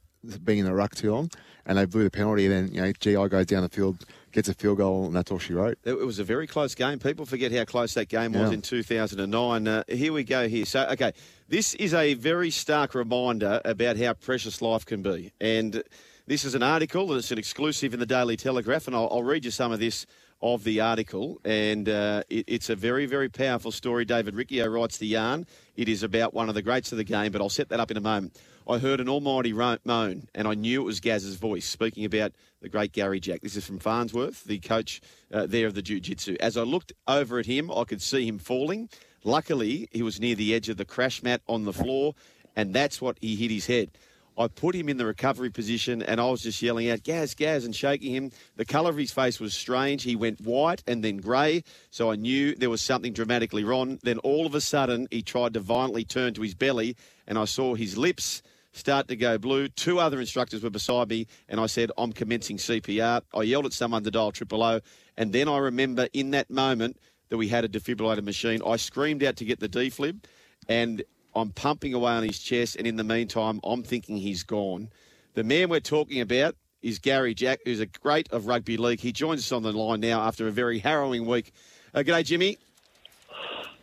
being 0.45 0.59
in 0.59 0.65
the 0.65 0.75
ruck 0.75 0.95
too 0.95 1.13
long, 1.13 1.31
and 1.65 1.79
they 1.79 1.85
blew 1.87 2.05
the 2.05 2.11
penalty. 2.11 2.47
And 2.47 2.69
then 2.69 2.75
you 2.75 2.83
know, 2.83 2.93
GI 2.93 3.29
goes 3.29 3.47
down 3.47 3.63
the 3.63 3.69
field, 3.69 4.05
gets 4.33 4.49
a 4.49 4.55
field 4.55 4.79
goal, 4.79 5.05
and 5.07 5.15
that's 5.15 5.31
all 5.31 5.39
she 5.39 5.53
wrote. 5.53 5.79
It 5.85 5.99
was 5.99 6.19
a 6.19 6.25
very 6.25 6.47
close 6.47 6.75
game. 6.75 6.99
People 6.99 7.27
forget 7.27 7.53
how 7.53 7.65
close 7.65 7.95
that 7.95 8.09
game 8.09 8.33
was 8.33 8.51
Yeah. 8.51 8.55
in 8.55 8.63
2009. 8.63 9.69
Uh, 9.69 9.85
here 9.89 10.13
we 10.13 10.25
go 10.25 10.49
here. 10.49 10.65
So, 10.65 10.87
okay, 10.93 11.13
this 11.49 11.75
is 11.75 11.95
a 11.95 12.15
very 12.15 12.51
stark 12.51 12.95
reminder 12.95 13.61
about 13.65 13.97
how 13.99 14.15
precious 14.15 14.63
life 14.63 14.85
can 14.87 15.03
be. 15.03 15.33
And 15.41 15.83
this 16.27 16.45
is 16.45 16.55
an 16.55 16.63
article, 16.63 17.11
and 17.11 17.19
it's 17.19 17.31
an 17.31 17.39
exclusive 17.39 17.93
in 17.95 18.01
the 18.01 18.07
Daily 18.07 18.37
Telegraph, 18.37 18.87
and 18.87 18.97
I'll, 18.97 19.09
I'll 19.11 19.23
read 19.23 19.45
you 19.45 19.51
some 19.51 19.73
of 19.73 19.81
this 19.81 20.07
of 20.41 20.65
the 20.65 20.81
article. 20.81 21.41
And 21.45 21.89
uh, 21.89 22.25
it, 22.29 22.45
it's 22.49 22.69
a 22.71 22.75
very, 22.75 23.07
very 23.07 23.29
powerful 23.29 23.71
story. 23.71 24.05
David 24.05 24.35
Riccio 24.35 24.67
writes 24.67 24.99
the 24.99 25.07
yarn. 25.07 25.47
It 25.77 25.89
is 25.89 26.03
about 26.03 26.35
one 26.35 26.49
of 26.49 26.55
the 26.57 26.63
greats 26.63 26.91
of 26.91 26.99
the 26.99 27.05
game, 27.05 27.31
but 27.33 27.41
I'll 27.41 27.49
set 27.49 27.69
that 27.69 27.79
up 27.79 27.91
in 27.93 27.97
a 27.97 28.01
moment. 28.01 28.37
I 28.69 28.79
heard 28.79 29.01
an 29.01 29.09
almighty 29.09 29.53
moan, 29.53 30.29
and 30.35 30.47
I 30.47 30.55
knew 30.55 30.83
it 30.83 30.85
was 30.85 31.01
Gaz's 31.01 31.35
voice 31.35 31.67
speaking 31.67 32.05
about 32.05 32.33
the 32.61 32.69
great 32.69 32.93
Garry 32.93 33.19
Jack. 33.19 33.41
This 33.41 33.57
is 33.57 33.67
from 33.67 33.81
Farnsworth, 33.81 34.45
the 34.45 34.61
coach 34.61 35.01
uh, 35.33 35.47
there 35.47 35.67
of 35.67 35.75
the 35.75 35.83
Jiu-Jitsu. 35.83 36.37
As 36.39 36.57
I 36.57 36.63
looked 36.63 36.93
over 37.09 37.41
at 37.41 37.47
him, 37.47 37.73
I 37.73 37.83
could 37.83 38.01
see 38.01 38.27
him 38.27 38.39
falling. 38.39 38.89
Luckily, 39.25 39.89
he 39.91 40.03
was 40.03 40.21
near 40.21 40.37
the 40.37 40.55
edge 40.55 40.69
of 40.69 40.77
the 40.77 40.85
crash 40.85 41.25
mat 41.25 41.43
on 41.49 41.65
the 41.65 41.73
floor, 41.73 42.15
and 42.55 42.73
that's 42.73 43.01
what 43.01 43.19
he 43.21 43.35
hit 43.35 43.51
his 43.51 43.67
head. 43.67 43.91
I 44.39 44.49
put 44.49 44.75
him 44.75 44.89
in 44.89 44.97
the 44.97 45.05
recovery 45.05 45.51
position 45.51 46.03
and 46.03 46.19
I 46.19 46.31
was 46.31 46.41
just 46.43 46.63
yelling 46.63 46.89
out, 46.89 47.03
Gaz, 47.03 47.35
Gaz, 47.35 47.67
and 47.67 47.77
shaking 47.77 48.15
him. 48.15 48.31
The 48.57 48.65
colour 48.65 48.89
of 48.89 48.97
his 48.97 49.13
face 49.13 49.39
was 49.39 49.53
strange. 49.53 50.05
He 50.05 50.17
went 50.17 50.41
white 50.41 50.83
and 50.87 51.05
then 51.05 51.19
grey, 51.19 51.65
so 51.91 52.11
I 52.11 52.17
knew 52.17 52.55
there 52.55 52.71
was 52.71 52.81
something 52.81 53.13
dramatically 53.13 53.63
wrong. 53.63 53.99
Then 54.03 54.19
all 54.21 54.47
of 54.47 54.55
a 54.55 54.61
sudden, 54.63 55.07
he 55.11 55.21
tried 55.21 55.53
to 55.53 55.61
violently 55.61 56.05
turn 56.05 56.33
to 56.35 56.43
his 56.43 56.55
belly, 56.55 56.97
and 57.27 57.39
I 57.39 57.45
saw 57.45 57.75
his 57.75 57.99
lips 57.99 58.43
start 58.73 59.09
to 59.09 59.17
go 59.17 59.39
blue. 59.39 59.69
Two 59.69 59.99
other 59.99 60.21
instructors 60.21 60.63
were 60.63 60.71
beside 60.71 61.09
me, 61.09 61.27
and 61.49 61.61
I 61.61 61.67
said, 61.67 61.91
I'm 61.97 62.13
commencing 62.13 62.57
CPR. 62.57 63.23
I 63.35 63.43
yelled 63.43 63.67
at 63.67 63.73
someone 63.73 64.03
to 64.05 64.11
dial 64.11 64.33
triple 64.33 64.63
O, 64.63 64.81
and 65.17 65.33
then 65.33 65.49
I 65.49 65.59
remember 65.59 66.09
in 66.13 66.31
that 66.33 66.51
moment 66.51 66.99
that 67.29 67.37
we 67.37 67.49
had 67.49 67.65
a 67.65 67.69
defibrillator 67.69 68.23
machine. 68.23 68.61
I 68.67 68.77
screamed 68.77 69.23
out 69.23 69.37
to 69.37 69.45
get 69.45 69.61
the 69.61 69.69
defib, 69.69 70.25
and 70.69 71.03
I'm 71.35 71.51
pumping 71.51 71.95
away 71.95 72.13
on 72.13 72.23
his 72.23 72.39
chest, 72.39 72.77
and 72.77 72.87
in 72.87 72.97
the 72.97 73.05
meantime, 73.05 73.61
I'm 73.65 73.83
thinking 73.83 74.17
he's 74.17 74.43
gone. 74.43 74.91
The 75.35 75.45
man 75.45 75.71
we're 75.71 75.81
talking 75.81 76.21
about 76.21 76.57
is 76.83 76.99
Garry 76.99 77.33
Jack, 77.35 77.61
who's 77.65 77.81
a 77.81 77.87
great 77.87 78.31
of 78.33 78.47
rugby 78.47 78.77
league. 78.77 79.01
He 79.01 79.13
joins 79.13 79.41
us 79.41 79.53
on 79.53 79.63
the 79.63 79.73
line 79.73 80.01
now 80.01 80.21
after 80.23 80.47
a 80.47 80.51
very 80.51 80.79
harrowing 80.79 81.27
week. 81.27 81.53
Uh, 81.95 82.01
g'day, 82.01 82.25
Jimmy. 82.25 82.59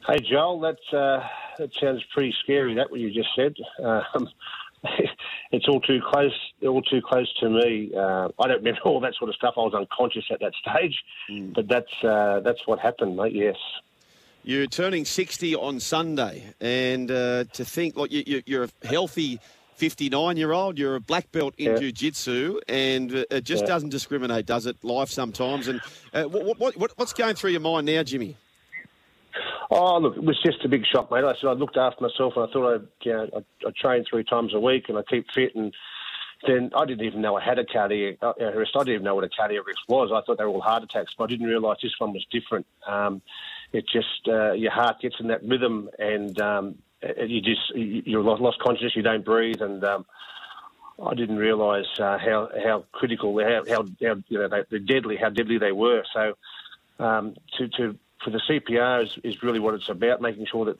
Hey 0.08 0.20
Joel, 0.20 0.60
that 0.62 0.98
uh, 0.98 1.24
that 1.58 1.70
sounds 1.80 2.04
pretty 2.14 2.34
scary. 2.44 2.74
That 2.76 2.90
what 2.90 3.00
you 3.00 3.12
just 3.12 3.30
said. 3.36 3.54
Um, 4.14 4.28
it's 5.52 5.68
all 5.68 5.82
too 5.82 6.02
close, 6.06 6.34
all 6.64 6.82
too 6.82 7.02
close 7.02 7.32
to 7.40 7.50
me. 7.50 7.92
Uh, 7.96 8.30
I 8.40 8.48
don't 8.48 8.58
remember 8.58 8.82
all 8.86 9.00
that 9.02 9.16
sort 9.16 9.30
of 9.30 9.36
stuff. 9.36 9.56
I 9.58 9.62
was 9.62 9.74
unconscious 9.74 10.26
at 10.32 10.40
that 10.40 10.54
stage, 10.56 11.04
but 11.54 11.68
that's 11.68 12.04
uh, 12.04 12.42
that's 12.44 12.66
what 12.68 12.80
happened, 12.80 13.16
mate. 13.16 13.34
Yes. 13.34 13.58
You're 14.44 14.68
turning 14.68 15.04
60 15.04 15.54
on 15.56 15.80
Sunday, 15.82 16.54
and 16.62 17.12
uh, 17.12 17.44
to 17.54 17.66
think, 17.66 17.98
like, 17.98 18.10
you, 18.12 18.24
you, 18.26 18.42
you're 18.46 18.64
a 18.64 18.88
healthy 18.88 19.38
59 19.76 20.38
year 20.38 20.54
old, 20.54 20.78
you're 20.78 20.96
a 20.96 21.02
black 21.02 21.30
belt 21.34 21.54
in 21.58 21.72
Yeah. 21.74 21.78
jiu 21.80 21.92
jitsu, 21.92 22.60
and 22.70 23.14
uh, 23.14 23.24
it 23.32 23.44
just 23.44 23.64
Yeah. 23.64 23.68
doesn't 23.68 23.90
discriminate, 23.90 24.46
does 24.46 24.66
it? 24.66 24.78
Life 24.84 25.10
sometimes. 25.10 25.68
And 25.68 25.82
uh, 26.14 26.24
what, 26.24 26.58
what, 26.58 26.78
what, 26.78 26.92
what's 26.96 27.14
going 27.14 27.36
through 27.36 27.52
your 27.52 27.60
mind 27.60 27.86
now, 27.86 28.02
Jimmy? 28.04 28.38
Oh, 29.70 30.00
look, 30.00 30.18
it 30.18 30.24
was 30.24 30.40
just 30.44 30.66
a 30.66 30.70
big 30.70 30.86
shock, 30.86 31.12
mate. 31.12 31.24
I 31.24 31.34
said 31.36 31.48
I 31.48 31.54
looked 31.54 31.78
after 31.78 32.04
myself, 32.04 32.34
and 32.36 32.50
I 32.50 32.52
thought 32.52 32.74
I'd, 32.76 32.88
you 33.04 33.14
know, 33.14 33.30
I, 33.36 33.68
I 33.68 33.72
train 33.80 34.04
three 34.10 34.24
times 34.24 34.54
a 34.54 34.60
week, 34.60 34.90
and 34.90 34.98
I 34.98 35.04
keep 35.04 35.28
fit, 35.34 35.54
and 35.56 35.74
then 36.48 36.72
I 36.76 36.86
didn't 36.86 37.06
even 37.06 37.22
know 37.22 37.36
I 37.36 37.44
had 37.44 37.60
a 37.60 37.66
cardiac 37.66 38.18
uh, 38.24 38.34
arrest. 38.40 38.72
I 38.76 38.80
didn't 38.80 38.94
even 38.96 39.04
know 39.04 39.16
what 39.16 39.26
a 39.26 39.30
cardiac 39.30 39.66
arrest 39.68 39.82
was. 39.88 40.12
I 40.12 40.22
thought 40.26 40.38
they 40.40 40.44
were 40.44 40.50
all 40.52 40.62
heart 40.62 40.84
attacks, 40.84 41.14
but 41.18 41.26
I 41.26 41.28
didn't 41.28 41.48
realise 41.48 41.80
this 41.84 41.94
one 42.00 42.14
was 42.14 42.26
different. 42.32 42.66
Um, 42.88 43.22
it 43.74 43.86
just 43.88 44.28
uh, 44.28 44.54
your 44.54 44.72
heart 44.72 45.02
gets 45.02 45.18
in 45.20 45.28
that 45.28 45.44
rhythm, 45.44 45.90
and 46.00 46.40
um, 46.42 46.76
you 47.28 47.42
just 47.42 47.70
you- 47.76 48.02
you're 48.06 48.24
lost, 48.24 48.60
consciousness. 48.60 48.96
You 48.96 49.04
don't 49.04 49.24
breathe, 49.24 49.62
and 49.62 49.84
um, 49.84 50.06
I 51.06 51.14
didn't 51.14 51.38
realise 51.38 51.88
uh, 52.00 52.18
how 52.18 52.50
how 52.64 52.86
critical, 52.92 53.38
how 53.40 53.64
how, 53.70 53.84
how 54.02 54.16
you 54.30 54.40
know 54.40 54.48
they, 54.72 54.80
deadly, 54.80 55.16
how 55.18 55.30
deadly 55.30 55.60
they 55.60 55.72
were. 55.74 56.04
So 56.12 56.34
um, 56.98 57.36
to 57.58 57.68
to 57.78 57.98
for 58.24 58.32
the 58.32 58.42
CPR 58.50 59.04
is, 59.04 59.18
is 59.24 59.44
really 59.44 59.60
what 59.60 59.74
it's 59.74 59.90
about, 59.90 60.22
making 60.22 60.46
sure 60.46 60.66
that 60.66 60.78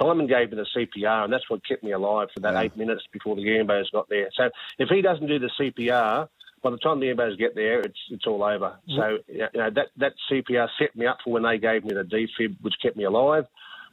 Simon 0.00 0.26
gave 0.26 0.50
me 0.50 0.56
the 0.56 0.66
CPR, 0.76 1.24
and 1.24 1.32
that's 1.32 1.48
what 1.50 1.66
kept 1.66 1.82
me 1.82 1.92
alive 1.92 2.28
for 2.32 2.40
that 2.40 2.56
eight 2.56 2.76
minutes 2.76 3.02
before 3.12 3.36
the 3.36 3.42
ambos 3.42 3.90
got 3.92 4.08
there. 4.08 4.28
So 4.36 4.50
if 4.78 4.88
he 4.88 5.02
doesn't 5.02 5.26
do 5.26 5.38
the 5.38 5.50
CPR, 5.58 6.28
by 6.62 6.70
the 6.70 6.78
time 6.78 7.00
the 7.00 7.06
ambos 7.06 7.36
get 7.36 7.54
there, 7.54 7.80
it's 7.80 7.98
it's 8.10 8.26
all 8.26 8.42
over. 8.44 8.78
So 8.96 9.18
you 9.26 9.48
know, 9.54 9.70
that 9.70 9.88
that 9.96 10.14
CPR 10.30 10.68
set 10.78 10.94
me 10.94 11.06
up 11.06 11.18
for 11.24 11.32
when 11.32 11.42
they 11.42 11.58
gave 11.58 11.84
me 11.84 11.94
the 11.94 12.04
defib, 12.04 12.56
which 12.60 12.74
kept 12.80 12.96
me 12.96 13.04
alive. 13.04 13.46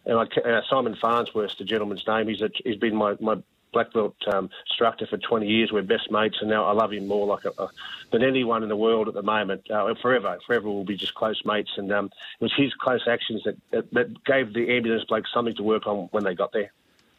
And 0.06 0.18
I, 0.18 0.50
uh, 0.50 0.62
Simon 0.70 0.96
Farnsworth, 0.96 1.58
the 1.58 1.66
gentleman's 1.66 2.06
name, 2.08 2.28
he's 2.30 2.42
a, 2.42 2.50
he's 2.64 2.78
been 2.78 2.96
my, 2.96 3.16
my 3.20 3.36
black 3.72 3.94
belt 3.94 4.16
um, 4.32 4.50
instructor 4.68 5.08
for 5.08 5.18
20 5.18 5.48
years. 5.48 5.72
We're 5.72 5.82
best 5.82 6.12
mates, 6.12 6.38
and 6.42 6.50
now 6.50 6.66
I 6.66 6.74
love 6.74 6.94
him 6.94 7.08
more 7.08 7.28
like 7.28 7.46
a, 7.46 7.62
a, 7.62 7.70
than 8.12 8.24
anyone 8.24 8.64
in 8.64 8.70
the 8.70 8.76
world 8.76 9.08
at 9.08 9.14
the 9.14 9.24
moment. 9.24 9.70
Uh, 9.70 9.94
forever, 10.02 10.38
forever, 10.46 10.70
we'll 10.70 10.84
be 10.84 10.98
just 10.98 11.16
close 11.16 11.42
mates. 11.46 11.72
And 11.78 11.92
um, 11.92 12.06
it 12.06 12.44
was 12.44 12.54
his 12.56 12.74
close 12.74 13.08
actions 13.08 13.44
that, 13.46 13.58
that, 13.72 13.92
that 13.94 14.24
gave 14.26 14.54
the 14.54 14.76
ambulance 14.76 15.06
bloke 15.06 15.26
something 15.34 15.56
to 15.56 15.64
work 15.64 15.88
on 15.88 16.10
when 16.12 16.24
they 16.24 16.36
got 16.36 16.52
there. 16.54 16.72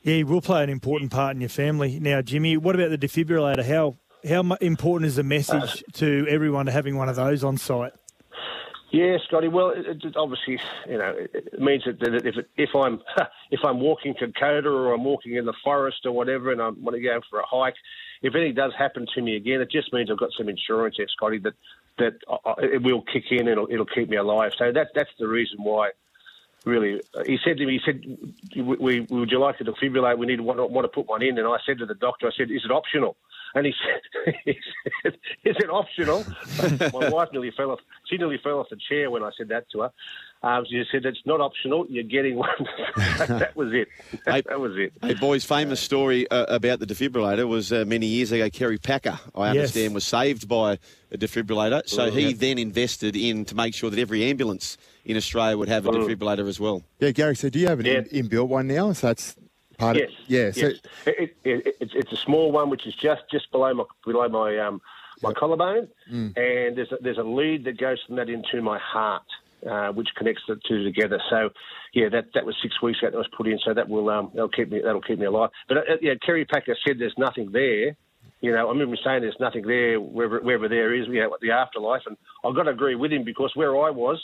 Yeah, 0.03 0.17
he 0.17 0.25
will 0.25 0.41
play 0.41 0.65
an 0.65 0.71
important 0.71 1.11
part 1.11 1.35
in 1.35 1.41
your 1.41 1.51
family. 1.51 2.01
Now, 2.01 2.23
Jimmy, 2.23 2.57
what 2.57 2.75
about 2.75 2.91
the 2.91 2.99
defibrillator? 2.99 3.65
How 3.65 3.97
how 4.29 4.43
important 4.61 5.07
is 5.07 5.17
the 5.17 5.23
message 5.23 5.83
to 5.95 6.27
everyone 6.29 6.67
to 6.67 6.73
having 6.73 6.97
one 6.97 7.09
of 7.09 7.17
those 7.17 7.43
on 7.43 7.57
site? 7.57 7.93
Yeah, 8.91 9.19
Scotty. 9.27 9.49
Well, 9.49 9.71
it, 9.71 10.05
it 10.05 10.17
obviously, 10.17 10.59
you 10.89 10.99
know, 10.99 11.15
it, 11.17 11.61
means 11.61 11.85
that, 11.85 12.01
that 12.01 12.27
if 12.27 12.35
if 12.57 12.71
I'm 12.75 13.01
if 13.51 13.61
I'm 13.65 13.81
walking 13.81 14.15
to 14.21 14.33
Coda 14.33 14.69
or 14.69 14.93
I'm 14.95 15.05
walking 15.05 15.35
in 15.37 15.45
the 15.45 15.55
forest 15.65 15.99
or 16.07 16.13
whatever, 16.13 16.51
and 16.53 16.61
I 16.61 16.71
want 16.71 16.95
to 16.97 17.01
go 17.01 17.21
for 17.31 17.41
a 17.41 17.47
hike, 17.47 17.77
if 18.23 18.35
anything 18.35 18.55
does 18.55 18.73
happen 18.77 19.07
to 19.15 19.23
me 19.23 19.37
again, 19.37 19.61
it 19.61 19.71
just 19.71 19.93
means 19.93 20.11
I've 20.11 20.19
got 20.19 20.31
some 20.37 20.49
insurance 20.49 20.97
there, 20.99 21.07
Scotty, 21.09 21.39
that 21.39 21.55
that 21.99 22.15
I- 22.45 22.65
it 22.75 22.83
will 22.83 23.03
kick 23.03 23.25
in 23.31 23.41
and 23.41 23.49
it'll, 23.49 23.69
it'll 23.71 23.87
keep 23.87 24.09
me 24.09 24.17
alive. 24.17 24.53
So 24.59 24.73
that 24.73 24.89
that's 24.95 25.11
the 25.19 25.29
reason 25.29 25.59
why. 25.63 25.91
Really, 26.65 27.01
uh, 27.15 27.25
he 27.25 27.39
said 27.43 27.57
to 27.57 27.65
me, 27.67 27.79
he 27.79 27.81
said, 27.85 28.05
we, 28.55 28.77
we, 28.77 29.01
"Would 29.09 29.31
you 29.31 29.39
like 29.39 29.57
to 29.59 29.65
defibrillate? 29.65 30.19
We 30.19 30.27
need 30.27 30.41
want, 30.41 30.71
want 30.71 30.85
to 30.85 30.89
put 30.89 31.09
one 31.09 31.23
in." 31.23 31.39
And 31.39 31.47
I 31.47 31.57
said 31.65 31.79
to 31.79 31.87
the 31.87 31.95
doctor, 31.95 32.27
"I 32.27 32.31
said, 32.37 32.51
is 32.51 32.63
it 32.65 32.71
optional?" 32.71 33.17
And 33.55 33.65
he 33.65 33.73
said, 34.25 34.35
he 34.45 34.59
said 35.03 35.15
"Is 35.43 35.57
it 35.59 35.71
optional?" 35.71 36.25
My 37.01 37.09
wife 37.09 37.31
nearly 37.33 37.51
fell 37.57 37.71
off. 37.71 37.81
She 38.05 38.19
nearly 38.19 38.39
fell 38.43 38.59
off 38.59 38.69
the 38.69 38.79
chair 38.89 39.11
when 39.11 39.23
I 39.23 39.31
said 39.39 39.49
that 39.49 39.71
to 39.71 39.81
her. 39.81 39.93
Um, 40.43 40.65
she 40.69 40.83
said, 40.91 41.05
"It's 41.05 41.21
not 41.27 41.41
optional. 41.43 41.87
You're 41.91 42.03
getting 42.03 42.37
one." 42.37 42.49
that 42.97 43.53
was 43.55 43.73
it. 43.75 43.89
that 44.25 44.59
was 44.59 44.73
it. 44.77 44.93
Hey, 45.03 45.13
boys, 45.15 45.45
famous 45.45 45.81
story 45.81 46.27
uh, 46.31 46.47
about 46.49 46.81
the 46.81 46.87
defibrillator 46.87 47.47
was 47.47 47.73
uh, 47.73 47.85
many 47.87 48.07
years 48.07 48.33
ago. 48.33 48.49
Kerry 48.49 48.79
Packer, 48.79 49.19
I 49.35 49.49
Yes. 49.49 49.57
understand, 49.57 49.95
was 49.95 50.05
saved 50.05 50.49
by 50.49 50.79
a 51.13 51.19
defibrillator. 51.19 51.87
So 51.87 52.05
Oh, 52.05 52.11
he 52.11 52.29
yeah. 52.31 52.37
then 52.37 52.59
invested 52.59 53.17
in 53.17 53.45
to 53.47 53.55
make 53.55 53.75
sure 53.75 53.91
that 53.91 53.99
every 53.99 54.25
ambulance 54.25 54.79
in 55.05 55.17
Australia 55.19 55.59
would 55.59 55.69
have 55.69 55.85
a 55.87 55.91
defibrillator 55.91 56.49
as 56.49 56.59
well. 56.59 56.83
Yeah, 57.01 57.11
Garry. 57.11 57.37
So 57.37 57.51
do 57.51 57.59
you 57.59 57.67
have 57.69 57.81
an 57.81 57.87
in, 57.87 58.05
inbuilt 58.07 58.49
one 58.49 58.67
now? 58.67 58.93
So 58.95 59.09
that's 59.09 59.37
part 59.77 59.99
yes. 59.99 60.09
of 60.09 60.31
yeah. 60.31 60.51
So 60.53 60.61
yes. 60.69 60.77
It, 61.07 61.19
it, 61.19 61.37
it, 61.67 61.77
it's, 61.81 61.93
it's 61.95 62.13
a 62.13 62.17
small 62.17 62.51
one, 62.51 62.71
which 62.71 62.87
is 62.87 62.95
just 62.95 63.23
just 63.31 63.51
below 63.53 63.75
my 63.75 63.85
below 64.07 64.27
my 64.31 64.57
um, 64.59 64.81
my 65.23 65.35
collarbone, 65.35 65.89
Mm. 66.11 66.35
and 66.39 66.77
there's 66.79 66.91
a, 66.93 66.97
there's 67.03 67.19
a 67.19 67.23
lead 67.23 67.65
that 67.65 67.77
goes 67.79 67.99
from 68.07 68.17
that 68.17 68.31
into 68.31 68.63
my 68.63 68.79
heart. 68.79 69.23
Uh, 69.69 69.93
which 69.93 70.09
connects 70.17 70.41
the 70.49 70.59
two 70.67 70.85
together. 70.85 71.21
So, 71.29 71.51
yeah, 71.93 72.09
that 72.09 72.33
that 72.33 72.47
was 72.47 72.57
six 72.63 72.81
weeks 72.81 72.99
ago 73.01 73.11
that 73.11 73.17
was 73.19 73.29
put 73.37 73.47
in. 73.47 73.59
So 73.63 73.75
that 73.75 73.91
will 73.91 74.09
um, 74.09 74.31
that'll 74.33 74.49
keep 74.49 74.71
me 74.71 74.81
that'll 74.83 75.03
keep 75.03 75.19
me 75.19 75.27
alive. 75.27 75.51
But 75.69 75.77
uh, 75.77 75.81
yeah, 76.01 76.15
Kerry 76.25 76.47
Packer 76.47 76.75
said 76.87 76.99
there's 76.99 77.15
nothing 77.19 77.53
there. 77.53 77.95
You 78.41 78.53
know, 78.53 78.67
I 78.67 78.71
remember 78.71 78.97
saying 79.05 79.21
there's 79.21 79.37
nothing 79.39 79.67
there 79.67 80.01
wherever, 80.01 80.41
wherever 80.41 80.67
there 80.67 80.95
is. 80.95 81.09
You 81.09 81.21
know, 81.21 81.37
the 81.43 81.51
afterlife, 81.51 82.03
and 82.07 82.17
I've 82.43 82.55
got 82.55 82.63
to 82.63 82.71
agree 82.71 82.95
with 82.95 83.13
him 83.13 83.23
because 83.23 83.53
where 83.55 83.77
I 83.77 83.91
was, 83.91 84.19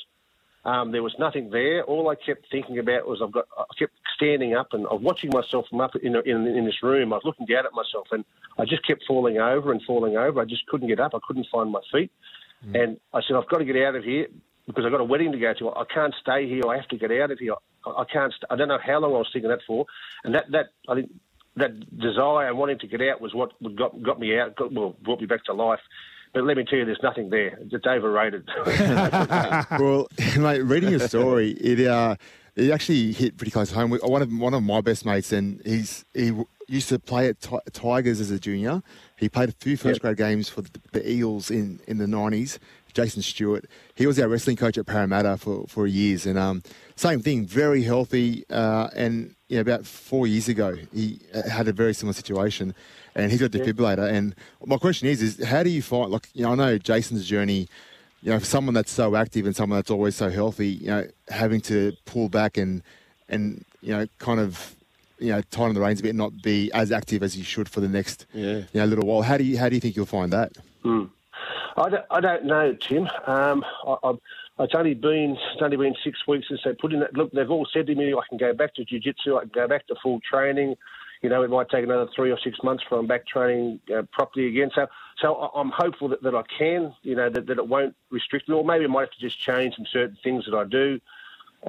um, 0.64 0.90
there 0.90 1.02
was 1.02 1.14
nothing 1.18 1.50
there. 1.50 1.84
All 1.84 2.08
I 2.08 2.14
kept 2.14 2.46
thinking 2.50 2.78
about 2.78 3.06
was 3.06 3.20
I've 3.22 3.32
got. 3.32 3.44
I 3.58 3.64
kept 3.78 3.92
standing 4.14 4.54
up 4.54 4.68
and 4.72 4.86
I 4.86 4.94
was 4.94 5.02
watching 5.02 5.28
myself 5.34 5.66
from 5.68 5.82
up 5.82 5.96
in, 6.02 6.16
in 6.16 6.46
in 6.46 6.64
this 6.64 6.82
room. 6.82 7.12
I 7.12 7.16
was 7.16 7.26
looking 7.26 7.44
down 7.44 7.66
at 7.66 7.74
myself 7.74 8.06
and 8.10 8.24
I 8.58 8.64
just 8.64 8.86
kept 8.86 9.04
falling 9.06 9.36
over 9.36 9.70
and 9.70 9.82
falling 9.86 10.16
over. 10.16 10.40
I 10.40 10.46
just 10.46 10.64
couldn't 10.66 10.88
get 10.88 10.98
up. 10.98 11.12
I 11.14 11.18
couldn't 11.26 11.48
find 11.52 11.70
my 11.70 11.82
feet. 11.92 12.10
And 12.74 12.98
I 13.12 13.20
said, 13.20 13.36
I've 13.36 13.48
got 13.48 13.58
to 13.58 13.64
get 13.64 13.76
out 13.76 13.94
of 13.94 14.02
here 14.02 14.26
because 14.66 14.84
I've 14.84 14.92
got 14.92 15.00
a 15.00 15.04
wedding 15.04 15.32
to 15.32 15.38
go 15.38 15.52
to. 15.58 15.70
I 15.70 15.84
can't 15.92 16.14
stay 16.20 16.48
here. 16.48 16.62
I 16.68 16.76
have 16.76 16.88
to 16.88 16.96
get 16.96 17.10
out 17.12 17.30
of 17.30 17.38
here. 17.38 17.54
I, 17.86 17.90
I 17.90 18.04
can't. 18.04 18.32
St- 18.32 18.50
I 18.50 18.56
don't 18.56 18.68
know 18.68 18.78
how 18.84 19.00
long 19.00 19.14
I 19.14 19.18
was 19.18 19.28
thinking 19.32 19.50
that 19.50 19.60
for. 19.66 19.86
And 20.24 20.34
that 20.34 20.44
that 20.50 20.66
I 20.88 20.94
think 20.94 21.10
that 21.56 21.98
desire 21.98 22.48
and 22.48 22.58
wanting 22.58 22.78
to 22.80 22.86
get 22.86 23.00
out 23.00 23.20
was 23.20 23.34
what 23.34 23.52
got 23.76 24.02
got 24.02 24.18
me 24.18 24.38
out. 24.38 24.56
Got, 24.56 24.72
well, 24.72 24.96
brought 25.02 25.20
me 25.20 25.26
back 25.26 25.44
to 25.44 25.52
life. 25.52 25.80
But 26.34 26.44
let 26.44 26.56
me 26.56 26.64
tell 26.68 26.80
you, 26.80 26.84
there's 26.84 27.02
nothing 27.02 27.30
there. 27.30 27.58
It's 27.60 27.86
overrated. 27.86 28.48
well, 28.66 30.08
mate, 30.38 30.60
reading 30.60 30.90
your 30.90 31.00
story, 31.00 31.52
it 31.52 31.86
uh, 31.86 32.16
it 32.56 32.70
actually 32.70 33.12
hit 33.12 33.36
pretty 33.36 33.50
close 33.50 33.70
to 33.70 33.74
home. 33.74 33.92
One 33.92 34.22
of 34.22 34.32
one 34.32 34.54
of 34.54 34.62
my 34.62 34.80
best 34.80 35.06
mates, 35.06 35.32
and 35.32 35.62
he's 35.64 36.04
he 36.12 36.32
used 36.68 36.88
to 36.88 36.98
play 36.98 37.28
at 37.28 37.40
Ti- 37.40 37.58
Tigers 37.72 38.20
as 38.20 38.30
a 38.30 38.38
junior. 38.38 38.82
He 39.16 39.28
played 39.28 39.48
a 39.48 39.52
few 39.52 39.76
first 39.76 40.00
grade 40.00 40.16
games 40.16 40.48
for 40.48 40.62
the, 40.62 40.70
the 40.92 41.10
Eagles 41.10 41.50
in, 41.50 41.80
in 41.86 41.98
the 41.98 42.06
90s. 42.06 42.58
Jason 42.96 43.22
Stewart. 43.22 43.66
He 43.94 44.06
was 44.06 44.18
our 44.18 44.26
wrestling 44.28 44.56
coach 44.56 44.76
at 44.78 44.86
Parramatta 44.86 45.36
for, 45.36 45.66
for 45.68 45.86
years. 45.86 46.24
And 46.26 46.38
um, 46.38 46.62
same 46.96 47.20
thing, 47.20 47.44
very 47.46 47.82
healthy. 47.82 48.44
Uh, 48.50 48.88
and 48.96 49.34
you 49.48 49.56
know, 49.56 49.60
about 49.60 49.86
four 49.86 50.26
years 50.26 50.48
ago, 50.48 50.76
he 50.92 51.20
uh, 51.34 51.48
had 51.48 51.68
a 51.68 51.72
very 51.72 51.94
similar 51.94 52.14
situation. 52.14 52.74
And 53.14 53.30
he's 53.30 53.40
got 53.40 53.54
a 53.54 53.58
defibrillator. 53.58 54.10
And 54.10 54.34
my 54.64 54.78
question 54.78 55.08
is, 55.08 55.22
is 55.22 55.44
how 55.44 55.62
do 55.62 55.70
you 55.70 55.82
find, 55.82 56.10
like, 56.10 56.28
you 56.34 56.42
know, 56.44 56.52
I 56.52 56.54
know 56.54 56.78
Jason's 56.78 57.26
journey, 57.26 57.68
you 58.22 58.30
know, 58.30 58.38
for 58.38 58.44
someone 58.46 58.74
that's 58.74 58.90
so 58.92 59.14
active 59.14 59.46
and 59.46 59.54
someone 59.54 59.78
that's 59.78 59.90
always 59.90 60.16
so 60.16 60.28
healthy, 60.30 60.68
you 60.68 60.86
know, 60.88 61.06
having 61.28 61.60
to 61.62 61.92
pull 62.06 62.28
back 62.28 62.56
and, 62.56 62.82
and 63.28 63.64
you 63.82 63.92
know, 63.92 64.06
kind 64.18 64.40
of, 64.40 64.74
you 65.18 65.32
know, 65.32 65.40
tighten 65.50 65.74
the 65.74 65.80
reins 65.80 66.00
a 66.00 66.02
bit 66.02 66.10
and 66.10 66.18
not 66.18 66.42
be 66.42 66.70
as 66.72 66.92
active 66.92 67.22
as 67.22 67.36
you 67.38 67.44
should 67.44 67.68
for 67.68 67.80
the 67.80 67.88
next, 67.88 68.26
Yeah. 68.34 68.58
you 68.72 68.80
know, 68.80 68.84
little 68.86 69.06
while. 69.06 69.22
How 69.22 69.36
do 69.38 69.44
you, 69.44 69.56
how 69.58 69.68
do 69.70 69.74
you 69.76 69.80
think 69.80 69.96
you'll 69.96 70.06
find 70.06 70.30
that? 70.32 70.52
Hmm. 70.82 71.04
I 71.76 71.90
don't, 71.90 72.04
I 72.10 72.20
don't 72.20 72.44
know, 72.46 72.74
Tim. 72.74 73.08
Um, 73.26 73.64
I, 73.86 74.12
it's 74.60 74.74
only 74.74 74.94
been 74.94 75.36
it's 75.52 75.62
only 75.62 75.76
been 75.76 75.94
six 76.02 76.26
weeks 76.26 76.48
since 76.48 76.60
they 76.64 76.72
put 76.72 76.92
in 76.92 77.00
that. 77.00 77.14
Look, 77.14 77.32
they've 77.32 77.50
all 77.50 77.66
said 77.72 77.86
to 77.88 77.94
me, 77.94 78.14
I 78.14 78.20
can 78.28 78.38
go 78.38 78.54
back 78.54 78.74
to 78.76 78.84
jiu-jitsu, 78.84 79.36
I 79.36 79.40
can 79.40 79.50
go 79.54 79.68
back 79.68 79.86
to 79.88 79.94
full 80.02 80.20
training. 80.20 80.76
You 81.22 81.30
know, 81.30 81.42
it 81.42 81.50
might 81.50 81.68
take 81.68 81.84
another 81.84 82.08
three 82.14 82.30
or 82.30 82.38
six 82.42 82.58
months 82.62 82.84
for 82.88 82.98
I'm 82.98 83.06
back 83.06 83.26
training 83.26 83.80
uh, 83.94 84.02
properly 84.12 84.48
again. 84.48 84.70
So, 84.74 84.86
so 85.20 85.34
I'm 85.54 85.70
hopeful 85.70 86.08
that, 86.08 86.22
that 86.22 86.34
I 86.34 86.42
can. 86.58 86.94
You 87.02 87.16
know, 87.16 87.28
that, 87.28 87.46
that 87.46 87.58
it 87.58 87.68
won't 87.68 87.94
restrict 88.10 88.48
me, 88.48 88.54
or 88.54 88.64
maybe 88.64 88.84
I 88.84 88.88
might 88.88 89.00
have 89.02 89.10
to 89.10 89.20
just 89.20 89.38
change 89.40 89.74
some 89.76 89.86
certain 89.90 90.16
things 90.22 90.44
that 90.46 90.56
I 90.56 90.64
do 90.64 91.00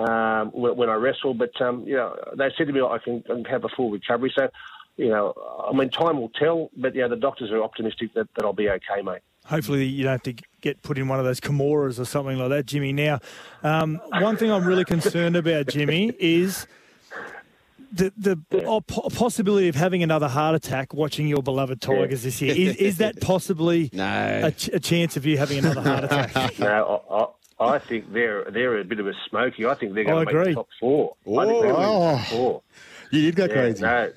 um, 0.01 0.51
when, 0.51 0.75
when 0.77 0.89
I 0.89 0.95
wrestle. 0.95 1.33
But 1.33 1.59
um, 1.61 1.83
you 1.85 1.95
know, 1.95 2.15
they 2.37 2.49
said 2.57 2.67
to 2.67 2.73
me 2.73 2.81
I 2.81 2.97
can, 2.99 3.23
I 3.29 3.33
can 3.33 3.45
have 3.45 3.65
a 3.65 3.69
full 3.69 3.91
recovery. 3.91 4.31
So, 4.37 4.49
you 4.95 5.09
know, 5.09 5.33
I 5.69 5.75
mean, 5.75 5.89
time 5.89 6.19
will 6.19 6.29
tell. 6.29 6.69
But 6.77 6.95
yeah, 6.95 7.07
the 7.07 7.15
doctors 7.15 7.51
are 7.51 7.61
optimistic 7.63 8.13
that, 8.13 8.27
that 8.35 8.45
I'll 8.45 8.53
be 8.53 8.69
okay, 8.69 9.01
mate. 9.03 9.21
Hopefully, 9.47 9.85
you 9.85 10.03
don't 10.03 10.11
have 10.13 10.23
to 10.23 10.35
get 10.61 10.81
put 10.81 10.97
in 10.97 11.07
one 11.07 11.19
of 11.19 11.25
those 11.25 11.39
Kimuras 11.39 11.99
or 11.99 12.05
something 12.05 12.37
like 12.37 12.49
that, 12.49 12.65
Jimmy. 12.65 12.91
Now, 12.93 13.19
um, 13.63 13.99
one 14.11 14.35
thing 14.37 14.51
I'm 14.51 14.65
really 14.65 14.85
concerned 14.85 15.35
about, 15.37 15.67
Jimmy, 15.67 16.13
is 16.19 16.67
the 17.91 18.11
the 18.17 18.37
oh, 18.65 18.81
po- 18.81 19.09
possibility 19.09 19.69
of 19.69 19.75
having 19.75 20.03
another 20.03 20.27
heart 20.27 20.55
attack 20.55 20.93
watching 20.93 21.27
your 21.27 21.41
beloved 21.41 21.79
Tigers 21.81 22.23
this 22.23 22.41
year. 22.41 22.53
Is, 22.55 22.75
is 22.75 22.97
that 22.97 23.21
possibly 23.21 23.89
no. 23.93 24.41
a, 24.43 24.51
ch- 24.51 24.69
a 24.73 24.79
chance 24.79 25.15
of 25.15 25.25
you 25.25 25.37
having 25.37 25.59
another 25.59 25.81
heart 25.81 26.03
attack? 26.29 26.59
no, 26.59 27.01
I, 27.59 27.63
I, 27.65 27.75
I 27.75 27.79
think 27.79 28.11
they're 28.11 28.43
they're 28.51 28.79
a 28.79 28.83
bit 28.83 28.99
of 28.99 29.07
a 29.07 29.13
smoky. 29.29 29.65
I 29.65 29.75
think 29.75 29.93
they're 29.93 30.03
I 30.03 30.07
going 30.07 30.27
to 30.27 30.33
make 30.33 30.41
agree. 30.41 30.53
the 30.53 30.55
top 30.55 30.67
four. 30.79 31.15
I 31.25 31.45
think 31.45 31.61
they're 31.61 31.71
going 31.73 31.73
to 31.73 31.73
make 31.73 31.75
the 31.75 31.81
Oh. 31.81 32.17
top 32.17 32.27
four. 32.27 32.61
You 33.11 33.21
did 33.21 33.35
go 33.37 33.45
Yeah, 33.45 33.53
crazy. 33.53 33.81
No, 33.81 34.11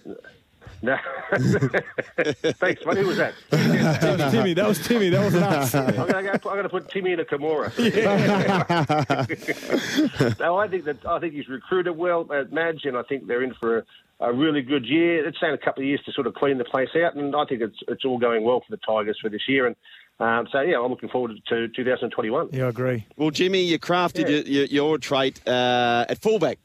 no. 0.82 0.96
Thanks, 1.32 2.84
mate. 2.84 2.98
Who 2.98 3.06
was 3.06 3.18
that? 3.18 3.34
Timmy, 3.50 4.30
Timmy, 4.30 4.54
that 4.54 4.66
was 4.66 4.86
Timmy. 4.86 5.10
That 5.10 5.22
wasn't 5.22 5.44
us. 5.44 5.74
I'm 5.74 5.94
going 5.94 6.24
to 6.24 6.32
I'm 6.32 6.40
going 6.40 6.62
to 6.62 6.68
put 6.68 6.90
Timmy 6.90 7.12
in 7.12 7.20
a 7.20 7.24
Kimura. 7.24 7.70
no, 10.40 10.58
I 10.58 10.68
think 10.68 10.84
that 10.84 11.04
I 11.06 11.18
think 11.18 11.34
he's 11.34 11.48
recruited 11.48 11.96
well 11.96 12.26
at 12.32 12.52
Madge, 12.52 12.84
and 12.84 12.96
I 12.96 13.02
think 13.02 13.26
they're 13.26 13.42
in 13.42 13.54
for 13.54 13.78
a, 13.78 13.84
a 14.20 14.32
really 14.32 14.62
good 14.62 14.86
year. 14.86 15.26
It's 15.26 15.38
taken 15.38 15.54
a 15.54 15.58
couple 15.58 15.82
of 15.82 15.88
years 15.88 16.00
to 16.06 16.12
sort 16.12 16.26
of 16.26 16.34
clean 16.34 16.58
the 16.58 16.64
place 16.64 16.90
out, 16.96 17.14
and 17.14 17.34
I 17.36 17.44
think 17.44 17.62
it's 17.62 17.78
it's 17.88 18.04
all 18.04 18.18
going 18.18 18.44
well 18.44 18.60
for 18.60 18.70
the 18.70 18.80
Tigers 18.86 19.18
for 19.20 19.28
this 19.28 19.42
year. 19.48 19.66
And 19.66 19.76
um, 20.20 20.46
so, 20.52 20.60
yeah, 20.60 20.78
I'm 20.78 20.90
looking 20.90 21.08
forward 21.08 21.32
to 21.48 21.68
2021. 21.68 22.50
Yeah, 22.52 22.66
I 22.66 22.68
agree. 22.68 23.06
Well, 23.16 23.30
Jimmy, 23.30 23.62
you 23.62 23.78
crafted 23.78 24.28
your, 24.28 24.42
your, 24.42 24.64
your 24.66 24.98
trait 24.98 25.46
uh, 25.48 26.04
at 26.08 26.20
fullback. 26.20 26.58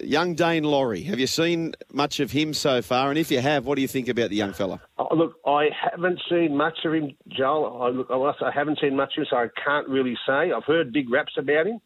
Young 0.00 0.34
Daine 0.36 0.64
Laurie. 0.64 1.02
Have 1.02 1.18
you 1.18 1.26
seen 1.26 1.74
much 1.92 2.20
of 2.20 2.30
him 2.30 2.54
so 2.54 2.82
far? 2.82 3.10
And 3.10 3.18
if 3.18 3.30
you 3.30 3.40
have, 3.40 3.66
what 3.66 3.76
do 3.76 3.82
you 3.82 3.88
think 3.88 4.08
about 4.08 4.30
the 4.30 4.36
young 4.36 4.52
fella? 4.52 4.80
Oh, 4.98 5.14
look, 5.14 5.34
I 5.46 5.68
haven't 5.92 6.20
seen 6.30 6.56
much 6.56 6.78
of 6.84 6.94
him, 6.94 7.16
Joel. 7.28 7.82
I, 7.82 7.88
look, 7.88 8.08
I 8.10 8.46
I 8.46 8.50
haven't 8.52 8.78
seen 8.80 8.96
much 8.96 9.14
of 9.16 9.22
him, 9.22 9.26
so 9.30 9.36
I 9.36 9.46
can't 9.64 9.88
really 9.88 10.16
say. 10.26 10.52
I've 10.52 10.64
heard 10.64 10.92
big 10.92 11.10
raps 11.10 11.32
about 11.36 11.66
him. 11.66 11.80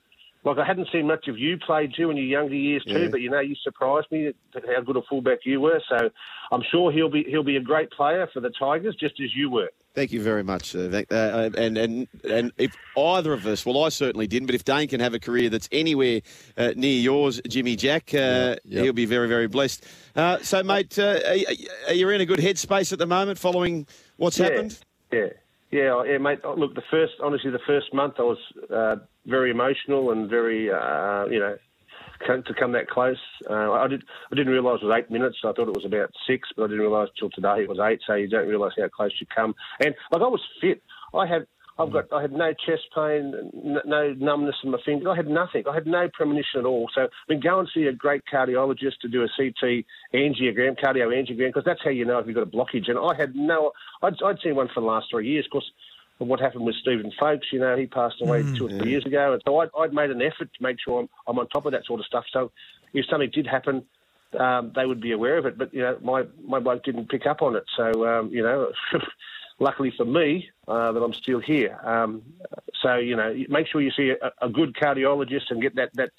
Like 0.45 0.59
I 0.59 0.65
hadn't 0.65 0.89
seen 0.93 1.07
much 1.07 1.29
of 1.29 1.39
you 1.39 1.57
play, 1.57 1.87
too 1.87 2.11
in 2.11 2.17
your 2.17 2.27
younger 2.27 2.55
years 2.55 2.85
too. 2.85 3.03
Yeah. 3.03 3.09
But 3.09 3.21
you 3.21 3.31
know, 3.31 3.39
you 3.39 3.55
surprised 3.63 4.11
me 4.11 4.27
at 4.27 4.35
how 4.67 4.81
good 4.81 4.97
a 4.97 5.03
fullback 5.03 5.41
you 5.45 5.61
were. 5.61 5.81
So 5.89 6.11
I'm 6.51 6.63
sure 6.69 6.91
he'll 6.91 7.11
be 7.11 7.25
he'll 7.29 7.45
be 7.45 7.57
a 7.57 7.61
great 7.61 7.91
player 7.93 8.29
for 8.33 8.41
the 8.41 8.51
Tigers, 8.51 8.97
just 8.99 9.21
as 9.21 9.35
you 9.37 9.51
were. 9.51 9.71
Thank 9.95 10.11
you 10.11 10.23
very 10.23 10.43
much. 10.43 10.75
Uh, 10.75 11.03
uh, 11.11 11.51
and 11.57 11.79
and 11.79 12.09
and 12.29 12.53
if 12.59 12.75
either 12.97 13.33
of 13.33 13.47
us, 13.47 13.65
well, 13.65 13.85
I 13.85 13.91
certainly 13.91 14.27
didn't, 14.27 14.47
but 14.47 14.55
if 14.55 14.65
Daine 14.65 14.89
can 14.89 15.01
have 15.01 15.15
a 15.15 15.21
career 15.21 15.49
that's 15.49 15.69
anywhere 15.71 16.23
uh, 16.57 16.73
near 16.75 16.99
yours, 16.99 17.41
Jimmy 17.47 17.77
Jack, 17.77 18.13
uh, 18.13 18.57
he'll 18.69 18.93
be 18.93 19.07
very 19.07 19.29
very 19.29 19.47
blessed. 19.47 19.87
Uh, 20.17 20.39
so, 20.39 20.63
mate, 20.63 20.99
uh, 20.99 21.21
are, 21.25 21.37
are 21.89 21.95
you 21.95 22.09
in 22.09 22.21
a 22.21 22.27
good 22.27 22.41
headspace 22.41 22.93
at 22.93 22.99
the 22.99 23.07
moment, 23.07 23.39
following 23.39 23.87
what's 24.17 24.39
Yeah, 24.39 24.47
happened? 24.47 24.79
Yeah, 25.13 25.27
yeah, 25.71 26.03
yeah, 26.05 26.19
mate. 26.19 26.41
Look, 26.45 26.75
the 26.75 26.83
first, 26.91 27.15
honestly, 27.23 27.51
the 27.51 27.61
first 27.67 27.95
month 27.95 28.15
I 28.19 28.23
was 28.23 28.39
uh, 28.75 28.97
very 29.27 29.51
emotional 29.51 30.11
and 30.11 30.29
very, 30.29 30.71
uh, 30.71 31.27
you 31.27 31.39
know, 31.39 31.57
to 32.27 32.55
come 32.59 32.73
that 32.73 32.89
close. 32.89 33.17
Uh, 33.49 33.73
I 33.73 33.89
did, 33.89 34.05
I 34.31 34.37
didn't 34.37 34.53
realise 34.53 34.81
it 34.83 34.87
was 34.87 34.99
eight 34.99 35.11
minutes. 35.11 35.39
I 35.45 35.53
thought 35.53 35.69
it 35.69 35.77
was 35.77 35.85
about 35.85 36.11
six, 36.27 36.49
but 36.57 36.65
I 36.65 36.67
didn't 36.67 36.81
realise 36.81 37.11
till 37.19 37.31
today 37.31 37.63
it 37.63 37.69
was 37.69 37.79
eight. 37.81 38.01
So 38.07 38.15
you 38.15 38.29
don't 38.29 38.49
realise 38.49 38.75
how 38.79 38.89
close 38.89 39.13
you 39.21 39.27
come. 39.35 39.55
And 39.81 39.95
like 40.11 40.23
I 40.23 40.29
was 40.29 40.43
fit. 40.61 40.83
I 41.15 41.27
had. 41.27 41.47
I've 41.79 41.91
got. 41.91 42.13
I 42.13 42.21
had 42.21 42.33
no 42.33 42.53
chest 42.53 42.83
pain, 42.95 43.51
no 43.87 44.13
numbness 44.13 44.57
in 44.63 44.71
my 44.71 44.79
fingers. 44.85 45.09
I 45.11 45.17
had 45.17 45.27
nothing. 45.27 45.65
I 45.69 45.75
had 45.75 45.87
no 45.87 46.07
premonition 46.13 46.61
at 46.61 46.67
all. 46.67 46.89
So, 46.95 47.01
I 47.01 47.07
mean, 47.29 47.41
go 47.41 47.61
and 47.61 47.69
see 47.73 47.85
a 47.85 47.93
great 47.93 48.23
cardiologist 48.31 48.99
to 49.01 49.09
do 49.09 49.23
a 49.23 49.29
CT 49.35 49.87
angiogram, 50.15 50.79
cardio 50.79 51.09
angiogram, 51.09 51.49
because 51.49 51.65
that's 51.65 51.81
how 51.83 51.91
you 51.91 52.05
know 52.05 52.19
if 52.19 52.27
you've 52.27 52.35
got 52.35 52.43
a 52.43 52.47
blockage. 52.47 52.91
And 52.91 52.99
I 52.99 53.17
had 53.19 53.35
no. 53.35 53.73
I'd, 54.03 54.23
I'd 54.23 54.39
seen 54.45 54.55
one 54.55 54.69
for 54.69 54.81
the 54.81 54.87
last 54.87 55.07
three 55.11 55.29
years, 55.29 55.47
of 55.47 55.51
course. 55.51 55.73
Of 56.23 56.29
What 56.29 56.41
happened 56.41 56.65
with 56.65 56.77
Stephen 56.77 57.13
Folkes, 57.19 57.49
you 57.53 57.59
know, 57.59 57.77
he 57.77 57.87
passed 57.87 58.23
away 58.23 58.45
two 58.57 58.67
or 58.67 58.69
three 58.71 58.91
years 58.91 59.05
ago, 59.05 59.33
and 59.33 59.43
so 59.45 59.59
I'd, 59.59 59.71
I'd 59.79 59.93
made 59.93 60.11
an 60.11 60.23
effort 60.23 60.51
to 60.55 60.63
make 60.63 60.77
sure 60.83 61.01
I'm, 61.01 61.09
I'm 61.27 61.39
on 61.39 61.49
top 61.49 61.67
of 61.67 61.73
that 61.73 61.85
sort 61.85 62.01
of 62.01 62.07
stuff. 62.07 62.25
So, 62.33 62.53
if 62.95 63.07
something 63.07 63.31
did 63.33 63.47
happen, 63.47 63.85
um, 64.39 64.73
they 64.75 64.87
would 64.87 65.01
be 65.01 65.13
aware 65.13 65.39
of 65.39 65.47
it. 65.47 65.59
But 65.59 65.75
you 65.75 65.81
know, 65.81 65.99
my 66.03 66.25
my 66.47 66.61
bloke 66.61 66.85
didn't 66.85 67.11
pick 67.11 67.27
up 67.27 67.43
on 67.43 67.57
it. 67.57 67.65
So, 67.77 68.07
um, 68.07 68.31
you 68.31 68.43
know, 68.43 68.71
luckily 69.59 69.93
for 69.97 70.05
me, 70.05 70.49
uh, 70.69 70.93
that 70.93 71.01
I'm 71.01 71.13
still 71.15 71.41
here. 71.41 71.79
Um, 71.85 72.23
so, 72.83 72.97
you 72.97 73.17
know, 73.17 73.35
make 73.49 73.67
sure 73.69 73.81
you 73.81 73.91
see 73.97 74.11
a, 74.11 74.47
a 74.47 74.49
good 74.49 74.75
cardiologist 74.75 75.51
and 75.51 75.61
get 75.61 75.75
that 75.77 75.91
that 75.95 76.11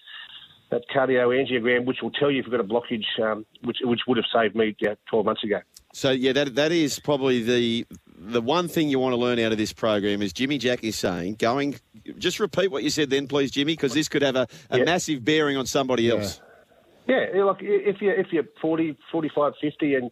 that 0.71 0.83
cardio 0.93 1.29
angiogram, 1.29 1.85
which 1.85 2.01
will 2.01 2.11
tell 2.11 2.31
you 2.31 2.39
if 2.39 2.45
you've 2.45 2.51
got 2.51 2.59
a 2.59 2.63
blockage, 2.63 3.05
um, 3.21 3.45
which 3.63 3.77
which 3.83 4.01
would 4.07 4.17
have 4.17 4.25
saved 4.33 4.55
me 4.55 4.75
yeah, 4.79 4.95
12 5.09 5.25
months 5.25 5.43
ago. 5.43 5.59
So 5.93 6.09
yeah, 6.11 6.33
that 6.33 6.55
that 6.55 6.71
is 6.71 6.99
probably 6.99 7.43
the 7.43 7.85
the 8.17 8.41
one 8.41 8.67
thing 8.67 8.89
you 8.89 8.99
want 8.99 9.13
to 9.13 9.17
learn 9.17 9.37
out 9.39 9.51
of 9.51 9.57
this 9.57 9.71
program 9.71 10.21
is 10.21 10.33
Jimmy 10.33 10.57
Jack 10.57 10.83
is 10.83 10.97
saying 10.97 11.35
going. 11.35 11.75
Just 12.17 12.39
repeat 12.39 12.71
what 12.71 12.83
you 12.83 12.89
said 12.89 13.09
then, 13.09 13.27
please, 13.27 13.51
Jimmy, 13.51 13.73
because 13.73 13.93
this 13.93 14.09
could 14.09 14.23
have 14.23 14.35
a, 14.35 14.47
a 14.69 14.79
Yeah. 14.79 14.83
massive 14.85 15.23
bearing 15.23 15.55
on 15.55 15.65
somebody 15.65 16.09
else. 16.09 16.41
Yeah, 17.07 17.27
yeah, 17.33 17.43
like 17.43 17.57
if 17.61 18.01
you're 18.01 18.15
if 18.15 18.27
you're 18.31 18.45
40, 18.61 18.97
45, 19.11 19.53
50 19.61 19.95
and 19.95 20.11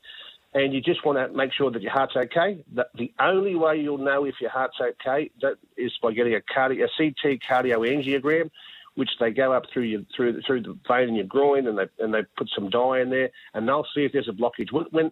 and 0.54 0.74
you 0.74 0.82
just 0.82 1.04
want 1.06 1.18
to 1.18 1.36
make 1.36 1.52
sure 1.54 1.72
that 1.72 1.82
your 1.82 1.92
heart's 1.92 2.16
okay, 2.16 2.64
the, 2.74 2.86
the 2.96 3.12
only 3.20 3.56
way 3.56 3.78
you'll 3.78 3.98
know 3.98 4.26
if 4.26 4.36
your 4.42 4.50
heart's 4.52 4.78
okay 4.80 5.32
that 5.42 5.54
is 5.78 5.92
by 6.04 6.12
getting 6.12 6.36
a 6.36 6.42
cardio, 6.42 6.84
a 6.86 6.90
CT 6.98 7.40
cardioangiogram, 7.50 8.50
which 8.96 9.10
they 9.20 9.32
go 9.32 9.54
up 9.54 9.64
through 9.74 9.84
your 9.84 10.02
through 10.16 10.34
the, 10.34 10.42
through 10.46 10.62
the 10.62 10.78
vein 10.88 11.10
in 11.10 11.16
your 11.16 11.26
groin 11.26 11.66
and 11.68 11.78
they 11.78 11.88
and 12.00 12.14
they 12.14 12.24
put 12.38 12.50
some 12.54 12.70
dye 12.70 13.00
in 13.02 13.10
there 13.10 13.30
and 13.54 13.68
they'll 13.68 13.88
see 13.96 14.04
if 14.04 14.12
there's 14.12 14.30
a 14.30 14.34
blockage. 14.34 14.72
When 14.72 14.86
when, 14.92 15.12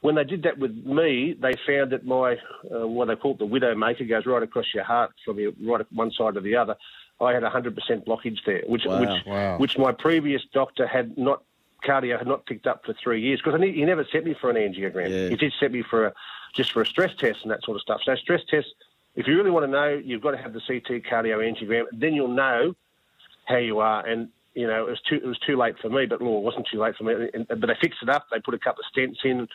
when 0.00 0.14
they 0.14 0.24
did 0.24 0.44
that 0.44 0.58
with 0.58 0.74
me, 0.84 1.34
they 1.40 1.54
found 1.66 1.92
that 1.92 2.04
my 2.06 2.36
uh, 2.74 2.86
what 2.86 3.08
they 3.08 3.16
call 3.16 3.32
it 3.32 3.38
the 3.38 3.46
widow 3.46 3.74
maker 3.74 4.04
goes 4.04 4.26
right 4.26 4.42
across 4.42 4.66
your 4.74 4.84
heart 4.84 5.12
from 5.24 5.38
your 5.38 5.52
right 5.62 5.84
one 5.92 6.10
side 6.10 6.34
to 6.34 6.40
the 6.40 6.56
other. 6.56 6.76
I 7.20 7.32
had 7.32 7.44
a 7.44 7.50
hundred 7.50 7.74
percent 7.76 8.06
blockage 8.06 8.38
there, 8.46 8.62
which 8.66 8.84
Wow. 8.86 9.00
which 9.00 9.26
Wow. 9.26 9.58
which 9.58 9.78
my 9.78 9.92
previous 9.92 10.42
doctor 10.54 10.86
had 10.86 11.18
not 11.18 11.42
cardio 11.86 12.18
had 12.18 12.26
not 12.26 12.46
picked 12.46 12.66
up 12.66 12.84
for 12.84 12.94
three 13.02 13.20
years 13.20 13.40
because 13.44 13.60
he 13.60 13.84
never 13.84 14.04
sent 14.10 14.24
me 14.24 14.34
for 14.40 14.50
an 14.50 14.56
angiogram. 14.56 15.30
He 15.30 15.36
did 15.36 15.52
set 15.60 15.72
me 15.72 15.82
for 15.82 16.06
a 16.06 16.12
just 16.54 16.72
for 16.72 16.80
a 16.82 16.86
stress 16.86 17.14
test 17.16 17.40
and 17.42 17.50
that 17.50 17.62
sort 17.64 17.76
of 17.76 17.82
stuff. 17.82 18.00
So 18.04 18.14
stress 18.16 18.40
tests, 18.50 18.70
if 19.16 19.26
you 19.26 19.36
really 19.36 19.50
want 19.50 19.64
to 19.66 19.70
know, 19.70 20.00
you've 20.02 20.22
got 20.22 20.32
to 20.32 20.36
have 20.38 20.52
the 20.52 20.60
CT 20.66 21.04
cardio 21.04 21.38
angiogram. 21.38 21.84
Then 21.92 22.14
you'll 22.14 22.28
know 22.28 22.74
how 23.46 23.56
you 23.58 23.78
are. 23.80 24.04
And 24.06 24.30
you 24.54 24.66
know, 24.66 24.86
it 24.86 24.90
was 24.90 25.00
too 25.08 25.16
it 25.16 25.26
was 25.26 25.38
too 25.38 25.56
late 25.56 25.76
for 25.80 25.90
me, 25.90 26.06
but 26.06 26.22
well, 26.22 26.38
it 26.38 26.42
wasn't 26.42 26.66
too 26.72 26.80
late 26.80 26.96
for 26.96 27.04
me. 27.04 27.28
And, 27.34 27.46
but 27.46 27.66
they 27.66 27.76
fixed 27.80 28.02
it 28.02 28.08
up. 28.08 28.26
They 28.32 28.40
put 28.40 28.54
a 28.54 28.58
couple 28.58 28.82
of 28.82 28.90
stents 28.96 29.24
in. 29.24 29.46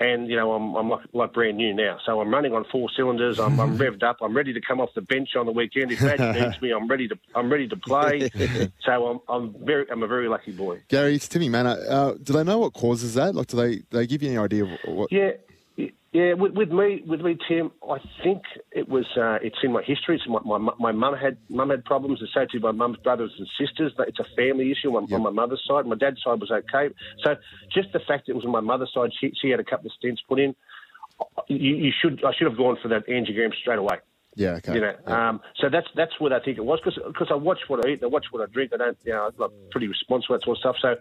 And 0.00 0.28
you 0.28 0.34
know 0.34 0.52
I'm 0.52 0.74
I'm 0.74 0.88
like, 0.90 1.06
like 1.12 1.32
brand 1.32 1.56
new 1.56 1.72
now, 1.72 1.98
so 2.04 2.20
I'm 2.20 2.32
running 2.32 2.52
on 2.52 2.64
four 2.70 2.88
cylinders. 2.96 3.38
I'm, 3.38 3.60
I'm 3.60 3.78
revved 3.84 4.02
up. 4.02 4.16
I'm 4.22 4.36
ready 4.36 4.52
to 4.52 4.60
come 4.60 4.80
off 4.80 4.90
the 4.94 5.02
bench 5.02 5.36
on 5.36 5.46
the 5.46 5.52
weekend. 5.52 5.92
If 5.92 6.02
Magic 6.02 6.42
needs 6.42 6.60
me, 6.62 6.72
I'm 6.72 6.88
ready 6.88 7.06
to 7.06 7.16
I'm 7.34 7.50
ready 7.50 7.68
to 7.68 7.76
play. 7.76 8.28
so 8.84 9.06
I'm 9.06 9.20
I'm 9.28 9.64
very 9.64 9.88
I'm 9.90 10.02
a 10.02 10.08
very 10.08 10.28
lucky 10.28 10.50
boy. 10.50 10.82
Garry, 10.88 11.14
it's 11.14 11.28
Timmy 11.28 11.48
Mannah. 11.48 11.76
Uh, 11.88 12.14
do 12.20 12.32
they 12.32 12.42
know 12.42 12.58
what 12.58 12.72
causes 12.72 13.14
that? 13.14 13.36
Like, 13.36 13.46
do 13.46 13.56
they 13.56 13.76
do 13.76 13.84
they 13.90 14.06
give 14.08 14.22
you 14.22 14.30
any 14.30 14.38
idea 14.38 14.64
of 14.64 14.70
what? 14.86 15.12
Yeah, 15.12 15.32
Yeah, 15.76 16.34
with, 16.34 16.52
with 16.52 16.70
me, 16.70 17.02
with 17.04 17.22
me, 17.22 17.36
Tim. 17.48 17.72
I 17.82 17.98
think 18.22 18.42
it 18.70 18.88
was. 18.88 19.04
Uh, 19.16 19.38
it's 19.42 19.56
in 19.64 19.72
my 19.72 19.82
history. 19.82 20.14
It's 20.14 20.28
my 20.28 20.58
my, 20.58 20.72
my 20.78 20.92
mum 20.92 21.14
had 21.16 21.36
mum 21.48 21.70
had 21.70 21.84
problems 21.84 22.22
associated 22.22 22.62
with 22.62 22.62
my 22.62 22.70
mum's 22.70 22.98
brothers 22.98 23.32
and 23.36 23.48
sisters. 23.58 23.92
But 23.96 24.08
it's 24.08 24.20
a 24.20 24.36
family 24.36 24.70
issue 24.70 24.96
on, 24.96 25.12
on 25.12 25.22
my 25.22 25.30
mother's 25.30 25.62
side. 25.68 25.86
My 25.86 25.96
dad's 25.96 26.22
side 26.22 26.40
was 26.40 26.52
okay. 26.52 26.94
So 27.24 27.34
just 27.74 27.92
the 27.92 27.98
fact 28.06 28.28
it 28.28 28.36
was 28.36 28.44
on 28.44 28.52
my 28.52 28.60
mother's 28.60 28.92
side, 28.94 29.10
she, 29.20 29.32
she 29.42 29.50
had 29.50 29.58
a 29.58 29.64
couple 29.64 29.86
of 29.86 29.92
stents 30.00 30.18
put 30.28 30.38
in. 30.38 30.54
You, 31.48 31.74
you 31.76 31.92
should. 32.00 32.24
I 32.24 32.30
should 32.38 32.46
have 32.46 32.56
gone 32.56 32.76
for 32.80 32.88
that 32.88 33.08
angiogram 33.08 33.52
straight 33.60 33.78
away. 33.78 33.96
Yeah, 34.36 34.52
okay. 34.52 34.74
You 34.74 34.80
know, 34.80 34.94
um, 35.06 35.40
so 35.60 35.68
that's 35.68 35.86
that's 35.94 36.18
what 36.18 36.32
I 36.32 36.40
think 36.40 36.58
it 36.58 36.64
was 36.64 36.80
because 36.84 37.28
I 37.30 37.34
watch 37.34 37.60
what 37.68 37.84
I 37.84 37.90
eat, 37.90 38.02
I 38.02 38.06
watch 38.06 38.26
what 38.30 38.42
I 38.42 38.52
drink. 38.52 38.72
I 38.74 38.78
don't, 38.78 38.98
you 39.04 39.12
know, 39.12 39.30
I'm 39.40 39.50
pretty 39.70 39.86
responsible 39.86 40.36
that 40.36 40.44
sort 40.44 40.58
of 40.58 40.60
stuff. 40.60 40.76
So 40.80 40.96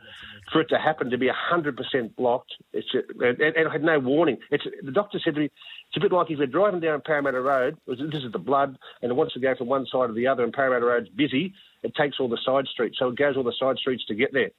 for 0.52 0.62
it 0.62 0.70
to 0.70 0.78
happen 0.78 1.10
to 1.10 1.18
be 1.18 1.30
hundred 1.30 1.78
percent 1.78 2.16
blocked, 2.16 2.54
it's 2.74 2.88
and, 2.94 3.42
and 3.42 3.68
I 3.68 3.72
had 3.72 3.84
no 3.84 4.00
warning. 4.00 4.38
It's 4.52 4.66
the 4.84 4.92
doctor 4.92 5.20
said 5.24 5.36
to 5.36 5.42
me, 5.42 5.46
it's 5.46 5.98
a 5.98 6.00
bit 6.00 6.12
like 6.12 6.30
if 6.30 6.38
you're 6.38 6.48
driving 6.48 6.80
down 6.80 7.02
Parramatta 7.06 7.42
Road. 7.42 7.78
This 7.88 8.24
is 8.24 8.32
the 8.32 8.40
blood, 8.40 8.78
and 9.02 9.12
it 9.12 9.16
wants 9.16 9.34
to 9.34 9.40
go 9.40 9.56
from 9.56 9.68
one 9.68 9.86
side 9.86 10.08
to 10.08 10.14
the 10.14 10.28
other, 10.28 10.44
and 10.44 10.54
Parramatta 10.54 10.86
Road's 10.86 11.10
busy. 11.10 11.54
It 11.82 11.96
takes 11.96 12.20
all 12.20 12.30
the 12.30 12.40
side 12.46 12.68
streets, 12.68 12.98
so 13.00 13.10
it 13.10 13.18
goes 13.18 13.36
all 13.36 13.44
the 13.44 13.54
side 13.60 13.78
streets 13.78 14.06
to 14.06 14.16
get 14.16 14.32
there. 14.32 14.52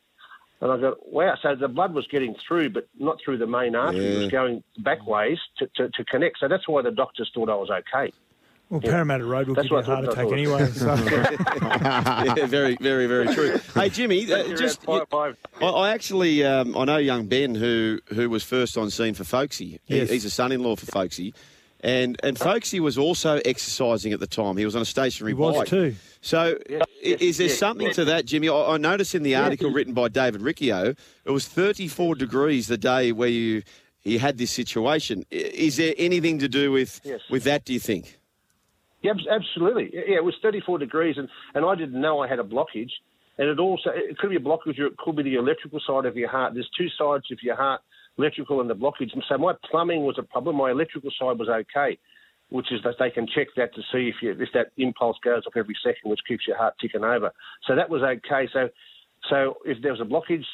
And 0.61 0.73
I 0.73 0.77
go, 0.79 0.97
wow. 1.05 1.35
So 1.43 1.55
the 1.55 1.69
blood 1.69 1.95
was 1.95 2.07
getting 2.07 2.35
through, 2.47 2.71
but 2.71 2.89
not 2.99 3.19
through 3.23 3.39
the 3.39 3.47
main 3.47 3.75
artery. 3.75 4.05
It 4.07 4.19
was 4.19 4.31
going 4.31 4.63
back 4.79 5.07
ways 5.07 5.39
to, 5.59 5.69
to, 5.77 5.91
to 5.91 6.05
connect. 6.05 6.39
So 6.39 6.49
that's 6.49 6.69
why 6.69 6.83
the 6.83 6.91
doctors 6.91 7.31
thought 7.35 7.51
I 7.51 7.55
was 7.55 7.71
okay. 7.71 8.13
Well, 8.75 8.83
Yeah. 8.85 8.91
Parramatta 8.91 9.25
Road 9.25 9.47
will 9.47 9.55
That's 9.55 9.69
give 9.69 9.73
you 9.73 9.79
a 9.79 9.83
heart 9.85 10.05
attack 10.05 10.33
anyway. 10.33 10.67
So. 10.73 10.95
yeah, 11.63 12.47
very, 12.47 12.77
very, 12.81 13.07
very 13.07 13.33
true. 13.33 13.59
Hey, 13.75 13.89
Jimmy, 13.89 14.31
uh, 14.33 14.57
just 14.57 14.81
I, 14.89 15.03
I 15.63 15.91
actually 15.91 16.45
um, 16.45 16.77
I 16.77 16.85
know 16.85 16.97
young 16.97 17.27
Ben 17.27 17.55
who 17.55 18.01
who 18.09 18.29
was 18.29 18.43
first 18.43 18.77
on 18.77 18.91
scene 18.91 19.15
for 19.15 19.23
Folksy. 19.25 19.81
He- 19.85 20.07
he's 20.07 20.25
a 20.25 20.31
son-in-law 20.31 20.75
for 20.77 20.87
Folksy, 20.87 21.33
and 21.81 22.19
and 22.25 22.37
Folksy 22.39 22.81
was 22.81 22.99
also 22.99 23.41
exercising 23.45 24.13
at 24.13 24.19
the 24.21 24.27
time. 24.27 24.57
He 24.57 24.65
was 24.65 24.75
on 24.75 24.83
a 24.83 24.87
stationary 24.87 25.31
He 25.31 25.35
was 25.35 25.57
bike. 25.57 25.69
too. 25.69 25.95
So, 26.21 26.59
i 26.71 26.81
is 27.01 27.37
there 27.39 27.51
something 27.51 27.93
to 27.93 28.05
that, 28.07 28.25
Jimmy? 28.25 28.49
I, 28.49 28.55
I 28.73 28.77
noticed 28.79 29.15
in 29.15 29.23
the 29.23 29.37
article 29.37 29.71
written 29.71 29.95
by 29.95 30.09
David 30.09 30.41
Riccio, 30.43 30.95
it 31.25 31.31
was 31.31 31.47
34 31.47 32.15
degrees 32.17 32.67
the 32.67 32.79
day 32.79 33.13
where 33.13 33.29
you 33.29 33.63
you 34.03 34.19
had 34.19 34.37
this 34.39 34.51
situation. 34.51 35.25
Is 35.31 35.77
there 35.77 35.95
anything 35.97 36.39
to 36.41 36.49
do 36.49 36.73
with 36.73 37.01
Yes. 37.05 37.21
with 37.31 37.45
that? 37.45 37.65
Do 37.65 37.73
you 37.73 37.81
think? 37.81 38.19
Yeah, 39.05 39.13
absolutely. 39.31 39.91
Yeah, 39.93 40.17
it 40.17 40.25
was 40.25 40.35
34 40.43 40.79
degrees, 40.79 41.17
and, 41.19 41.29
and 41.55 41.65
I 41.65 41.75
didn't 41.75 42.01
know 42.01 42.21
I 42.21 42.29
had 42.29 42.39
a 42.39 42.43
blockage. 42.43 42.91
And 43.37 43.49
it 43.49 43.59
also 43.59 43.91
it 43.93 44.17
could 44.17 44.31
be 44.31 44.37
a 44.37 44.41
blockage, 44.41 44.79
or 44.79 44.87
it 44.87 44.97
could 44.97 45.17
be 45.17 45.23
the 45.23 45.35
electrical 45.35 45.79
side 45.87 46.07
of 46.07 46.17
your 46.17 46.31
heart. 46.31 46.55
There's 46.55 46.71
two 46.79 46.87
sides 46.99 47.25
of 47.31 47.39
your 47.43 47.57
heart, 47.57 47.83
electrical 48.17 48.61
and 48.63 48.71
the 48.71 48.75
blockage. 48.75 49.13
And 49.13 49.23
so 49.29 49.37
my 49.37 49.53
plumbing 49.71 50.05
was 50.05 50.17
a 50.19 50.23
problem. 50.23 50.57
My 50.57 50.71
electrical 50.71 51.11
side 51.21 51.39
was 51.39 51.49
okay, 51.49 51.99
which 52.49 52.73
is 52.73 52.81
that 52.85 52.95
they 52.99 53.11
can 53.11 53.27
check 53.27 53.49
that 53.57 53.75
to 53.75 53.83
see 53.93 54.09
if 54.09 54.15
you, 54.23 54.31
if 54.31 54.49
that 54.55 54.69
impulse 54.79 55.19
goes 55.23 55.43
off 55.47 55.53
every 55.57 55.77
second, 55.85 56.11
which 56.11 56.21
keeps 56.27 56.47
your 56.47 56.57
heart 56.57 56.75
ticking 56.81 57.05
over. 57.05 57.31
So 57.67 57.77
that 57.77 57.91
was 57.91 58.03
okay. 58.03 58.49
So 58.53 58.69
so 59.29 59.57
if 59.67 59.83
there 59.83 59.93
was 59.93 60.01
a 60.01 60.05
blockage 60.05 60.45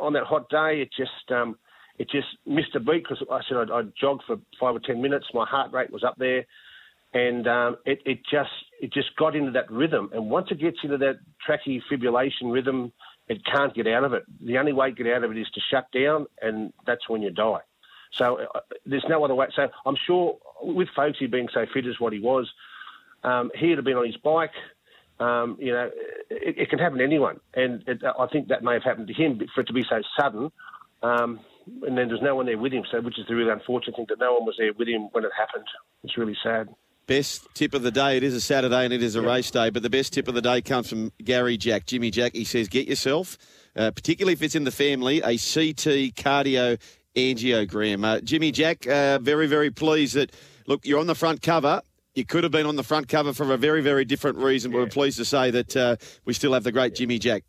on 0.00 0.14
that 0.14 0.24
hot 0.24 0.48
day, 0.48 0.80
it 0.80 0.90
just 0.96 1.30
um, 1.32 1.58
it 1.98 2.08
just 2.08 2.28
missed 2.46 2.74
a 2.76 2.80
beat 2.80 3.02
because 3.02 3.22
I 3.30 3.40
said 3.46 3.58
I'd, 3.58 3.70
I'd 3.70 3.92
jog 4.00 4.20
for 4.26 4.36
five 4.58 4.74
or 4.76 4.80
ten 4.80 5.02
minutes. 5.02 5.26
My 5.34 5.44
heart 5.44 5.72
rate 5.72 5.92
was 5.92 6.04
up 6.04 6.16
there 6.16 6.46
and 7.12 7.46
um, 7.48 7.76
it, 7.84 8.00
it 8.04 8.20
just 8.30 8.50
it 8.80 8.92
just 8.92 9.14
got 9.16 9.34
into 9.34 9.50
that 9.52 9.70
rhythm. 9.70 10.10
And 10.12 10.30
once 10.30 10.48
it 10.50 10.60
gets 10.60 10.78
into 10.82 10.98
that 10.98 11.18
trachy 11.44 11.82
fibrillation 11.90 12.52
rhythm, 12.52 12.92
it 13.28 13.44
can't 13.44 13.74
get 13.74 13.86
out 13.86 14.04
of 14.04 14.12
it. 14.12 14.24
The 14.44 14.58
only 14.58 14.72
way 14.72 14.90
to 14.90 14.94
get 15.04 15.12
out 15.12 15.24
of 15.24 15.30
it 15.30 15.38
is 15.38 15.48
to 15.54 15.60
shut 15.70 15.86
down, 15.92 16.26
and 16.40 16.72
that's 16.86 17.08
when 17.08 17.22
you 17.22 17.30
die. 17.30 17.60
So 18.12 18.38
uh, 18.54 18.60
there's 18.86 19.04
no 19.08 19.24
other 19.24 19.34
way. 19.34 19.46
So 19.54 19.68
I'm 19.86 19.96
sure 20.06 20.38
with 20.62 20.88
Folkesy 20.96 21.30
being 21.30 21.48
so 21.52 21.64
fit 21.72 21.86
as 21.86 21.98
what 21.98 22.12
he 22.12 22.20
was, 22.20 22.50
um, 23.22 23.50
he'd 23.54 23.76
have 23.76 23.84
been 23.84 23.96
on 23.96 24.06
his 24.06 24.16
bike. 24.16 24.50
Um, 25.18 25.58
you 25.60 25.72
know, 25.72 25.90
it, 26.30 26.58
it 26.58 26.70
can 26.70 26.78
happen 26.78 26.98
to 26.98 27.04
anyone, 27.04 27.40
and 27.54 27.84
it, 27.86 28.02
I 28.04 28.26
think 28.32 28.48
that 28.48 28.64
may 28.64 28.72
have 28.72 28.82
happened 28.82 29.08
to 29.08 29.14
him 29.14 29.38
for 29.54 29.60
it 29.60 29.66
to 29.66 29.72
be 29.72 29.84
so 29.88 30.00
sudden. 30.18 30.50
Um, 31.02 31.40
and 31.82 31.96
then 31.96 32.08
there's 32.08 32.22
no 32.22 32.34
one 32.34 32.46
there 32.46 32.58
with 32.58 32.72
him, 32.72 32.84
so 32.90 33.00
which 33.00 33.18
is 33.18 33.26
the 33.28 33.34
really 33.34 33.50
unfortunate 33.50 33.96
thing 33.96 34.06
that 34.08 34.18
no 34.18 34.32
one 34.34 34.44
was 34.44 34.56
there 34.58 34.72
with 34.72 34.88
him 34.88 35.08
when 35.12 35.24
it 35.24 35.30
happened. 35.36 35.66
It's 36.04 36.16
really 36.16 36.36
sad. 36.42 36.68
Best 37.10 37.48
tip 37.54 37.74
of 37.74 37.82
the 37.82 37.90
day. 37.90 38.16
It 38.16 38.22
is 38.22 38.34
a 38.34 38.40
Saturday 38.40 38.84
and 38.84 38.92
it 38.92 39.02
is 39.02 39.16
a 39.16 39.20
race 39.20 39.50
day, 39.50 39.70
but 39.70 39.82
the 39.82 39.90
best 39.90 40.12
tip 40.12 40.28
of 40.28 40.34
the 40.34 40.40
day 40.40 40.62
comes 40.62 40.88
from 40.88 41.10
Garry 41.24 41.56
Jack, 41.56 41.84
Jimmy 41.86 42.12
Jack. 42.12 42.36
He 42.36 42.44
says, 42.44 42.68
get 42.68 42.86
yourself, 42.86 43.36
uh, 43.74 43.90
particularly 43.90 44.34
if 44.34 44.42
it's 44.44 44.54
in 44.54 44.62
the 44.62 44.70
family, 44.70 45.18
a 45.18 45.34
CT 45.34 46.14
cardio 46.14 46.80
angiogram. 47.16 48.04
Uh, 48.06 48.20
Jimmy 48.20 48.52
Jack, 48.52 48.86
uh, 48.86 49.18
very, 49.18 49.48
very 49.48 49.72
pleased 49.72 50.14
that, 50.14 50.30
look, 50.68 50.86
you're 50.86 51.00
on 51.00 51.08
the 51.08 51.16
front 51.16 51.42
cover. 51.42 51.82
You 52.14 52.24
could 52.24 52.44
have 52.44 52.52
been 52.52 52.66
on 52.66 52.76
the 52.76 52.84
front 52.84 53.08
cover 53.08 53.32
for 53.32 53.52
a 53.52 53.56
very, 53.56 53.82
very 53.82 54.04
different 54.04 54.38
reason. 54.38 54.70
But 54.70 54.78
we're 54.78 54.86
pleased 54.86 55.18
to 55.18 55.24
say 55.24 55.50
that 55.50 55.76
uh, 55.76 55.96
we 56.26 56.32
still 56.32 56.52
have 56.52 56.62
the 56.62 56.70
great 56.70 56.94
Jimmy 56.94 57.18
Jack. 57.18 57.42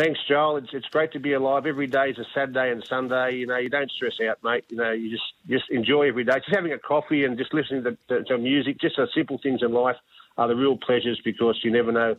Thanks, 0.00 0.18
Joel. 0.26 0.56
It's, 0.56 0.70
it's 0.72 0.86
great 0.86 1.12
to 1.12 1.20
be 1.20 1.34
alive. 1.34 1.66
Every 1.66 1.86
day 1.86 2.08
is 2.08 2.18
a 2.18 2.24
Saturday 2.34 2.72
and 2.72 2.82
Sunday. 2.82 3.36
You 3.36 3.46
know, 3.46 3.58
you 3.58 3.68
don't 3.68 3.90
stress 3.90 4.14
out, 4.26 4.42
mate. 4.42 4.64
You 4.70 4.78
know, 4.78 4.92
you 4.92 5.10
just 5.10 5.34
just 5.46 5.68
enjoy 5.68 6.08
every 6.08 6.24
day. 6.24 6.32
Just 6.36 6.54
having 6.54 6.72
a 6.72 6.78
coffee 6.78 7.26
and 7.26 7.36
just 7.36 7.52
listening 7.52 7.84
to, 7.84 7.98
to, 8.08 8.24
to 8.24 8.38
music, 8.38 8.80
just 8.80 8.96
the 8.96 9.06
simple 9.14 9.38
things 9.42 9.60
in 9.62 9.74
life 9.74 9.96
are 10.38 10.48
the 10.48 10.56
real 10.56 10.78
pleasures 10.78 11.20
because 11.22 11.60
you 11.62 11.70
never 11.70 11.92
know 11.92 12.16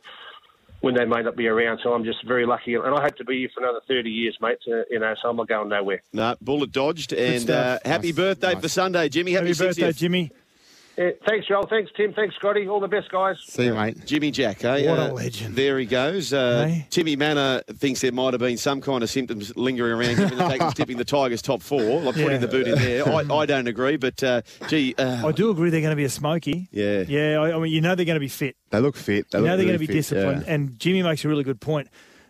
when 0.82 0.94
they 0.94 1.06
may 1.06 1.24
not 1.24 1.36
be 1.36 1.48
around. 1.48 1.80
So 1.82 1.92
I'm 1.92 2.04
just 2.04 2.24
very 2.24 2.46
lucky, 2.46 2.76
and 2.76 2.86
I 2.86 3.02
hope 3.02 3.16
to 3.16 3.26
be 3.26 3.40
here 3.40 3.50
for 3.52 3.64
another 3.64 3.82
30 3.88 4.12
years, 4.12 4.38
mate. 4.40 4.60
So, 4.64 4.84
you 4.92 5.00
know, 5.00 5.16
so 5.20 5.30
I'm 5.30 5.38
not 5.38 5.48
going 5.48 5.70
nowhere. 5.70 6.04
No, 6.14 6.36
bullet 6.40 6.72
dodged. 6.72 7.14
And 7.14 7.50
uh, 7.50 7.80
stuff. 7.80 7.82
happy 7.84 8.12
birthday 8.12 8.54
for 8.54 8.70
Sunday, 8.70 9.10
Jimmy. 9.10 9.32
Happy, 9.32 9.48
Happy 9.48 9.58
birthday, 9.58 9.90
60th. 9.90 9.98
Jimmy. 9.98 10.32
Yeah, 11.02 11.10
thanks, 11.28 11.48
Joel. 11.48 11.66
Thanks, 11.68 11.92
Tim. 11.98 12.14
Thanks, 12.14 12.36
Scotty. 12.36 12.68
All 12.68 12.80
the 12.80 12.88
best, 12.88 13.10
guys. 13.10 13.38
See 13.46 13.66
you, 13.66 13.74
mate. 13.74 14.06
Jimmy 14.06 14.30
Jack, 14.32 14.64
eh? 14.64 14.90
What 14.90 15.00
a 15.00 15.04
Uh, 15.10 15.14
legend. 15.14 15.56
There 15.56 15.80
he 15.80 15.86
goes. 15.86 16.32
Uh, 16.34 16.76
Timmy 16.90 17.16
Mannah 17.16 17.64
thinks 17.78 18.02
there 18.02 18.12
might 18.12 18.34
have 18.34 18.40
been 18.40 18.58
some 18.58 18.82
kind 18.82 19.04
of 19.04 19.10
symptoms 19.10 19.56
lingering 19.56 19.94
around 19.94 20.18
given 20.18 20.38
the 20.38 20.44
fact 20.50 20.64
he's 20.64 20.74
tipping 20.76 20.98
the 20.98 21.06
Tigers 21.06 21.42
top 21.42 21.62
four, 21.62 21.82
like 22.02 22.16
Yeah. 22.16 22.24
putting 22.24 22.42
the 22.42 22.48
boot 22.48 22.68
in 22.68 22.76
there. 22.76 23.08
I, 23.08 23.24
I 23.42 23.46
don't 23.46 23.68
agree, 23.68 23.98
but 23.98 24.24
uh, 24.24 24.42
gee, 24.68 24.94
uh, 24.98 25.28
I 25.28 25.32
do 25.32 25.50
agree 25.50 25.70
they're 25.70 25.82
going 25.82 25.92
to 25.92 25.96
be 25.96 26.04
a 26.06 26.10
smoky. 26.10 26.70
yeah. 26.72 27.04
Yeah, 27.08 27.40
I, 27.40 27.56
I 27.56 27.60
mean, 27.60 27.72
you 27.72 27.82
know 27.82 27.96
they're 27.96 28.06
going 28.06 28.16
to 28.16 28.20
be 28.20 28.28
fit. 28.28 28.56
They 28.70 28.80
look 28.80 28.96
fit. 28.96 29.32
They 29.32 29.40
you 29.40 29.46
know 29.46 29.52
look 29.52 29.58
they're 29.58 29.66
really 29.66 29.66
going 29.66 29.74
to 29.74 29.80
be 29.80 29.88
fit, 29.88 29.94
disciplined. 29.94 30.44
yeah. 30.46 30.54
And 30.54 30.80
Jimmy 30.80 31.02
makes 31.04 31.26
a 31.26 31.30
really 31.30 31.44
good 31.44 31.60
point. 31.62 31.88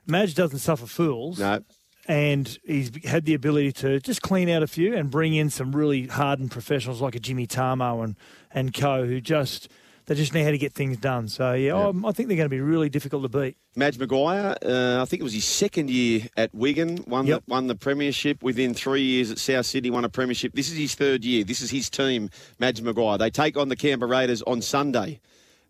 Madge 0.07 0.34
doesn't 0.36 0.59
suffer 0.59 0.86
fools. 0.86 1.39
No. 1.39 1.59
And 2.07 2.57
he's 2.65 2.89
had 3.05 3.26
the 3.26 3.36
ability 3.36 3.72
to 3.74 3.99
just 3.99 4.22
clean 4.24 4.49
out 4.49 4.63
a 4.63 4.67
few 4.67 4.95
and 4.95 5.11
bring 5.11 5.36
in 5.36 5.49
some 5.51 5.72
really 5.76 6.07
hardened 6.07 6.49
professionals 6.51 6.99
like 6.99 7.13
a 7.15 7.19
Jimmy 7.19 7.45
Tamou 7.45 8.03
and, 8.03 8.15
and 8.54 8.74
co 8.74 9.06
who 9.06 9.22
just 9.22 9.70
they 10.08 10.16
just 10.16 10.34
know 10.34 10.43
how 10.43 10.49
to 10.52 10.58
get 10.58 10.74
things 10.74 10.97
done. 10.97 11.28
So 11.28 11.54
yeah, 11.54 11.74
um, 11.74 12.06
I 12.06 12.12
think 12.12 12.28
they're 12.28 12.36
going 12.36 12.49
to 12.49 12.49
be 12.49 12.60
really 12.60 12.89
difficult 12.89 13.24
to 13.24 13.30
beat. 13.30 13.56
Madge 13.76 13.97
Maguire, 13.99 14.56
uh, 14.66 15.02
I 15.02 15.06
think 15.06 15.22
it 15.22 15.24
was 15.24 15.34
his 15.34 15.45
second 15.45 15.89
year 15.89 16.24
at 16.36 16.54
Wigan, 16.54 17.04
won, 17.08 17.28
Yep. 17.28 17.43
the, 17.45 17.52
won 17.52 17.68
the 17.68 17.76
premiership. 17.76 18.41
Within 18.43 18.74
three 18.74 19.04
years 19.04 19.32
at 19.32 19.38
South 19.38 19.66
Sydney, 19.66 19.89
won 19.91 20.04
a 20.04 20.10
premiership. 20.10 20.54
This 20.54 20.70
is 20.72 20.78
his 20.78 20.95
third 20.95 21.24
year. 21.24 21.43
This 21.43 21.62
is 21.62 21.70
his 21.70 21.89
team, 21.89 22.30
Madge 22.60 22.82
Maguire. 22.82 23.18
They 23.18 23.30
take 23.30 23.56
on 23.58 23.70
the 23.70 23.76
Canberra 23.76 24.10
Raiders 24.10 24.41
on 24.41 24.62
Sunday. 24.62 25.22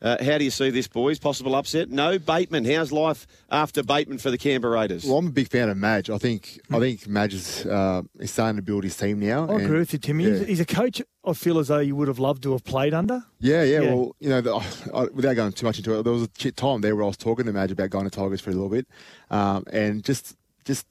Uh, 0.01 0.17
how 0.23 0.37
do 0.39 0.43
you 0.43 0.49
see 0.49 0.71
this, 0.71 0.87
boys? 0.87 1.19
Possible 1.19 1.53
upset? 1.53 1.89
No, 1.91 2.17
Bateman. 2.17 2.65
How's 2.65 2.91
life 2.91 3.27
after 3.51 3.83
Bateman 3.83 4.17
for 4.17 4.31
the 4.31 4.37
Canberra 4.37 4.73
Raiders? 4.79 5.05
Well, 5.05 5.17
I'm 5.19 5.27
a 5.27 5.31
big 5.31 5.47
fan 5.47 5.69
of 5.69 5.77
Madge. 5.77 6.09
I 6.09 6.17
think 6.17 6.59
I 6.71 6.79
think 6.79 7.07
Madge 7.07 7.35
is, 7.35 7.65
uh, 7.67 8.01
is 8.19 8.31
starting 8.31 8.55
to 8.55 8.63
build 8.63 8.83
his 8.83 8.97
team 8.97 9.19
now. 9.19 9.47
I 9.47 9.53
and- 9.55 9.61
agree 9.65 9.77
with 9.79 9.93
you, 9.93 9.99
Timmy. 9.99 10.23
Yeah. 10.23 10.37
He's, 10.39 10.47
he's 10.47 10.59
a 10.59 10.65
coach 10.65 11.01
I 11.23 11.33
feel 11.33 11.59
as 11.59 11.67
though 11.67 11.77
you 11.79 11.95
would 11.95 12.07
have 12.07 12.17
loved 12.17 12.41
to 12.43 12.53
have 12.53 12.63
played 12.63 12.95
under. 12.95 13.23
Yeah, 13.39 13.61
yeah, 13.63 13.81
Yeah. 13.81 13.93
Well, 13.93 14.15
you 14.19 14.29
know, 14.29 14.41
the, 14.41 14.55
I, 14.93 15.03
without 15.13 15.35
going 15.35 15.51
too 15.51 15.67
much 15.67 15.77
into 15.77 15.97
it, 15.99 16.01
there 16.03 16.13
was 16.13 16.23
a 16.23 16.27
ch- 16.29 16.55
time 16.55 16.81
there 16.81 16.95
where 16.95 17.03
I 17.03 17.07
was 17.07 17.17
talking 17.17 17.45
to 17.45 17.53
Madge 17.53 17.71
about 17.71 17.91
going 17.91 18.05
to 18.05 18.09
Tigers 18.09 18.41
for 18.41 18.49
a 18.49 18.53
little 18.53 18.69
bit, 18.69 18.87
um, 19.29 19.65
and 19.71 20.03
just 20.03 20.35
just 20.65 20.87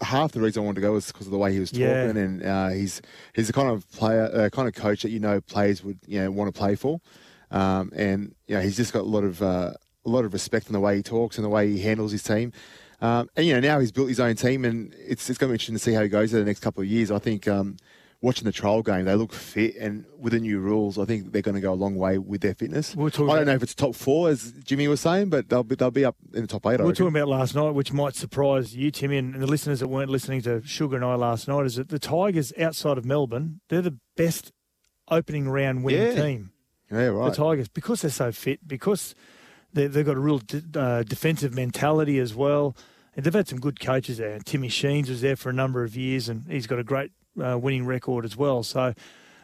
half 0.00 0.32
the 0.32 0.40
reason 0.40 0.62
I 0.62 0.66
wanted 0.66 0.76
to 0.76 0.86
go 0.86 0.92
was 0.92 1.06
because 1.08 1.26
of 1.26 1.32
the 1.32 1.38
way 1.38 1.52
he 1.52 1.60
was 1.60 1.70
talking, 1.70 1.84
Yeah. 1.86 2.04
and 2.08 2.42
uh, 2.42 2.68
he's 2.70 3.02
he's 3.34 3.46
the 3.46 3.52
kind 3.52 3.68
of 3.68 3.90
player, 3.92 4.24
uh, 4.34 4.48
kind 4.48 4.66
of 4.68 4.74
coach 4.74 5.02
that 5.02 5.10
you 5.10 5.20
know 5.20 5.40
players 5.42 5.84
would 5.84 5.98
you 6.06 6.20
know 6.22 6.30
want 6.30 6.52
to 6.52 6.58
play 6.58 6.74
for, 6.76 7.00
um, 7.54 7.90
and 7.96 8.34
you 8.46 8.54
know 8.56 8.60
he's 8.60 8.76
just 8.76 8.92
got 8.92 9.00
a 9.02 9.08
lot 9.16 9.24
of 9.24 9.40
uh, 9.42 9.72
a 10.04 10.08
lot 10.08 10.24
of 10.26 10.32
respect 10.34 10.66
in 10.66 10.72
the 10.74 10.80
way 10.80 10.96
he 10.96 11.02
talks 11.02 11.38
and 11.38 11.44
the 11.44 11.48
way 11.48 11.70
he 11.70 11.78
handles 11.80 12.12
his 12.12 12.22
team. 12.22 12.52
Um, 13.00 13.28
and 13.36 13.46
you 13.46 13.54
know 13.54 13.60
now 13.60 13.80
he's 13.80 13.92
built 13.92 14.08
his 14.08 14.20
own 14.20 14.34
team, 14.36 14.64
and 14.64 14.94
it's 14.98 15.28
it's 15.30 15.38
going 15.38 15.48
to 15.48 15.52
be 15.52 15.54
interesting 15.54 15.74
to 15.76 15.78
see 15.78 15.92
how 15.92 16.02
he 16.02 16.08
goes 16.08 16.32
in 16.32 16.38
the 16.40 16.44
next 16.44 16.60
couple 16.60 16.82
of 16.82 16.88
years. 16.88 17.10
I 17.10 17.18
think 17.18 17.46
um, 17.48 17.76
watching 18.22 18.44
the 18.44 18.52
trial 18.52 18.82
game, 18.82 19.04
they 19.04 19.14
look 19.14 19.32
fit, 19.32 19.76
and 19.76 20.06
with 20.18 20.32
the 20.32 20.40
new 20.40 20.58
rules, 20.58 20.98
I 20.98 21.04
think 21.04 21.32
they're 21.32 21.42
going 21.42 21.56
to 21.56 21.60
go 21.60 21.72
a 21.72 21.74
long 21.74 21.96
way 21.96 22.16
with 22.16 22.40
their 22.40 22.54
fitness. 22.54 22.96
We're 22.96 23.08
I 23.08 23.10
don't 23.10 23.28
about- 23.28 23.46
know 23.46 23.52
if 23.54 23.62
it's 23.62 23.74
top 23.74 23.94
four, 23.94 24.30
as 24.30 24.52
Jimmy 24.64 24.88
was 24.88 25.00
saying, 25.00 25.28
but 25.28 25.48
they'll 25.50 25.64
be 25.64 25.74
they'll 25.74 25.90
be 25.90 26.04
up 26.04 26.16
in 26.32 26.42
the 26.42 26.46
top 26.46 26.64
eight. 26.66 26.78
We 26.80 26.86
were 26.86 26.92
talking 26.94 27.08
about 27.14 27.28
last 27.28 27.54
night, 27.54 27.70
which 27.74 27.92
might 27.92 28.14
surprise 28.14 28.74
you, 28.74 28.90
Timmy, 28.90 29.18
and 29.18 29.34
the 29.34 29.46
listeners 29.46 29.80
that 29.80 29.88
weren't 29.88 30.10
listening 30.10 30.40
to 30.42 30.62
Sugar 30.64 30.96
and 30.96 31.04
I 31.04 31.14
last 31.16 31.46
night, 31.46 31.66
is 31.66 31.76
that 31.76 31.88
the 31.90 31.98
Tigers 31.98 32.52
outside 32.58 32.96
of 32.96 33.04
Melbourne, 33.04 33.60
they're 33.68 33.82
the 33.82 33.98
best 34.16 34.50
opening 35.10 35.48
round 35.48 35.84
winning 35.84 36.16
Yeah. 36.16 36.22
team. 36.22 36.50
Yeah, 36.90 37.06
right. 37.06 37.30
The 37.30 37.36
Tigers, 37.36 37.68
because 37.68 38.02
they're 38.02 38.10
so 38.10 38.32
fit, 38.32 38.66
because 38.66 39.14
they, 39.72 39.86
they've 39.86 40.06
got 40.06 40.16
a 40.16 40.20
real 40.20 40.38
d- 40.38 40.62
uh, 40.74 41.02
defensive 41.02 41.54
mentality 41.54 42.18
as 42.18 42.34
well. 42.34 42.76
And 43.16 43.24
they've 43.24 43.34
had 43.34 43.48
some 43.48 43.60
good 43.60 43.78
coaches 43.80 44.18
there. 44.18 44.38
Timmy 44.40 44.68
Sheens 44.68 45.08
was 45.08 45.20
there 45.20 45.36
for 45.36 45.48
a 45.48 45.52
number 45.52 45.84
of 45.84 45.96
years, 45.96 46.28
and 46.28 46.46
he's 46.48 46.66
got 46.66 46.78
a 46.78 46.84
great 46.84 47.12
uh, 47.42 47.56
winning 47.58 47.86
record 47.86 48.24
as 48.24 48.36
well. 48.36 48.62
So, 48.62 48.92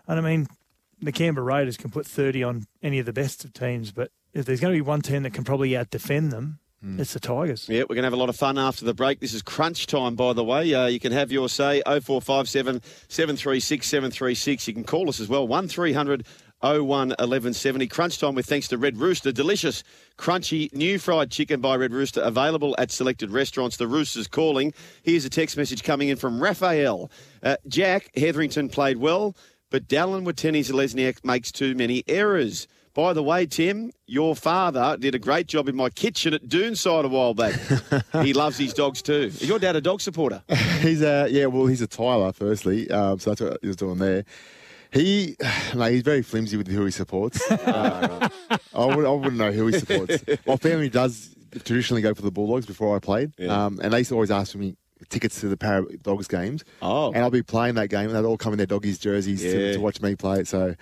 and 0.08 0.18
I 0.18 0.20
mean, 0.20 0.48
the 1.00 1.12
Canberra 1.12 1.44
Raiders 1.44 1.76
can 1.76 1.90
put 1.90 2.06
30 2.06 2.42
on 2.42 2.66
any 2.82 2.98
of 2.98 3.06
the 3.06 3.12
best 3.12 3.44
of 3.44 3.52
teams, 3.52 3.92
but 3.92 4.10
if 4.34 4.44
there's 4.44 4.60
going 4.60 4.72
to 4.72 4.76
be 4.76 4.82
one 4.82 5.00
team 5.02 5.22
that 5.22 5.32
can 5.34 5.44
probably 5.44 5.76
out 5.76 5.90
defend 5.90 6.32
them, 6.32 6.58
it's 6.82 7.12
the 7.12 7.20
Tigers. 7.20 7.68
Yeah, 7.68 7.82
we're 7.82 7.94
going 7.94 8.04
to 8.04 8.06
have 8.06 8.14
a 8.14 8.16
lot 8.16 8.30
of 8.30 8.36
fun 8.36 8.56
after 8.56 8.86
the 8.86 8.94
break. 8.94 9.20
This 9.20 9.34
is 9.34 9.42
crunch 9.42 9.86
time, 9.86 10.14
by 10.14 10.32
the 10.32 10.42
way. 10.42 10.72
Uh, 10.72 10.86
you 10.86 10.98
can 10.98 11.12
have 11.12 11.30
your 11.30 11.46
say 11.50 11.82
0457 11.84 12.80
736 13.08 13.86
736. 13.86 14.66
You 14.66 14.72
can 14.72 14.84
call 14.84 15.10
us 15.10 15.20
as 15.20 15.28
well 15.28 15.46
1300 15.46 16.24
01 16.62 17.08
1170. 17.10 17.86
Crunch 17.86 18.18
time 18.18 18.34
with 18.34 18.46
thanks 18.46 18.68
to 18.68 18.78
Red 18.78 18.98
Rooster. 18.98 19.32
Delicious, 19.32 19.82
crunchy, 20.18 20.72
new 20.74 20.98
fried 20.98 21.30
chicken 21.30 21.60
by 21.60 21.76
Red 21.76 21.92
Rooster 21.92 22.20
available 22.20 22.74
at 22.78 22.90
selected 22.90 23.30
restaurants. 23.30 23.76
The 23.76 23.86
Rooster's 23.86 24.28
calling. 24.28 24.74
Here's 25.02 25.24
a 25.24 25.30
text 25.30 25.56
message 25.56 25.82
coming 25.82 26.08
in 26.08 26.16
from 26.16 26.40
Raphael. 26.40 27.10
Uh, 27.42 27.56
Jack 27.66 28.10
Hetherington 28.14 28.68
played 28.68 28.98
well, 28.98 29.34
but 29.70 29.88
Dallin 29.88 30.24
Wateni 30.24 30.60
Lesniak 30.70 31.24
makes 31.24 31.50
too 31.50 31.74
many 31.74 32.04
errors. 32.06 32.68
By 32.92 33.12
the 33.12 33.22
way, 33.22 33.46
Tim, 33.46 33.92
your 34.06 34.34
father 34.34 34.96
did 34.98 35.14
a 35.14 35.18
great 35.18 35.46
job 35.46 35.68
in 35.68 35.76
my 35.76 35.90
kitchen 35.90 36.34
at 36.34 36.48
Doonside 36.48 37.04
a 37.04 37.08
while 37.08 37.34
back. 37.34 37.54
he 38.22 38.32
loves 38.32 38.58
his 38.58 38.74
dogs 38.74 39.00
too. 39.00 39.30
Is 39.32 39.48
your 39.48 39.60
dad 39.60 39.76
a 39.76 39.80
dog 39.80 40.00
supporter? 40.00 40.42
he's 40.80 41.00
a 41.00 41.28
yeah. 41.30 41.46
Well, 41.46 41.66
he's 41.66 41.80
a 41.80 41.86
tiler. 41.86 42.32
Firstly, 42.32 42.90
um, 42.90 43.20
so 43.20 43.30
that's 43.30 43.40
what 43.40 43.58
he 43.62 43.68
was 43.68 43.76
doing 43.76 43.98
there. 43.98 44.24
He, 44.92 45.36
mate, 45.74 45.92
he's 45.92 46.02
very 46.02 46.22
flimsy 46.22 46.56
with 46.56 46.68
who 46.68 46.84
he 46.84 46.90
supports. 46.90 47.40
Uh, 47.50 48.28
I, 48.74 48.84
would, 48.86 49.04
I 49.04 49.10
wouldn't 49.10 49.36
know 49.36 49.52
who 49.52 49.66
he 49.68 49.78
supports. 49.78 50.22
My 50.46 50.56
family 50.56 50.88
does 50.88 51.34
traditionally 51.64 52.02
go 52.02 52.14
for 52.14 52.22
the 52.22 52.30
Bulldogs 52.30 52.66
before 52.66 52.96
I 52.96 52.98
played, 52.98 53.32
Yeah. 53.38 53.66
um, 53.66 53.78
and 53.82 53.92
they 53.92 53.98
used 53.98 54.08
to 54.10 54.14
always 54.14 54.30
ask 54.30 54.52
for 54.52 54.58
me 54.58 54.76
tickets 55.08 55.40
to 55.40 55.48
the 55.48 55.56
Para 55.56 55.84
Dogs 56.02 56.26
games. 56.28 56.64
Oh, 56.82 57.08
and 57.12 57.18
I'll 57.18 57.30
be 57.30 57.42
playing 57.42 57.74
that 57.76 57.88
game, 57.88 58.06
and 58.08 58.14
they'd 58.16 58.24
all 58.26 58.36
come 58.36 58.52
in 58.52 58.56
their 58.58 58.66
doggies 58.66 58.98
jerseys 58.98 59.42
Yeah. 59.44 59.52
to, 59.52 59.72
to 59.74 59.80
watch 59.80 60.00
me 60.00 60.14
play 60.16 60.40
it. 60.40 60.48
So, 60.48 60.68
it 60.68 60.78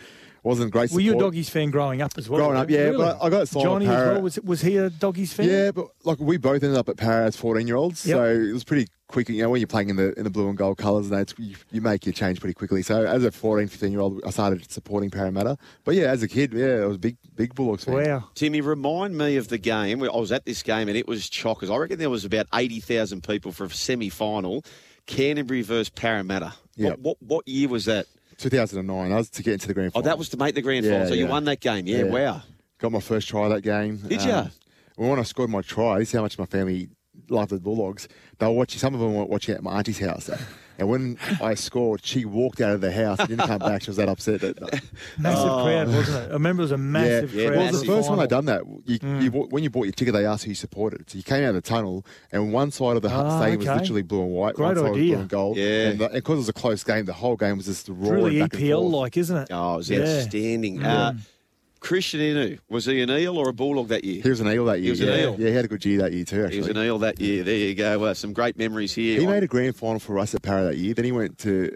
wasn't 0.48 0.72
great. 0.72 0.90
Were 0.90 1.00
you 1.00 1.14
a 1.16 1.18
doggies 1.18 1.48
fan 1.48 1.70
growing 1.70 2.02
up 2.02 2.12
as 2.16 2.28
well? 2.28 2.40
Growing 2.40 2.56
up, 2.56 2.68
yeah, 2.70 2.80
Really? 2.80 2.96
but 2.98 3.18
I 3.22 3.28
got 3.30 3.46
signed 3.48 3.64
Johnny 3.64 3.86
as 3.86 3.90
well. 3.92 4.22
Was, 4.22 4.40
was 4.40 4.60
he 4.60 4.76
a 4.76 4.90
doggies 4.90 5.32
fan? 5.32 5.48
Yeah, 5.48 5.70
but 5.70 5.86
like 6.04 6.18
we 6.18 6.36
both 6.36 6.62
ended 6.62 6.76
up 6.76 6.88
at 6.88 6.96
Para 6.96 7.26
as 7.26 7.36
fourteen 7.36 7.66
year 7.66 7.76
olds, 7.76 8.04
Yep. 8.04 8.16
so 8.16 8.24
it 8.24 8.52
was 8.52 8.64
pretty 8.64 8.88
quick. 9.06 9.28
You 9.28 9.42
know, 9.42 9.50
when 9.50 9.60
you're 9.60 9.66
playing 9.68 9.90
in 9.90 9.96
the 9.96 10.12
in 10.18 10.24
the 10.24 10.30
blue 10.30 10.48
and 10.48 10.58
gold 10.58 10.78
colours, 10.78 11.10
and 11.10 11.16
that 11.18 11.32
you, 11.38 11.54
you 11.70 11.80
make 11.80 12.04
your 12.06 12.12
change 12.12 12.40
pretty 12.40 12.54
quickly. 12.54 12.82
So 12.82 13.04
as 13.04 13.24
a 13.24 13.30
14, 13.30 13.68
15 13.68 13.92
year 13.92 14.00
old, 14.00 14.20
I 14.26 14.30
started 14.30 14.70
supporting 14.70 15.10
Parramatta. 15.10 15.56
But 15.84 15.94
yeah, 15.94 16.06
as 16.06 16.22
a 16.22 16.28
kid, 16.28 16.52
yeah, 16.52 16.82
I 16.82 16.86
was 16.86 16.98
big 16.98 17.16
big 17.36 17.54
Bulldogs 17.54 17.84
fan. 17.84 17.94
Timmy, 18.34 18.60
remind 18.60 19.16
me 19.16 19.36
of 19.36 19.48
the 19.48 19.58
game. 19.58 20.02
I 20.02 20.08
was 20.16 20.32
at 20.32 20.44
this 20.44 20.62
game 20.62 20.88
and 20.88 20.96
it 20.96 21.06
was 21.06 21.28
chockers. 21.30 21.70
I 21.72 21.76
reckon 21.76 21.98
there 21.98 22.10
was 22.10 22.24
about 22.24 22.46
80,000 22.54 23.22
people 23.22 23.52
for 23.52 23.64
a 23.64 23.70
semi 23.70 24.08
final. 24.08 24.64
Canterbury 25.06 25.62
versus 25.62 25.88
Parramatta. 25.88 26.52
Yeah. 26.76 26.90
What, 26.90 26.98
what, 27.00 27.16
what 27.22 27.48
year 27.48 27.68
was 27.68 27.86
that? 27.86 28.06
2009. 28.38 29.12
I 29.12 29.16
was 29.16 29.30
to 29.30 29.42
get 29.42 29.54
into 29.54 29.68
the 29.68 29.74
grand 29.74 29.92
Oh, 29.94 30.00
that 30.02 30.18
was 30.18 30.28
to 30.30 30.36
make 30.36 30.54
the 30.54 30.62
grand 30.62 30.84
final. 30.86 31.00
Yeah, 31.00 31.06
so 31.06 31.14
you 31.14 31.26
won 31.26 31.44
that 31.44 31.60
game. 31.60 31.86
Yeah, 31.86 32.04
wow. 32.04 32.42
Got 32.78 32.92
my 32.92 33.00
first 33.00 33.28
try 33.28 33.48
that 33.48 33.62
game. 33.62 33.96
Did 33.98 34.22
you? 34.22 34.32
Um, 34.32 34.50
well, 34.96 35.10
when 35.10 35.18
I 35.18 35.22
scored 35.24 35.50
my 35.50 35.62
try, 35.62 35.98
this 35.98 36.08
is 36.08 36.14
how 36.14 36.22
much 36.22 36.38
my 36.38 36.46
family 36.46 36.88
loved 37.28 37.50
the 37.50 37.60
Bulldogs. 37.60 38.08
They 38.38 38.46
were 38.46 38.52
watching. 38.52 38.78
Some 38.78 38.94
of 38.94 39.00
them 39.00 39.14
were 39.14 39.24
watching 39.24 39.54
at 39.54 39.62
my 39.62 39.78
auntie's 39.78 39.98
house. 39.98 40.30
And 40.78 40.88
when 40.88 41.18
I 41.42 41.54
scored, 41.54 42.04
she 42.04 42.24
walked 42.24 42.60
out 42.60 42.70
of 42.72 42.80
the 42.80 42.92
house 42.92 43.18
and 43.18 43.28
didn't 43.28 43.46
come 43.48 43.58
back. 43.58 43.82
She 43.82 43.90
was 43.90 43.96
that 43.96 44.08
upset. 44.08 44.40
That, 44.42 44.58
Massive 45.18 45.50
Oh. 45.50 45.64
crowd, 45.64 45.88
wasn't 45.88 46.24
it? 46.24 46.30
I 46.30 46.32
remember 46.34 46.60
it 46.62 46.64
was 46.64 46.70
a 46.72 46.78
massive 46.78 47.34
yeah. 47.34 47.48
crowd. 47.48 47.56
Well, 47.58 47.72
the 47.72 47.78
for 47.78 47.84
first 47.86 48.08
time 48.08 48.16
final. 48.18 48.20
I 48.20 48.26
done 48.26 48.44
that, 48.44 48.62
you, 48.86 48.98
Mm. 49.00 49.22
you, 49.22 49.30
bought- 49.32 49.50
when 49.50 49.62
you 49.64 49.70
bought 49.70 49.84
your 49.84 49.92
ticket, 49.92 50.14
they 50.14 50.24
asked 50.24 50.44
who 50.44 50.50
you 50.50 50.54
supported. 50.54 51.10
So 51.10 51.16
you 51.18 51.24
came 51.24 51.42
out 51.42 51.48
of 51.50 51.54
the 51.56 51.60
tunnel, 51.62 52.06
and 52.30 52.52
one 52.52 52.70
side 52.70 52.96
of 52.96 53.02
the 53.02 53.10
hu- 53.10 53.16
Ah, 53.20 53.38
stadium 53.40 53.58
was 53.58 53.66
literally 53.80 54.02
blue 54.02 54.22
and 54.22 54.30
white. 54.30 54.54
Great 54.54 54.66
one 54.66 54.76
side 54.76 54.82
was 54.84 54.92
idea. 54.92 55.12
blue 55.14 55.20
and 55.22 55.28
gold. 55.28 55.56
Yeah. 55.56 55.64
And 55.88 55.98
because 55.98 56.34
it 56.34 56.38
was 56.38 56.48
a 56.48 56.52
close 56.52 56.84
game, 56.84 57.04
the 57.06 57.12
whole 57.12 57.36
game 57.36 57.56
was 57.56 57.66
just 57.66 57.88
It's 57.88 57.98
roaring 57.98 58.24
really 58.24 58.40
back 58.40 58.52
EPL 58.52 58.88
like, 58.88 59.16
isn't 59.16 59.36
it? 59.36 59.48
Oh, 59.50 59.74
it 59.74 59.76
was 59.78 59.90
Yeah. 59.90 59.98
outstanding. 59.98 60.78
Mm. 60.78 60.84
Uh, 60.86 61.12
Krisnan 61.80 62.34
Inu, 62.34 62.58
was 62.68 62.86
he 62.86 63.00
an 63.00 63.10
eel 63.10 63.38
or 63.38 63.48
a 63.48 63.52
bulldog 63.52 63.88
that 63.88 64.04
year? 64.04 64.22
He 64.22 64.28
was 64.28 64.40
an 64.40 64.48
eel 64.48 64.64
that 64.66 64.78
year. 64.80 64.84
He 64.84 64.90
was 64.90 65.00
an 65.00 65.08
yeah. 65.08 65.16
eel. 65.16 65.36
Yeah, 65.38 65.48
he 65.48 65.54
had 65.54 65.64
a 65.64 65.68
good 65.68 65.84
year 65.84 65.98
that 65.98 66.12
year 66.12 66.24
too. 66.24 66.44
Actually, 66.44 66.54
He 66.54 66.60
was 66.60 66.68
an 66.68 66.78
eel 66.78 66.98
that 66.98 67.20
year. 67.20 67.44
There 67.44 67.56
you 67.56 67.74
go. 67.74 67.98
Well, 67.98 68.14
some 68.14 68.32
great 68.32 68.58
memories 68.58 68.94
here. 68.94 69.20
He 69.20 69.26
made 69.26 69.42
a 69.42 69.46
grand 69.46 69.76
final 69.76 70.00
for 70.00 70.18
us 70.18 70.34
at 70.34 70.42
Para 70.42 70.64
that 70.64 70.76
year. 70.76 70.94
Then 70.94 71.04
he 71.04 71.12
went 71.12 71.38
to 71.38 71.74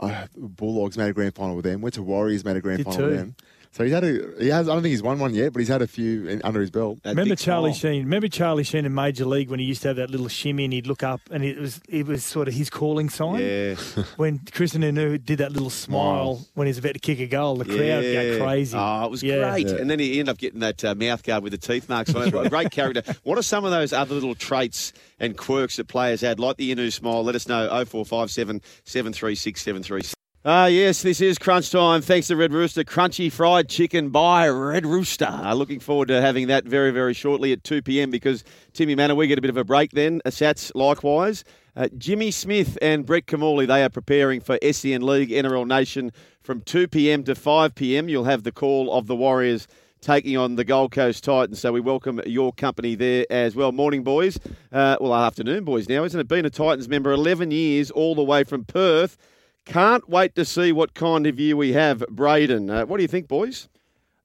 uh, 0.00 0.26
Bulldogs, 0.36 0.98
made 0.98 1.08
a 1.08 1.12
grand 1.12 1.34
final 1.34 1.56
with 1.56 1.64
them. 1.64 1.80
Went 1.80 1.94
to 1.94 2.02
Warriors, 2.02 2.44
made 2.44 2.56
a 2.56 2.60
grand 2.60 2.78
Did 2.78 2.86
final 2.86 3.06
with 3.06 3.16
them. 3.16 3.36
So 3.72 3.84
he's 3.84 3.92
had 3.92 4.02
a. 4.02 4.34
He 4.40 4.48
has. 4.48 4.68
I 4.68 4.72
don't 4.72 4.82
think 4.82 4.90
he's 4.90 5.02
won 5.02 5.20
one 5.20 5.32
yet, 5.32 5.52
but 5.52 5.60
he's 5.60 5.68
had 5.68 5.80
a 5.80 5.86
few 5.86 6.26
in, 6.26 6.42
under 6.42 6.60
his 6.60 6.72
belt. 6.72 6.98
Remember 7.04 7.36
Charlie 7.36 7.72
Sheen? 7.72 8.02
Remember 8.02 8.26
Charlie 8.26 8.64
Sheen 8.64 8.84
in 8.84 8.92
Major 8.92 9.24
League 9.24 9.48
when 9.48 9.60
he 9.60 9.66
used 9.66 9.82
to 9.82 9.88
have 9.88 9.96
that 9.98 10.10
little 10.10 10.26
shimmy 10.26 10.64
and 10.64 10.72
he'd 10.72 10.88
look 10.88 11.04
up 11.04 11.20
and 11.30 11.44
it 11.44 11.56
was 11.56 11.80
it 11.88 12.04
was 12.06 12.24
sort 12.24 12.48
of 12.48 12.54
his 12.54 12.68
calling 12.68 13.08
sign. 13.08 13.38
Yeah. 13.40 13.74
when 14.16 14.40
Krisnan 14.40 14.82
Inu 14.82 15.24
did 15.24 15.38
that 15.38 15.52
little 15.52 15.70
smile 15.70 16.44
when 16.54 16.66
he 16.66 16.70
was 16.70 16.78
about 16.78 16.94
to 16.94 16.98
kick 16.98 17.20
a 17.20 17.26
goal, 17.28 17.56
the 17.56 17.64
crowd 17.64 17.78
Yeah. 17.78 18.12
go 18.38 18.44
crazy. 18.44 18.76
Oh, 18.76 19.04
it 19.04 19.10
was 19.12 19.22
Yeah. 19.22 19.50
great. 19.52 19.68
Yeah. 19.68 19.76
And 19.76 19.88
then 19.88 20.00
he 20.00 20.18
ended 20.18 20.30
up 20.30 20.38
getting 20.38 20.60
that 20.60 20.84
uh, 20.84 20.96
mouth 20.96 21.22
guard 21.22 21.44
with 21.44 21.52
the 21.52 21.58
teeth 21.58 21.88
marks 21.88 22.12
on 22.12 22.26
it. 22.26 22.34
A 22.34 22.48
great 22.48 22.72
character. 22.72 23.02
What 23.22 23.38
are 23.38 23.42
some 23.42 23.64
of 23.64 23.70
those 23.70 23.92
other 23.92 24.14
little 24.14 24.34
traits 24.34 24.92
and 25.20 25.36
quirks 25.36 25.76
that 25.76 25.86
players 25.86 26.22
had, 26.22 26.40
like 26.40 26.56
the 26.56 26.74
Inu 26.74 26.92
smile? 26.92 27.22
Let 27.22 27.36
us 27.36 27.46
know. 27.46 27.68
0457 27.68 28.62
736 28.84 29.62
736. 29.62 30.14
Ah, 30.42 30.68
yes, 30.68 31.02
this 31.02 31.20
is 31.20 31.36
crunch 31.36 31.70
time. 31.70 32.00
Thanks 32.00 32.28
to 32.28 32.36
Red 32.36 32.54
Rooster. 32.54 32.82
Crunchy 32.82 33.30
fried 33.30 33.68
chicken 33.68 34.08
by 34.08 34.48
Red 34.48 34.86
Rooster. 34.86 35.26
Uh, 35.26 35.52
looking 35.52 35.80
forward 35.80 36.08
to 36.08 36.22
having 36.22 36.46
that 36.46 36.64
very, 36.64 36.90
very 36.92 37.12
shortly 37.12 37.52
at 37.52 37.62
2 37.62 37.82
p.m. 37.82 38.10
because 38.10 38.42
Timmy 38.72 38.94
Mannah, 38.94 39.14
we 39.14 39.26
get 39.26 39.36
a 39.36 39.42
bit 39.42 39.50
of 39.50 39.58
a 39.58 39.64
break 39.64 39.90
then. 39.90 40.22
Uh, 40.24 40.30
Sats 40.30 40.72
likewise. 40.74 41.44
Uh, 41.76 41.88
Jimmy 41.98 42.30
Smith 42.30 42.78
and 42.80 43.04
Brett 43.04 43.26
Kimmorley, 43.26 43.66
they 43.66 43.84
are 43.84 43.90
preparing 43.90 44.40
for 44.40 44.58
SEN 44.72 45.02
League 45.02 45.28
NRL 45.28 45.66
Nation 45.66 46.10
from 46.40 46.62
2 46.62 46.88
p.m. 46.88 47.22
to 47.24 47.34
5 47.34 47.74
p.m. 47.74 48.08
You'll 48.08 48.24
have 48.24 48.42
the 48.42 48.50
call 48.50 48.90
of 48.94 49.08
the 49.08 49.16
Warriors 49.16 49.68
taking 50.00 50.38
on 50.38 50.56
the 50.56 50.64
Gold 50.64 50.92
Coast 50.92 51.22
Titans. 51.22 51.60
So 51.60 51.70
we 51.70 51.80
welcome 51.80 52.18
your 52.24 52.54
company 52.54 52.94
there 52.94 53.26
as 53.28 53.54
well. 53.54 53.72
Morning, 53.72 54.02
boys. 54.02 54.38
Uh, 54.72 54.96
well, 55.02 55.14
afternoon, 55.14 55.64
boys 55.64 55.86
now, 55.86 56.02
isn't 56.04 56.18
it? 56.18 56.28
Been 56.28 56.46
a 56.46 56.50
Titans 56.50 56.88
member 56.88 57.12
11 57.12 57.50
years, 57.50 57.90
all 57.90 58.14
the 58.14 58.24
way 58.24 58.42
from 58.42 58.64
Perth. 58.64 59.18
Can't 59.64 60.08
wait 60.08 60.34
to 60.34 60.44
see 60.44 60.72
what 60.72 60.94
kind 60.94 61.26
of 61.26 61.38
year 61.38 61.56
we 61.56 61.72
have, 61.72 62.04
Braden. 62.08 62.70
Uh, 62.70 62.86
what 62.86 62.96
do 62.96 63.02
you 63.02 63.08
think, 63.08 63.28
boys? 63.28 63.68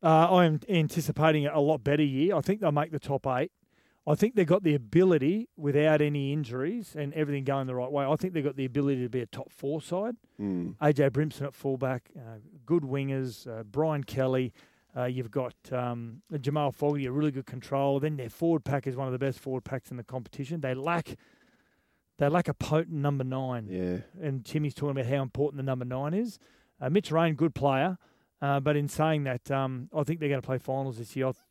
Uh, 0.02 0.36
I'm 0.36 0.60
anticipating 0.70 1.48
a 1.48 1.60
lot 1.60 1.84
better 1.84 2.04
year. 2.04 2.36
I 2.36 2.42
think 2.42 2.62
they'll 2.62 2.72
make 2.72 2.92
the 2.92 3.00
top 3.00 3.26
eight. 3.28 3.52
I 4.08 4.14
think 4.14 4.36
they've 4.36 4.46
got 4.46 4.62
the 4.62 4.76
ability, 4.76 5.50
without 5.58 6.00
any 6.00 6.32
injuries 6.32 6.96
and 6.96 7.12
everything 7.16 7.44
going 7.44 7.66
the 7.66 7.74
right 7.74 7.92
way, 7.92 8.06
I 8.06 8.16
think 8.16 8.34
they've 8.34 8.44
got 8.44 8.56
the 8.56 8.66
ability 8.66 9.02
to 9.02 9.10
be 9.10 9.22
a 9.22 9.26
top 9.26 9.52
four 9.52 9.82
side. 9.82 10.16
Mm. 10.40 10.76
AJ 10.78 11.10
Brimson 11.10 11.48
at 11.48 11.56
fullback, 11.56 12.12
uh, 12.16 12.38
good 12.68 12.84
wingers, 12.84 13.48
uh, 13.48 13.64
Brian 13.64 14.04
Kelly. 14.04 14.54
Uh, 14.96 15.06
you've 15.06 15.32
got 15.32 15.56
um, 15.72 16.22
Jamal 16.40 16.72
Fogarty, 16.72 17.08
a 17.08 17.12
really 17.12 17.32
good 17.32 17.48
control. 17.48 18.00
Then 18.00 18.16
their 18.16 18.30
forward 18.30 18.64
pack 18.64 18.86
is 18.86 18.96
one 18.96 19.08
of 19.08 19.12
the 19.12 19.20
best 19.20 19.40
forward 19.40 19.64
packs 19.64 19.90
in 19.90 19.98
the 19.98 20.04
competition. 20.04 20.62
They 20.62 20.76
lack, 20.76 21.16
they 22.18 22.30
lack 22.30 22.48
a 22.48 22.54
potent 22.54 22.96
number 22.98 23.24
nine. 23.24 23.68
Yeah. 23.70 23.98
And 24.26 24.46
Timmy's 24.46 24.74
talking 24.74 24.92
about 24.92 25.06
how 25.06 25.22
important 25.22 25.58
the 25.58 25.64
number 25.64 25.86
nine 25.86 26.14
is. 26.14 26.40
Uh, 26.80 26.90
Mitch 26.90 27.12
Rein, 27.12 27.36
good 27.36 27.56
player, 27.56 27.98
uh, 28.42 28.60
but 28.60 28.76
in 28.76 28.88
saying 28.88 29.24
that, 29.26 29.50
um, 29.52 29.90
I 29.96 30.04
think 30.04 30.20
they're 30.20 30.30
going 30.30 30.42
to 30.42 30.46
play 30.46 30.58
finals 30.58 30.98
this 30.98 31.16
year. 31.16 31.28
I, 31.28 31.32
th- 31.32 31.42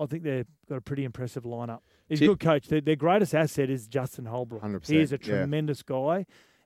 I 0.00 0.06
think 0.06 0.22
they've 0.22 0.46
got 0.68 0.76
a 0.76 0.80
pretty 0.80 1.04
impressive 1.04 1.44
lineup. 1.44 1.80
He's 2.08 2.22
a 2.22 2.26
good 2.26 2.40
coach. 2.40 2.68
Their, 2.68 2.80
their 2.80 2.96
greatest 2.96 3.34
asset 3.34 3.68
is 3.70 3.86
Justin 3.86 4.26
Holbrook. 4.26 4.62
100%, 4.62 4.86
He 4.88 4.98
is 5.00 5.12
a 5.12 5.16
yeah. 5.20 5.38
tremendous 5.38 5.82
guy 5.82 6.24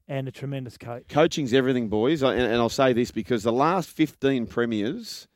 and 0.09 0.29
a 0.29 0.33
tremendous 0.33 0.77
coach. 0.77 1.05
Coaching's 1.09 1.53
everything, 1.53 1.89
boys. 1.89 2.23
And, 2.23 2.39
and 2.41 2.55
I'll 2.57 2.69
say 2.69 2.93
this 2.93 3.11
because 3.11 3.43
the 3.43 3.53
last 3.53 3.89
15 3.91 4.47
premiers, 4.47 5.27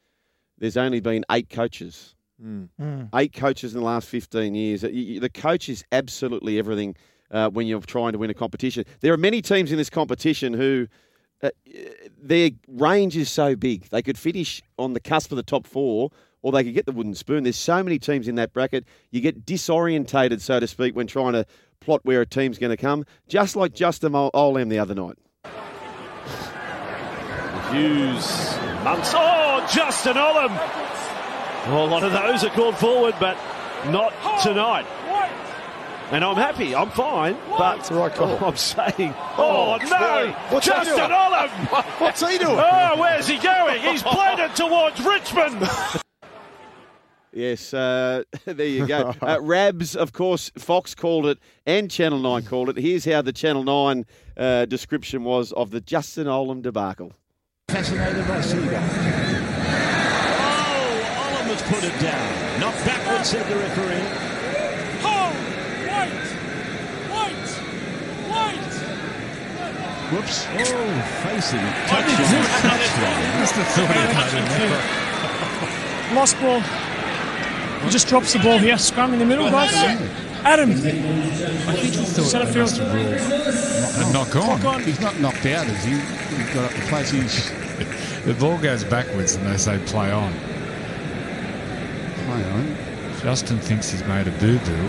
there's 0.59 0.77
only 0.77 1.01
been 1.01 1.25
eight 1.31 1.49
coaches. 1.49 2.15
Mm. 2.45 3.09
Eight 3.15 3.33
coaches 3.33 3.75
in 3.75 3.81
the 3.81 3.87
last 3.87 4.09
15 4.09 4.55
years. 4.55 4.83
You- 4.83 5.21
The 5.21 5.31
coach 5.31 5.69
is 5.69 5.85
absolutely 5.91 6.59
everything 6.59 6.95
uh, 7.31 7.51
when 7.51 7.67
you're 7.67 7.81
trying 7.81 8.13
to 8.13 8.19
win 8.19 8.31
a 8.31 8.35
competition. 8.35 8.85
There 9.01 9.13
are 9.13 9.19
many 9.19 9.43
teams 9.43 9.73
in 9.73 9.79
this 9.79 9.91
competition 9.91 10.53
who 10.55 10.89
uh, 11.43 11.51
their 12.23 12.51
range 12.69 13.17
is 13.17 13.31
so 13.31 13.57
big. 13.57 13.89
They 13.91 14.03
could 14.03 14.19
finish 14.19 14.63
on 14.79 14.93
the 14.93 15.01
cusp 15.01 15.33
of 15.33 15.37
the 15.37 15.43
top 15.43 15.67
four 15.67 16.11
or 16.43 16.53
they 16.53 16.63
could 16.63 16.75
get 16.75 16.87
the 16.87 16.93
wooden 16.93 17.15
spoon. 17.15 17.43
There's 17.43 17.57
so 17.57 17.83
many 17.83 17.99
teams 17.99 18.29
in 18.29 18.37
that 18.37 18.53
bracket. 18.53 18.85
You 19.11 19.21
get 19.21 19.45
disorientated, 19.45 20.41
so 20.41 20.61
to 20.61 20.67
speak, 20.67 20.95
when 20.95 21.07
trying 21.07 21.33
to 21.33 21.45
plot 21.81 22.01
where 22.05 22.21
a 22.21 22.27
team's 22.27 22.59
going 22.59 22.71
to 22.71 22.77
come, 22.77 23.05
just 23.29 23.57
like 23.57 23.75
Justin 23.75 24.15
Ol- 24.15 24.31
Olam 24.33 24.69
the 24.69 24.79
other 24.79 24.95
night. 24.95 25.19
Hughes, 27.73 28.25
Munce. 28.85 29.13
Oh, 29.17 29.67
Justin 29.73 30.15
Olam. 30.15 30.57
Oh, 31.69 31.85
a 31.85 31.89
lot 31.91 32.05
of 32.05 32.13
those 32.13 32.45
are 32.45 32.51
called 32.51 32.77
forward, 32.77 33.15
but 33.19 33.37
not 33.91 34.13
tonight. 34.43 34.87
And 36.13 36.25
I'm 36.25 36.37
happy. 36.37 36.75
I'm 36.75 36.91
fine. 36.91 37.37
But 37.59 37.79
It's 37.81 37.89
the 37.89 37.97
right 37.97 38.15
call. 38.15 38.39
I'm 38.45 38.57
saying, 38.57 39.13
oh, 39.39 39.79
no, 39.91 40.33
What's 40.51 40.67
Justin 40.67 40.97
doing? 40.97 41.11
Olam. 41.11 41.51
What's 42.01 42.21
he 42.21 42.39
doing? 42.39 42.59
Oh, 42.59 42.95
where's 43.01 43.27
he 43.27 43.39
going? 43.39 43.81
He's 43.81 44.03
played 44.05 44.39
it 44.39 44.55
towards 44.55 45.01
Richmond. 45.05 45.69
Yes, 47.33 47.75
uh, 47.75 48.23
there 48.47 48.67
you 48.67 48.87
go. 48.87 49.13
Uh, 49.21 49.39
Rabs, 49.43 49.95
of 49.95 50.13
course, 50.15 50.51
Fox 50.57 50.95
called 50.95 51.27
it 51.27 51.39
and 51.67 51.91
Channel 51.91 52.19
9 52.21 52.45
called 52.45 52.71
it. 52.71 52.79
Here's 52.79 53.05
how 53.05 53.21
the 53.21 53.33
Channel 53.33 53.63
9 53.65 54.07
uh, 54.39 54.65
description 54.65 55.23
was 55.25 55.53
of 55.53 55.71
the 55.71 55.81
Justin 55.83 56.29
Olam 56.29 56.63
debacle. 56.63 57.13
Fascinated 57.69 58.27
by 58.27 58.41
Seagull. 58.41 58.65
Oh, 58.65 58.79
Olam 61.19 61.47
has 61.53 61.63
put 61.63 61.85
it 61.85 62.01
down. 62.01 62.61
Not 62.61 62.73
backwards, 62.87 63.29
said 63.29 63.47
the 63.51 63.57
referee. 63.57 64.07
Oh, 65.03 65.31
white, 65.87 66.27
white, 67.11 67.51
white. 68.31 68.73
Whoops. 68.73 68.79
Oh, 69.59 69.65
facing. 69.65 69.65
I 69.65 69.71
didn't 69.73 69.75
Touchdown. 69.75 69.75
see 69.75 69.75
Touchdown. 69.75 69.75
Must 69.77 69.83
have 69.83 69.96
thought 73.75 73.91
he 73.91 74.01
had 74.15 74.33
it 74.35 74.47
there. 76.09 76.15
Lost 76.15 76.41
ball. 76.41 76.61
He 77.85 77.91
just 77.91 78.09
drops 78.09 78.33
the 78.33 78.39
ball 78.39 78.59
here. 78.59 78.79
Scrum 78.79 79.13
in 79.13 79.19
the 79.19 79.27
middle, 79.27 79.51
guys. 79.51 79.73
Adam. 80.45 80.71
I 80.71 80.75
think 80.75 81.95
he 81.95 82.05
thought 82.05 82.25
Centre 82.25 82.47
they 82.47 82.53
field. 82.53 82.65
must 82.65 82.77
have 82.79 82.95
ruled 82.95 84.13
not, 84.13 84.13
knock 84.13 84.37
on. 84.37 84.63
Knock 84.63 84.75
on. 84.75 84.83
He's 84.85 85.01
not 85.01 85.19
knocked 85.21 85.47
out, 85.47 85.67
is 85.67 85.85
he? 85.85 85.93
He's 85.93 86.55
got 86.55 86.65
up 86.65 86.73
the 86.73 86.87
place. 86.89 87.11
He's 87.11 87.51
The 88.27 88.35
ball 88.35 88.59
goes 88.59 88.85
backwards 88.85 89.35
and 89.37 89.47
they 89.47 89.57
say 89.57 89.79
play 89.87 90.11
on. 90.11 90.33
play 92.25 92.45
on. 92.51 92.77
Justin 93.23 93.59
thinks 93.59 93.91
he's 93.91 94.05
made 94.05 94.27
a 94.27 94.33
boo 94.33 94.59
boo. 94.61 94.89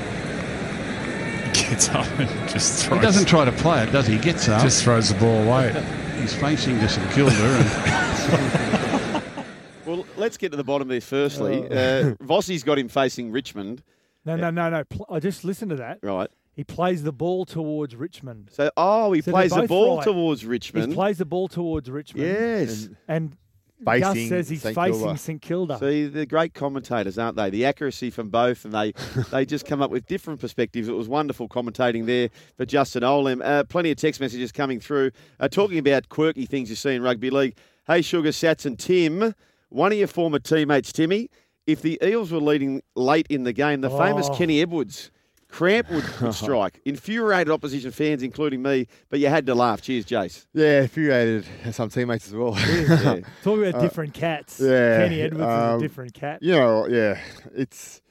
Gets 1.69 1.89
up 1.89 2.05
and 2.19 2.29
just 2.49 2.85
throws. 2.85 2.99
He 2.99 3.05
doesn't 3.05 3.25
try 3.25 3.45
to 3.45 3.51
play 3.51 3.84
it, 3.84 3.91
does 3.91 4.07
he? 4.07 4.15
He 4.15 4.19
gets 4.21 4.47
up. 4.47 4.61
Just 4.61 4.84
throws 4.84 5.13
the 5.13 5.19
ball 5.19 5.43
away. 5.43 5.71
He's 6.19 6.34
facing 6.34 6.79
to 6.79 6.88
St 6.89 7.09
Kilda 7.11 7.34
and 7.35 9.23
Well, 9.85 10.05
let's 10.17 10.38
get 10.38 10.51
to 10.51 10.57
the 10.57 10.63
bottom 10.63 10.89
of 10.89 10.93
this 10.93 11.05
firstly. 11.05 11.63
Oh. 11.63 11.65
Uh, 11.65 12.15
Vossi's 12.23 12.63
got 12.63 12.77
him 12.77 12.89
facing 12.89 13.31
Richmond. 13.31 13.84
No, 14.25 14.35
no, 14.35 14.49
no, 14.49 14.69
no. 14.69 14.84
I 15.09 15.19
just 15.19 15.45
listened 15.45 15.69
to 15.69 15.77
that. 15.77 15.99
Right. 16.03 16.29
He 16.53 16.63
plays 16.63 17.03
the 17.03 17.13
ball 17.13 17.45
towards 17.45 17.95
Richmond. 17.95 18.49
So, 18.51 18.69
oh, 18.75 19.13
he 19.13 19.21
So 19.21 19.31
plays 19.31 19.51
the 19.51 19.67
ball 19.67 19.97
right. 19.97 20.03
towards 20.03 20.43
Richmond. 20.45 20.89
He 20.89 20.95
plays 20.95 21.19
the 21.19 21.25
ball 21.25 21.47
towards 21.47 21.89
Richmond. 21.89 22.27
Yes. 22.27 22.89
And, 23.07 23.38
Gus 23.83 24.27
says 24.27 24.49
he's 24.49 24.61
St 24.63 24.75
facing 24.75 24.99
Kilda. 25.01 25.17
St 25.17 25.41
Kilda. 25.41 25.77
See, 25.79 26.07
they're 26.07 26.25
great 26.25 26.53
commentators, 26.53 27.17
aren't 27.17 27.35
they? 27.37 27.49
The 27.49 27.65
accuracy 27.65 28.09
from 28.09 28.29
both, 28.29 28.65
and 28.65 28.73
they, 28.73 28.93
they 29.31 29.45
just 29.45 29.65
come 29.65 29.81
up 29.81 29.91
with 29.91 30.07
different 30.07 30.39
perspectives. 30.39 30.87
It 30.87 30.93
was 30.93 31.07
wonderful 31.07 31.47
commentating 31.47 32.05
there 32.05 32.29
for 32.55 32.65
Justin 32.65 33.03
Olam. 33.03 33.41
Uh, 33.43 33.63
plenty 33.65 33.91
of 33.91 33.97
text 33.97 34.19
messages 34.19 34.51
coming 34.51 34.79
through 34.79 35.11
uh, 35.39 35.47
talking 35.47 35.77
about 35.77 36.09
quirky 36.09 36.45
things 36.45 36.69
you 36.69 36.75
see 36.75 36.95
in 36.95 37.01
rugby 37.03 37.29
league. 37.29 37.55
Hey, 37.85 38.01
Sugar, 38.01 38.29
Sats, 38.29 38.65
and 38.65 38.77
Tim, 38.77 39.33
one 39.69 39.91
of 39.91 39.97
your 39.97 40.07
former 40.07 40.39
teammates, 40.39 40.91
Timmy, 40.91 41.29
if 41.65 41.81
the 41.81 41.99
Eels 42.03 42.31
were 42.31 42.39
leading 42.39 42.81
late 42.95 43.27
in 43.29 43.43
the 43.43 43.53
game, 43.53 43.81
the 43.81 43.89
famous 43.89 44.27
Oh. 44.29 44.35
Kenny 44.35 44.61
Edwards. 44.61 45.11
Cramp 45.49 45.89
would, 45.89 46.03
would 46.21 46.33
strike. 46.33 46.81
Infuriated 46.85 47.49
opposition 47.51 47.91
fans, 47.91 48.21
including 48.23 48.61
me, 48.61 48.87
but 49.09 49.19
you 49.19 49.27
had 49.27 49.45
to 49.45 49.55
laugh. 49.55 49.81
Cheers, 49.81 50.05
Jace. 50.05 50.45
Yeah, 50.53 50.81
infuriated 50.81 51.45
some 51.71 51.89
teammates 51.89 52.27
as 52.27 52.33
well. 52.33 52.53
Yeah. 52.55 53.19
Talk 53.43 53.59
about 53.59 53.75
Uh, 53.75 53.81
different 53.81 54.13
cats. 54.13 54.59
Yeah, 54.59 54.97
Kenny 54.97 55.21
Edwards 55.21 55.41
is 55.47 55.47
um, 55.47 55.79
a 55.79 55.79
different 55.79 56.13
cat. 56.13 56.43
You 56.43 56.51
know, 56.53 56.87
yeah, 56.87 57.19
it's 57.55 58.01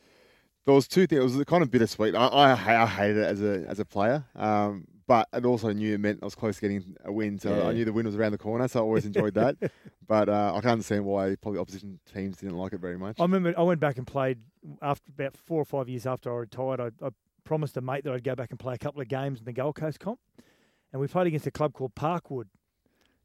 there 0.64 0.74
was 0.74 0.88
two 0.88 1.06
things. 1.06 1.20
It 1.34 1.36
was 1.36 1.44
kind 1.44 1.62
of 1.62 1.70
bittersweet. 1.70 2.14
I, 2.14 2.26
I, 2.28 2.54
ha- 2.54 2.82
I 2.82 2.86
hated 2.86 3.18
it 3.18 3.26
as 3.26 3.42
a 3.42 3.64
as 3.68 3.78
a 3.80 3.84
player, 3.84 4.24
um, 4.34 4.86
but 5.06 5.28
it 5.32 5.44
also 5.44 5.72
knew 5.72 5.94
it 5.94 6.00
meant 6.00 6.20
I 6.22 6.24
was 6.24 6.34
close 6.34 6.56
to 6.56 6.62
getting 6.62 6.96
a 7.04 7.12
win. 7.12 7.38
So 7.38 7.54
Yeah. 7.54 7.68
I 7.68 7.72
knew 7.72 7.84
the 7.84 7.92
win 7.92 8.06
was 8.06 8.16
around 8.16 8.32
the 8.32 8.38
corner. 8.38 8.66
So 8.66 8.80
I 8.80 8.82
always 8.82 9.04
enjoyed 9.06 9.34
that. 9.34 9.56
But 10.08 10.28
uh, 10.28 10.50
I 10.54 10.60
can't 10.60 10.66
understand 10.74 11.04
why 11.04 11.34
probably 11.34 11.58
opposition 11.58 11.98
teams 12.14 12.36
didn't 12.36 12.56
like 12.56 12.72
it 12.72 12.78
very 12.78 12.96
much. 12.96 13.18
I 13.18 13.24
remember 13.24 13.52
I 13.58 13.62
went 13.62 13.80
back 13.80 13.98
and 13.98 14.06
played 14.06 14.38
after 14.80 15.10
about 15.12 15.36
four 15.36 15.60
or 15.60 15.64
five 15.64 15.88
years 15.88 16.06
after 16.06 16.32
I 16.32 16.36
retired. 16.38 16.80
I, 16.80 16.90
I 17.04 17.08
promised 17.46 17.76
a 17.78 17.80
mate 17.80 18.04
that 18.04 18.12
I'd 18.12 18.24
go 18.24 18.34
back 18.34 18.50
and 18.50 18.58
play 18.58 18.74
a 18.74 18.78
couple 18.78 19.00
of 19.00 19.08
games 19.08 19.38
in 19.38 19.46
the 19.46 19.52
Gold 19.54 19.76
Coast 19.76 19.98
comp, 20.00 20.18
and 20.92 21.00
we 21.00 21.08
played 21.08 21.26
against 21.28 21.46
a 21.46 21.50
club 21.50 21.72
called 21.72 21.94
Parkwood. 21.94 22.48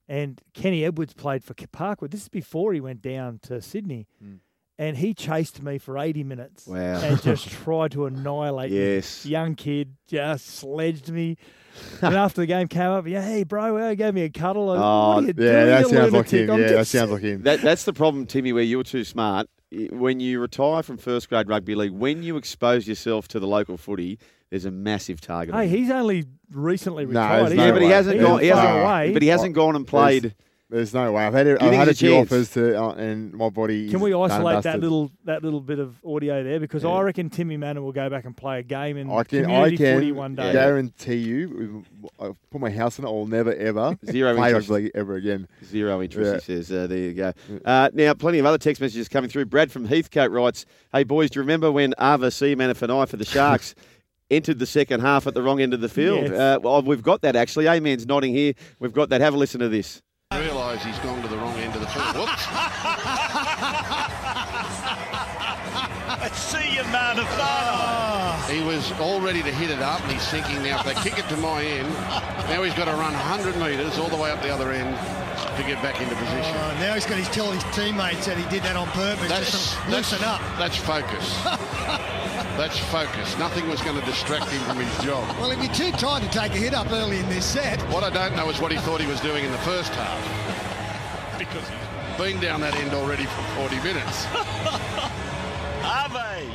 And 0.08 0.42
Kenny 0.54 0.84
Edwards 0.86 1.14
played 1.14 1.44
for 1.44 1.54
Parkwood. 1.54 2.12
This 2.12 2.22
is 2.24 2.30
before 2.30 2.74
he 2.74 2.80
went 2.82 3.02
down 3.02 3.40
to 3.44 3.62
Sydney, 3.62 4.08
mm. 4.24 4.40
and 4.78 4.98
he 4.98 5.14
chased 5.14 5.62
me 5.62 5.78
for 5.78 5.98
eighty 5.98 6.24
minutes. 6.24 6.68
Wow. 6.68 7.00
And 7.02 7.22
just 7.22 7.50
tried 7.64 7.92
to 7.94 8.06
annihilate 8.06 8.72
Yes. 8.72 9.26
me. 9.26 9.32
Young 9.32 9.56
kid 9.56 9.96
just 10.08 10.48
sledged 10.48 11.10
me. 11.10 11.38
and 12.02 12.16
after 12.16 12.42
the 12.42 12.48
game 12.48 12.68
came 12.68 12.90
up, 12.90 13.08
yeah, 13.08 13.22
hey 13.22 13.44
bro, 13.44 13.74
well, 13.76 13.90
he 13.90 13.96
gave 13.96 14.14
me 14.14 14.24
a 14.24 14.30
cuddle. 14.30 14.70
I, 14.72 14.76
Oh, 14.76 14.80
what 14.80 15.18
are 15.18 15.22
you 15.22 15.28
yeah, 15.28 15.34
doing, 15.34 15.66
that 15.68 15.82
you 15.82 15.90
sounds 15.90 16.14
like 16.14 16.30
him. 16.30 16.50
I'm 16.52 16.60
Yeah, 16.62 16.68
that 16.74 16.88
sounds 16.88 17.12
like 17.12 17.22
him. 17.22 17.42
That, 17.44 17.62
that's 17.62 17.86
the 17.86 17.94
problem, 17.94 18.26
Timmy, 18.26 18.52
where 18.52 18.64
you're 18.64 18.84
too 18.84 19.06
smart. 19.06 19.48
When 19.92 20.20
you 20.20 20.40
retire 20.42 20.84
from 20.84 20.98
first 20.98 21.30
grade 21.30 21.48
rugby 21.48 21.76
league, 21.76 21.92
when 21.92 22.24
you 22.24 22.36
expose 22.38 22.88
yourself 22.88 23.28
to 23.30 23.40
the 23.40 23.48
local 23.48 23.78
footy, 23.78 24.20
there's 24.50 24.66
a 24.66 24.72
massive 24.72 25.22
target. 25.22 25.56
Hey, 25.56 25.68
he's 25.70 25.90
only 25.90 26.26
recently 26.52 27.06
retired. 27.06 27.56
no 27.56 27.66
yeah, 27.66 27.72
but 27.72 27.82
he 27.82 27.88
hasn't 27.90 28.18
He 28.18 28.22
gone. 28.22 28.40
He 28.42 28.48
hasn't 28.48 28.68
hasn't, 28.68 28.84
away. 28.86 29.14
but 29.14 29.22
he 29.22 29.30
hasn't 29.30 29.56
gone 29.56 29.76
and 29.78 29.88
played. 29.88 30.24
There's, 30.24 30.34
there's 30.72 30.94
no 30.94 31.12
way. 31.12 31.26
I've 31.26 31.34
had, 31.34 31.48
you 31.48 31.58
I've 31.60 31.74
had 31.74 31.74
a 31.74 31.86
there's 31.86 31.98
a 31.98 32.00
few 32.00 32.10
chance? 32.12 32.32
offers 32.32 32.50
to, 32.52 32.82
uh, 32.82 32.94
and 32.94 33.34
my 33.34 33.50
body. 33.50 33.90
Can 33.90 34.00
we 34.00 34.14
isolate 34.14 34.64
that 34.64 34.80
little 34.80 35.12
that 35.26 35.44
little 35.44 35.60
bit 35.60 35.80
of 35.80 35.96
audio 36.06 36.44
there? 36.44 36.60
Because 36.60 36.86
I 36.86 37.02
reckon 37.02 37.30
Timmy 37.30 37.58
Mannah 37.58 37.82
will 37.82 37.92
go 37.92 38.10
back 38.10 38.26
and 38.26 38.36
play 38.36 38.60
a 38.60 38.64
game 38.64 38.96
in 38.98 39.12
I 39.12 39.24
can, 39.24 39.40
I 39.46 39.70
community 39.70 39.78
footy 39.78 40.08
can 40.08 40.16
one 40.16 40.36
day. 40.36 40.50
I 40.50 40.54
guarantee 40.54 41.18
you, 41.18 41.84
I 42.20 42.32
put 42.50 42.62
my 42.62 42.70
house 42.72 42.98
on 43.00 43.06
it. 43.06 43.10
I'll 43.10 43.28
never 43.28 43.54
ever 43.54 43.98
Zero 44.06 44.36
play 44.36 44.48
interest. 44.50 44.70
rugby 44.70 44.92
ever 44.96 45.16
again. 45.16 45.48
Zero 45.66 46.02
interest, 46.02 46.48
Yeah. 46.48 46.56
he 46.56 46.64
says. 46.64 46.72
Uh, 46.72 46.88
there 46.88 46.98
you 46.98 47.14
go. 47.14 47.34
Uh, 47.66 47.90
now, 47.94 48.14
plenty 48.14 48.40
of 48.40 48.46
other 48.46 48.58
text 48.58 48.82
messages 48.82 49.10
coming 49.10 49.30
through. 49.30 49.46
Brad 49.46 49.72
from 49.72 49.86
Heathcote 49.86 50.32
writes, 50.32 50.66
Hey, 50.94 51.04
boys, 51.04 51.30
do 51.30 51.40
you 51.40 51.42
remember 51.42 51.72
when 51.72 51.94
Arva 51.98 52.28
Ava 52.28 52.28
Seumanufagai 52.32 53.10
for 53.10 53.18
the 53.18 53.26
Sharks 53.26 53.76
entered 54.32 54.60
the 54.60 54.66
second 54.66 55.02
half 55.02 55.28
at 55.28 55.34
the 55.34 55.42
wrong 55.42 55.60
end 55.60 55.74
of 55.74 55.82
the 55.82 55.90
field? 55.90 56.24
Yes. 56.24 56.32
Uh, 56.32 56.60
well, 56.62 56.82
we've 56.82 57.02
got 57.04 57.22
that, 57.22 57.36
actually. 57.36 57.68
Amen's 57.68 58.06
nodding 58.06 58.34
here. 58.34 58.54
We've 58.80 58.94
got 58.94 59.10
that. 59.10 59.20
Have 59.22 59.34
a 59.34 59.38
listen 59.38 59.60
to 59.60 59.70
this. 59.70 60.02
Realise 60.72 60.86
he's 60.86 61.00
gone 61.00 61.22
to 61.22 61.28
the 61.28 61.36
wrong 61.36 61.58
end 61.58 61.76
of 61.76 61.82
the 61.82 61.88
field. 61.88 62.16
Whoops. 62.16 62.44
See 66.38 66.76
you, 66.76 66.84
man 66.84 67.20
of 67.20 68.50
He 68.50 68.64
was 68.64 68.94
all 68.94 69.20
ready 69.20 69.44
to 69.44 69.52
hit 69.52 69.70
it 69.70 69.82
up 69.82 70.02
and 70.04 70.14
he's 70.14 70.22
sinking 70.22 70.64
now. 70.64 70.80
If 70.80 70.86
they 70.86 70.94
kick 71.10 71.20
it 71.20 71.28
to 71.28 71.36
my 71.38 71.62
end, 71.62 71.90
now 72.48 72.64
he's 72.64 72.74
got 72.74 72.86
to 72.86 72.94
run 72.94 73.12
100 73.12 73.58
metres 73.58 74.00
all 74.00 74.08
the 74.08 74.16
way 74.16 74.32
up 74.32 74.42
the 74.42 74.50
other 74.50 74.72
end 74.72 74.96
to 75.58 75.64
get 75.64 75.84
back 75.84 76.00
into 76.00 76.16
position. 76.16 76.56
Oh, 76.56 76.78
now 76.80 76.94
he's 76.94 77.06
got 77.06 77.22
to 77.22 77.32
tell 77.32 77.52
his 77.52 77.64
teammates 77.76 78.26
that 78.28 78.38
he 78.38 78.50
did 78.50 78.64
that 78.64 78.78
on 78.78 78.88
purpose. 78.88 79.28
That's, 79.28 79.52
just 79.52 79.74
to 79.74 79.92
that's, 79.92 80.12
loosen 80.12 80.26
up. 80.26 80.40
that's 80.58 80.78
focus. 80.78 81.38
that's 82.58 82.78
focus. 82.78 83.38
Nothing 83.38 83.68
was 83.68 83.82
going 83.82 84.00
to 84.00 84.06
distract 84.06 84.50
him 84.50 84.62
from 84.62 84.78
his 84.78 85.04
job. 85.04 85.28
Well, 85.42 85.52
if 85.52 85.64
you're 85.64 85.74
too 85.74 85.92
tired 85.98 86.24
to 86.24 86.30
take 86.30 86.52
a 86.54 86.58
hit 86.58 86.74
up 86.74 86.92
early 86.92 87.18
in 87.20 87.28
this 87.30 87.46
set. 87.46 87.80
What 87.92 88.04
I 88.04 88.10
don't 88.10 88.36
know 88.36 88.50
is 88.50 88.60
what 88.60 88.72
he 88.72 88.78
thought 88.80 89.02
he 89.02 89.08
was 89.08 89.20
doing 89.22 89.44
in 89.44 89.52
the 89.52 89.58
first 89.60 89.92
half. 89.94 91.40
Because 91.40 91.68
he's 91.68 92.18
been 92.18 92.40
down 92.40 92.62
that 92.62 92.76
end 92.76 92.94
already 92.94 93.26
for 93.26 93.42
40 93.56 93.76
minutes. 93.78 94.28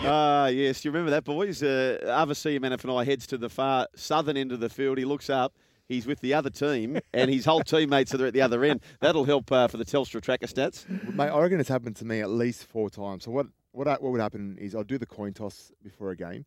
Ah, 0.08 0.46
yes. 0.46 0.84
You 0.84 0.90
remember 0.92 1.10
that, 1.10 1.24
boys? 1.24 1.62
Uh, 1.62 1.98
Ava 2.02 2.32
Seumanufagai 2.34 3.04
heads 3.04 3.26
to 3.28 3.38
the 3.38 3.48
far 3.48 3.88
southern 3.96 4.36
end 4.36 4.52
of 4.52 4.60
the 4.60 4.68
field. 4.68 4.98
He 4.98 5.04
looks 5.04 5.28
up. 5.28 5.54
He's 5.88 6.06
with 6.06 6.20
the 6.20 6.34
other 6.34 6.50
team, 6.50 6.98
and 7.14 7.30
his 7.30 7.44
whole 7.44 7.62
teammates 7.62 8.14
are 8.14 8.26
at 8.26 8.32
the 8.32 8.42
other 8.42 8.64
end. 8.64 8.80
That'll 9.00 9.24
help 9.24 9.50
uh, 9.52 9.68
for 9.68 9.76
the 9.76 9.84
Telstra 9.84 10.20
tracker 10.20 10.46
stats. 10.46 10.84
Mate, 11.14 11.28
I 11.30 11.40
reckon 11.40 11.60
it's 11.60 11.68
happened 11.68 11.96
to 11.96 12.04
me 12.04 12.20
at 12.20 12.30
least 12.30 12.64
four 12.64 12.90
times. 12.90 13.24
So 13.24 13.30
what 13.30 13.46
what 13.76 13.86
I- 13.86 13.98
what 13.98 14.10
would 14.12 14.20
happen 14.20 14.56
is 14.58 14.74
I'd 14.74 14.86
do 14.86 14.96
the 14.98 15.06
coin 15.06 15.34
toss 15.34 15.70
before 15.82 16.10
a 16.10 16.16
game, 16.16 16.46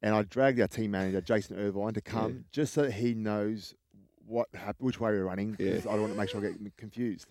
and 0.00 0.14
I'd 0.14 0.28
drag 0.30 0.60
our 0.60 0.68
team 0.68 0.92
manager 0.92 1.20
Jason 1.20 1.58
Irvine 1.58 1.92
to 1.94 2.00
come 2.00 2.32
Yeah. 2.32 2.38
just 2.52 2.72
so 2.72 2.88
he 2.90 3.14
knows 3.14 3.74
what 4.26 4.48
hap- 4.54 4.80
which 4.80 5.00
way 5.00 5.10
we're 5.10 5.24
running. 5.24 5.56
Yeah. 5.58 5.70
Because 5.72 5.86
I 5.86 5.92
don't 5.92 6.02
want 6.02 6.12
to 6.12 6.18
make 6.18 6.28
sure 6.28 6.40
I 6.46 6.52
get 6.52 6.76
confused. 6.76 7.26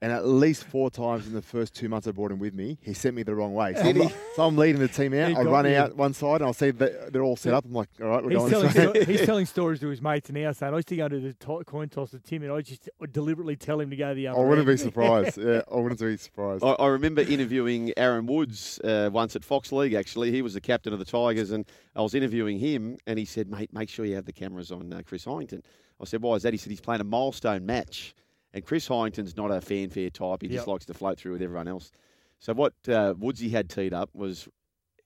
And 0.00 0.12
at 0.12 0.24
least 0.24 0.62
four 0.62 0.90
times 0.92 1.26
in 1.26 1.32
the 1.32 1.42
first 1.42 1.74
two 1.74 1.88
months 1.88 2.06
I 2.06 2.12
brought 2.12 2.30
him 2.30 2.38
with 2.38 2.54
me, 2.54 2.78
he 2.82 2.94
sent 2.94 3.16
me 3.16 3.24
the 3.24 3.34
wrong 3.34 3.52
way. 3.52 3.74
So, 3.74 3.80
I'm, 3.80 3.96
he? 3.96 4.08
so 4.36 4.46
I'm 4.46 4.56
leading 4.56 4.80
the 4.80 4.86
team 4.86 5.12
out. 5.12 5.30
He 5.30 5.34
I 5.34 5.42
run 5.42 5.64
you. 5.66 5.74
out 5.74 5.96
one 5.96 6.14
side, 6.14 6.36
and 6.36 6.44
I'll 6.44 6.52
see 6.52 6.70
that 6.70 7.12
they're 7.12 7.24
all 7.24 7.34
set 7.34 7.52
up. 7.52 7.64
I'm 7.64 7.72
like, 7.72 7.88
all 8.00 8.06
right, 8.06 8.22
we're 8.22 8.30
He's 8.30 8.38
going 8.38 8.50
telling, 8.52 8.66
this 8.68 8.76
way. 8.76 9.02
sto- 9.02 9.12
he's 9.12 9.20
telling 9.26 9.46
stories 9.46 9.80
to 9.80 9.88
his 9.88 10.00
mates 10.00 10.28
and 10.28 10.38
now, 10.40 10.52
saying, 10.52 10.72
I 10.72 10.76
used 10.76 10.86
to 10.88 10.96
go 10.96 11.08
to 11.08 11.18
the 11.18 11.32
to- 11.32 11.64
coin 11.66 11.88
toss 11.88 12.12
with 12.12 12.22
Tim, 12.22 12.44
and 12.44 12.52
I 12.52 12.60
just 12.60 12.88
deliberately 13.10 13.56
tell 13.56 13.80
him 13.80 13.90
to 13.90 13.96
go 13.96 14.14
the 14.14 14.28
other 14.28 14.38
I 14.38 14.44
wouldn't 14.44 14.68
be 14.68 14.76
surprised. 14.76 15.36
yeah, 15.42 15.62
I 15.68 15.76
wouldn't 15.76 15.98
be 16.00 16.16
surprised. 16.16 16.62
I, 16.62 16.68
I 16.74 16.86
remember 16.86 17.22
interviewing 17.22 17.92
Aaron 17.96 18.26
Woods 18.26 18.78
uh, 18.84 19.10
once 19.12 19.34
at 19.34 19.44
Fox 19.44 19.72
League, 19.72 19.94
actually. 19.94 20.30
He 20.30 20.42
was 20.42 20.54
the 20.54 20.60
captain 20.60 20.92
of 20.92 21.00
the 21.00 21.04
Tigers, 21.06 21.50
and 21.50 21.64
I 21.96 22.02
was 22.02 22.14
interviewing 22.14 22.60
him, 22.60 22.98
and 23.08 23.18
he 23.18 23.24
said, 23.24 23.50
mate, 23.50 23.72
make 23.72 23.88
sure 23.88 24.04
you 24.04 24.14
have 24.14 24.26
the 24.26 24.32
cameras 24.32 24.70
on 24.70 24.92
uh, 24.92 25.02
Chris 25.04 25.24
Heighington. 25.24 25.62
I 26.00 26.04
said, 26.04 26.22
why 26.22 26.36
is 26.36 26.44
that? 26.44 26.52
He 26.52 26.56
said, 26.56 26.70
he's 26.70 26.80
playing 26.80 27.00
a 27.00 27.04
milestone 27.04 27.66
match, 27.66 28.14
and 28.54 28.64
Chris 28.64 28.88
Heighington's 28.88 29.36
not 29.36 29.50
a 29.50 29.60
fanfare 29.60 30.10
type. 30.10 30.42
He 30.42 30.48
Yep. 30.48 30.56
just 30.56 30.66
likes 30.68 30.86
to 30.86 30.94
float 30.94 31.18
through 31.18 31.32
with 31.32 31.42
everyone 31.42 31.68
else. 31.68 31.90
So 32.38 32.52
what 32.54 32.74
uh, 32.88 33.14
Woodsy 33.18 33.50
had 33.50 33.68
teed 33.68 33.92
up 33.92 34.10
was 34.14 34.48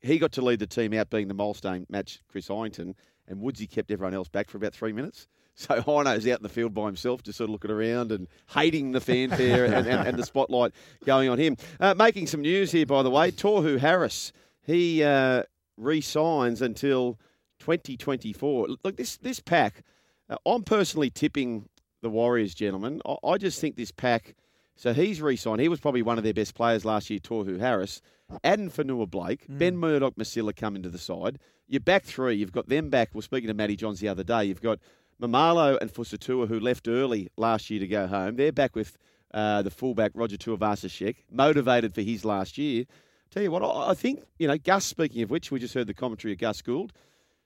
he 0.01 0.19
got 0.19 0.33
to 0.33 0.43
lead 0.43 0.59
the 0.59 0.67
team 0.67 0.93
out 0.95 1.11
being 1.11 1.29
the 1.29 1.35
milestone 1.35 1.87
match, 1.89 2.21
Chris 2.29 2.49
Heighington, 2.49 2.95
and 3.27 3.41
Woodsy 3.41 3.67
kept 3.67 3.91
everyone 3.91 4.15
else 4.15 4.29
back 4.29 4.51
for 4.51 4.59
about 4.59 4.75
three 4.75 4.93
minutes. 4.93 5.29
So 5.55 5.83
Hino's 5.83 6.27
out 6.27 6.39
in 6.39 6.43
the 6.43 6.49
field 6.49 6.73
by 6.73 6.87
himself, 6.87 7.23
just 7.23 7.37
sort 7.37 7.51
of 7.51 7.53
looking 7.53 7.71
around 7.71 8.11
and 8.11 8.27
hating 8.55 8.93
the 8.93 9.03
fanfare 9.03 9.67
and, 9.67 9.87
and, 9.87 10.09
and 10.09 10.19
the 10.19 10.25
spotlight 10.25 10.73
going 11.05 11.29
on 11.29 11.39
him. 11.39 11.59
Uh, 11.79 11.93
making 11.93 12.27
some 12.27 12.41
news 12.41 12.73
here, 12.73 12.87
by 12.87 13.03
the 13.03 13.11
way, 13.11 13.31
Tohu 13.31 13.79
Harris, 13.79 14.33
he 14.63 15.05
uh, 15.05 15.43
re-signs 15.77 16.63
until 16.63 17.19
2024. 17.61 18.69
Look, 18.83 18.97
this 18.97 19.19
this 19.19 19.41
pack, 19.41 19.83
uh, 20.31 20.37
I'm 20.47 20.63
personally 20.63 21.11
tipping 21.11 21.69
the 22.03 22.11
Warriors, 22.11 22.55
gentlemen. 22.55 23.01
I, 23.07 23.17
I 23.25 23.39
just 23.39 23.61
think 23.61 23.77
this 23.77 23.91
pack. 23.91 24.35
So 24.77 24.93
he's 24.93 25.23
re-signed. 25.23 25.61
He 25.61 25.69
was 25.69 25.81
probably 25.81 26.03
one 26.03 26.19
of 26.19 26.25
their 26.25 26.35
best 26.35 26.55
players 26.55 26.85
last 26.85 27.09
year, 27.09 27.21
Tohu 27.21 27.61
Harris. 27.61 28.03
Adding 28.43 28.71
Fonua-Blake, 28.71 29.45
Ben 29.49 29.77
Murdoch, 29.77 30.15
Masila 30.17 30.57
come 30.57 30.75
into 30.77 30.89
the 30.89 30.99
side. 30.99 31.39
Your 31.69 31.81
back 31.81 32.05
three, 32.05 32.35
you've 32.35 32.53
got 32.53 32.69
them 32.69 32.89
back. 32.89 33.11
We're 33.13 33.21
speaking 33.23 33.49
to 33.49 33.55
Matty 33.55 33.77
Johns 33.77 34.01
the 34.01 34.09
other 34.09 34.25
day. 34.25 34.45
You've 34.45 34.63
got 34.63 34.79
Maumalo 35.21 35.79
and 35.81 35.93
Fusitu'a, 35.93 36.49
who 36.49 36.59
left 36.59 36.89
early 36.89 37.29
last 37.37 37.69
year 37.71 37.81
to 37.81 37.87
go 37.87 38.07
home. 38.07 38.37
They're 38.37 38.51
back 38.53 38.75
with 38.75 38.97
uh, 39.35 39.61
the 39.63 39.71
fullback, 39.71 40.13
Roger 40.15 40.37
Tuivasa-Sheck, 40.39 41.17
motivated 41.31 41.95
for 41.95 42.01
his 42.01 42.25
last 42.25 42.57
year. 42.57 42.85
Tell 43.31 43.43
you 43.43 43.51
what, 43.51 43.63
I 43.63 43.91
I 43.91 43.95
think, 43.95 44.25
you 44.39 44.49
know, 44.49 44.59
Gus, 44.59 44.85
speaking 44.85 45.23
of 45.23 45.31
which, 45.31 45.51
we 45.51 45.61
just 45.61 45.75
heard 45.75 45.87
the 45.87 45.95
commentary 45.95 46.33
of 46.33 46.39
Gus 46.39 46.63
Gould. 46.63 46.93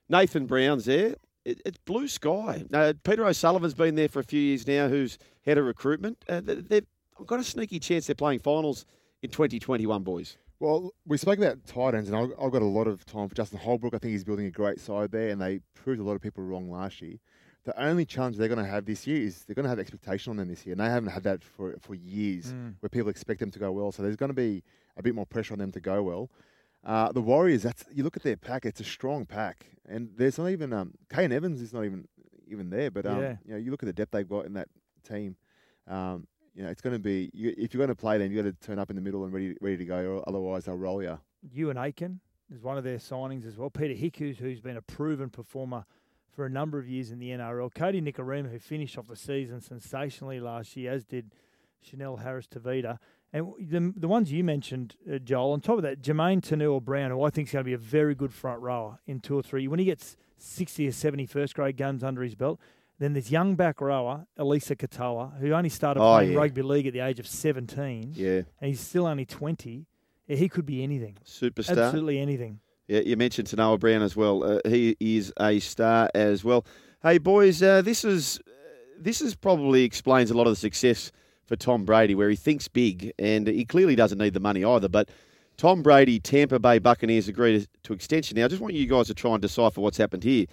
Nathan 0.09 0.45
Brown's 0.45 0.85
there. 0.85 1.15
It, 1.47 1.61
it's 1.65 1.77
blue 1.85 2.07
sky. 2.09 2.65
Uh, 2.73 2.93
Peter 3.03 3.25
O'Sullivan's 3.25 3.73
been 3.73 3.95
there 3.95 4.09
for 4.09 4.19
a 4.19 4.23
few 4.23 4.39
years 4.41 4.67
now, 4.67 4.87
who's 4.89 5.17
head 5.45 5.57
of 5.57 5.65
recruitment. 5.65 6.17
Uh, 6.27 6.41
they- 6.41 6.55
they've 6.55 6.85
got 7.25 7.39
a 7.39 7.43
sneaky 7.43 7.79
chance 7.79 8.05
they're 8.07 8.15
playing 8.15 8.39
finals 8.39 8.85
in 9.21 9.29
2021, 9.29 10.03
boys. 10.03 10.37
Well, 10.59 10.91
we 11.05 11.17
spoke 11.17 11.37
about 11.37 11.65
Titans, 11.65 12.09
and 12.09 12.17
I've, 12.17 12.31
I've 12.41 12.51
got 12.51 12.61
a 12.63 12.65
lot 12.65 12.87
of 12.87 13.05
time 13.05 13.29
for 13.29 13.35
Justin 13.35 13.59
Holbrook. 13.59 13.93
I 13.93 13.97
think 13.99 14.11
he's 14.11 14.23
building 14.25 14.45
a 14.47 14.51
great 14.51 14.79
side 14.79 15.11
there, 15.11 15.29
and 15.29 15.39
they 15.41 15.59
proved 15.73 15.99
a 16.01 16.03
lot 16.03 16.15
of 16.15 16.21
people 16.21 16.43
wrong 16.43 16.69
last 16.69 17.01
year. 17.01 17.15
The 17.63 17.79
only 17.81 18.05
challenge 18.05 18.37
they're 18.37 18.47
going 18.47 18.63
to 18.63 18.69
have 18.69 18.85
this 18.85 19.05
year 19.07 19.21
is 19.21 19.43
they're 19.45 19.53
going 19.55 19.65
to 19.65 19.69
have 19.69 19.79
expectation 19.79 20.31
on 20.31 20.37
them 20.37 20.47
this 20.49 20.65
year, 20.65 20.73
and 20.73 20.81
they 20.81 20.89
haven't 20.89 21.09
had 21.11 21.23
that 21.23 21.43
for 21.43 21.75
for 21.79 21.95
years, 21.95 22.51
Mm. 22.53 22.75
where 22.79 22.89
people 22.89 23.09
expect 23.09 23.39
them 23.39 23.51
to 23.51 23.59
go 23.59 23.71
well. 23.71 23.91
So 23.91 24.03
there's 24.03 24.15
going 24.15 24.29
to 24.29 24.33
be 24.33 24.63
a 24.97 25.03
bit 25.03 25.13
more 25.15 25.25
pressure 25.25 25.53
on 25.53 25.59
them 25.59 25.71
to 25.73 25.79
go 25.79 26.01
well. 26.03 26.29
Uh, 26.83 27.11
the 27.11 27.21
Warriors, 27.21 27.63
that's 27.63 27.83
you 27.91 28.03
look 28.03 28.15
at 28.17 28.23
their 28.23 28.37
pack; 28.37 28.65
it's 28.65 28.79
a 28.79 28.83
strong 28.83 29.25
pack, 29.25 29.65
and 29.87 30.09
there's 30.15 30.37
not 30.37 30.49
even 30.49 30.71
um, 30.73 30.93
Kane 31.13 31.31
Evans 31.31 31.61
is 31.61 31.73
not 31.73 31.83
even 31.85 32.07
even 32.47 32.69
there. 32.69 32.89
But 32.91 33.05
um, 33.05 33.21
Yeah. 33.21 33.35
you 33.45 33.51
know, 33.53 33.57
you 33.57 33.71
look 33.71 33.83
at 33.83 33.87
the 33.87 33.93
depth 33.93 34.11
they've 34.11 34.27
got 34.27 34.45
in 34.45 34.53
that 34.53 34.69
team. 35.07 35.35
Um, 35.87 36.27
you 36.53 36.63
know, 36.63 36.69
it's 36.69 36.81
going 36.81 36.93
to 36.93 36.99
be 36.99 37.29
you, 37.33 37.53
if 37.57 37.73
you're 37.73 37.79
going 37.79 37.89
to 37.89 37.95
play 37.95 38.17
them, 38.17 38.31
you 38.31 38.41
got 38.41 38.49
to 38.49 38.67
turn 38.67 38.79
up 38.79 38.89
in 38.89 38.95
the 38.95 39.01
middle 39.01 39.23
and 39.25 39.33
ready 39.33 39.55
ready 39.61 39.77
to 39.77 39.85
go, 39.85 39.97
or 40.17 40.23
otherwise 40.27 40.65
they'll 40.65 40.75
roll 40.77 41.03
you. 41.03 41.19
Euan 41.55 41.75
Aitken 41.77 42.19
is 42.53 42.61
one 42.61 42.77
of 42.77 42.83
their 42.83 42.97
signings 42.97 43.45
as 43.45 43.57
well. 43.57 43.69
Peter 43.69 43.93
Hickus, 43.93 44.37
who's 44.37 44.61
been 44.61 44.77
a 44.77 44.81
proven 44.81 45.29
performer 45.29 45.85
for 46.33 46.45
a 46.45 46.49
number 46.49 46.77
of 46.79 46.87
years 46.87 47.11
in 47.11 47.19
the 47.19 47.29
NRL. 47.29 47.73
Kodi 47.73 48.01
Nikorima, 48.01 48.49
who 48.51 48.59
finished 48.59 48.97
off 48.97 49.07
the 49.07 49.15
season 49.15 49.59
sensationally 49.59 50.39
last 50.39 50.75
year, 50.77 50.91
as 50.91 51.03
did 51.03 51.33
Chanel 51.81 52.17
Harris 52.17 52.47
Tavita. 52.47 52.99
And 53.33 53.51
the, 53.59 53.93
the 53.95 54.07
ones 54.07 54.31
you 54.31 54.43
mentioned, 54.43 54.95
uh, 55.11 55.17
Joel, 55.19 55.51
on 55.51 55.61
top 55.61 55.77
of 55.77 55.83
that, 55.83 56.01
Jamayne 56.01 56.41
Taunoa-Brown, 56.41 57.11
who 57.11 57.23
I 57.23 57.29
think 57.29 57.49
is 57.49 57.51
going 57.53 57.63
to 57.63 57.67
be 57.67 57.73
a 57.73 57.77
very 57.77 58.15
good 58.15 58.33
front 58.33 58.61
rower 58.61 58.99
in 59.05 59.19
two 59.19 59.35
or 59.37 59.43
three. 59.43 59.67
When 59.67 59.79
he 59.79 59.85
gets 59.85 60.15
60 60.37 60.87
or 60.87 60.91
70 60.91 61.25
first 61.25 61.53
grade 61.55 61.75
games 61.75 62.03
under 62.03 62.23
his 62.23 62.35
belt, 62.35 62.59
then 62.99 63.13
there's 63.13 63.29
young 63.29 63.55
back 63.55 63.81
rower, 63.81 64.25
Eliesa 64.39 64.75
Katoa, 64.75 65.37
who 65.39 65.51
only 65.51 65.69
started 65.69 66.01
Oh, 66.01 66.15
playing 66.15 66.31
yeah. 66.31 66.37
rugby 66.39 66.61
league 66.61 66.87
at 66.87 66.93
the 66.93 66.99
age 67.01 67.19
of 67.19 67.27
17. 67.27 68.13
Yeah. 68.15 68.29
And 68.61 68.69
he's 68.69 68.79
still 68.79 69.05
only 69.05 69.25
20. 69.25 69.85
Yeah, 70.27 70.35
he 70.35 70.49
could 70.49 70.65
be 70.65 70.81
anything. 70.81 71.17
Superstar. 71.25 71.85
Absolutely 71.85 72.19
anything. 72.19 72.59
Yeah, 72.87 73.01
you 73.01 73.17
mentioned 73.17 73.49
Taunoa-Brown 73.49 74.01
as 74.01 74.15
well. 74.15 74.43
Uh, 74.43 74.59
he 74.65 74.95
is 74.99 75.31
a 75.39 75.59
star 75.59 76.09
as 76.15 76.43
well. 76.43 76.65
Hey 77.03 77.17
boys, 77.19 77.61
uh, 77.61 77.81
this 77.83 78.03
is 78.03 78.39
this 78.99 79.21
is 79.21 79.35
probably 79.35 79.83
explains 79.83 80.31
a 80.31 80.33
lot 80.33 80.47
of 80.47 80.53
the 80.53 80.55
success 80.55 81.11
for 81.47 81.55
Tom 81.55 81.85
Brady, 81.85 82.13
where 82.13 82.29
he 82.29 82.35
thinks 82.35 82.67
big, 82.67 83.13
and 83.17 83.47
he 83.47 83.65
clearly 83.65 83.95
doesn't 83.95 84.17
need 84.17 84.33
the 84.33 84.39
money 84.39 84.63
either. 84.63 84.89
But 84.89 85.09
Tom 85.55 85.81
Brady, 85.81 86.19
Tampa 86.19 86.59
Bay 86.59 86.77
Buccaneers 86.77 87.27
agreed 87.27 87.67
to 87.83 87.93
extension. 87.93 88.35
Now, 88.37 88.45
I 88.45 88.47
just 88.49 88.61
want 88.61 88.73
you 88.73 88.85
guys 88.85 89.07
to 89.07 89.13
try 89.13 89.31
and 89.31 89.41
decipher 89.41 89.81
what's 89.81 89.97
happened 89.97 90.23
here. 90.23 90.45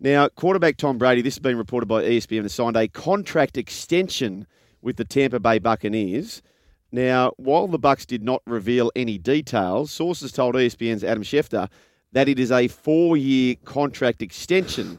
Now, 0.00 0.28
quarterback 0.28 0.76
Tom 0.76 0.98
Brady, 0.98 1.22
this 1.22 1.34
has 1.34 1.40
been 1.40 1.58
reported 1.58 1.86
by 1.86 2.02
ESPN, 2.02 2.42
has 2.42 2.54
signed 2.54 2.76
a 2.76 2.88
contract 2.88 3.56
extension 3.56 4.46
with 4.82 4.96
the 4.96 5.04
Tampa 5.04 5.38
Bay 5.38 5.58
Buccaneers. 5.58 6.42
Now, 6.92 7.32
while 7.36 7.68
the 7.68 7.78
Bucks 7.78 8.04
did 8.04 8.22
not 8.22 8.42
reveal 8.46 8.90
any 8.96 9.18
details, 9.18 9.92
sources 9.92 10.32
told 10.32 10.56
ESPN's 10.56 11.04
Adam 11.04 11.22
Schefter 11.22 11.68
that 12.12 12.28
it 12.28 12.38
is 12.38 12.50
a 12.50 12.66
four-year 12.66 13.56
contract 13.64 14.22
extension. 14.22 14.98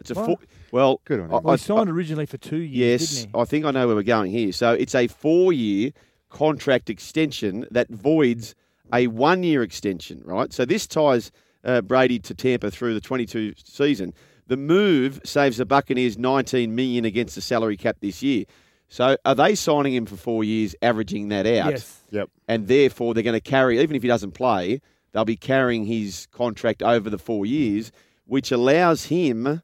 It's 0.00 0.10
a 0.10 0.14
What? 0.14 0.26
four. 0.26 0.36
Well, 0.72 1.00
Good 1.04 1.20
on 1.20 1.30
I- 1.30 1.34
Well, 1.34 1.50
I- 1.50 1.52
he 1.52 1.58
signed 1.58 1.88
originally 1.90 2.26
for 2.26 2.38
two 2.38 2.56
years, 2.58 3.00
Yes, 3.02 3.14
didn't 3.22 3.34
he? 3.36 3.40
I 3.40 3.44
think 3.44 3.64
I 3.64 3.70
know 3.70 3.86
where 3.86 3.96
we're 3.96 4.02
going 4.02 4.30
here. 4.30 4.52
So 4.52 4.72
it's 4.72 4.94
a 4.94 5.06
four-year 5.06 5.92
contract 6.30 6.90
extension 6.90 7.66
that 7.70 7.88
voids 7.88 8.54
a 8.92 9.06
one-year 9.06 9.62
extension, 9.62 10.22
right? 10.24 10.52
So 10.52 10.64
this 10.64 10.86
ties 10.86 11.30
uh, 11.64 11.80
Brady 11.80 12.18
to 12.20 12.34
Tampa 12.34 12.70
through 12.70 12.94
the 12.94 13.00
22 13.00 13.54
season. 13.64 14.14
The 14.46 14.56
move 14.56 15.20
saves 15.24 15.56
the 15.56 15.66
Buccaneers 15.66 16.16
19 16.16 16.74
million 16.76 17.04
against 17.04 17.34
the 17.34 17.40
salary 17.40 17.76
cap 17.76 17.96
this 18.00 18.22
year. 18.22 18.44
So 18.88 19.16
are 19.24 19.34
they 19.34 19.56
signing 19.56 19.94
him 19.94 20.06
for 20.06 20.16
four 20.16 20.44
years, 20.44 20.76
averaging 20.80 21.28
that 21.30 21.46
out? 21.46 21.72
Yes. 21.72 22.00
Yep. 22.12 22.30
And 22.46 22.68
therefore 22.68 23.14
they're 23.14 23.24
going 23.24 23.34
to 23.34 23.40
carry, 23.40 23.80
even 23.80 23.96
if 23.96 24.02
he 24.02 24.08
doesn't 24.08 24.32
play, 24.32 24.80
they'll 25.10 25.24
be 25.24 25.36
carrying 25.36 25.86
his 25.86 26.28
contract 26.30 26.82
over 26.84 27.10
the 27.10 27.18
four 27.18 27.44
years, 27.46 27.90
which 28.26 28.52
allows 28.52 29.06
him, 29.06 29.62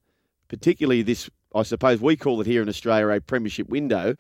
particularly 0.57 1.01
this, 1.03 1.31
I 1.55 1.62
suppose 1.62 2.01
we 2.01 2.15
call 2.15 2.41
it 2.43 2.47
here 2.47 2.61
in 2.62 2.69
Australia 2.69 3.09
a 3.09 3.20
premiership 3.23 3.69
window. 3.70 4.15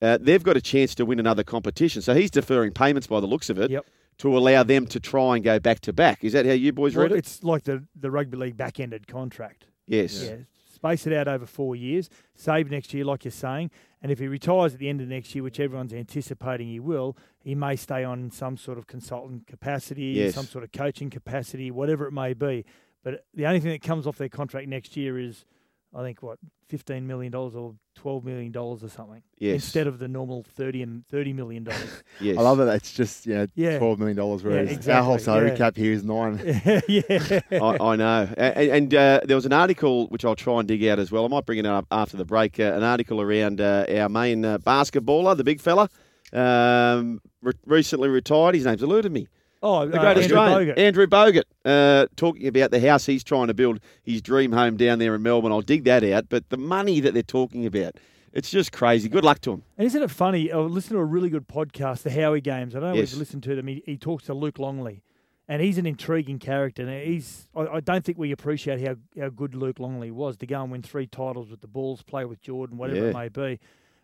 Uh, 0.00 0.16
they've 0.18 0.42
got 0.42 0.56
a 0.56 0.60
chance 0.62 0.94
to 0.94 1.04
win 1.04 1.20
another 1.20 1.44
competition. 1.44 2.00
So 2.00 2.14
he's 2.14 2.30
deferring 2.30 2.72
payments 2.72 3.06
by 3.06 3.20
the 3.20 3.26
looks 3.26 3.50
of 3.50 3.58
it 3.58 3.70
to 4.18 4.36
allow 4.38 4.62
them 4.62 4.86
to 4.86 4.98
try 4.98 5.34
and 5.36 5.44
go 5.44 5.58
back 5.60 5.80
to 5.80 5.92
back. 5.92 6.24
Is 6.24 6.32
that 6.32 6.46
how 6.46 6.52
you 6.52 6.72
boys 6.72 6.96
Well, 6.96 7.04
read 7.04 7.12
it? 7.12 7.18
it's 7.18 7.44
like 7.44 7.64
the, 7.64 7.84
the 7.94 8.10
rugby 8.10 8.38
league 8.38 8.56
back 8.56 8.80
ended 8.80 9.06
contract. 9.06 9.66
Yes. 9.86 10.24
Yeah. 10.24 10.36
Space 10.72 11.06
it 11.06 11.12
out 11.12 11.28
over 11.28 11.44
four 11.44 11.76
years, 11.76 12.08
save 12.36 12.70
next 12.70 12.94
year, 12.94 13.04
like 13.04 13.24
you're 13.24 13.32
saying. 13.32 13.70
And 14.00 14.10
if 14.12 14.20
he 14.20 14.28
retires 14.28 14.72
at 14.74 14.78
the 14.78 14.88
end 14.88 15.00
of 15.00 15.08
next 15.08 15.34
year, 15.34 15.42
which 15.42 15.58
everyone's 15.60 15.92
anticipating 15.92 16.68
he 16.68 16.78
will, 16.80 17.16
he 17.42 17.54
may 17.56 17.74
stay 17.76 18.04
on 18.04 18.30
some 18.30 18.56
sort 18.56 18.78
of 18.78 18.86
consultant 18.86 19.46
capacity, 19.48 20.04
Yes. 20.16 20.34
some 20.34 20.46
sort 20.46 20.62
of 20.64 20.70
coaching 20.72 21.10
capacity, 21.10 21.70
whatever 21.72 22.06
it 22.06 22.12
may 22.12 22.32
be. 22.32 22.64
But 23.02 23.24
the 23.34 23.46
only 23.46 23.58
thing 23.60 23.72
that 23.72 23.82
comes 23.82 24.06
off 24.06 24.16
their 24.16 24.28
contract 24.28 24.68
next 24.68 24.96
year 24.96 25.18
is, 25.18 25.44
I 25.94 26.02
think, 26.02 26.22
what, 26.22 26.38
$15 26.70 27.04
million 27.04 27.34
or 27.34 27.74
$12 27.98 28.24
million 28.24 28.54
or 28.54 28.76
something. 28.78 29.22
Yes. 29.38 29.54
Instead 29.54 29.86
of 29.86 29.98
the 29.98 30.06
normal 30.06 30.42
30 30.42 30.82
and 30.82 31.04
$30 31.10 31.34
million. 31.34 31.66
Yes. 32.20 32.36
I 32.36 32.42
love 32.42 32.58
that 32.58 32.68
it's 32.74 32.92
just 32.92 33.26
you 33.26 33.34
know 33.36 33.46
Yeah. 33.54 33.78
twelve 33.78 33.98
million 34.00 34.16
dollars, 34.16 34.42
Yeah, 34.42 34.48
whereas 34.50 34.88
our 34.88 35.02
whole 35.04 35.18
salary 35.20 35.50
yeah. 35.50 35.56
cap 35.56 35.76
here 35.76 35.92
is 35.92 36.02
nine. 36.04 36.40
yeah, 36.88 37.40
I, 37.52 37.76
I 37.80 37.96
know. 37.96 38.28
And, 38.36 38.70
and 38.70 38.94
uh, 38.94 39.20
there 39.24 39.36
was 39.36 39.46
an 39.46 39.52
article 39.52 40.08
which 40.08 40.24
I'll 40.24 40.34
try 40.34 40.58
and 40.58 40.66
dig 40.66 40.84
out 40.86 40.98
as 40.98 41.12
well. 41.12 41.24
I 41.24 41.28
might 41.28 41.46
bring 41.46 41.58
it 41.60 41.66
up 41.66 41.86
after 41.92 42.16
the 42.16 42.24
break. 42.24 42.58
Uh, 42.58 42.64
an 42.74 42.82
article 42.82 43.20
around 43.20 43.60
uh, 43.60 43.86
our 43.88 44.08
main 44.08 44.44
uh, 44.44 44.58
basketballer, 44.58 45.36
the 45.36 45.44
big 45.44 45.60
fella, 45.60 45.88
um, 46.32 47.20
re- 47.40 47.52
recently 47.66 48.08
retired. 48.08 48.56
His 48.56 48.64
name's 48.66 48.82
eluded 48.82 49.12
me. 49.12 49.28
Oh, 49.62 49.86
The 49.86 49.98
uh, 49.98 50.00
great 50.00 50.22
Andrew 50.24 50.38
Australian. 50.38 50.78
Andrew 50.78 51.06
Bogut, 51.06 51.42
uh, 51.64 52.06
talking 52.16 52.46
about 52.46 52.70
the 52.70 52.80
house 52.80 53.06
he's 53.06 53.24
trying 53.24 53.48
to 53.48 53.54
build, 53.54 53.80
his 54.02 54.22
dream 54.22 54.52
home 54.52 54.76
down 54.76 54.98
there 54.98 55.14
in 55.14 55.22
Melbourne. 55.22 55.50
I'll 55.52 55.60
dig 55.62 55.84
that 55.84 56.04
out. 56.04 56.28
But 56.28 56.48
the 56.50 56.56
money 56.56 57.00
that 57.00 57.12
they're 57.14 57.22
talking 57.22 57.66
about, 57.66 57.96
it's 58.32 58.50
just 58.50 58.70
crazy. 58.72 59.08
Good 59.08 59.24
luck 59.24 59.40
to 59.40 59.52
him. 59.54 59.62
And 59.76 59.86
isn't 59.86 60.02
it 60.02 60.10
funny? 60.10 60.52
I 60.52 60.58
listened 60.58 60.94
to 60.96 61.00
a 61.00 61.04
really 61.04 61.28
good 61.30 61.48
podcast, 61.48 62.02
the 62.02 62.10
Howie 62.10 62.40
Games. 62.40 62.76
I 62.76 62.80
don't 62.80 62.90
know 62.90 62.94
Yes. 62.96 63.08
if 63.08 63.10
you've 63.12 63.18
listened 63.20 63.42
to 63.44 63.56
them. 63.56 63.66
He, 63.66 63.82
he 63.84 63.96
talks 63.96 64.24
to 64.26 64.34
Luke 64.34 64.58
Longley, 64.60 65.02
and 65.48 65.60
he's 65.60 65.78
an 65.78 65.86
intriguing 65.86 66.38
character. 66.38 66.82
And 66.86 67.02
he's 67.06 67.48
I, 67.56 67.62
I 67.66 67.80
don't 67.80 68.04
think 68.04 68.16
we 68.18 68.30
appreciate 68.30 68.80
how, 68.86 68.94
how 69.20 69.28
good 69.30 69.54
Luke 69.56 69.80
Longley 69.80 70.10
was 70.12 70.36
to 70.36 70.46
go 70.46 70.62
and 70.62 70.70
win 70.70 70.82
three 70.82 71.06
titles 71.08 71.50
with 71.50 71.62
the 71.62 71.66
Bulls, 71.68 72.02
play 72.02 72.24
with 72.24 72.40
Jordan, 72.40 72.76
whatever 72.78 73.08
it 73.08 73.14
may 73.14 73.28
be. 73.28 73.58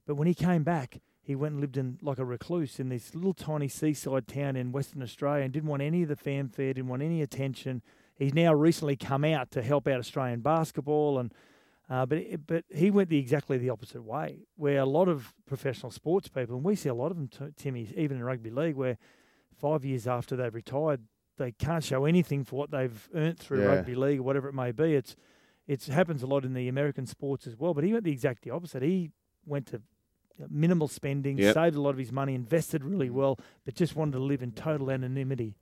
But 0.07 0.17
when 0.17 0.27
he 0.27 0.35
came 0.35 0.65
back, 0.65 1.01
he 1.25 1.35
went 1.35 1.53
and 1.53 1.61
lived 1.61 1.77
in 1.77 1.99
like 2.03 2.19
a 2.19 2.25
recluse 2.25 2.79
in 2.79 2.91
this 2.91 3.15
little 3.15 3.33
tiny 3.35 3.67
seaside 3.69 4.29
town 4.29 4.57
in 4.57 4.73
Western 4.73 5.03
Australia 5.03 5.43
and 5.45 5.53
didn't 5.53 5.69
want 5.69 5.83
any 5.83 6.03
of 6.03 6.09
the 6.09 6.17
fanfare, 6.17 6.75
didn't 6.75 6.89
want 6.89 7.03
any 7.03 7.23
attention. 7.23 7.83
He's 8.15 8.35
now 8.35 8.53
recently 8.53 8.95
come 8.97 9.25
out 9.25 9.51
to 9.53 9.63
help 9.63 9.89
out 9.89 9.99
Australian 9.99 10.41
basketball 10.41 11.19
and 11.19 11.33
uh, 11.91 12.07
but 12.07 12.17
it- 12.19 12.47
but 12.47 12.65
he 12.75 12.91
went 12.91 13.11
the 13.11 13.19
exactly 13.19 13.59
the 13.59 13.69
opposite 13.71 14.03
way, 14.03 14.47
where 14.57 14.79
a 14.79 14.87
lot 14.87 15.07
of 15.09 15.35
professional 15.45 15.91
sports 15.91 16.29
people, 16.29 16.57
and 16.57 16.65
we 16.65 16.75
see 16.75 16.89
a 16.89 16.95
lot 16.95 17.11
of 17.11 17.17
them, 17.19 17.29
t- 17.29 17.53
Timmy, 17.59 17.89
even 17.97 18.17
in 18.17 18.25
rugby 18.25 18.49
league, 18.51 18.75
where 18.75 18.97
five 19.55 19.85
years 19.85 20.07
after 20.07 20.35
they've 20.35 20.55
retired, 20.55 21.03
they 21.37 21.53
can't 21.53 21.85
show 21.85 22.07
anything 22.07 22.43
for 22.43 22.57
what 22.57 22.71
they've 22.71 23.09
earned 23.15 23.39
through 23.39 23.61
Yeah. 23.61 23.67
rugby 23.67 23.95
league 23.97 24.21
or 24.21 24.23
whatever 24.23 24.49
it 24.49 24.55
may 24.55 24.73
be. 24.73 24.95
It's 24.95 25.15
it 25.67 25.85
happens 25.85 26.23
a 26.23 26.27
lot 26.27 26.45
in 26.47 26.55
the 26.55 26.69
American 26.69 27.05
sports 27.07 27.47
as 27.47 27.59
well. 27.59 27.75
But 27.75 27.85
he 27.85 27.93
went 27.93 28.05
the 28.05 28.13
exact 28.13 28.47
opposite. 28.49 28.83
He 28.83 29.11
went 29.45 29.67
to 29.67 29.83
minimal 30.51 30.89
spending, 30.89 31.39
Yep. 31.39 31.55
saved 31.55 31.77
a 31.77 31.81
lot 31.81 31.91
of 31.91 31.99
his 31.99 32.13
money, 32.13 32.35
invested 32.35 32.85
really 32.85 33.11
well, 33.11 33.39
but 33.65 33.75
just 33.75 33.95
wanted 33.97 34.13
to 34.13 34.19
live 34.19 34.43
in 34.43 34.53
total 34.53 34.91
anonymity. 34.91 35.55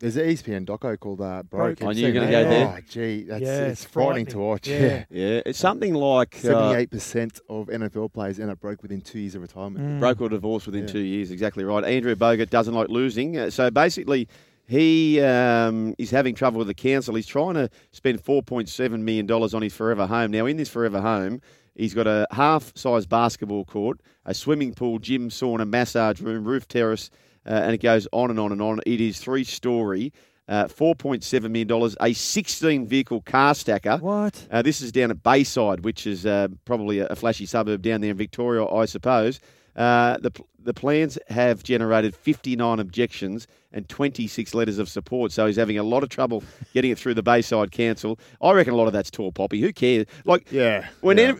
There's 0.00 0.16
an 0.16 0.26
ESPN 0.26 0.66
doco 0.66 0.98
called 0.98 1.20
uh, 1.20 1.44
Broke. 1.44 1.80
I 1.80 1.86
Have 1.86 1.94
knew 1.94 2.00
you 2.02 2.08
you 2.08 2.14
were 2.14 2.20
going 2.20 2.26
to 2.26 2.32
go 2.32 2.44
that? 2.44 2.50
there. 2.50 2.74
Oh, 2.76 2.80
gee, 2.88 3.22
that's 3.22 3.42
Yeah, 3.42 3.60
it's, 3.66 3.82
it's 3.82 3.90
frightening 3.90 4.26
to 4.26 4.38
watch. 4.38 4.66
Yeah. 4.68 4.78
Yeah. 4.78 5.04
Yeah, 5.10 5.42
it's 5.46 5.58
something 5.58 5.94
like 5.94 6.34
uh, 6.36 6.40
Seventy-eight 6.40 6.90
percent 6.90 7.40
of 7.48 7.68
NFL 7.68 8.12
players 8.12 8.40
end 8.40 8.50
up 8.50 8.60
broke 8.60 8.82
within 8.82 9.00
two 9.00 9.20
years 9.20 9.36
of 9.36 9.42
retirement. 9.42 10.00
broke 10.00 10.20
or 10.20 10.28
divorced 10.28 10.66
within 10.66 10.82
Yeah. 10.82 10.92
two 10.92 10.98
years. 10.98 11.30
Exactly 11.30 11.62
right. 11.64 11.84
Andrew 11.84 12.14
Bogut 12.16 12.50
doesn't 12.50 12.74
like 12.74 12.88
losing, 12.88 13.36
uh, 13.38 13.50
so 13.50 13.70
basically. 13.70 14.28
He 14.66 15.20
um, 15.20 15.94
is 15.98 16.10
having 16.10 16.34
trouble 16.34 16.56
with 16.56 16.68
the 16.68 16.74
council. 16.74 17.14
He's 17.16 17.26
trying 17.26 17.52
to 17.52 17.68
spend 17.90 18.24
$4.7 18.24 18.98
million 19.02 19.30
on 19.30 19.60
his 19.60 19.74
forever 19.74 20.06
home. 20.06 20.30
Now, 20.30 20.46
in 20.46 20.56
this 20.56 20.70
forever 20.70 21.02
home, 21.02 21.42
he's 21.74 21.94
got 21.94 22.06
a 22.06 22.26
half 22.30 22.72
size 22.76 23.06
basketball 23.06 23.64
court, 23.64 24.00
a 24.24 24.34
swimming 24.34 24.74
pool, 24.74 24.98
gym, 24.98 25.28
sauna, 25.28 25.68
massage 25.68 26.20
room, 26.20 26.44
roof 26.44 26.66
terrace, 26.68 27.10
uh, 27.46 27.50
and 27.50 27.72
it 27.72 27.82
goes 27.82 28.06
on 28.12 28.30
and 28.30 28.40
on 28.40 28.52
and 28.52 28.62
on. 28.62 28.80
It 28.86 29.00
is 29.00 29.18
three 29.18 29.44
story. 29.44 30.12
Uh, 30.46 30.66
$4.7 30.66 31.50
million, 31.50 31.94
a 32.02 32.12
16 32.12 32.86
vehicle 32.86 33.22
car 33.22 33.54
stacker. 33.54 33.96
What? 33.96 34.46
Uh, 34.50 34.60
this 34.60 34.82
is 34.82 34.92
down 34.92 35.10
at 35.10 35.22
Bayside, 35.22 35.86
which 35.86 36.06
is 36.06 36.26
uh, 36.26 36.48
probably 36.66 36.98
a, 36.98 37.16
flashy 37.16 37.46
suburb 37.46 37.80
down 37.80 38.02
there 38.02 38.10
in 38.10 38.16
Victoria, 38.18 38.66
I 38.66 38.84
suppose. 38.84 39.40
Uh, 39.74 40.18
the, 40.18 40.30
the 40.62 40.74
plans 40.74 41.18
have 41.28 41.62
generated 41.62 42.14
59 42.14 42.78
objections 42.78 43.46
and 43.72 43.88
26 43.88 44.52
letters 44.52 44.78
of 44.78 44.90
support, 44.90 45.32
so 45.32 45.46
he's 45.46 45.56
having 45.56 45.78
a 45.78 45.82
lot 45.82 46.02
of 46.02 46.10
trouble 46.10 46.44
getting 46.74 46.90
it 46.90 46.98
through 46.98 47.14
the 47.14 47.22
Bayside 47.22 47.72
Council. 47.72 48.18
I 48.42 48.52
reckon 48.52 48.74
a 48.74 48.76
lot 48.76 48.86
of 48.86 48.92
that's 48.92 49.10
tall 49.10 49.32
poppy. 49.32 49.62
Who 49.62 49.72
cares? 49.72 50.04
Like, 50.26 50.52
Yeah. 50.52 50.86
when 51.00 51.16
yeah. 51.16 51.32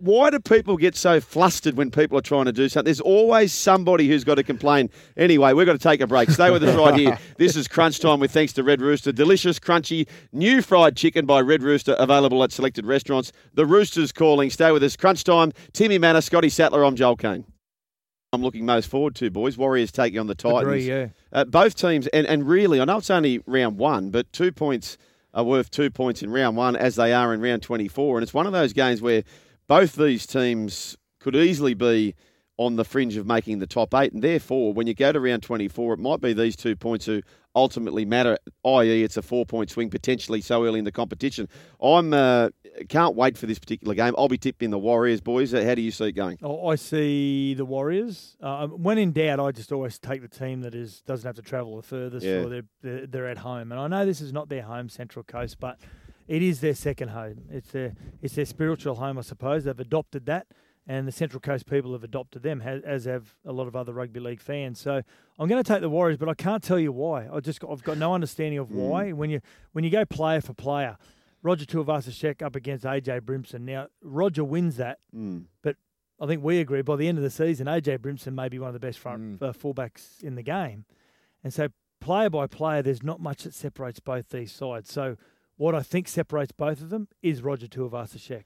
Why 0.00 0.30
do 0.30 0.38
people 0.38 0.76
get 0.76 0.94
so 0.94 1.20
flustered 1.20 1.76
when 1.76 1.90
people 1.90 2.16
are 2.16 2.22
trying 2.22 2.44
to 2.44 2.52
do 2.52 2.68
something? 2.68 2.84
There's 2.84 3.00
always 3.00 3.52
somebody 3.52 4.06
who's 4.06 4.22
got 4.22 4.36
to 4.36 4.44
complain. 4.44 4.90
Anyway, 5.16 5.52
we've 5.54 5.66
got 5.66 5.72
to 5.72 5.78
take 5.78 6.00
a 6.00 6.06
break. 6.06 6.30
Stay 6.30 6.52
with 6.52 6.62
us 6.62 6.76
right 6.76 6.94
here. 6.94 7.18
This 7.36 7.56
is 7.56 7.66
Crunch 7.66 7.98
Time 7.98 8.20
with 8.20 8.30
thanks 8.30 8.52
to 8.54 8.62
Red 8.62 8.80
Rooster. 8.80 9.10
Delicious, 9.10 9.58
crunchy, 9.58 10.08
new 10.32 10.62
fried 10.62 10.96
chicken 10.96 11.26
by 11.26 11.40
Red 11.40 11.64
Rooster, 11.64 11.96
available 11.98 12.44
at 12.44 12.52
selected 12.52 12.86
restaurants. 12.86 13.32
The 13.54 13.66
Rooster's 13.66 14.12
calling. 14.12 14.50
Stay 14.50 14.70
with 14.70 14.84
us. 14.84 14.94
Crunch 14.96 15.24
Time. 15.24 15.52
Timmy 15.72 15.98
Mannah, 15.98 16.22
Scotty 16.22 16.48
Sattler. 16.48 16.84
I'm 16.84 16.94
Joel 16.94 17.16
Caine. 17.16 17.44
I'm 18.32 18.42
looking 18.42 18.66
most 18.66 18.88
forward 18.88 19.16
to, 19.16 19.30
boys. 19.30 19.58
Warriors 19.58 19.90
taking 19.90 20.20
on 20.20 20.28
the 20.28 20.34
Titans. 20.36 20.62
Agree, 20.62 20.88
yeah. 20.88 21.08
Uh, 21.32 21.44
both 21.44 21.74
teams, 21.74 22.06
and, 22.08 22.26
and 22.26 22.46
really, 22.46 22.80
I 22.80 22.84
know 22.84 22.98
it's 22.98 23.10
only 23.10 23.42
round 23.46 23.78
one, 23.78 24.10
but 24.10 24.32
two 24.32 24.52
points 24.52 24.96
are 25.34 25.44
worth 25.44 25.70
two 25.70 25.90
points 25.90 26.22
in 26.22 26.30
round 26.30 26.56
one 26.56 26.76
as 26.76 26.96
they 26.96 27.12
are 27.12 27.34
in 27.34 27.40
round 27.40 27.62
24. 27.62 28.18
And 28.18 28.22
it's 28.22 28.34
one 28.34 28.46
of 28.46 28.52
those 28.52 28.72
games 28.72 29.02
where 29.02 29.22
both 29.68 29.94
these 29.94 30.26
teams 30.26 30.96
could 31.20 31.36
easily 31.36 31.74
be 31.74 32.14
on 32.56 32.74
the 32.74 32.84
fringe 32.84 33.16
of 33.16 33.24
making 33.26 33.60
the 33.60 33.66
top 33.68 33.94
eight. 33.94 34.12
And 34.12 34.22
therefore, 34.22 34.72
when 34.72 34.88
you 34.88 34.94
go 34.94 35.12
to 35.12 35.20
round 35.20 35.44
24, 35.44 35.94
it 35.94 35.98
might 36.00 36.20
be 36.20 36.32
these 36.32 36.56
two 36.56 36.74
points 36.74 37.06
who 37.06 37.22
ultimately 37.54 38.04
matter, 38.04 38.36
i.e., 38.64 39.02
it's 39.04 39.16
a 39.16 39.22
four 39.22 39.46
point 39.46 39.70
swing 39.70 39.90
potentially 39.90 40.40
so 40.40 40.64
early 40.64 40.80
in 40.80 40.84
the 40.84 40.90
competition. 40.92 41.48
I'm 41.80 42.12
uh, 42.12 42.48
can't 42.88 43.14
wait 43.14 43.38
for 43.38 43.46
this 43.46 43.58
particular 43.60 43.94
game. 43.94 44.14
I'll 44.18 44.26
be 44.28 44.38
tipping 44.38 44.70
the 44.70 44.78
Warriors, 44.78 45.20
boys. 45.20 45.52
How 45.52 45.74
do 45.74 45.82
you 45.82 45.90
see 45.92 46.06
it 46.06 46.12
going? 46.12 46.38
Oh, 46.42 46.66
I 46.68 46.74
see 46.74 47.54
the 47.54 47.64
Warriors. 47.64 48.36
Uh, 48.42 48.66
when 48.68 48.98
in 48.98 49.12
doubt, 49.12 49.38
I 49.38 49.52
just 49.52 49.70
always 49.70 49.98
take 49.98 50.20
the 50.22 50.28
team 50.28 50.60
that 50.62 50.74
is 50.74 51.00
doesn't 51.02 51.26
have 51.26 51.36
to 51.36 51.42
travel 51.42 51.76
the 51.76 51.82
furthest, 51.82 52.26
Yeah. 52.26 52.38
or 52.44 52.48
they're, 52.48 52.62
they're 52.82 53.06
they're 53.06 53.28
at 53.28 53.38
home. 53.38 53.70
And 53.70 53.80
I 53.80 53.86
know 53.86 54.04
this 54.04 54.20
is 54.20 54.32
not 54.32 54.48
their 54.48 54.62
home, 54.62 54.88
Central 54.88 55.22
Coast, 55.24 55.58
but 55.60 55.78
it 56.28 56.42
is 56.42 56.60
their 56.60 56.74
second 56.74 57.08
home. 57.08 57.42
It's 57.50 57.70
their 57.72 57.94
it's 58.22 58.34
their 58.36 58.44
spiritual 58.44 58.94
home, 58.96 59.18
I 59.18 59.22
suppose. 59.22 59.64
They've 59.64 59.78
adopted 59.80 60.26
that, 60.26 60.46
and 60.86 61.08
the 61.08 61.12
Central 61.12 61.40
Coast 61.40 61.66
people 61.68 61.92
have 61.92 62.04
adopted 62.04 62.42
them, 62.42 62.60
as 62.62 63.06
have 63.06 63.34
a 63.44 63.52
lot 63.52 63.66
of 63.66 63.74
other 63.74 63.92
rugby 63.92 64.20
league 64.20 64.40
fans. 64.40 64.78
So 64.80 65.02
I'm 65.38 65.48
going 65.48 65.62
to 65.62 65.66
take 65.72 65.80
the 65.80 65.88
Warriors, 65.90 66.18
but 66.18 66.28
I 66.28 66.34
can't 66.34 66.62
tell 66.62 66.78
you 66.78 66.92
why. 66.92 67.26
I 67.32 67.40
just 67.40 67.60
got, 67.60 67.70
I've 67.72 67.82
got 67.82 67.98
no 67.98 68.14
understanding 68.14 68.58
of 68.58 68.70
why. 68.70 69.12
When 69.12 69.30
you 69.30 69.40
when 69.72 69.84
you 69.84 69.90
go 69.90 70.04
player 70.04 70.40
for 70.40 70.54
player. 70.54 70.96
Roger 71.40 71.64
Tuivasa-Sheck 71.66 72.42
up 72.42 72.56
against 72.56 72.84
AJ 72.84 73.20
Brimson. 73.20 73.60
Now 73.64 73.86
Roger 74.02 74.42
wins 74.42 74.76
that, 74.76 74.98
Mm. 75.16 75.44
but 75.62 75.76
I 76.20 76.26
think 76.26 76.42
we 76.42 76.58
agree 76.58 76.82
by 76.82 76.96
the 76.96 77.06
end 77.06 77.16
of 77.16 77.22
the 77.22 77.30
season, 77.30 77.68
AJ 77.68 77.98
Brimson 77.98 78.34
may 78.34 78.48
be 78.48 78.58
one 78.58 78.66
of 78.66 78.74
the 78.74 78.80
best 78.80 78.98
front 78.98 79.40
uh, 79.40 79.52
fullbacks 79.52 80.20
in 80.20 80.34
the 80.34 80.42
game, 80.42 80.84
and 81.44 81.54
so 81.54 81.68
player 82.00 82.28
by 82.28 82.48
player, 82.48 82.82
there's 82.82 83.04
not 83.04 83.20
much 83.20 83.44
that 83.44 83.54
separates 83.54 84.00
both 84.00 84.30
these 84.30 84.50
sides. 84.50 84.92
So 84.92 85.16
what 85.58 85.74
I 85.74 85.82
think 85.82 86.08
separates 86.08 86.52
both 86.52 86.80
of 86.80 86.88
them 86.88 87.08
is 87.22 87.42
Roger 87.42 87.66
Tuivasa-Sheck. 87.66 88.44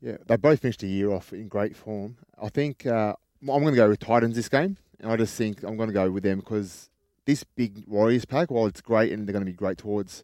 Yeah, 0.00 0.18
they 0.26 0.36
both 0.36 0.60
finished 0.60 0.80
the 0.80 0.86
year 0.88 1.10
off 1.10 1.32
in 1.32 1.48
great 1.48 1.74
form. 1.74 2.18
I 2.40 2.50
think 2.50 2.84
uh, 2.86 3.14
I'm 3.42 3.46
going 3.62 3.72
to 3.74 3.76
go 3.76 3.88
with 3.88 3.98
Titans 4.00 4.36
this 4.36 4.48
game, 4.48 4.76
and 5.00 5.10
I 5.10 5.16
just 5.16 5.34
think 5.34 5.62
I'm 5.64 5.76
going 5.76 5.88
to 5.88 5.92
go 5.94 6.10
with 6.10 6.22
them 6.22 6.38
because 6.40 6.90
this 7.24 7.42
big 7.42 7.84
Warriors 7.88 8.24
pack, 8.24 8.50
while 8.50 8.66
it's 8.66 8.80
great 8.80 9.12
and 9.12 9.26
they're 9.26 9.32
going 9.32 9.44
to 9.44 9.50
be 9.50 9.56
great 9.56 9.78
towards 9.78 10.22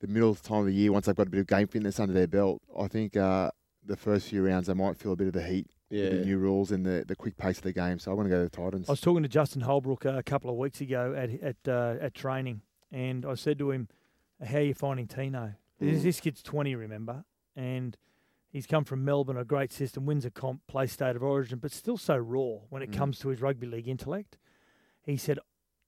the 0.00 0.06
middle 0.08 0.30
of 0.30 0.42
the 0.42 0.48
time 0.48 0.60
of 0.60 0.66
the 0.66 0.74
year, 0.74 0.90
once 0.90 1.06
they've 1.06 1.14
got 1.14 1.26
a 1.28 1.30
bit 1.30 1.40
of 1.40 1.46
game 1.46 1.66
fitness 1.68 2.00
under 2.00 2.12
their 2.14 2.26
belt, 2.26 2.60
I 2.78 2.88
think 2.88 3.16
uh, 3.16 3.50
the 3.86 3.96
first 3.96 4.28
few 4.28 4.44
rounds 4.46 4.66
they 4.66 4.74
might 4.74 4.96
feel 4.96 5.12
a 5.12 5.16
bit 5.16 5.28
of 5.28 5.32
the 5.34 5.42
heat 5.44 5.68
Yeah. 5.90 6.08
the 6.10 6.24
new 6.24 6.38
rules 6.38 6.72
and 6.72 6.84
the, 6.84 7.04
the 7.06 7.14
quick 7.14 7.36
pace 7.36 7.58
of 7.58 7.64
the 7.64 7.72
game. 7.72 7.98
So 8.00 8.10
I 8.10 8.14
want 8.14 8.26
to 8.26 8.30
go 8.30 8.44
to 8.44 8.50
the 8.50 8.56
Titans. 8.56 8.88
I 8.88 8.92
was 8.92 9.00
talking 9.00 9.22
to 9.22 9.28
Justin 9.28 9.62
Holbrook 9.62 10.04
uh, 10.06 10.14
a 10.14 10.22
couple 10.22 10.50
of 10.50 10.56
weeks 10.56 10.80
ago 10.80 11.14
at 11.16 11.30
at 11.42 11.56
uh, 11.72 11.96
at 12.04 12.14
training, 12.14 12.62
and 12.92 13.24
I 13.24 13.34
said 13.34 13.58
to 13.60 13.70
him, 13.70 13.88
"How 14.44 14.58
are 14.58 14.62
you 14.62 14.74
finding 14.74 15.06
Tino? 15.06 15.54
This, 15.78 16.00
Mm. 16.00 16.02
this 16.02 16.20
kid's 16.20 16.42
twenty, 16.42 16.74
remember, 16.74 17.24
and 17.56 17.96
he's 18.50 18.66
come 18.66 18.84
from 18.84 19.04
Melbourne, 19.04 19.36
a 19.36 19.44
great 19.44 19.72
system, 19.72 20.06
wins 20.06 20.24
a 20.24 20.30
comp, 20.30 20.66
plays 20.66 20.92
state 20.92 21.16
of 21.16 21.22
origin, 21.22 21.58
but 21.58 21.72
still 21.72 21.96
so 21.96 22.16
raw 22.16 22.60
when 22.70 22.82
it 22.82 22.90
Mm. 22.90 22.96
comes 22.96 23.18
to 23.20 23.28
his 23.28 23.40
rugby 23.42 23.66
league 23.66 23.88
intellect." 23.88 24.38
He 25.02 25.16
said, 25.16 25.38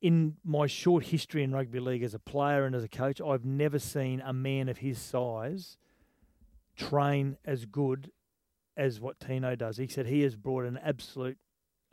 "In 0.00 0.36
my 0.44 0.66
short 0.66 1.06
history 1.06 1.42
in 1.42 1.52
rugby 1.52 1.80
league 1.80 2.02
as 2.02 2.14
a 2.14 2.18
player 2.18 2.64
and 2.64 2.74
as 2.74 2.84
a 2.84 2.88
coach, 2.88 3.20
I've 3.20 3.44
never 3.44 3.78
seen 3.78 4.20
a 4.20 4.32
man 4.32 4.68
of 4.68 4.78
his 4.78 4.98
size 4.98 5.78
train 6.74 7.38
as 7.44 7.64
good 7.64 8.12
as 8.76 9.00
what 9.00 9.18
Tino 9.18 9.56
does. 9.56 9.78
He 9.78 9.86
said 9.86 10.06
he 10.06 10.20
has 10.20 10.36
brought 10.36 10.64
an 10.64 10.76
absolute, 10.78 11.38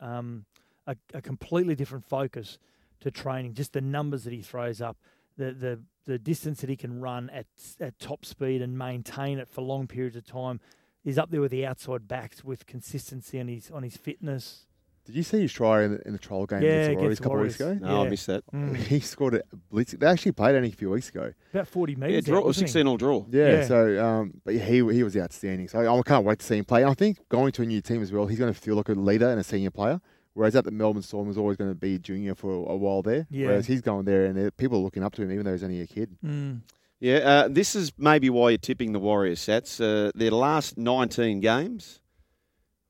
um, 0.00 0.44
a, 0.86 0.96
a 1.14 1.22
completely 1.22 1.74
different 1.74 2.04
focus 2.04 2.58
to 3.00 3.10
training. 3.10 3.54
Just 3.54 3.72
the 3.72 3.80
numbers 3.80 4.24
that 4.24 4.32
he 4.34 4.42
throws 4.42 4.82
up, 4.82 4.98
the 5.36 5.52
the 5.52 5.82
the 6.06 6.18
distance 6.18 6.60
that 6.60 6.68
he 6.70 6.76
can 6.76 7.00
run 7.00 7.30
at 7.30 7.46
at 7.80 7.98
top 7.98 8.24
speed 8.24 8.60
and 8.62 8.76
maintain 8.78 9.38
it 9.38 9.48
for 9.48 9.62
long 9.62 9.86
periods 9.86 10.16
of 10.16 10.24
time. 10.24 10.60
Is 11.04 11.18
up 11.18 11.30
there 11.30 11.42
with 11.42 11.50
the 11.50 11.66
outside 11.66 12.08
backs 12.08 12.42
with 12.42 12.64
consistency 12.66 13.38
on 13.38 13.48
his 13.48 13.70
on 13.70 13.82
his 13.82 13.96
fitness. 13.96 14.66
Did 15.04 15.16
you 15.16 15.22
see 15.22 15.42
his 15.42 15.52
try 15.52 15.82
in 15.82 15.92
the, 15.92 16.06
in 16.06 16.12
the 16.14 16.18
trial 16.18 16.46
game 16.46 16.62
Yeah, 16.62 16.70
against 16.70 16.94
the 16.94 16.94
Warriors 16.96 17.18
a 17.18 17.22
couple 17.22 17.36
of 17.38 17.42
weeks 17.44 17.60
ago? 17.60 17.74
No, 17.74 18.06
I 18.06 18.08
missed 18.08 18.26
that. 18.28 18.42
Mm. 18.54 18.74
He 18.86 19.00
scored 19.00 19.34
a 19.34 19.42
blitz. 19.70 19.92
They 19.92 20.06
actually 20.06 20.32
played 20.32 20.54
only 20.56 20.70
a 20.70 20.72
few 20.72 20.88
weeks 20.88 21.10
ago. 21.10 21.34
About 21.52 21.68
forty 21.68 21.94
metres. 21.94 22.24
draw- 22.24 22.38
out, 22.38 22.46
wasn't 22.46 22.70
16 22.70 22.86
all 22.86 22.96
draw. 22.96 23.26
Yeah, 23.30 23.48
Yeah. 23.48 23.64
so 23.66 24.02
um, 24.06 24.40
but 24.46 24.54
he 24.54 24.76
he 24.94 25.02
was 25.02 25.14
outstanding. 25.14 25.68
So 25.68 25.80
I 25.80 26.02
can't 26.02 26.24
wait 26.24 26.38
to 26.38 26.46
see 26.46 26.56
him 26.56 26.64
play. 26.64 26.86
I 26.86 26.94
think 26.94 27.18
going 27.28 27.52
to 27.52 27.62
a 27.62 27.66
new 27.66 27.82
team 27.82 28.00
as 28.00 28.12
well, 28.12 28.26
he's 28.26 28.38
going 28.38 28.52
to 28.54 28.58
feel 28.58 28.76
like 28.76 28.88
a 28.88 28.92
leader 28.94 29.28
and 29.28 29.38
a 29.38 29.44
senior 29.44 29.70
player. 29.70 30.00
Whereas 30.34 30.56
at 30.56 30.64
the 30.64 30.70
Melbourne 30.70 31.02
Storm, 31.02 31.28
was 31.28 31.38
always 31.38 31.56
going 31.56 31.70
to 31.70 31.76
be 31.76 31.98
junior 31.98 32.34
for 32.34 32.50
a, 32.50 32.72
a 32.72 32.76
while 32.76 33.02
there. 33.02 33.26
Yeah. 33.30 33.46
Whereas 33.48 33.66
he's 33.66 33.80
going 33.80 34.04
there, 34.04 34.26
and 34.26 34.56
people 34.56 34.78
are 34.78 34.82
looking 34.82 35.04
up 35.04 35.14
to 35.14 35.22
him, 35.22 35.30
even 35.32 35.44
though 35.44 35.52
he's 35.52 35.62
only 35.62 35.80
a 35.80 35.86
kid. 35.86 36.16
Mm. 36.24 36.60
Yeah, 37.00 37.16
uh, 37.16 37.48
this 37.48 37.74
is 37.76 37.92
maybe 37.98 38.30
why 38.30 38.50
you're 38.50 38.58
tipping 38.58 38.92
the 38.92 38.98
Warriors, 38.98 39.40
Sats. 39.40 39.80
Uh, 39.80 40.10
their 40.14 40.30
last 40.30 40.76
19 40.78 41.40
games, 41.40 42.00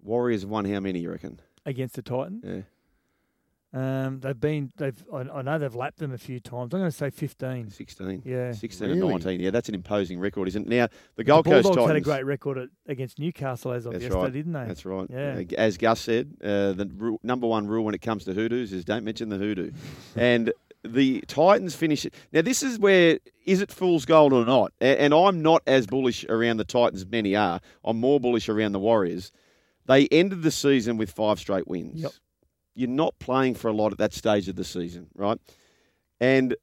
Warriors 0.02 0.42
have 0.42 0.50
won 0.50 0.64
how 0.64 0.80
many, 0.80 1.00
you 1.00 1.10
reckon? 1.10 1.40
against 1.66 1.94
the 1.94 2.02
Titans. 2.02 2.44
Yeah. 2.46 2.60
Um, 3.74 4.20
they've 4.20 4.38
been 4.38 4.70
they've 4.76 5.04
I, 5.12 5.20
I 5.22 5.42
know 5.42 5.58
they've 5.58 5.74
lapped 5.74 5.98
them 5.98 6.12
a 6.12 6.18
few 6.18 6.38
times. 6.38 6.72
I'm 6.72 6.78
going 6.80 6.90
to 6.90 6.96
say 6.96 7.10
15. 7.10 7.70
16. 7.70 8.22
Yeah. 8.24 8.52
16 8.52 8.88
and 8.90 9.00
19. 9.00 9.40
Yeah, 9.40 9.50
that's 9.50 9.68
an 9.68 9.74
imposing 9.74 10.20
record, 10.20 10.46
isn't 10.48 10.62
it? 10.66 10.68
Now, 10.68 10.86
the 10.86 10.92
The 11.16 11.24
Gold 11.24 11.44
Coast 11.44 11.66
Titans. 11.68 11.86
had 11.88 11.96
a 11.96 12.00
great 12.00 12.24
record 12.24 12.56
at, 12.58 12.68
against 12.86 13.18
Newcastle 13.18 13.72
as 13.72 13.84
of 13.86 13.92
That's 13.92 14.04
yesterday, 14.04 14.22
right. 14.22 14.32
didn't 14.32 14.52
they? 14.52 14.64
That's 14.64 14.84
right. 14.86 15.06
Yeah. 15.10 15.40
Uh, 15.40 15.54
as 15.58 15.76
Gus 15.76 16.00
said, 16.00 16.36
uh, 16.42 16.72
the 16.72 16.88
ru- 16.96 17.18
number 17.24 17.48
one 17.48 17.66
rule 17.66 17.84
when 17.84 17.94
it 17.96 18.00
comes 18.00 18.24
to 18.26 18.32
hoodoos 18.32 18.72
is 18.72 18.84
don't 18.84 19.04
mention 19.04 19.28
the 19.28 19.38
hoodoo. 19.38 19.72
and 20.16 20.52
the 20.84 21.22
Titans 21.26 21.74
finish 21.74 22.04
it. 22.04 22.14
Now, 22.32 22.42
this 22.42 22.62
is 22.62 22.78
where 22.78 23.18
is 23.44 23.60
it 23.60 23.72
fool's 23.72 24.04
gold 24.04 24.32
or 24.32 24.44
not? 24.44 24.72
A- 24.82 25.00
And 25.00 25.12
I'm 25.12 25.42
not 25.42 25.62
as 25.66 25.86
bullish 25.88 26.24
around 26.28 26.58
the 26.58 26.64
Titans 26.64 27.00
as 27.02 27.06
many 27.08 27.34
are. 27.34 27.60
I'm 27.84 27.98
more 27.98 28.20
bullish 28.20 28.48
around 28.48 28.70
the 28.72 28.78
Warriors. 28.78 29.32
They 29.86 30.06
ended 30.08 30.42
the 30.42 30.50
season 30.52 30.96
with 30.96 31.10
five 31.10 31.40
straight 31.40 31.66
wins. 31.66 32.02
Yep. 32.02 32.12
You're 32.74 32.88
not 32.88 33.18
playing 33.18 33.54
for 33.54 33.68
a 33.68 33.72
lot 33.72 33.92
at 33.92 33.98
that 33.98 34.12
stage 34.12 34.48
of 34.48 34.56
the 34.56 34.64
season, 34.64 35.08
right? 35.14 35.38
And 36.20 36.56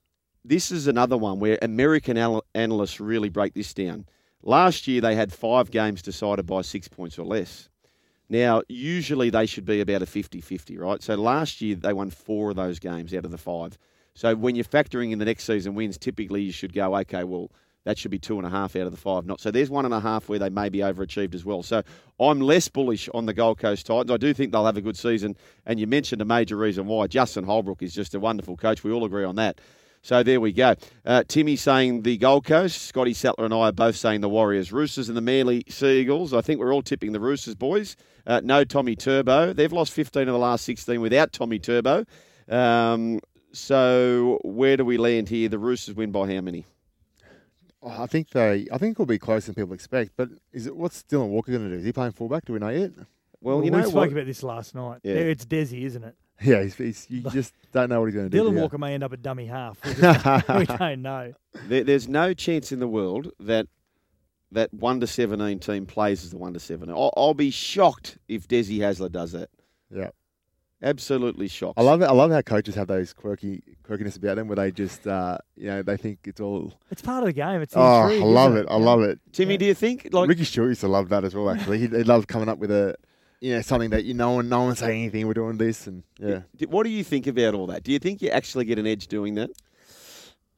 this 0.44 0.72
is 0.72 0.88
another 0.88 1.18
one 1.18 1.40
where 1.40 1.58
American 1.62 2.18
al- 2.18 2.44
analysts 2.56 3.00
really 3.00 3.30
break 3.30 3.54
this 3.54 3.74
down. 3.74 4.06
Last 4.44 4.88
year, 4.88 5.02
they 5.02 5.16
had 5.16 5.32
five 5.32 5.70
games 5.70 6.02
decided 6.02 6.46
by 6.48 6.62
six 6.62 6.88
points 6.88 7.20
or 7.20 7.26
less. 7.26 7.70
Now, 8.28 8.62
usually 8.70 9.30
they 9.30 9.46
should 9.46 9.66
be 9.66 9.82
about 9.82 10.02
a 10.02 10.06
50 10.06 10.42
50, 10.42 10.78
right? 10.78 11.04
So 11.04 11.16
last 11.16 11.62
year, 11.62 11.76
they 11.76 11.94
won 11.94 12.10
four 12.10 12.52
of 12.52 12.56
those 12.56 12.80
games 12.80 13.14
out 13.14 13.26
of 13.26 13.32
the 13.32 13.38
five. 13.38 13.78
So 14.14 14.36
when 14.36 14.56
you're 14.56 14.66
factoring 14.66 15.12
in 15.12 15.20
the 15.20 15.26
next 15.26 15.44
season 15.44 15.76
wins, 15.76 15.98
typically 15.98 16.42
you 16.42 16.52
should 16.52 16.74
go, 16.74 16.96
okay, 16.98 17.24
well, 17.24 17.52
that 17.84 17.98
should 17.98 18.12
be 18.12 18.20
two 18.20 18.38
and 18.38 18.46
a 18.46 18.50
half 18.50 18.76
out 18.76 18.84
of 18.84 18.92
the 18.92 18.98
five. 18.98 19.26
Not 19.26 19.40
so. 19.40 19.50
There's 19.50 19.70
one 19.70 19.86
and 19.86 19.94
a 19.94 20.00
half 20.00 20.30
where 20.30 20.40
they 20.40 20.50
may 20.50 20.70
be 20.70 20.80
overachieved 20.80 21.34
as 21.34 21.44
well. 21.44 21.64
So 21.64 21.82
I'm 22.20 22.40
less 22.40 22.68
bullish 22.68 23.10
on 23.14 23.26
the 23.26 23.34
Gold 23.34 23.58
Coast 23.58 23.86
Titans. 23.86 24.12
I 24.12 24.18
do 24.18 24.34
think 24.34 24.52
they'll 24.52 24.66
have 24.66 24.78
a 24.78 24.82
good 24.82 24.98
season. 24.98 25.36
And 25.66 25.80
you 25.80 25.88
mentioned 25.88 26.22
a 26.22 26.26
major 26.26 26.58
reason 26.58 26.86
why. 26.86 27.08
Justin 27.08 27.44
Holbrook 27.44 27.82
is 27.82 27.94
just 27.94 28.14
a 28.14 28.20
wonderful 28.20 28.56
coach. 28.56 28.84
We 28.84 28.92
all 28.92 29.06
agree 29.06 29.24
on 29.24 29.36
that. 29.36 29.60
So 30.04 30.24
there 30.24 30.42
we 30.42 30.52
go. 30.52 30.76
Uh, 31.06 31.24
Timmy 31.28 31.56
saying 31.56 32.02
the 32.02 32.18
Gold 32.18 32.46
Coast. 32.46 32.84
Scotty 32.84 33.14
Sattler 33.14 33.46
and 33.46 33.54
I 33.54 33.70
are 33.70 33.72
both 33.72 33.96
saying 33.96 34.22
the 34.22 34.30
Warriors. 34.30 34.72
Roosters 34.72 35.10
and 35.10 35.18
the 35.18 35.22
Manly 35.22 35.64
Seagulls. 35.68 36.34
I 36.34 36.42
think 36.42 36.60
we're 36.60 36.74
all 36.74 36.82
tipping 36.82 37.12
the 37.12 37.20
Roosters, 37.20 37.56
boys. 37.56 37.96
Uh, 38.26 38.42
no 38.44 38.64
Tommy 38.64 38.96
Turbo. 38.96 39.54
They've 39.54 39.72
lost 39.72 39.92
15 39.94 40.24
of 40.24 40.34
the 40.34 40.40
last 40.40 40.66
16 40.66 41.02
without 41.02 41.34
Tommy 41.34 41.60
Turbo. 41.60 42.06
Um, 42.50 43.20
so 43.54 44.40
where 44.44 44.78
do 44.78 44.86
we 44.86 44.98
land 44.98 45.30
here? 45.30 45.50
The 45.50 45.60
Roosters 45.60 45.96
win 45.96 46.12
by 46.12 46.34
how 46.34 46.42
many? 46.42 46.66
Oh, 47.84 48.04
I 48.04 48.06
think 48.06 48.30
they. 48.30 48.68
I 48.72 48.78
think 48.78 48.94
it'll 48.94 49.06
be 49.06 49.18
closer 49.18 49.48
than 49.48 49.56
people 49.56 49.74
expect. 49.74 50.12
But 50.16 50.30
is 50.52 50.68
it 50.68 50.76
what's 50.76 51.04
Dylan 51.04 51.30
Walker 51.30 51.52
going 51.52 51.64
to 51.64 51.70
do? 51.70 51.80
Is 51.80 51.86
he 51.86 51.92
playing 51.92 52.12
fullback? 52.12 52.46
Do 52.46 52.54
we 52.54 52.60
know 52.60 52.70
yet? 52.70 52.92
Well, 53.42 53.64
you 53.64 53.72
know 53.72 53.80
we 53.80 53.90
spoke 53.90 54.12
about 54.12 54.28
this 54.28 54.44
last 54.44 54.76
night. 54.76 55.00
Yeah. 55.04 55.16
It's 55.16 55.46
Desi, 55.46 55.84
isn't 55.84 56.04
it? 56.04 56.16
Yeah, 56.44 56.64
he's, 56.64 56.74
he's, 56.76 57.06
you 57.08 57.22
just 57.30 57.54
don't 57.72 57.90
know 57.90 58.00
what 58.00 58.08
he's 58.08 58.16
going 58.16 58.28
to 58.28 58.36
do. 58.36 58.44
Dylan? 58.44 58.60
Walker 58.60 58.80
may 58.80 58.96
end 58.96 59.04
up 59.04 59.14
at 59.14 59.22
dummy 59.22 59.46
half. 59.46 59.78
We, 59.86 59.94
just, 59.94 60.50
we 60.58 60.66
don't 60.66 61.04
know. 61.04 61.34
There, 61.68 61.84
there's 61.84 62.08
no 62.08 62.34
chance 62.34 62.72
in 62.72 62.80
the 62.80 62.88
world 62.88 63.32
that 63.42 63.68
that 64.52 64.74
one 64.74 65.00
to 65.02 65.08
seventeen 65.08 65.60
team 65.60 65.86
plays 65.86 66.24
as 66.24 66.32
the 66.32 66.38
one 66.38 66.54
to 66.54 66.60
seven. 66.60 66.90
I'll, 66.90 67.14
I'll 67.16 67.36
be 67.36 67.52
shocked 67.52 68.18
if 68.28 68.48
Desi 68.48 68.80
Hasler 68.80 69.12
does 69.12 69.34
that. 69.34 69.52
Yeah. 69.96 70.10
Absolutely 70.84 71.48
shocked. 71.48 71.78
I 71.78 71.84
love 71.84 72.02
it. 72.02 72.06
I 72.06 72.12
love 72.12 72.32
how 72.32 72.42
coaches 72.42 72.74
have 72.76 72.88
those 72.88 73.14
quirky 73.14 73.62
quirkiness 73.88 74.18
about 74.18 74.36
them, 74.38 74.48
where 74.48 74.56
they 74.56 74.72
just, 74.72 75.06
uh, 75.06 75.38
you 75.56 75.68
know, 75.68 75.84
they 75.84 75.96
think 75.96 76.20
it's 76.26 76.42
all. 76.42 76.74
It's 76.90 77.04
part 77.04 77.22
of 77.24 77.28
the 77.28 77.34
game. 77.34 77.62
It's 77.62 77.74
the 77.74 77.80
Oh, 77.80 78.04
intrigue, 78.04 78.22
I 78.24 78.26
love 78.26 78.54
isn't 78.56 78.68
it. 78.68 78.72
I 78.72 78.78
love 78.78 79.02
it. 79.02 79.20
Timmy, 79.32 79.58
do 79.58 79.66
you 79.66 79.76
think 79.76 80.08
like 80.12 80.28
Ricky 80.28 80.44
Stuart 80.44 80.70
used 80.70 80.82
to 80.82 80.88
love 80.88 81.10
that 81.10 81.24
as 81.24 81.36
well? 81.36 81.50
Actually, 81.52 81.78
he, 81.80 81.88
he 81.88 82.04
loved 82.04 82.28
coming 82.28 82.50
up 82.50 82.58
with 82.58 82.72
a, 82.72 82.96
you 83.42 83.54
know, 83.54 83.62
something 83.62 83.92
that 83.92 84.06
you 84.06 84.16
know, 84.16 84.40
and 84.40 84.50
no 84.50 84.64
one 84.64 84.76
saying 84.76 85.04
anything. 85.04 85.28
We're 85.28 85.34
doing 85.36 85.58
this, 85.58 85.86
and 85.86 86.02
yeah. 86.18 86.42
What 86.68 86.84
do 86.84 86.90
you 86.90 87.04
think 87.04 87.28
about 87.28 87.54
all 87.54 87.68
that? 87.68 87.84
Do 87.84 87.92
you 87.92 88.00
think 88.00 88.22
you 88.24 88.30
actually 88.30 88.66
get 88.66 88.80
an 88.80 88.88
edge 88.88 89.06
doing 89.08 89.36
that? 89.36 89.52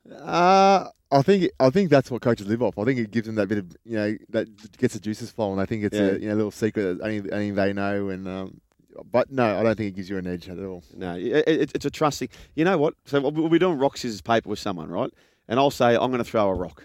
Uh, 0.10 0.88
I 1.12 1.22
think 1.22 1.52
I 1.60 1.70
think 1.70 1.90
that's 1.90 2.10
what 2.12 2.22
coaches 2.22 2.48
live 2.48 2.62
off. 2.62 2.78
I 2.78 2.84
think 2.86 3.00
it 3.00 3.12
gives 3.12 3.28
them 3.28 3.36
that 3.36 3.48
bit 3.48 3.58
of 3.60 3.76
you 3.86 3.96
know 3.98 4.18
that 4.30 4.78
gets 4.78 4.94
the 4.96 5.00
juices 5.00 5.32
flowing. 5.32 5.60
I 5.60 5.66
think 5.66 5.84
it's 5.84 5.96
Yeah. 5.98 6.04
a 6.04 6.18
you 6.18 6.30
know 6.30 6.36
little 6.36 6.52
secret 6.52 6.98
that 7.00 7.04
only, 7.04 7.32
only 7.32 7.52
they 7.52 7.74
know. 7.74 8.10
And 8.10 8.28
um, 8.28 8.62
but 9.12 9.32
no, 9.32 9.60
I 9.60 9.64
don't 9.64 9.76
think 9.76 9.90
it 9.90 9.96
gives 9.96 10.10
you 10.10 10.18
an 10.18 10.28
edge 10.28 10.50
at 10.50 10.60
all. 10.60 10.84
No, 10.96 11.16
it, 11.16 11.44
it, 11.48 11.72
it's 11.76 11.86
a 11.86 11.90
trusting. 11.90 12.30
You 12.56 12.66
know 12.66 12.78
what? 12.78 12.94
So 13.06 13.20
we'll 13.30 13.50
be 13.50 13.60
doing 13.60 13.78
rock 13.78 13.98
scissors 13.98 14.22
paper 14.22 14.50
with 14.50 14.60
someone, 14.60 14.90
right? 14.90 15.12
And 15.48 15.60
I'll 15.60 15.72
say 15.72 15.96
I'm 15.96 16.12
going 16.12 16.24
to 16.24 16.30
throw 16.30 16.48
a 16.50 16.54
rock, 16.54 16.84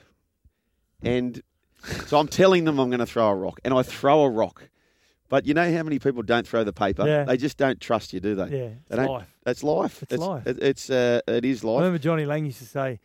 and 1.02 1.42
so 2.06 2.18
I'm 2.18 2.28
telling 2.28 2.64
them 2.64 2.78
I'm 2.78 2.90
going 2.90 2.98
to 3.00 3.06
throw 3.06 3.28
a 3.28 3.34
rock, 3.34 3.60
and 3.64 3.72
I 3.74 3.82
throw 3.82 4.22
a 4.24 4.30
rock. 4.30 4.68
But 5.28 5.46
you 5.46 5.52
know 5.54 5.70
how 5.70 5.82
many 5.82 5.98
people 5.98 6.22
don't 6.22 6.46
throw 6.48 6.64
the 6.64 6.72
paper? 6.72 7.06
Yeah. 7.06 7.24
They 7.24 7.36
just 7.36 7.58
don't 7.58 7.78
trust 7.80 8.14
you, 8.14 8.20
do 8.20 8.34
they? 8.34 8.44
Yeah, 8.44 8.48
They 8.48 8.72
it's 8.88 8.96
don't- 8.96 9.08
life. 9.08 9.34
That's 9.44 9.62
life. 9.62 10.02
It's 10.08 10.16
life. 10.16 10.46
It, 10.46 10.62
it's 10.62 10.90
uh, 10.90 11.20
it 11.28 11.44
is 11.44 11.62
I 11.64 11.68
life. 11.68 11.78
remember 11.80 11.98
Johnny 11.98 12.24
Lang 12.26 12.46
used 12.46 12.58
to 12.58 12.64
say, 12.66 12.98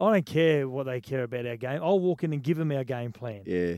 I 0.00 0.12
don't 0.12 0.26
care 0.26 0.68
what 0.68 0.86
they 0.86 1.00
care 1.00 1.24
about 1.24 1.46
our 1.46 1.56
game. 1.56 1.80
I'll 1.82 1.98
walk 2.00 2.22
in 2.24 2.32
and 2.32 2.42
give 2.42 2.56
them 2.58 2.70
our 2.72 2.84
game 2.84 3.12
plan. 3.12 3.42
Yeah. 3.46 3.74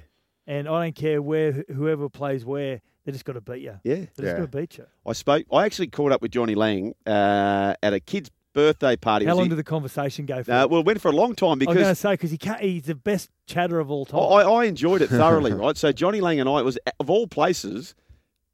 And 0.46 0.68
I 0.68 0.84
don't 0.84 0.94
care 0.94 1.20
where 1.20 1.64
whoever 1.74 2.08
plays 2.08 2.44
where, 2.44 2.80
they 3.06 3.12
just 3.12 3.24
got 3.24 3.32
to 3.34 3.40
beat 3.40 3.62
you. 3.62 3.78
Yeah. 3.84 3.94
They 4.16 4.24
just 4.24 4.36
got 4.36 4.50
to 4.50 4.58
beat 4.58 4.76
you. 4.76 4.84
I 5.06 5.12
spoke. 5.14 5.46
I 5.52 5.64
actually 5.64 5.86
caught 5.86 6.12
up 6.12 6.20
with 6.20 6.32
Johnny 6.32 6.54
Lang 6.54 6.94
uh, 7.06 7.74
at 7.82 7.94
a 7.94 8.00
kid's 8.00 8.30
birthday 8.52 8.96
party. 8.96 9.24
How 9.26 9.34
long 9.34 9.44
he- 9.44 9.48
did 9.50 9.58
the 9.58 9.64
conversation 9.64 10.26
go 10.26 10.42
for? 10.42 10.50
Uh, 10.52 10.66
well, 10.66 10.80
it 10.80 10.86
went 10.86 11.00
for 11.00 11.08
a 11.08 11.14
long 11.14 11.34
time 11.34 11.58
because 11.58 11.76
I 11.76 11.78
was 11.78 11.84
going 11.84 11.94
to 11.94 12.00
say 12.00 12.12
because 12.14 12.30
he 12.32 12.38
can't, 12.38 12.60
he's 12.60 12.82
the 12.84 12.94
best 12.94 13.30
chatter 13.46 13.78
of 13.78 13.90
all 13.90 14.04
time. 14.04 14.20
I, 14.20 14.42
I 14.42 14.64
enjoyed 14.64 15.02
it 15.02 15.08
thoroughly, 15.08 15.52
right? 15.54 15.76
So 15.76 15.92
Johnny 15.92 16.20
Lang 16.20 16.40
and 16.40 16.48
I, 16.48 16.58
it 16.58 16.64
was 16.64 16.78
of 17.00 17.08
all 17.08 17.26
places, 17.26 17.94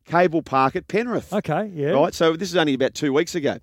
Cable 0.05 0.43
Park 0.43 0.77
at 0.77 0.87
Penrith. 0.89 1.33
Okay, 1.33 1.70
yeah. 1.74 1.91
Right. 1.91 2.12
So 2.15 2.37
this 2.37 2.51
is 2.51 2.57
only 2.57 2.74
about 2.74 2.95
two 2.95 3.12
weeks 3.12 3.35
ago, 3.35 3.59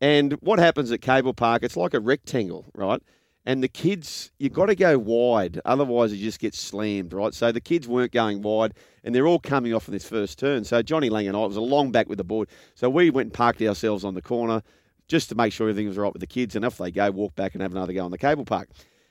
and 0.00 0.32
what 0.40 0.58
happens 0.58 0.90
at 0.90 1.00
Cable 1.02 1.34
Park? 1.34 1.62
It's 1.62 1.76
like 1.76 1.94
a 1.94 2.00
rectangle, 2.00 2.64
right? 2.74 3.00
And 3.44 3.62
the 3.62 3.68
kids, 3.68 4.30
you've 4.38 4.52
got 4.52 4.66
to 4.66 4.76
go 4.76 4.96
wide, 4.98 5.60
otherwise 5.64 6.12
you 6.12 6.24
just 6.24 6.38
get 6.38 6.54
slammed, 6.54 7.12
right? 7.12 7.34
So 7.34 7.50
the 7.50 7.60
kids 7.60 7.88
weren't 7.88 8.12
going 8.12 8.40
wide, 8.40 8.74
and 9.02 9.12
they're 9.12 9.26
all 9.26 9.40
coming 9.40 9.74
off 9.74 9.88
in 9.88 9.94
this 9.94 10.08
first 10.08 10.38
turn. 10.38 10.62
So 10.62 10.80
Johnny 10.80 11.10
Lang 11.10 11.26
and 11.26 11.36
I 11.36 11.42
it 11.42 11.48
was 11.48 11.56
a 11.56 11.60
long 11.60 11.90
back 11.90 12.08
with 12.08 12.18
the 12.18 12.24
board, 12.24 12.48
so 12.74 12.88
we 12.88 13.10
went 13.10 13.26
and 13.26 13.34
parked 13.34 13.60
ourselves 13.60 14.04
on 14.04 14.14
the 14.14 14.22
corner 14.22 14.62
just 15.08 15.28
to 15.28 15.34
make 15.34 15.52
sure 15.52 15.68
everything 15.68 15.88
was 15.88 15.98
right 15.98 16.12
with 16.12 16.20
the 16.20 16.26
kids. 16.26 16.54
And 16.54 16.64
if 16.64 16.78
they 16.78 16.92
go, 16.92 17.10
walk 17.10 17.34
back 17.34 17.54
and 17.54 17.62
have 17.62 17.72
another 17.72 17.92
go 17.92 18.04
on 18.04 18.12
the 18.12 18.18
cable 18.18 18.44
park. 18.44 18.68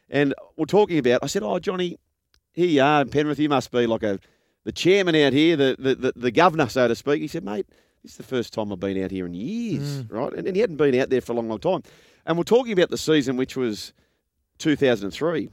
And 0.09 0.33
we're 0.55 0.65
talking 0.65 0.97
about. 0.97 1.19
I 1.23 1.27
said, 1.27 1.43
"Oh, 1.43 1.59
Johnny, 1.59 1.97
here 2.53 2.67
you 2.67 2.81
are 2.81 3.01
in 3.01 3.09
Penrith. 3.09 3.39
You 3.39 3.49
must 3.49 3.71
be 3.71 3.85
like 3.85 4.03
a 4.03 4.19
the 4.63 4.71
chairman 4.71 5.15
out 5.15 5.33
here, 5.33 5.55
the 5.55 5.75
the, 5.77 5.95
the, 5.95 6.13
the 6.15 6.31
governor, 6.31 6.69
so 6.69 6.87
to 6.87 6.95
speak." 6.95 7.21
He 7.21 7.27
said, 7.27 7.43
"Mate, 7.43 7.67
this 8.01 8.11
is 8.11 8.17
the 8.17 8.23
first 8.23 8.53
time 8.53 8.71
I've 8.71 8.79
been 8.79 9.01
out 9.03 9.11
here 9.11 9.25
in 9.25 9.33
years, 9.33 10.03
mm. 10.03 10.11
right?" 10.11 10.33
And, 10.33 10.47
and 10.47 10.55
he 10.55 10.61
hadn't 10.61 10.77
been 10.77 10.99
out 10.99 11.09
there 11.09 11.21
for 11.21 11.33
a 11.33 11.35
long, 11.35 11.49
long 11.49 11.59
time. 11.59 11.83
And 12.25 12.37
we're 12.37 12.43
talking 12.43 12.73
about 12.73 12.89
the 12.89 12.97
season, 12.97 13.37
which 13.37 13.55
was 13.55 13.93
2003, 14.61 15.49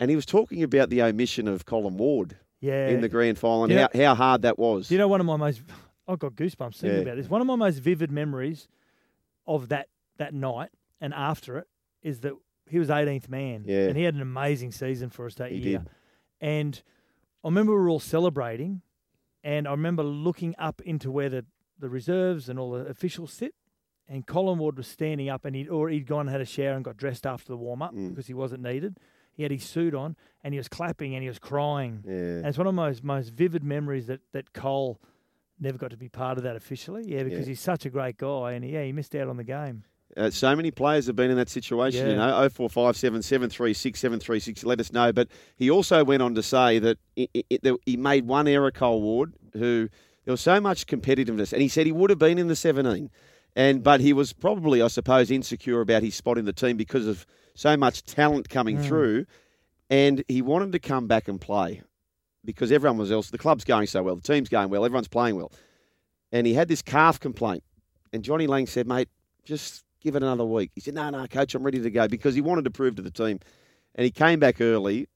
and 0.00 0.10
he 0.10 0.16
was 0.16 0.26
talking 0.26 0.62
about 0.62 0.90
the 0.90 1.02
omission 1.02 1.48
of 1.48 1.64
Colin 1.64 1.96
Ward 1.96 2.36
Yeah. 2.60 2.88
in 2.88 3.00
the 3.00 3.08
grand 3.08 3.38
final 3.38 3.64
and 3.64 3.72
how, 3.72 3.88
how 3.94 4.14
hard 4.14 4.42
that 4.42 4.58
was. 4.58 4.88
Do 4.88 4.94
you 4.94 4.98
know 4.98 5.08
one 5.08 5.20
of 5.20 5.26
my 5.26 5.36
most? 5.36 5.62
I've 6.06 6.18
got 6.18 6.32
goosebumps 6.34 6.76
thinking 6.76 6.98
Yeah. 6.98 7.02
about 7.04 7.16
this. 7.16 7.30
One 7.30 7.40
of 7.40 7.46
my 7.46 7.56
most 7.56 7.78
vivid 7.78 8.10
memories 8.10 8.68
of 9.46 9.68
that 9.70 9.88
that 10.16 10.32
night 10.34 10.70
and 11.00 11.12
after 11.14 11.58
it 11.58 11.66
is 12.02 12.20
that 12.20 12.34
he 12.68 12.78
was 12.78 12.88
18th 12.88 13.28
man, 13.28 13.64
Yeah. 13.66 13.88
and 13.88 13.96
he 13.96 14.04
had 14.04 14.14
an 14.14 14.20
amazing 14.22 14.70
season 14.72 15.10
for 15.10 15.26
us 15.26 15.34
that 15.36 15.50
He 15.50 15.58
year. 15.58 15.78
did. 15.78 15.88
And 16.40 16.82
I 17.42 17.48
remember 17.48 17.72
we 17.72 17.78
were 17.78 17.88
all 17.88 18.00
celebrating, 18.00 18.82
and 19.42 19.66
I 19.68 19.70
remember 19.72 20.02
looking 20.02 20.54
up 20.58 20.80
into 20.82 21.10
where 21.10 21.28
the, 21.28 21.44
the 21.78 21.88
reserves 21.90 22.48
and 22.48 22.58
all 22.58 22.70
the 22.72 22.86
officials 22.86 23.32
sit. 23.32 23.54
And 24.08 24.26
Colin 24.26 24.58
Ward 24.58 24.76
was 24.76 24.86
standing 24.86 25.28
up, 25.30 25.44
and 25.44 25.56
he'd 25.56 25.68
or 25.68 25.88
he'd 25.88 26.06
gone 26.06 26.22
and 26.22 26.30
had 26.30 26.40
a 26.40 26.44
shower 26.46 26.74
and 26.74 26.84
got 26.84 26.96
dressed 26.96 27.26
after 27.26 27.48
the 27.48 27.56
warm 27.56 27.80
up 27.82 27.94
Mm. 27.94 28.10
because 28.10 28.26
he 28.26 28.34
wasn't 28.34 28.62
needed. 28.62 28.98
He 29.32 29.42
had 29.42 29.50
his 29.50 29.64
suit 29.64 29.94
on, 29.94 30.14
and 30.44 30.52
he 30.54 30.58
was 30.58 30.68
clapping 30.68 31.14
and 31.14 31.22
he 31.22 31.28
was 31.28 31.38
crying. 31.38 32.04
Yeah. 32.06 32.12
And 32.12 32.46
it's 32.46 32.58
one 32.58 32.66
of 32.66 32.74
my 32.74 32.88
most, 32.88 33.02
most 33.02 33.30
vivid 33.30 33.64
memories 33.64 34.06
that 34.08 34.20
that 34.32 34.52
Cole 34.52 35.00
never 35.58 35.78
got 35.78 35.90
to 35.90 35.96
be 35.96 36.08
part 36.08 36.36
of 36.36 36.44
that 36.44 36.54
officially. 36.56 37.04
Yeah, 37.06 37.22
because 37.22 37.40
Yeah. 37.40 37.50
he's 37.50 37.60
such 37.60 37.86
a 37.86 37.90
great 37.90 38.16
guy, 38.18 38.52
and 38.52 38.64
yeah, 38.64 38.84
he 38.84 38.92
missed 38.92 39.14
out 39.14 39.28
on 39.28 39.36
the 39.38 39.44
game. 39.44 39.84
Uh, 40.16 40.30
so 40.30 40.54
many 40.54 40.70
players 40.70 41.06
have 41.06 41.16
been 41.16 41.30
in 41.30 41.36
that 41.36 41.48
situation, 41.48 42.06
you 42.06 42.12
Yeah. 42.12 42.18
know. 42.26 42.36
Oh 42.44 42.48
four 42.48 42.68
five 42.68 42.96
seven 42.96 43.22
seven 43.22 43.48
three 43.50 43.72
six 43.74 43.98
seven 43.98 44.20
three 44.20 44.38
six. 44.38 44.62
Let 44.64 44.78
us 44.80 44.92
know. 44.92 45.12
But 45.12 45.28
he 45.56 45.70
also 45.70 46.04
went 46.04 46.22
on 46.22 46.34
to 46.36 46.42
say 46.42 46.78
that 46.78 46.98
it, 47.16 47.30
it, 47.32 47.46
it- 47.62 47.80
he 47.86 47.96
made 47.96 48.26
one 48.26 48.46
error, 48.46 48.70
Cole 48.70 49.00
Ward, 49.02 49.32
who 49.54 49.88
there 50.24 50.32
was 50.32 50.40
so 50.42 50.60
much 50.60 50.86
competitiveness, 50.86 51.52
and 51.52 51.60
he 51.62 51.68
said 51.68 51.86
he 51.86 51.92
would 51.92 52.10
have 52.10 52.18
been 52.18 52.38
in 52.38 52.46
the 52.48 52.54
seventeen, 52.56 53.10
and 53.56 53.82
but 53.82 54.00
he 54.00 54.12
was 54.12 54.32
probably, 54.32 54.82
I 54.82 54.88
suppose, 54.88 55.30
insecure 55.30 55.80
about 55.80 56.02
his 56.02 56.14
spot 56.14 56.38
in 56.38 56.44
the 56.44 56.52
team 56.52 56.76
because 56.76 57.06
of 57.06 57.26
so 57.54 57.76
much 57.76 58.04
talent 58.04 58.48
coming 58.48 58.78
Mm. 58.78 58.86
through, 58.86 59.26
and 59.90 60.24
he 60.28 60.42
wanted 60.42 60.72
to 60.72 60.78
come 60.78 61.06
back 61.06 61.28
and 61.28 61.40
play 61.40 61.82
because 62.44 62.72
everyone 62.72 62.98
was 62.98 63.12
else. 63.12 63.30
The 63.30 63.38
club's 63.38 63.64
going 63.64 63.86
so 63.86 64.02
well, 64.02 64.16
the 64.16 64.22
team's 64.22 64.48
going 64.48 64.70
well, 64.70 64.84
everyone's 64.84 65.08
playing 65.08 65.36
well, 65.36 65.52
and 66.32 66.46
he 66.46 66.54
had 66.54 66.68
this 66.68 66.82
calf 66.82 67.20
complaint, 67.20 67.62
and 68.12 68.22
Johnny 68.22 68.46
Lang 68.46 68.66
said, 68.66 68.86
"Mate, 68.88 69.08
just 69.44 69.84
give 70.00 70.16
it 70.16 70.22
another 70.22 70.44
week." 70.44 70.70
He 70.74 70.80
said, 70.80 70.94
"No, 70.94 71.08
no, 71.10 71.26
coach, 71.26 71.54
I'm 71.54 71.62
ready 71.62 71.80
to 71.80 71.90
go," 71.90 72.08
because 72.08 72.34
he 72.34 72.40
wanted 72.40 72.64
to 72.64 72.70
prove 72.70 72.96
to 72.96 73.02
the 73.02 73.10
team, 73.10 73.38
and 73.94 74.04
he 74.04 74.10
came 74.10 74.40
back 74.40 74.60
early. 74.60 75.08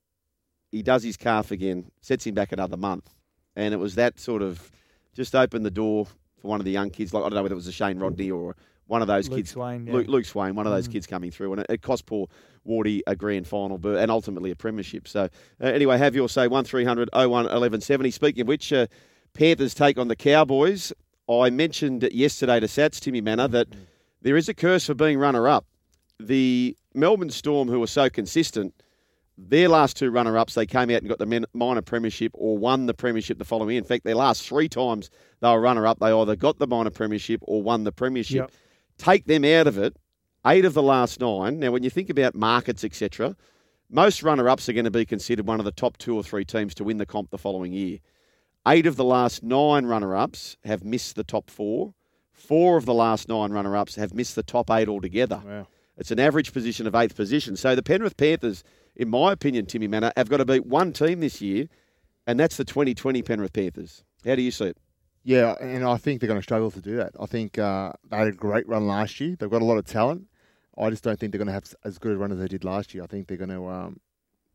He 0.70 0.82
does 0.82 1.02
his 1.02 1.16
calf 1.16 1.50
again, 1.50 1.90
sets 2.02 2.26
him 2.26 2.34
back 2.34 2.52
another 2.52 2.76
month, 2.76 3.14
and 3.56 3.72
it 3.74 3.78
was 3.78 3.94
that 3.96 4.20
sort 4.20 4.42
of 4.42 4.70
just 5.14 5.34
opened 5.34 5.64
the 5.64 5.70
door 5.70 6.06
for 6.40 6.48
one 6.48 6.60
of 6.60 6.64
the 6.64 6.70
young 6.72 6.90
kids. 6.90 7.12
Like 7.12 7.22
I 7.24 7.28
don't 7.28 7.36
know 7.36 7.42
whether 7.42 7.54
it 7.54 7.56
was 7.56 7.66
a 7.66 7.72
Shane 7.72 7.98
Rodney 7.98 8.30
or 8.30 8.56
one 8.86 9.02
of 9.02 9.08
those 9.08 9.28
Luke 9.28 9.38
kids, 9.38 9.50
Swain, 9.50 9.86
yeah. 9.86 9.92
Luke, 9.92 10.08
Luke 10.08 10.24
Swain, 10.24 10.54
one 10.54 10.66
of 10.66 10.72
those 10.72 10.88
Mm. 10.88 10.92
kids 10.92 11.06
coming 11.06 11.30
through, 11.30 11.52
and 11.52 11.60
it, 11.60 11.66
it 11.68 11.82
cost 11.82 12.06
poor 12.06 12.26
Wardy 12.66 13.02
a 13.06 13.14
grand 13.14 13.46
final 13.46 13.76
berth 13.78 13.98
and 13.98 14.10
ultimately 14.10 14.50
a 14.50 14.56
premiership. 14.56 15.06
So 15.06 15.24
uh, 15.24 15.66
anyway, 15.66 15.98
have 15.98 16.14
your 16.14 16.28
say 16.28 16.48
one 16.48 16.64
01 16.64 17.08
1170. 17.12 18.10
Speaking 18.10 18.42
of 18.42 18.48
which, 18.48 18.72
uh, 18.72 18.86
Panthers 19.34 19.74
take 19.74 19.98
on 19.98 20.08
the 20.08 20.16
Cowboys. 20.16 20.92
I 21.30 21.50
mentioned 21.50 22.08
yesterday 22.12 22.60
to 22.60 22.66
Sats 22.66 22.98
Timmy 23.00 23.20
Mannah 23.20 23.48
that 23.48 23.68
there 24.22 24.36
is 24.36 24.48
a 24.48 24.54
curse 24.54 24.86
for 24.86 24.94
being 24.94 25.18
runner 25.18 25.46
up. 25.46 25.66
The 26.18 26.76
Melbourne 26.94 27.30
Storm, 27.30 27.68
who 27.68 27.78
were 27.78 27.86
so 27.86 28.08
consistent, 28.08 28.74
their 29.38 29.68
last 29.68 29.96
two 29.96 30.10
runner 30.10 30.36
ups, 30.36 30.54
they 30.54 30.66
came 30.66 30.90
out 30.90 30.98
and 30.98 31.08
got 31.08 31.18
the 31.18 31.46
minor 31.54 31.82
premiership 31.82 32.32
or 32.34 32.58
won 32.58 32.86
the 32.86 32.94
premiership 32.94 33.38
the 33.38 33.44
following 33.44 33.70
year. 33.70 33.78
In 33.78 33.84
fact, 33.84 34.04
their 34.04 34.16
last 34.16 34.46
three 34.46 34.68
times 34.68 35.10
they 35.40 35.48
were 35.48 35.60
runner 35.60 35.86
up, 35.86 36.00
they 36.00 36.10
either 36.10 36.34
got 36.34 36.58
the 36.58 36.66
minor 36.66 36.90
premiership 36.90 37.40
or 37.44 37.62
won 37.62 37.84
the 37.84 37.92
premiership. 37.92 38.36
Yep. 38.36 38.50
Take 38.98 39.26
them 39.26 39.44
out 39.44 39.68
of 39.68 39.78
it. 39.78 39.96
Eight 40.44 40.64
of 40.64 40.74
the 40.74 40.82
last 40.82 41.20
nine. 41.20 41.60
Now, 41.60 41.70
when 41.70 41.84
you 41.84 41.90
think 41.90 42.10
about 42.10 42.34
markets, 42.34 42.82
etc., 42.82 43.36
most 43.90 44.22
runner 44.22 44.48
ups 44.48 44.68
are 44.68 44.72
going 44.72 44.84
to 44.84 44.90
be 44.90 45.06
considered 45.06 45.46
one 45.46 45.60
of 45.60 45.64
the 45.64 45.72
top 45.72 45.98
two 45.98 46.16
or 46.16 46.22
three 46.22 46.44
teams 46.44 46.74
to 46.74 46.84
win 46.84 46.98
the 46.98 47.06
comp 47.06 47.30
the 47.30 47.38
following 47.38 47.72
year. 47.72 47.98
Eight 48.66 48.86
of 48.86 48.96
the 48.96 49.04
last 49.04 49.42
nine 49.42 49.86
runner 49.86 50.16
ups 50.16 50.56
have 50.64 50.84
missed 50.84 51.16
the 51.16 51.24
top 51.24 51.48
four. 51.48 51.94
Four 52.32 52.76
of 52.76 52.86
the 52.86 52.94
last 52.94 53.28
nine 53.28 53.52
runner 53.52 53.76
ups 53.76 53.94
have 53.94 54.14
missed 54.14 54.34
the 54.34 54.42
top 54.42 54.70
eight 54.70 54.88
altogether. 54.88 55.42
Wow. 55.44 55.66
It's 55.96 56.10
an 56.10 56.20
average 56.20 56.52
position 56.52 56.86
of 56.86 56.94
eighth 56.94 57.16
position. 57.16 57.56
So 57.56 57.74
the 57.74 57.82
Penrith 57.82 58.16
Panthers, 58.16 58.62
in 58.98 59.08
my 59.08 59.32
opinion, 59.32 59.66
Timmy 59.66 59.86
Mannah, 59.86 60.12
have 60.16 60.28
got 60.28 60.38
to 60.38 60.44
beat 60.44 60.66
one 60.66 60.92
team 60.92 61.20
this 61.20 61.40
year, 61.40 61.68
and 62.26 62.38
that's 62.38 62.56
the 62.56 62.64
2020 62.64 63.22
Penrith 63.22 63.52
Panthers. 63.52 64.04
How 64.24 64.34
do 64.34 64.42
you 64.42 64.50
see 64.50 64.66
it? 64.66 64.76
Yeah, 65.22 65.54
and 65.60 65.84
I 65.84 65.96
think 65.96 66.20
they're 66.20 66.28
going 66.28 66.40
to 66.40 66.42
struggle 66.42 66.70
to 66.70 66.80
do 66.80 66.96
that. 66.96 67.12
I 67.20 67.26
think 67.26 67.58
uh, 67.58 67.92
they 68.10 68.16
had 68.16 68.28
a 68.28 68.32
great 68.32 68.68
run 68.68 68.86
last 68.86 69.20
year. 69.20 69.36
They've 69.38 69.50
got 69.50 69.62
a 69.62 69.64
lot 69.64 69.78
of 69.78 69.84
talent. 69.84 70.26
I 70.76 70.90
just 70.90 71.02
don't 71.02 71.18
think 71.18 71.32
they're 71.32 71.38
going 71.38 71.48
to 71.48 71.52
have 71.52 71.74
as 71.84 71.98
good 71.98 72.12
a 72.12 72.16
run 72.16 72.32
as 72.32 72.38
they 72.38 72.48
did 72.48 72.64
last 72.64 72.94
year. 72.94 73.02
I 73.02 73.06
think 73.06 73.28
they're 73.28 73.36
going 73.36 73.50
to. 73.50 73.66
Um, 73.68 74.00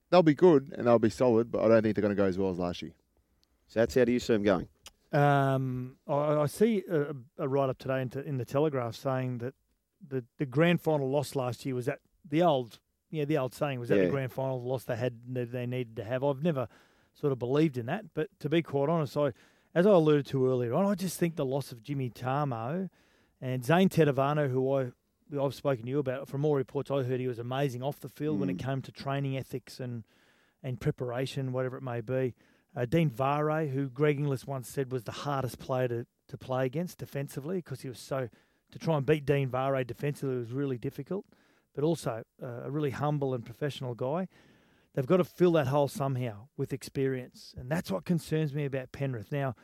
they'll 0.09 0.23
be 0.23 0.33
good 0.33 0.73
and 0.77 0.87
they'll 0.87 0.99
be 0.99 1.09
solid, 1.09 1.51
but 1.51 1.63
I 1.63 1.67
don't 1.67 1.81
think 1.81 1.95
they're 1.95 2.01
going 2.01 2.15
to 2.15 2.21
go 2.21 2.27
as 2.27 2.37
well 2.37 2.51
as 2.51 2.59
last 2.59 2.81
year. 2.81 2.91
So 3.67 3.79
that's 3.79 3.95
how 3.95 4.05
do 4.05 4.11
you 4.11 4.19
see 4.19 4.33
them 4.33 4.43
going? 4.43 4.67
Um, 5.11 5.97
I, 6.07 6.13
I 6.13 6.45
see 6.45 6.83
a, 6.89 7.13
a 7.37 7.47
write 7.47 7.69
up 7.69 7.77
today 7.77 8.01
into, 8.01 8.23
in 8.23 8.37
the 8.37 8.45
Telegraph 8.45 8.95
saying 8.95 9.39
that 9.39 9.53
the, 10.07 10.23
the 10.37 10.45
grand 10.45 10.81
final 10.81 11.09
loss 11.09 11.35
last 11.35 11.65
year 11.65 11.75
was 11.75 11.87
at 11.87 11.99
the 12.27 12.41
old 12.41 12.79
yeah 13.13 13.25
the 13.25 13.37
old 13.37 13.53
saying 13.53 13.79
was 13.79 13.89
that 13.89 13.97
Yeah. 13.97 14.05
the 14.05 14.09
grand 14.11 14.31
final 14.31 14.61
loss 14.61 14.83
they 14.83 14.95
had 14.97 15.13
that 15.33 15.51
they 15.51 15.65
needed 15.65 15.95
to 15.97 16.03
have. 16.03 16.23
I've 16.23 16.43
never 16.43 16.67
sort 17.13 17.31
of 17.31 17.39
believed 17.39 17.77
in 17.77 17.85
that, 17.85 18.13
but 18.13 18.27
to 18.39 18.49
be 18.49 18.61
quite 18.61 18.89
honest, 18.89 19.15
I 19.15 19.31
as 19.75 19.87
I 19.87 19.91
alluded 19.91 20.25
to 20.27 20.47
earlier 20.47 20.73
on, 20.73 20.85
I 20.85 20.95
just 20.95 21.17
think 21.19 21.35
the 21.35 21.45
loss 21.45 21.71
of 21.71 21.81
Jimmy 21.81 22.09
Tamou 22.09 22.89
and 23.41 23.63
Zane 23.65 23.89
Tetevano, 23.89 24.49
who 24.49 24.71
I 24.73 24.91
I've 25.39 25.55
spoken 25.55 25.85
to 25.85 25.89
you 25.89 25.99
about 25.99 26.27
from 26.27 26.45
all 26.45 26.55
reports 26.55 26.91
I 26.91 27.01
heard 27.03 27.19
he 27.19 27.27
was 27.27 27.39
amazing 27.39 27.81
off 27.81 27.99
the 27.99 28.09
field 28.09 28.39
when 28.39 28.49
it 28.49 28.57
Mm. 28.57 28.65
came 28.65 28.81
to 28.83 28.91
training 28.91 29.37
ethics 29.37 29.79
and 29.79 30.03
and 30.65 30.79
preparation, 30.79 31.51
whatever 31.51 31.75
it 31.77 31.83
may 31.83 31.99
be. 32.01 32.33
Uh, 32.75 32.85
Dean 32.85 33.09
Whare, 33.09 33.67
who 33.67 33.89
Greg 33.89 34.17
Inglis 34.19 34.47
once 34.47 34.69
said 34.69 34.91
was 34.91 35.03
the 35.03 35.11
hardest 35.11 35.59
player 35.59 35.87
to, 35.89 36.05
to 36.29 36.37
play 36.37 36.65
against 36.65 36.97
defensively 36.99 37.57
because 37.57 37.81
he 37.81 37.89
was 37.89 37.99
so 37.99 38.29
to 38.71 38.79
try 38.79 38.95
and 38.97 39.05
beat 39.05 39.25
Dean 39.25 39.51
Whare 39.51 39.83
defensively 39.83 40.37
was 40.37 40.51
really 40.51 40.77
difficult, 40.77 41.25
but 41.73 41.83
also 41.83 42.23
uh, 42.41 42.63
a 42.63 42.71
really 42.71 42.91
humble 42.91 43.33
and 43.33 43.45
professional 43.45 43.95
guy. 43.95 44.27
They've 44.93 45.07
got 45.07 45.17
to 45.17 45.23
fill 45.23 45.53
that 45.53 45.67
hole 45.67 45.87
somehow 45.87 46.47
with 46.55 46.71
experience, 46.71 47.53
and 47.57 47.69
that's 47.69 47.89
what 47.89 48.05
concerns 48.05 48.53
me 48.53 48.65
about 48.65 48.91
Penrith. 48.91 49.31
Now, 49.31 49.55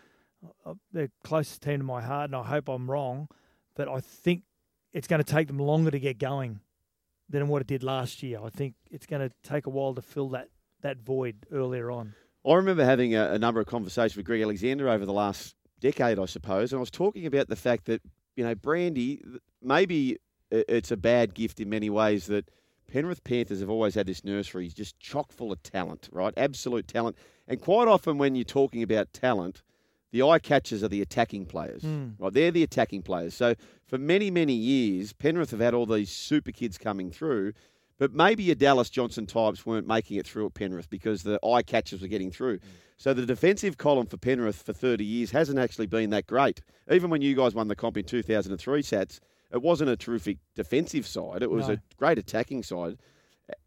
uh, 0.65 0.73
they're 0.91 1.07
the 1.07 1.27
closest 1.27 1.61
team 1.61 1.79
to 1.79 1.83
my 1.83 2.01
heart, 2.01 2.29
and 2.29 2.35
I 2.35 2.43
hope 2.43 2.67
I'm 2.67 2.89
wrong, 2.89 3.27
but 3.75 3.87
I 3.87 3.99
think 3.99 4.43
it's 4.91 5.07
going 5.07 5.23
to 5.23 5.31
take 5.31 5.47
them 5.47 5.59
longer 5.59 5.91
to 5.91 5.99
get 5.99 6.17
going 6.17 6.61
than 7.29 7.47
what 7.47 7.61
it 7.61 7.67
did 7.67 7.83
last 7.83 8.23
year. 8.23 8.39
I 8.43 8.49
think 8.49 8.73
it's 8.89 9.05
going 9.05 9.27
to 9.27 9.33
take 9.43 9.67
a 9.67 9.69
while 9.69 9.93
to 9.93 10.01
fill 10.01 10.29
that, 10.29 10.47
that 10.81 10.97
void 10.97 11.45
earlier 11.51 11.91
on. 11.91 12.15
I 12.47 12.55
remember 12.55 12.83
having 12.83 13.15
a, 13.15 13.33
a 13.33 13.39
number 13.39 13.59
of 13.59 13.67
conversations 13.67 14.17
with 14.17 14.25
Greg 14.25 14.41
Alexander 14.41 14.89
over 14.89 15.05
the 15.05 15.13
last 15.13 15.55
decade, 15.79 16.17
I 16.17 16.25
suppose, 16.25 16.71
and 16.71 16.77
I 16.77 16.79
was 16.79 16.91
talking 16.91 17.25
about 17.25 17.49
the 17.49 17.55
fact 17.55 17.85
that 17.85 18.01
you 18.35 18.43
know 18.43 18.55
Brandy 18.55 19.21
maybe 19.61 20.17
it's 20.51 20.91
a 20.91 20.97
bad 20.97 21.33
gift 21.33 21.59
in 21.59 21.69
many 21.69 21.89
ways 21.89 22.27
that 22.27 22.49
Penrith 22.91 23.23
Panthers 23.23 23.59
have 23.59 23.69
always 23.69 23.95
had 23.95 24.07
this 24.07 24.23
nursery 24.23 24.67
just 24.69 24.99
chock 24.99 25.31
full 25.31 25.51
of 25.51 25.61
talent, 25.63 26.09
right? 26.11 26.33
Absolute 26.37 26.87
talent, 26.87 27.15
and 27.47 27.61
quite 27.61 27.87
often 27.87 28.17
when 28.17 28.35
you're 28.35 28.43
talking 28.45 28.83
about 28.83 29.13
talent. 29.13 29.61
The 30.11 30.23
eye 30.23 30.39
catchers 30.39 30.83
are 30.83 30.87
the 30.87 31.03
attacking 31.03 31.45
players, 31.45 31.83
Mm. 31.83 32.15
right? 32.17 32.33
They're 32.33 32.49
the 32.49 32.63
attacking 32.63 33.03
players. 33.03 33.35
So 33.35 33.53
for 33.85 33.99
many, 33.99 34.31
many 34.31 34.53
years, 34.53 35.13
Penrith 35.13 35.51
have 35.51 35.59
had 35.59 35.75
all 35.75 35.85
these 35.85 36.09
super 36.09 36.51
kids 36.51 36.79
coming 36.79 37.11
through, 37.11 37.53
but 37.99 38.11
maybe 38.11 38.41
your 38.41 38.55
Dallas 38.55 38.89
Johnson 38.89 39.27
types 39.27 39.67
weren't 39.67 39.85
making 39.85 40.17
it 40.17 40.25
through 40.25 40.47
at 40.47 40.55
Penrith 40.55 40.89
because 40.89 41.21
the 41.21 41.39
eye 41.45 41.61
catchers 41.61 42.01
were 42.01 42.07
getting 42.07 42.31
through. 42.31 42.57
So 42.97 43.13
the 43.13 43.23
defensive 43.23 43.77
column 43.77 44.07
for 44.07 44.17
Penrith 44.17 44.63
for 44.63 44.73
30 44.73 45.05
years 45.05 45.29
hasn't 45.29 45.59
actually 45.59 45.85
been 45.85 46.09
that 46.09 46.25
great. 46.25 46.61
Even 46.91 47.11
when 47.11 47.21
you 47.21 47.35
guys 47.35 47.53
won 47.53 47.67
the 47.67 47.75
comp 47.75 47.95
in 47.95 48.03
2003, 48.05 48.81
Sats, 48.81 49.19
it 49.51 49.61
wasn't 49.61 49.89
a 49.89 49.97
terrific 49.97 50.37
defensive 50.55 51.05
side. 51.07 51.41
It 51.43 51.49
was 51.51 51.67
No. 51.67 51.75
a 51.75 51.81
great 51.97 52.17
attacking 52.17 52.63
side. 52.63 52.97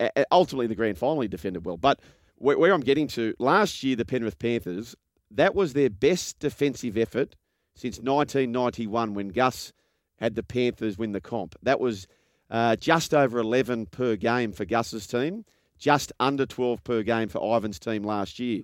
A- 0.01 0.25
ultimately, 0.31 0.67
the 0.69 0.75
grand 0.77 0.99
final 0.99 1.21
he 1.23 1.29
defended 1.29 1.65
well. 1.65 1.77
But 1.77 2.01
where, 2.37 2.59
where 2.59 2.73
I'm 2.73 2.81
getting 2.83 3.09
to, 3.09 3.35
last 3.39 3.83
year, 3.83 3.97
the 3.97 4.05
Penrith 4.05 4.39
Panthers, 4.39 4.95
that 5.31 5.55
was 5.55 5.73
their 5.73 5.91
best 5.91 6.39
defensive 6.39 6.97
effort 6.97 7.35
since 7.75 7.99
1991 7.99 9.15
when 9.15 9.29
Gus 9.29 9.73
had 10.17 10.35
the 10.35 10.43
Panthers 10.43 10.99
win 10.99 11.13
the 11.13 11.21
comp. 11.21 11.57
That 11.63 11.81
was 11.81 12.07
uh, 12.51 12.77
just 12.77 13.13
over 13.15 13.39
11 13.39 13.87
per 13.87 14.15
game 14.17 14.53
for 14.53 14.65
Gus's 14.65 15.07
team, 15.07 15.45
just 15.79 16.13
under 16.21 16.47
12 16.47 16.85
per 16.85 17.03
game 17.03 17.29
for 17.29 17.39
Ivan's 17.57 17.79
team 17.79 18.05
last 18.05 18.39
year. 18.39 18.63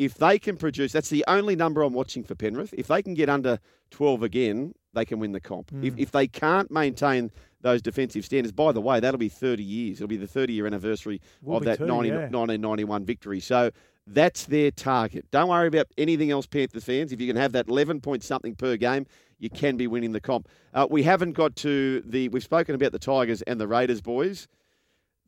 If 0.00 0.14
they 0.14 0.38
can 0.38 0.56
produce, 0.56 0.92
that's 0.92 1.10
the 1.10 1.22
only 1.28 1.54
number 1.54 1.82
I'm 1.82 1.92
watching 1.92 2.24
for 2.24 2.34
Penrith. 2.34 2.72
If 2.72 2.86
they 2.86 3.02
can 3.02 3.12
get 3.12 3.28
under 3.28 3.58
12 3.90 4.22
again, 4.22 4.74
they 4.94 5.04
can 5.04 5.18
win 5.18 5.32
the 5.32 5.40
comp. 5.40 5.70
If, 5.82 5.94
Mm. 5.94 5.98
if 6.00 6.10
they 6.10 6.26
can't 6.26 6.70
maintain 6.70 7.30
those 7.60 7.82
defensive 7.82 8.24
standards, 8.24 8.50
by 8.52 8.72
the 8.72 8.80
way, 8.80 8.98
that'll 8.98 9.18
be 9.18 9.28
30 9.28 9.62
years. 9.62 9.98
It'll 9.98 10.08
be 10.08 10.16
the 10.16 10.26
30 10.26 10.54
year 10.54 10.66
anniversary 10.66 11.20
Will 11.42 11.58
of 11.58 11.64
that 11.64 11.76
too, 11.80 11.86
90, 11.86 12.08
yeah. 12.08 12.14
1991 12.30 13.04
victory. 13.04 13.40
So 13.40 13.72
that's 14.06 14.46
their 14.46 14.70
target. 14.70 15.26
Don't 15.30 15.50
worry 15.50 15.68
about 15.68 15.88
anything 15.98 16.30
else, 16.30 16.46
Panthers 16.46 16.84
fans. 16.84 17.12
If 17.12 17.20
you 17.20 17.26
can 17.26 17.36
have 17.36 17.52
that 17.52 17.68
11 17.68 18.00
point 18.00 18.24
something 18.24 18.54
per 18.54 18.78
game, 18.78 19.04
you 19.38 19.50
can 19.50 19.76
be 19.76 19.86
winning 19.86 20.12
the 20.12 20.20
comp. 20.20 20.48
Uh, 20.72 20.86
we 20.90 21.02
haven't 21.02 21.32
got 21.32 21.56
to 21.56 22.00
the, 22.06 22.30
we've 22.30 22.42
spoken 22.42 22.74
about 22.74 22.92
the 22.92 22.98
Tigers 22.98 23.42
and 23.42 23.60
the 23.60 23.68
Raiders, 23.68 24.00
boys. 24.00 24.48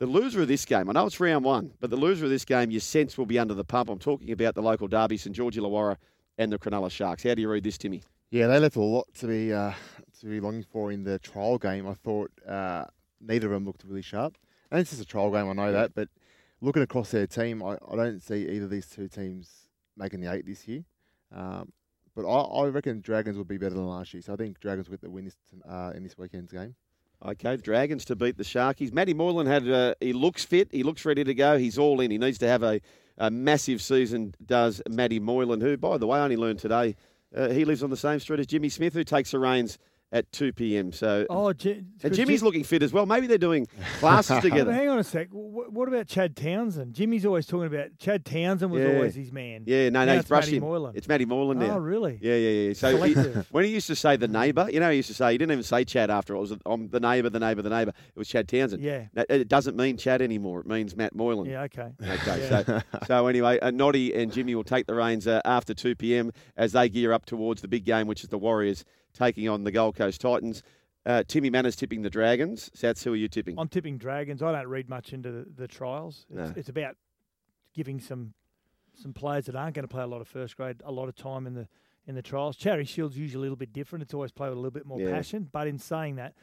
The 0.03 0.09
loser 0.09 0.43
of 0.43 0.49
this 0.49 0.65
game, 0.65 0.91
I 0.91 0.95
know 0.95 1.07
it's 1.07 1.21
round 1.21 1.45
one, 1.45 1.75
but 1.79 1.89
the 1.89 1.95
loser 1.95 2.25
of 2.25 2.31
this 2.33 2.45
game, 2.45 2.73
your 2.73 2.81
sense 2.81 3.17
will 3.17 3.25
be 3.25 3.39
under 3.39 3.55
the 3.55 3.63
pump. 3.63 3.89
I'm 3.89 4.01
talking 4.01 4.33
about 4.33 4.57
the 4.57 4.61
local 4.61 4.89
derby, 4.89 5.17
St 5.17 5.33
George 5.33 5.55
Illawarra 5.55 5.97
and 6.39 6.51
the 6.51 6.59
Cronulla 6.59 6.91
Sharks. 6.91 7.23
How 7.23 7.37
do 7.37 7.41
you 7.41 7.49
read 7.49 7.63
this, 7.63 7.79
Timmy? 7.79 8.03
Yeah, 8.33 8.49
they 8.49 8.59
left 8.59 8.75
a 8.75 8.81
lot 8.81 9.07
to 9.21 9.29
be 9.29 9.53
uh, 9.53 9.71
to 10.19 10.27
be 10.27 10.41
longing 10.41 10.65
for 10.65 10.91
in 10.91 11.05
the 11.05 11.21
trial 11.21 11.57
game. 11.57 11.87
I 11.87 11.95
thought 11.95 12.33
uh, 12.49 12.87
neither 13.21 13.47
of 13.47 13.53
them 13.53 13.65
looked 13.65 13.85
really 13.85 14.03
sharp. 14.03 14.37
And 14.73 14.81
it's 14.81 14.91
just 14.91 15.03
a 15.03 15.05
trial 15.05 15.31
game, 15.31 15.49
I 15.49 15.53
know 15.53 15.71
that, 15.71 15.95
but 15.95 16.09
looking 16.61 16.83
across 16.83 17.13
their 17.13 17.29
team, 17.29 17.63
I, 17.63 17.79
I 17.89 17.95
don't 17.95 18.21
see 18.21 18.49
either 18.49 18.65
of 18.65 18.71
these 18.71 18.89
two 18.89 19.07
teams 19.07 19.69
making 19.97 20.21
the 20.21 20.33
eight 20.33 20.47
this 20.47 20.67
year. 20.67 20.83
Um, 21.33 21.73
but 22.17 22.29
I, 22.29 22.41
I 22.41 22.67
reckon 22.71 23.03
Dragons 23.03 23.37
will 23.37 23.45
be 23.45 23.57
better 23.57 23.77
than 23.77 23.87
last 23.87 24.13
year, 24.15 24.23
so 24.23 24.33
I 24.33 24.37
think 24.37 24.59
Dragons 24.59 24.89
will 24.89 24.95
get 24.95 25.03
the 25.03 25.11
win 25.11 25.27
this, 25.27 25.37
uh, 25.65 25.93
in 25.95 26.03
this 26.03 26.19
weekend's 26.19 26.51
game. 26.51 26.75
Okay, 27.25 27.55
the 27.55 27.63
Dragons 27.63 28.05
to 28.07 28.17
beat 28.17 28.37
the 28.37 28.43
Sharkies. 28.43 28.93
Matty 28.93 29.15
Moylan 29.15 29.47
had 29.47 29.71
uh, 29.71 29.95
he 30.01 30.13
looks 30.13 30.45
fit, 30.45 30.69
he 30.73 30.83
looks 30.83 31.05
ready 31.05 31.23
to 31.23 31.35
go. 31.35 31.57
He's 31.57 31.79
all 31.79 32.01
in. 32.01 32.11
He 32.11 32.19
needs 32.19 32.39
to 32.39 32.49
have 32.49 32.65
a, 32.65 32.81
a 33.17 33.31
massive 33.31 33.81
season. 33.81 34.35
Does 34.45 34.83
Matty 34.89 35.21
Moylan, 35.21 35.61
who 35.61 35.77
by 35.77 35.99
the 35.99 36.07
way 36.07 36.19
only 36.19 36.37
learned 36.37 36.59
today, 36.59 36.97
uh, 37.37 37.51
he 37.51 37.65
lives 37.65 37.83
on 37.83 37.91
the 37.91 37.97
same 37.97 38.19
street 38.19 38.41
as 38.41 38.47
Jimmy 38.47 38.69
Smith, 38.69 38.95
who 38.95 39.05
takes 39.05 39.31
the 39.31 39.39
reins 39.39 39.79
at 40.13 40.31
two 40.31 40.53
p.m. 40.53 40.93
So 40.93 41.27
Oh, 41.31 41.49
and 41.49 41.59
Jimmy's 41.59 42.41
Jim- 42.41 42.45
looking 42.45 42.65
fit 42.65 42.83
as 42.83 42.93
well. 42.93 43.07
Maybe 43.07 43.27
they're 43.27 43.39
doing 43.39 43.67
classes 43.99 44.39
together. 44.43 44.73
hang 44.73 44.89
on 44.89 44.99
a 44.99 45.05
sec. 45.05 45.29
What, 45.31 45.73
what 45.73 45.89
about 45.89 46.07
Chad 46.07 46.37
Townsend? 46.37 46.95
Jimmy's 46.95 47.25
always 47.25 47.47
talking 47.47 47.67
about 47.67 47.97
Chad 47.99 48.25
Townsend 48.25 48.71
was 48.71 48.83
Yeah. 48.83 48.95
always 48.97 49.15
his 49.15 49.33
man. 49.33 49.65
Yeah, 49.67 49.89
no, 49.89 50.01
Now 50.01 50.05
no, 50.05 50.13
he's 50.13 50.21
it's 50.21 50.29
brushed 50.29 50.49
Matty 50.49 50.57
him. 50.59 50.63
Moylan. 50.65 50.93
It's 50.97 51.09
Matty 51.09 51.25
Moylan 51.25 51.59
now. 51.59 51.77
Oh, 51.77 51.79
really? 51.79 52.19
Yeah, 52.21 52.35
yeah, 52.37 52.51
yeah. 52.69 52.73
So 52.75 53.03
he, 53.03 53.15
when 53.51 53.65
he 53.65 53.71
used 53.71 53.87
to 53.87 53.97
say 53.97 54.17
the 54.17 54.29
neighbour, 54.29 54.69
you 54.71 54.81
know, 54.81 54.91
he 54.91 54.97
used 54.97 55.09
to 55.09 55.15
say 55.15 55.33
he 55.33 55.39
didn't 55.39 55.53
even 55.53 55.65
say 55.65 55.85
Chad 55.85 56.11
after 56.11 56.35
it. 56.35 56.39
Was 56.41 56.53
um, 56.67 56.89
the 56.89 57.01
neighbour, 57.01 57.31
the 57.31 57.41
neighbour, 57.41 57.63
the 57.63 57.71
neighbour. 57.71 57.93
It 58.15 58.19
was 58.19 58.29
Chad 58.29 58.49
Townsend. 58.49 58.83
Yeah. 58.83 59.07
It 59.15 59.49
doesn't 59.49 59.77
mean 59.77 59.97
Chad 59.97 60.21
anymore. 60.21 60.61
It 60.61 60.67
means 60.67 60.95
Matt 60.95 61.15
Moylan. 61.15 61.49
Yeah, 61.49 61.63
okay. 61.63 61.93
Okay. 62.03 62.49
Yeah. 62.51 62.65
So, 62.65 62.81
so 63.07 63.27
anyway, 63.29 63.59
uh, 63.61 63.71
Noddy 63.71 64.15
and 64.15 64.33
Jimmy 64.33 64.55
will 64.55 64.65
take 64.65 64.87
the 64.87 64.95
reins 64.95 65.27
uh, 65.27 65.41
after 65.45 65.73
2 65.75 65.95
p.m. 65.97 66.33
as 66.57 66.73
they 66.73 66.89
gear 66.89 67.13
up 67.13 67.25
towards 67.25 67.63
the 67.63 67.69
big 67.69 67.85
game, 67.85 68.07
which 68.07 68.23
is 68.23 68.29
the 68.29 68.39
Warriors 68.39 68.85
taking 69.13 69.49
on 69.49 69.65
the 69.65 69.71
Gold 69.71 69.97
Coast 69.97 70.21
Titans. 70.21 70.63
Uh, 71.05 71.23
Timmy 71.27 71.51
Mannah 71.51 71.73
tipping 71.73 72.03
the 72.03 72.11
Dragons. 72.11 72.71
Sats, 72.77 73.03
who 73.03 73.13
are 73.13 73.17
you 73.17 73.29
tipping? 73.29 73.59
I'm 73.59 73.69
tipping 73.69 73.99
Dragons. 73.99 74.43
I 74.43 74.53
don't 74.53 74.69
read 74.69 74.89
much 74.89 75.13
into 75.13 75.31
the, 75.33 75.47
the 75.57 75.67
trials. 75.69 76.27
It's, 76.31 76.37
No. 76.37 76.53
it's 76.57 76.69
about 76.69 76.97
giving 77.75 78.01
some 78.01 78.35
some 78.95 79.15
players 79.15 79.47
that 79.47 79.57
aren't 79.57 79.75
going 79.75 79.85
to 79.85 79.89
play 79.89 80.03
a 80.03 80.07
lot 80.07 80.21
of 80.21 80.29
first 80.29 80.55
grade 80.57 80.77
a 80.85 80.93
lot 80.93 81.09
of 81.09 81.17
time 81.17 81.47
in 81.47 81.55
the 81.55 81.67
in 82.07 82.15
the 82.15 82.23
trials. 82.23 82.57
Charity 82.57 82.85
Shield's 82.85 83.17
usually 83.17 83.39
a 83.41 83.43
little 83.43 83.57
bit 83.57 83.73
different. 83.73 84.03
It's 84.03 84.13
always 84.15 84.31
played 84.33 84.51
with 84.51 84.59
a 84.59 84.61
little 84.61 84.71
bit 84.73 84.85
more 84.87 85.01
Yeah. 85.01 85.11
passion. 85.13 85.49
But 85.51 85.67
in 85.67 85.79
saying 85.79 86.17
that, 86.17 86.35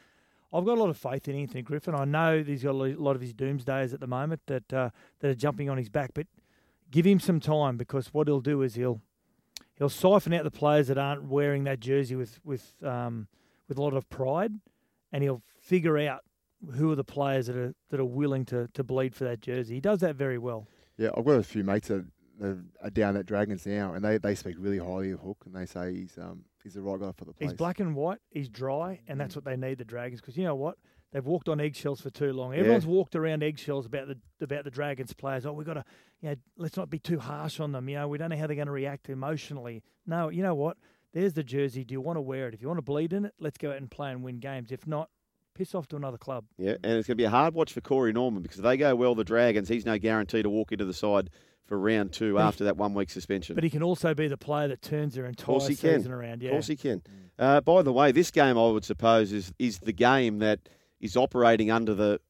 I've 0.52 0.64
got 0.64 0.76
a 0.76 0.80
lot 0.80 0.90
of 0.90 0.96
faith 0.96 1.28
in 1.28 1.36
Anthony 1.36 1.62
Griffin. 1.62 1.94
I 1.94 2.04
know 2.04 2.42
he's 2.42 2.64
got 2.64 2.70
a 2.72 2.72
lot 2.74 3.14
of 3.14 3.22
his 3.22 3.32
doomsdayers 3.32 3.94
at 3.94 4.00
the 4.00 4.06
moment 4.08 4.40
that 4.46 4.72
uh, 4.72 4.90
that 5.20 5.28
are 5.30 5.34
jumping 5.34 5.70
on 5.70 5.78
his 5.78 5.88
back, 5.88 6.10
but 6.12 6.26
give 6.90 7.06
him 7.06 7.20
some 7.20 7.40
time 7.40 7.76
because 7.76 8.12
what 8.12 8.26
he'll 8.26 8.40
do 8.40 8.62
is 8.62 8.74
he'll 8.74 9.00
he'll 9.80 9.88
siphon 9.88 10.32
out 10.32 10.44
the 10.44 10.50
players 10.52 10.86
that 10.86 10.98
aren't 10.98 11.24
wearing 11.24 11.64
that 11.64 11.80
jersey 11.80 12.14
with 12.14 12.38
with 12.44 12.72
um, 12.84 13.26
with 13.68 13.78
a 13.78 13.82
lot 13.82 13.94
of 13.94 14.08
pride, 14.08 14.52
and 15.10 15.24
he'll 15.24 15.42
figure 15.60 15.98
out 15.98 16.20
who 16.74 16.92
are 16.92 16.94
the 16.94 17.02
players 17.02 17.48
that 17.48 17.56
are 17.56 17.74
that 17.88 17.98
are 17.98 18.04
willing 18.04 18.44
to 18.44 18.68
to 18.74 18.84
bleed 18.84 19.16
for 19.16 19.24
that 19.24 19.40
jersey. 19.40 19.74
He 19.74 19.80
does 19.80 19.98
that 20.00 20.14
very 20.14 20.38
well. 20.38 20.68
Yeah, 20.96 21.08
I've 21.16 21.24
got 21.24 21.32
a 21.32 21.42
few 21.42 21.64
mates 21.64 21.88
that 21.88 22.04
are 22.82 22.90
down 22.90 23.16
at 23.16 23.26
Dragons 23.26 23.66
now, 23.66 23.94
and 23.94 24.04
they, 24.04 24.16
they 24.18 24.34
speak 24.34 24.56
really 24.58 24.78
highly 24.78 25.10
of 25.10 25.20
Hook, 25.20 25.38
and 25.46 25.54
they 25.54 25.66
say 25.66 25.94
he's 25.94 26.16
um 26.18 26.44
he's 26.62 26.74
the 26.74 26.82
right 26.82 27.00
guy 27.00 27.12
for 27.12 27.24
the 27.24 27.32
place. 27.32 27.50
He's 27.50 27.56
black 27.56 27.80
and 27.80 27.96
white. 27.96 28.18
He's 28.30 28.48
dry, 28.48 29.00
and 29.08 29.18
that's 29.18 29.34
what 29.34 29.44
they 29.44 29.56
need 29.56 29.78
the 29.78 29.84
Dragons 29.84 30.20
because 30.20 30.36
you 30.36 30.44
know 30.44 30.54
what. 30.54 30.76
They've 31.12 31.26
walked 31.26 31.48
on 31.48 31.60
eggshells 31.60 32.00
for 32.00 32.10
too 32.10 32.32
long. 32.32 32.54
Everyone's 32.54 32.86
walked 32.86 33.16
around 33.16 33.42
eggshells 33.42 33.84
about 33.86 34.06
the 34.08 34.18
about 34.44 34.64
the 34.64 34.70
Dragons 34.70 35.12
players. 35.12 35.44
Oh, 35.44 35.52
we've 35.52 35.66
got 35.66 35.74
to, 35.74 35.84
you 36.20 36.28
know, 36.30 36.34
let's 36.56 36.76
not 36.76 36.88
be 36.88 36.98
too 37.00 37.18
harsh 37.18 37.58
on 37.58 37.72
them. 37.72 37.88
You 37.88 37.96
know, 37.96 38.08
we 38.08 38.16
don't 38.18 38.30
know 38.30 38.36
how 38.36 38.46
they're 38.46 38.54
going 38.56 38.66
to 38.66 38.72
react 38.72 39.08
emotionally. 39.08 39.82
No, 40.06 40.28
you 40.28 40.42
know 40.42 40.54
what? 40.54 40.76
There's 41.12 41.32
the 41.32 41.42
jersey. 41.42 41.82
Do 41.84 41.92
you 41.92 42.00
want 42.00 42.16
to 42.16 42.20
wear 42.20 42.46
it? 42.46 42.54
If 42.54 42.62
you 42.62 42.68
want 42.68 42.78
to 42.78 42.82
bleed 42.82 43.12
in 43.12 43.24
it, 43.24 43.34
let's 43.40 43.58
go 43.58 43.70
out 43.70 43.78
and 43.78 43.90
play 43.90 44.12
and 44.12 44.22
win 44.22 44.38
games. 44.38 44.70
If 44.70 44.86
not, 44.86 45.10
piss 45.54 45.74
off 45.74 45.88
to 45.88 45.96
another 45.96 46.18
club. 46.18 46.44
Yeah, 46.56 46.74
and 46.84 46.92
it's 46.92 47.08
going 47.08 47.16
to 47.16 47.20
be 47.20 47.24
a 47.24 47.30
hard 47.30 47.54
watch 47.54 47.72
for 47.72 47.80
Corey 47.80 48.12
Norman 48.12 48.42
because 48.42 48.58
if 48.58 48.64
they 48.64 48.76
go 48.76 48.94
well, 48.94 49.16
the 49.16 49.24
Dragons, 49.24 49.68
he's 49.68 49.84
no 49.84 49.98
guarantee 49.98 50.42
to 50.44 50.48
walk 50.50 50.70
into 50.70 50.84
the 50.84 50.94
side 50.94 51.30
for 51.66 51.76
round 51.76 52.12
two 52.12 52.34
But 52.34 52.42
he- 52.42 52.46
after 52.48 52.64
that 52.64 52.76
one 52.76 52.94
week 52.94 53.10
suspension. 53.10 53.56
But 53.56 53.64
he 53.64 53.70
can 53.70 53.82
also 53.82 54.14
be 54.14 54.28
the 54.28 54.36
player 54.36 54.68
that 54.68 54.82
turns 54.82 55.14
their 55.16 55.26
entire 55.26 55.58
he 55.58 55.74
can. 55.74 55.76
season 55.98 56.12
around. 56.12 56.42
Yeah. 56.42 56.50
Of 56.50 56.52
course 56.52 56.66
he 56.68 56.76
can. 56.76 57.02
Uh, 57.36 57.60
by 57.60 57.82
the 57.82 57.92
way, 57.92 58.12
this 58.12 58.30
game 58.30 58.56
I 58.56 58.68
would 58.68 58.84
suppose 58.84 59.32
is 59.32 59.52
is 59.58 59.80
the 59.80 59.92
game 59.92 60.38
that 60.38 60.60
is 61.00 61.16
operating 61.16 61.70
under 61.70 61.94
the 61.94 62.20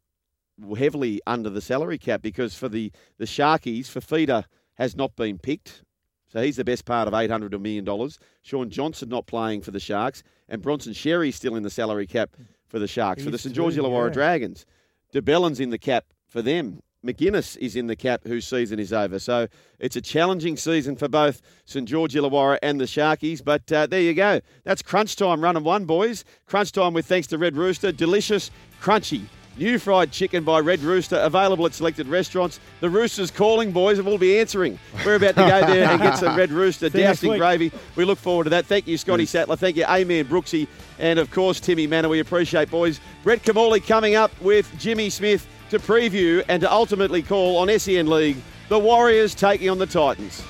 heavily 0.77 1.21
under 1.27 1.49
the 1.49 1.61
salary 1.61 1.99
cap 1.99 2.23
because 2.23 2.55
for 2.55 2.69
the 2.69 2.93
the 3.19 3.25
Sharkies, 3.25 3.87
Fifita 3.87 4.45
has 4.75 4.97
not 4.97 5.17
been 5.17 5.39
picked. 5.39 5.83
So 6.29 6.41
he's 6.41 6.57
the 6.57 6.65
best 6.65 6.85
part 6.85 7.09
of 7.09 7.15
eight 7.15 7.31
hundred 7.31 7.59
million 7.61 7.85
dollars. 7.85 8.19
Shaun 8.43 8.71
Johnson 8.71 9.09
not 9.09 9.27
playing 9.27 9.63
for 9.63 9.73
the 9.73 9.81
Sharks, 9.81 10.23
and 10.49 10.63
Bronson 10.63 10.93
Xerri 10.93 11.33
still 11.33 11.57
in 11.57 11.63
the 11.63 11.71
salary 11.71 12.07
cap 12.07 12.31
for 12.67 12.79
the 12.79 12.89
Sharks. 12.89 13.23
He 13.23 13.25
for 13.25 13.31
the 13.31 13.39
St 13.39 13.55
George 13.55 13.75
Illawarra 13.75 14.09
yeah. 14.09 14.15
Dragons, 14.15 14.67
de 15.13 15.21
Belin's 15.21 15.61
in 15.61 15.71
the 15.71 15.79
cap 15.79 16.07
for 16.29 16.43
them. 16.43 16.83
McInnes 17.05 17.57
is 17.59 17.77
in 17.77 17.87
the 17.87 17.97
cap, 17.97 18.23
whose 18.25 18.47
season 18.47 18.79
is 18.79 18.93
over. 18.93 19.19
So 19.19 19.49
it's 19.79 19.97
a 19.97 20.01
challenging 20.01 20.57
season 20.57 20.97
for 20.97 21.09
both 21.09 21.41
St 21.65 21.89
George 21.89 22.15
Illawarra 22.15 22.59
and 22.63 22.81
the 22.81 22.85
Sharkies. 22.85 23.43
But 23.43 23.71
uh, 23.73 23.87
there 23.87 24.03
you 24.03 24.15
go. 24.15 24.41
That's 24.65 24.83
crunch 24.83 25.17
time, 25.17 25.41
run 25.41 25.57
and 25.57 25.65
one, 25.65 25.87
boys. 25.87 26.25
Crunch 26.47 26.73
time 26.73 26.93
with 26.93 27.07
thanks 27.07 27.27
to 27.29 27.39
Red 27.39 27.57
Rooster. 27.57 27.93
Delicious, 27.93 28.51
crunchy. 28.83 29.23
New 29.57 29.79
fried 29.79 30.13
chicken 30.13 30.45
by 30.45 30.59
Red 30.61 30.81
Rooster, 30.81 31.17
available 31.17 31.67
at 31.67 31.75
selected 31.75 32.07
restaurants. 32.07 32.61
The 32.81 32.89
Rooster's 32.89 33.31
calling, 33.31 33.73
boys, 33.73 33.99
and 33.99 34.07
we'll 34.07 34.17
be 34.17 34.39
answering. 34.39 34.79
We're 35.05 35.17
about 35.17 35.35
to 35.35 35.43
go 35.43 35.67
there 35.67 35.91
and 35.91 36.01
get 36.01 36.19
some 36.19 36.37
Red 36.37 36.51
Rooster 36.51 36.89
See 36.91 36.99
you 36.99 37.05
next 37.05 37.21
doused 37.21 37.33
in 37.33 37.39
gravy. 37.39 37.73
We 37.97 38.05
look 38.05 38.19
forward 38.19 38.45
to 38.45 38.51
that. 38.51 38.67
Thank 38.67 38.87
you, 38.87 38.97
Scotty 38.97 39.27
Sattler. 39.27 39.57
Thank 39.57 39.77
you, 39.77 39.85
Amen 39.85 40.25
Brooksy. 40.27 40.69
And 40.99 41.19
of 41.19 41.31
course, 41.31 41.61
Timmy 41.61 41.87
Mannah. 41.87 42.09
We 42.09 42.21
appreciate, 42.21 42.71
boys. 42.71 43.01
Brett 43.23 43.43
Kimmorley 43.43 43.85
coming 43.85 44.15
up 44.15 44.31
with 44.41 44.71
Jimmy 44.79 45.11
Smith 45.11 45.47
to 45.71 45.79
preview 45.79 46.45
and 46.49 46.61
to 46.61 46.71
ultimately 46.71 47.23
call 47.23 47.57
on 47.59 47.79
SEN 47.79 48.09
League 48.09 48.37
the 48.69 48.79
Warriors 48.79 49.35
taking 49.35 49.69
on 49.71 49.79
the 49.79 49.87
Titans. 49.87 50.43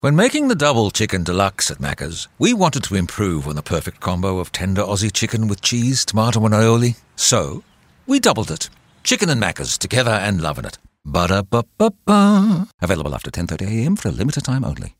When 0.00 0.14
making 0.14 0.46
the 0.46 0.54
double 0.54 0.92
chicken 0.92 1.24
deluxe 1.24 1.72
at 1.72 1.78
Macca's, 1.78 2.28
we 2.38 2.54
wanted 2.54 2.84
to 2.84 2.94
improve 2.94 3.48
on 3.48 3.56
the 3.56 3.62
perfect 3.62 3.98
combo 3.98 4.38
of 4.38 4.52
tender 4.52 4.82
Aussie 4.82 5.12
chicken 5.12 5.48
with 5.48 5.60
cheese, 5.60 6.04
tomato, 6.04 6.44
and 6.44 6.54
aioli. 6.54 6.96
So, 7.16 7.64
we 8.06 8.20
doubled 8.20 8.52
it. 8.52 8.70
Chicken 9.02 9.28
and 9.28 9.42
Macca's 9.42 9.76
together 9.76 10.12
and 10.12 10.40
loving 10.40 10.66
it. 10.66 10.78
Ba-da-ba-ba-ba. 11.04 12.68
Available 12.80 13.12
after 13.12 13.32
10.30am 13.32 13.98
for 13.98 14.08
a 14.08 14.12
limited 14.12 14.44
time 14.44 14.64
only. 14.64 14.94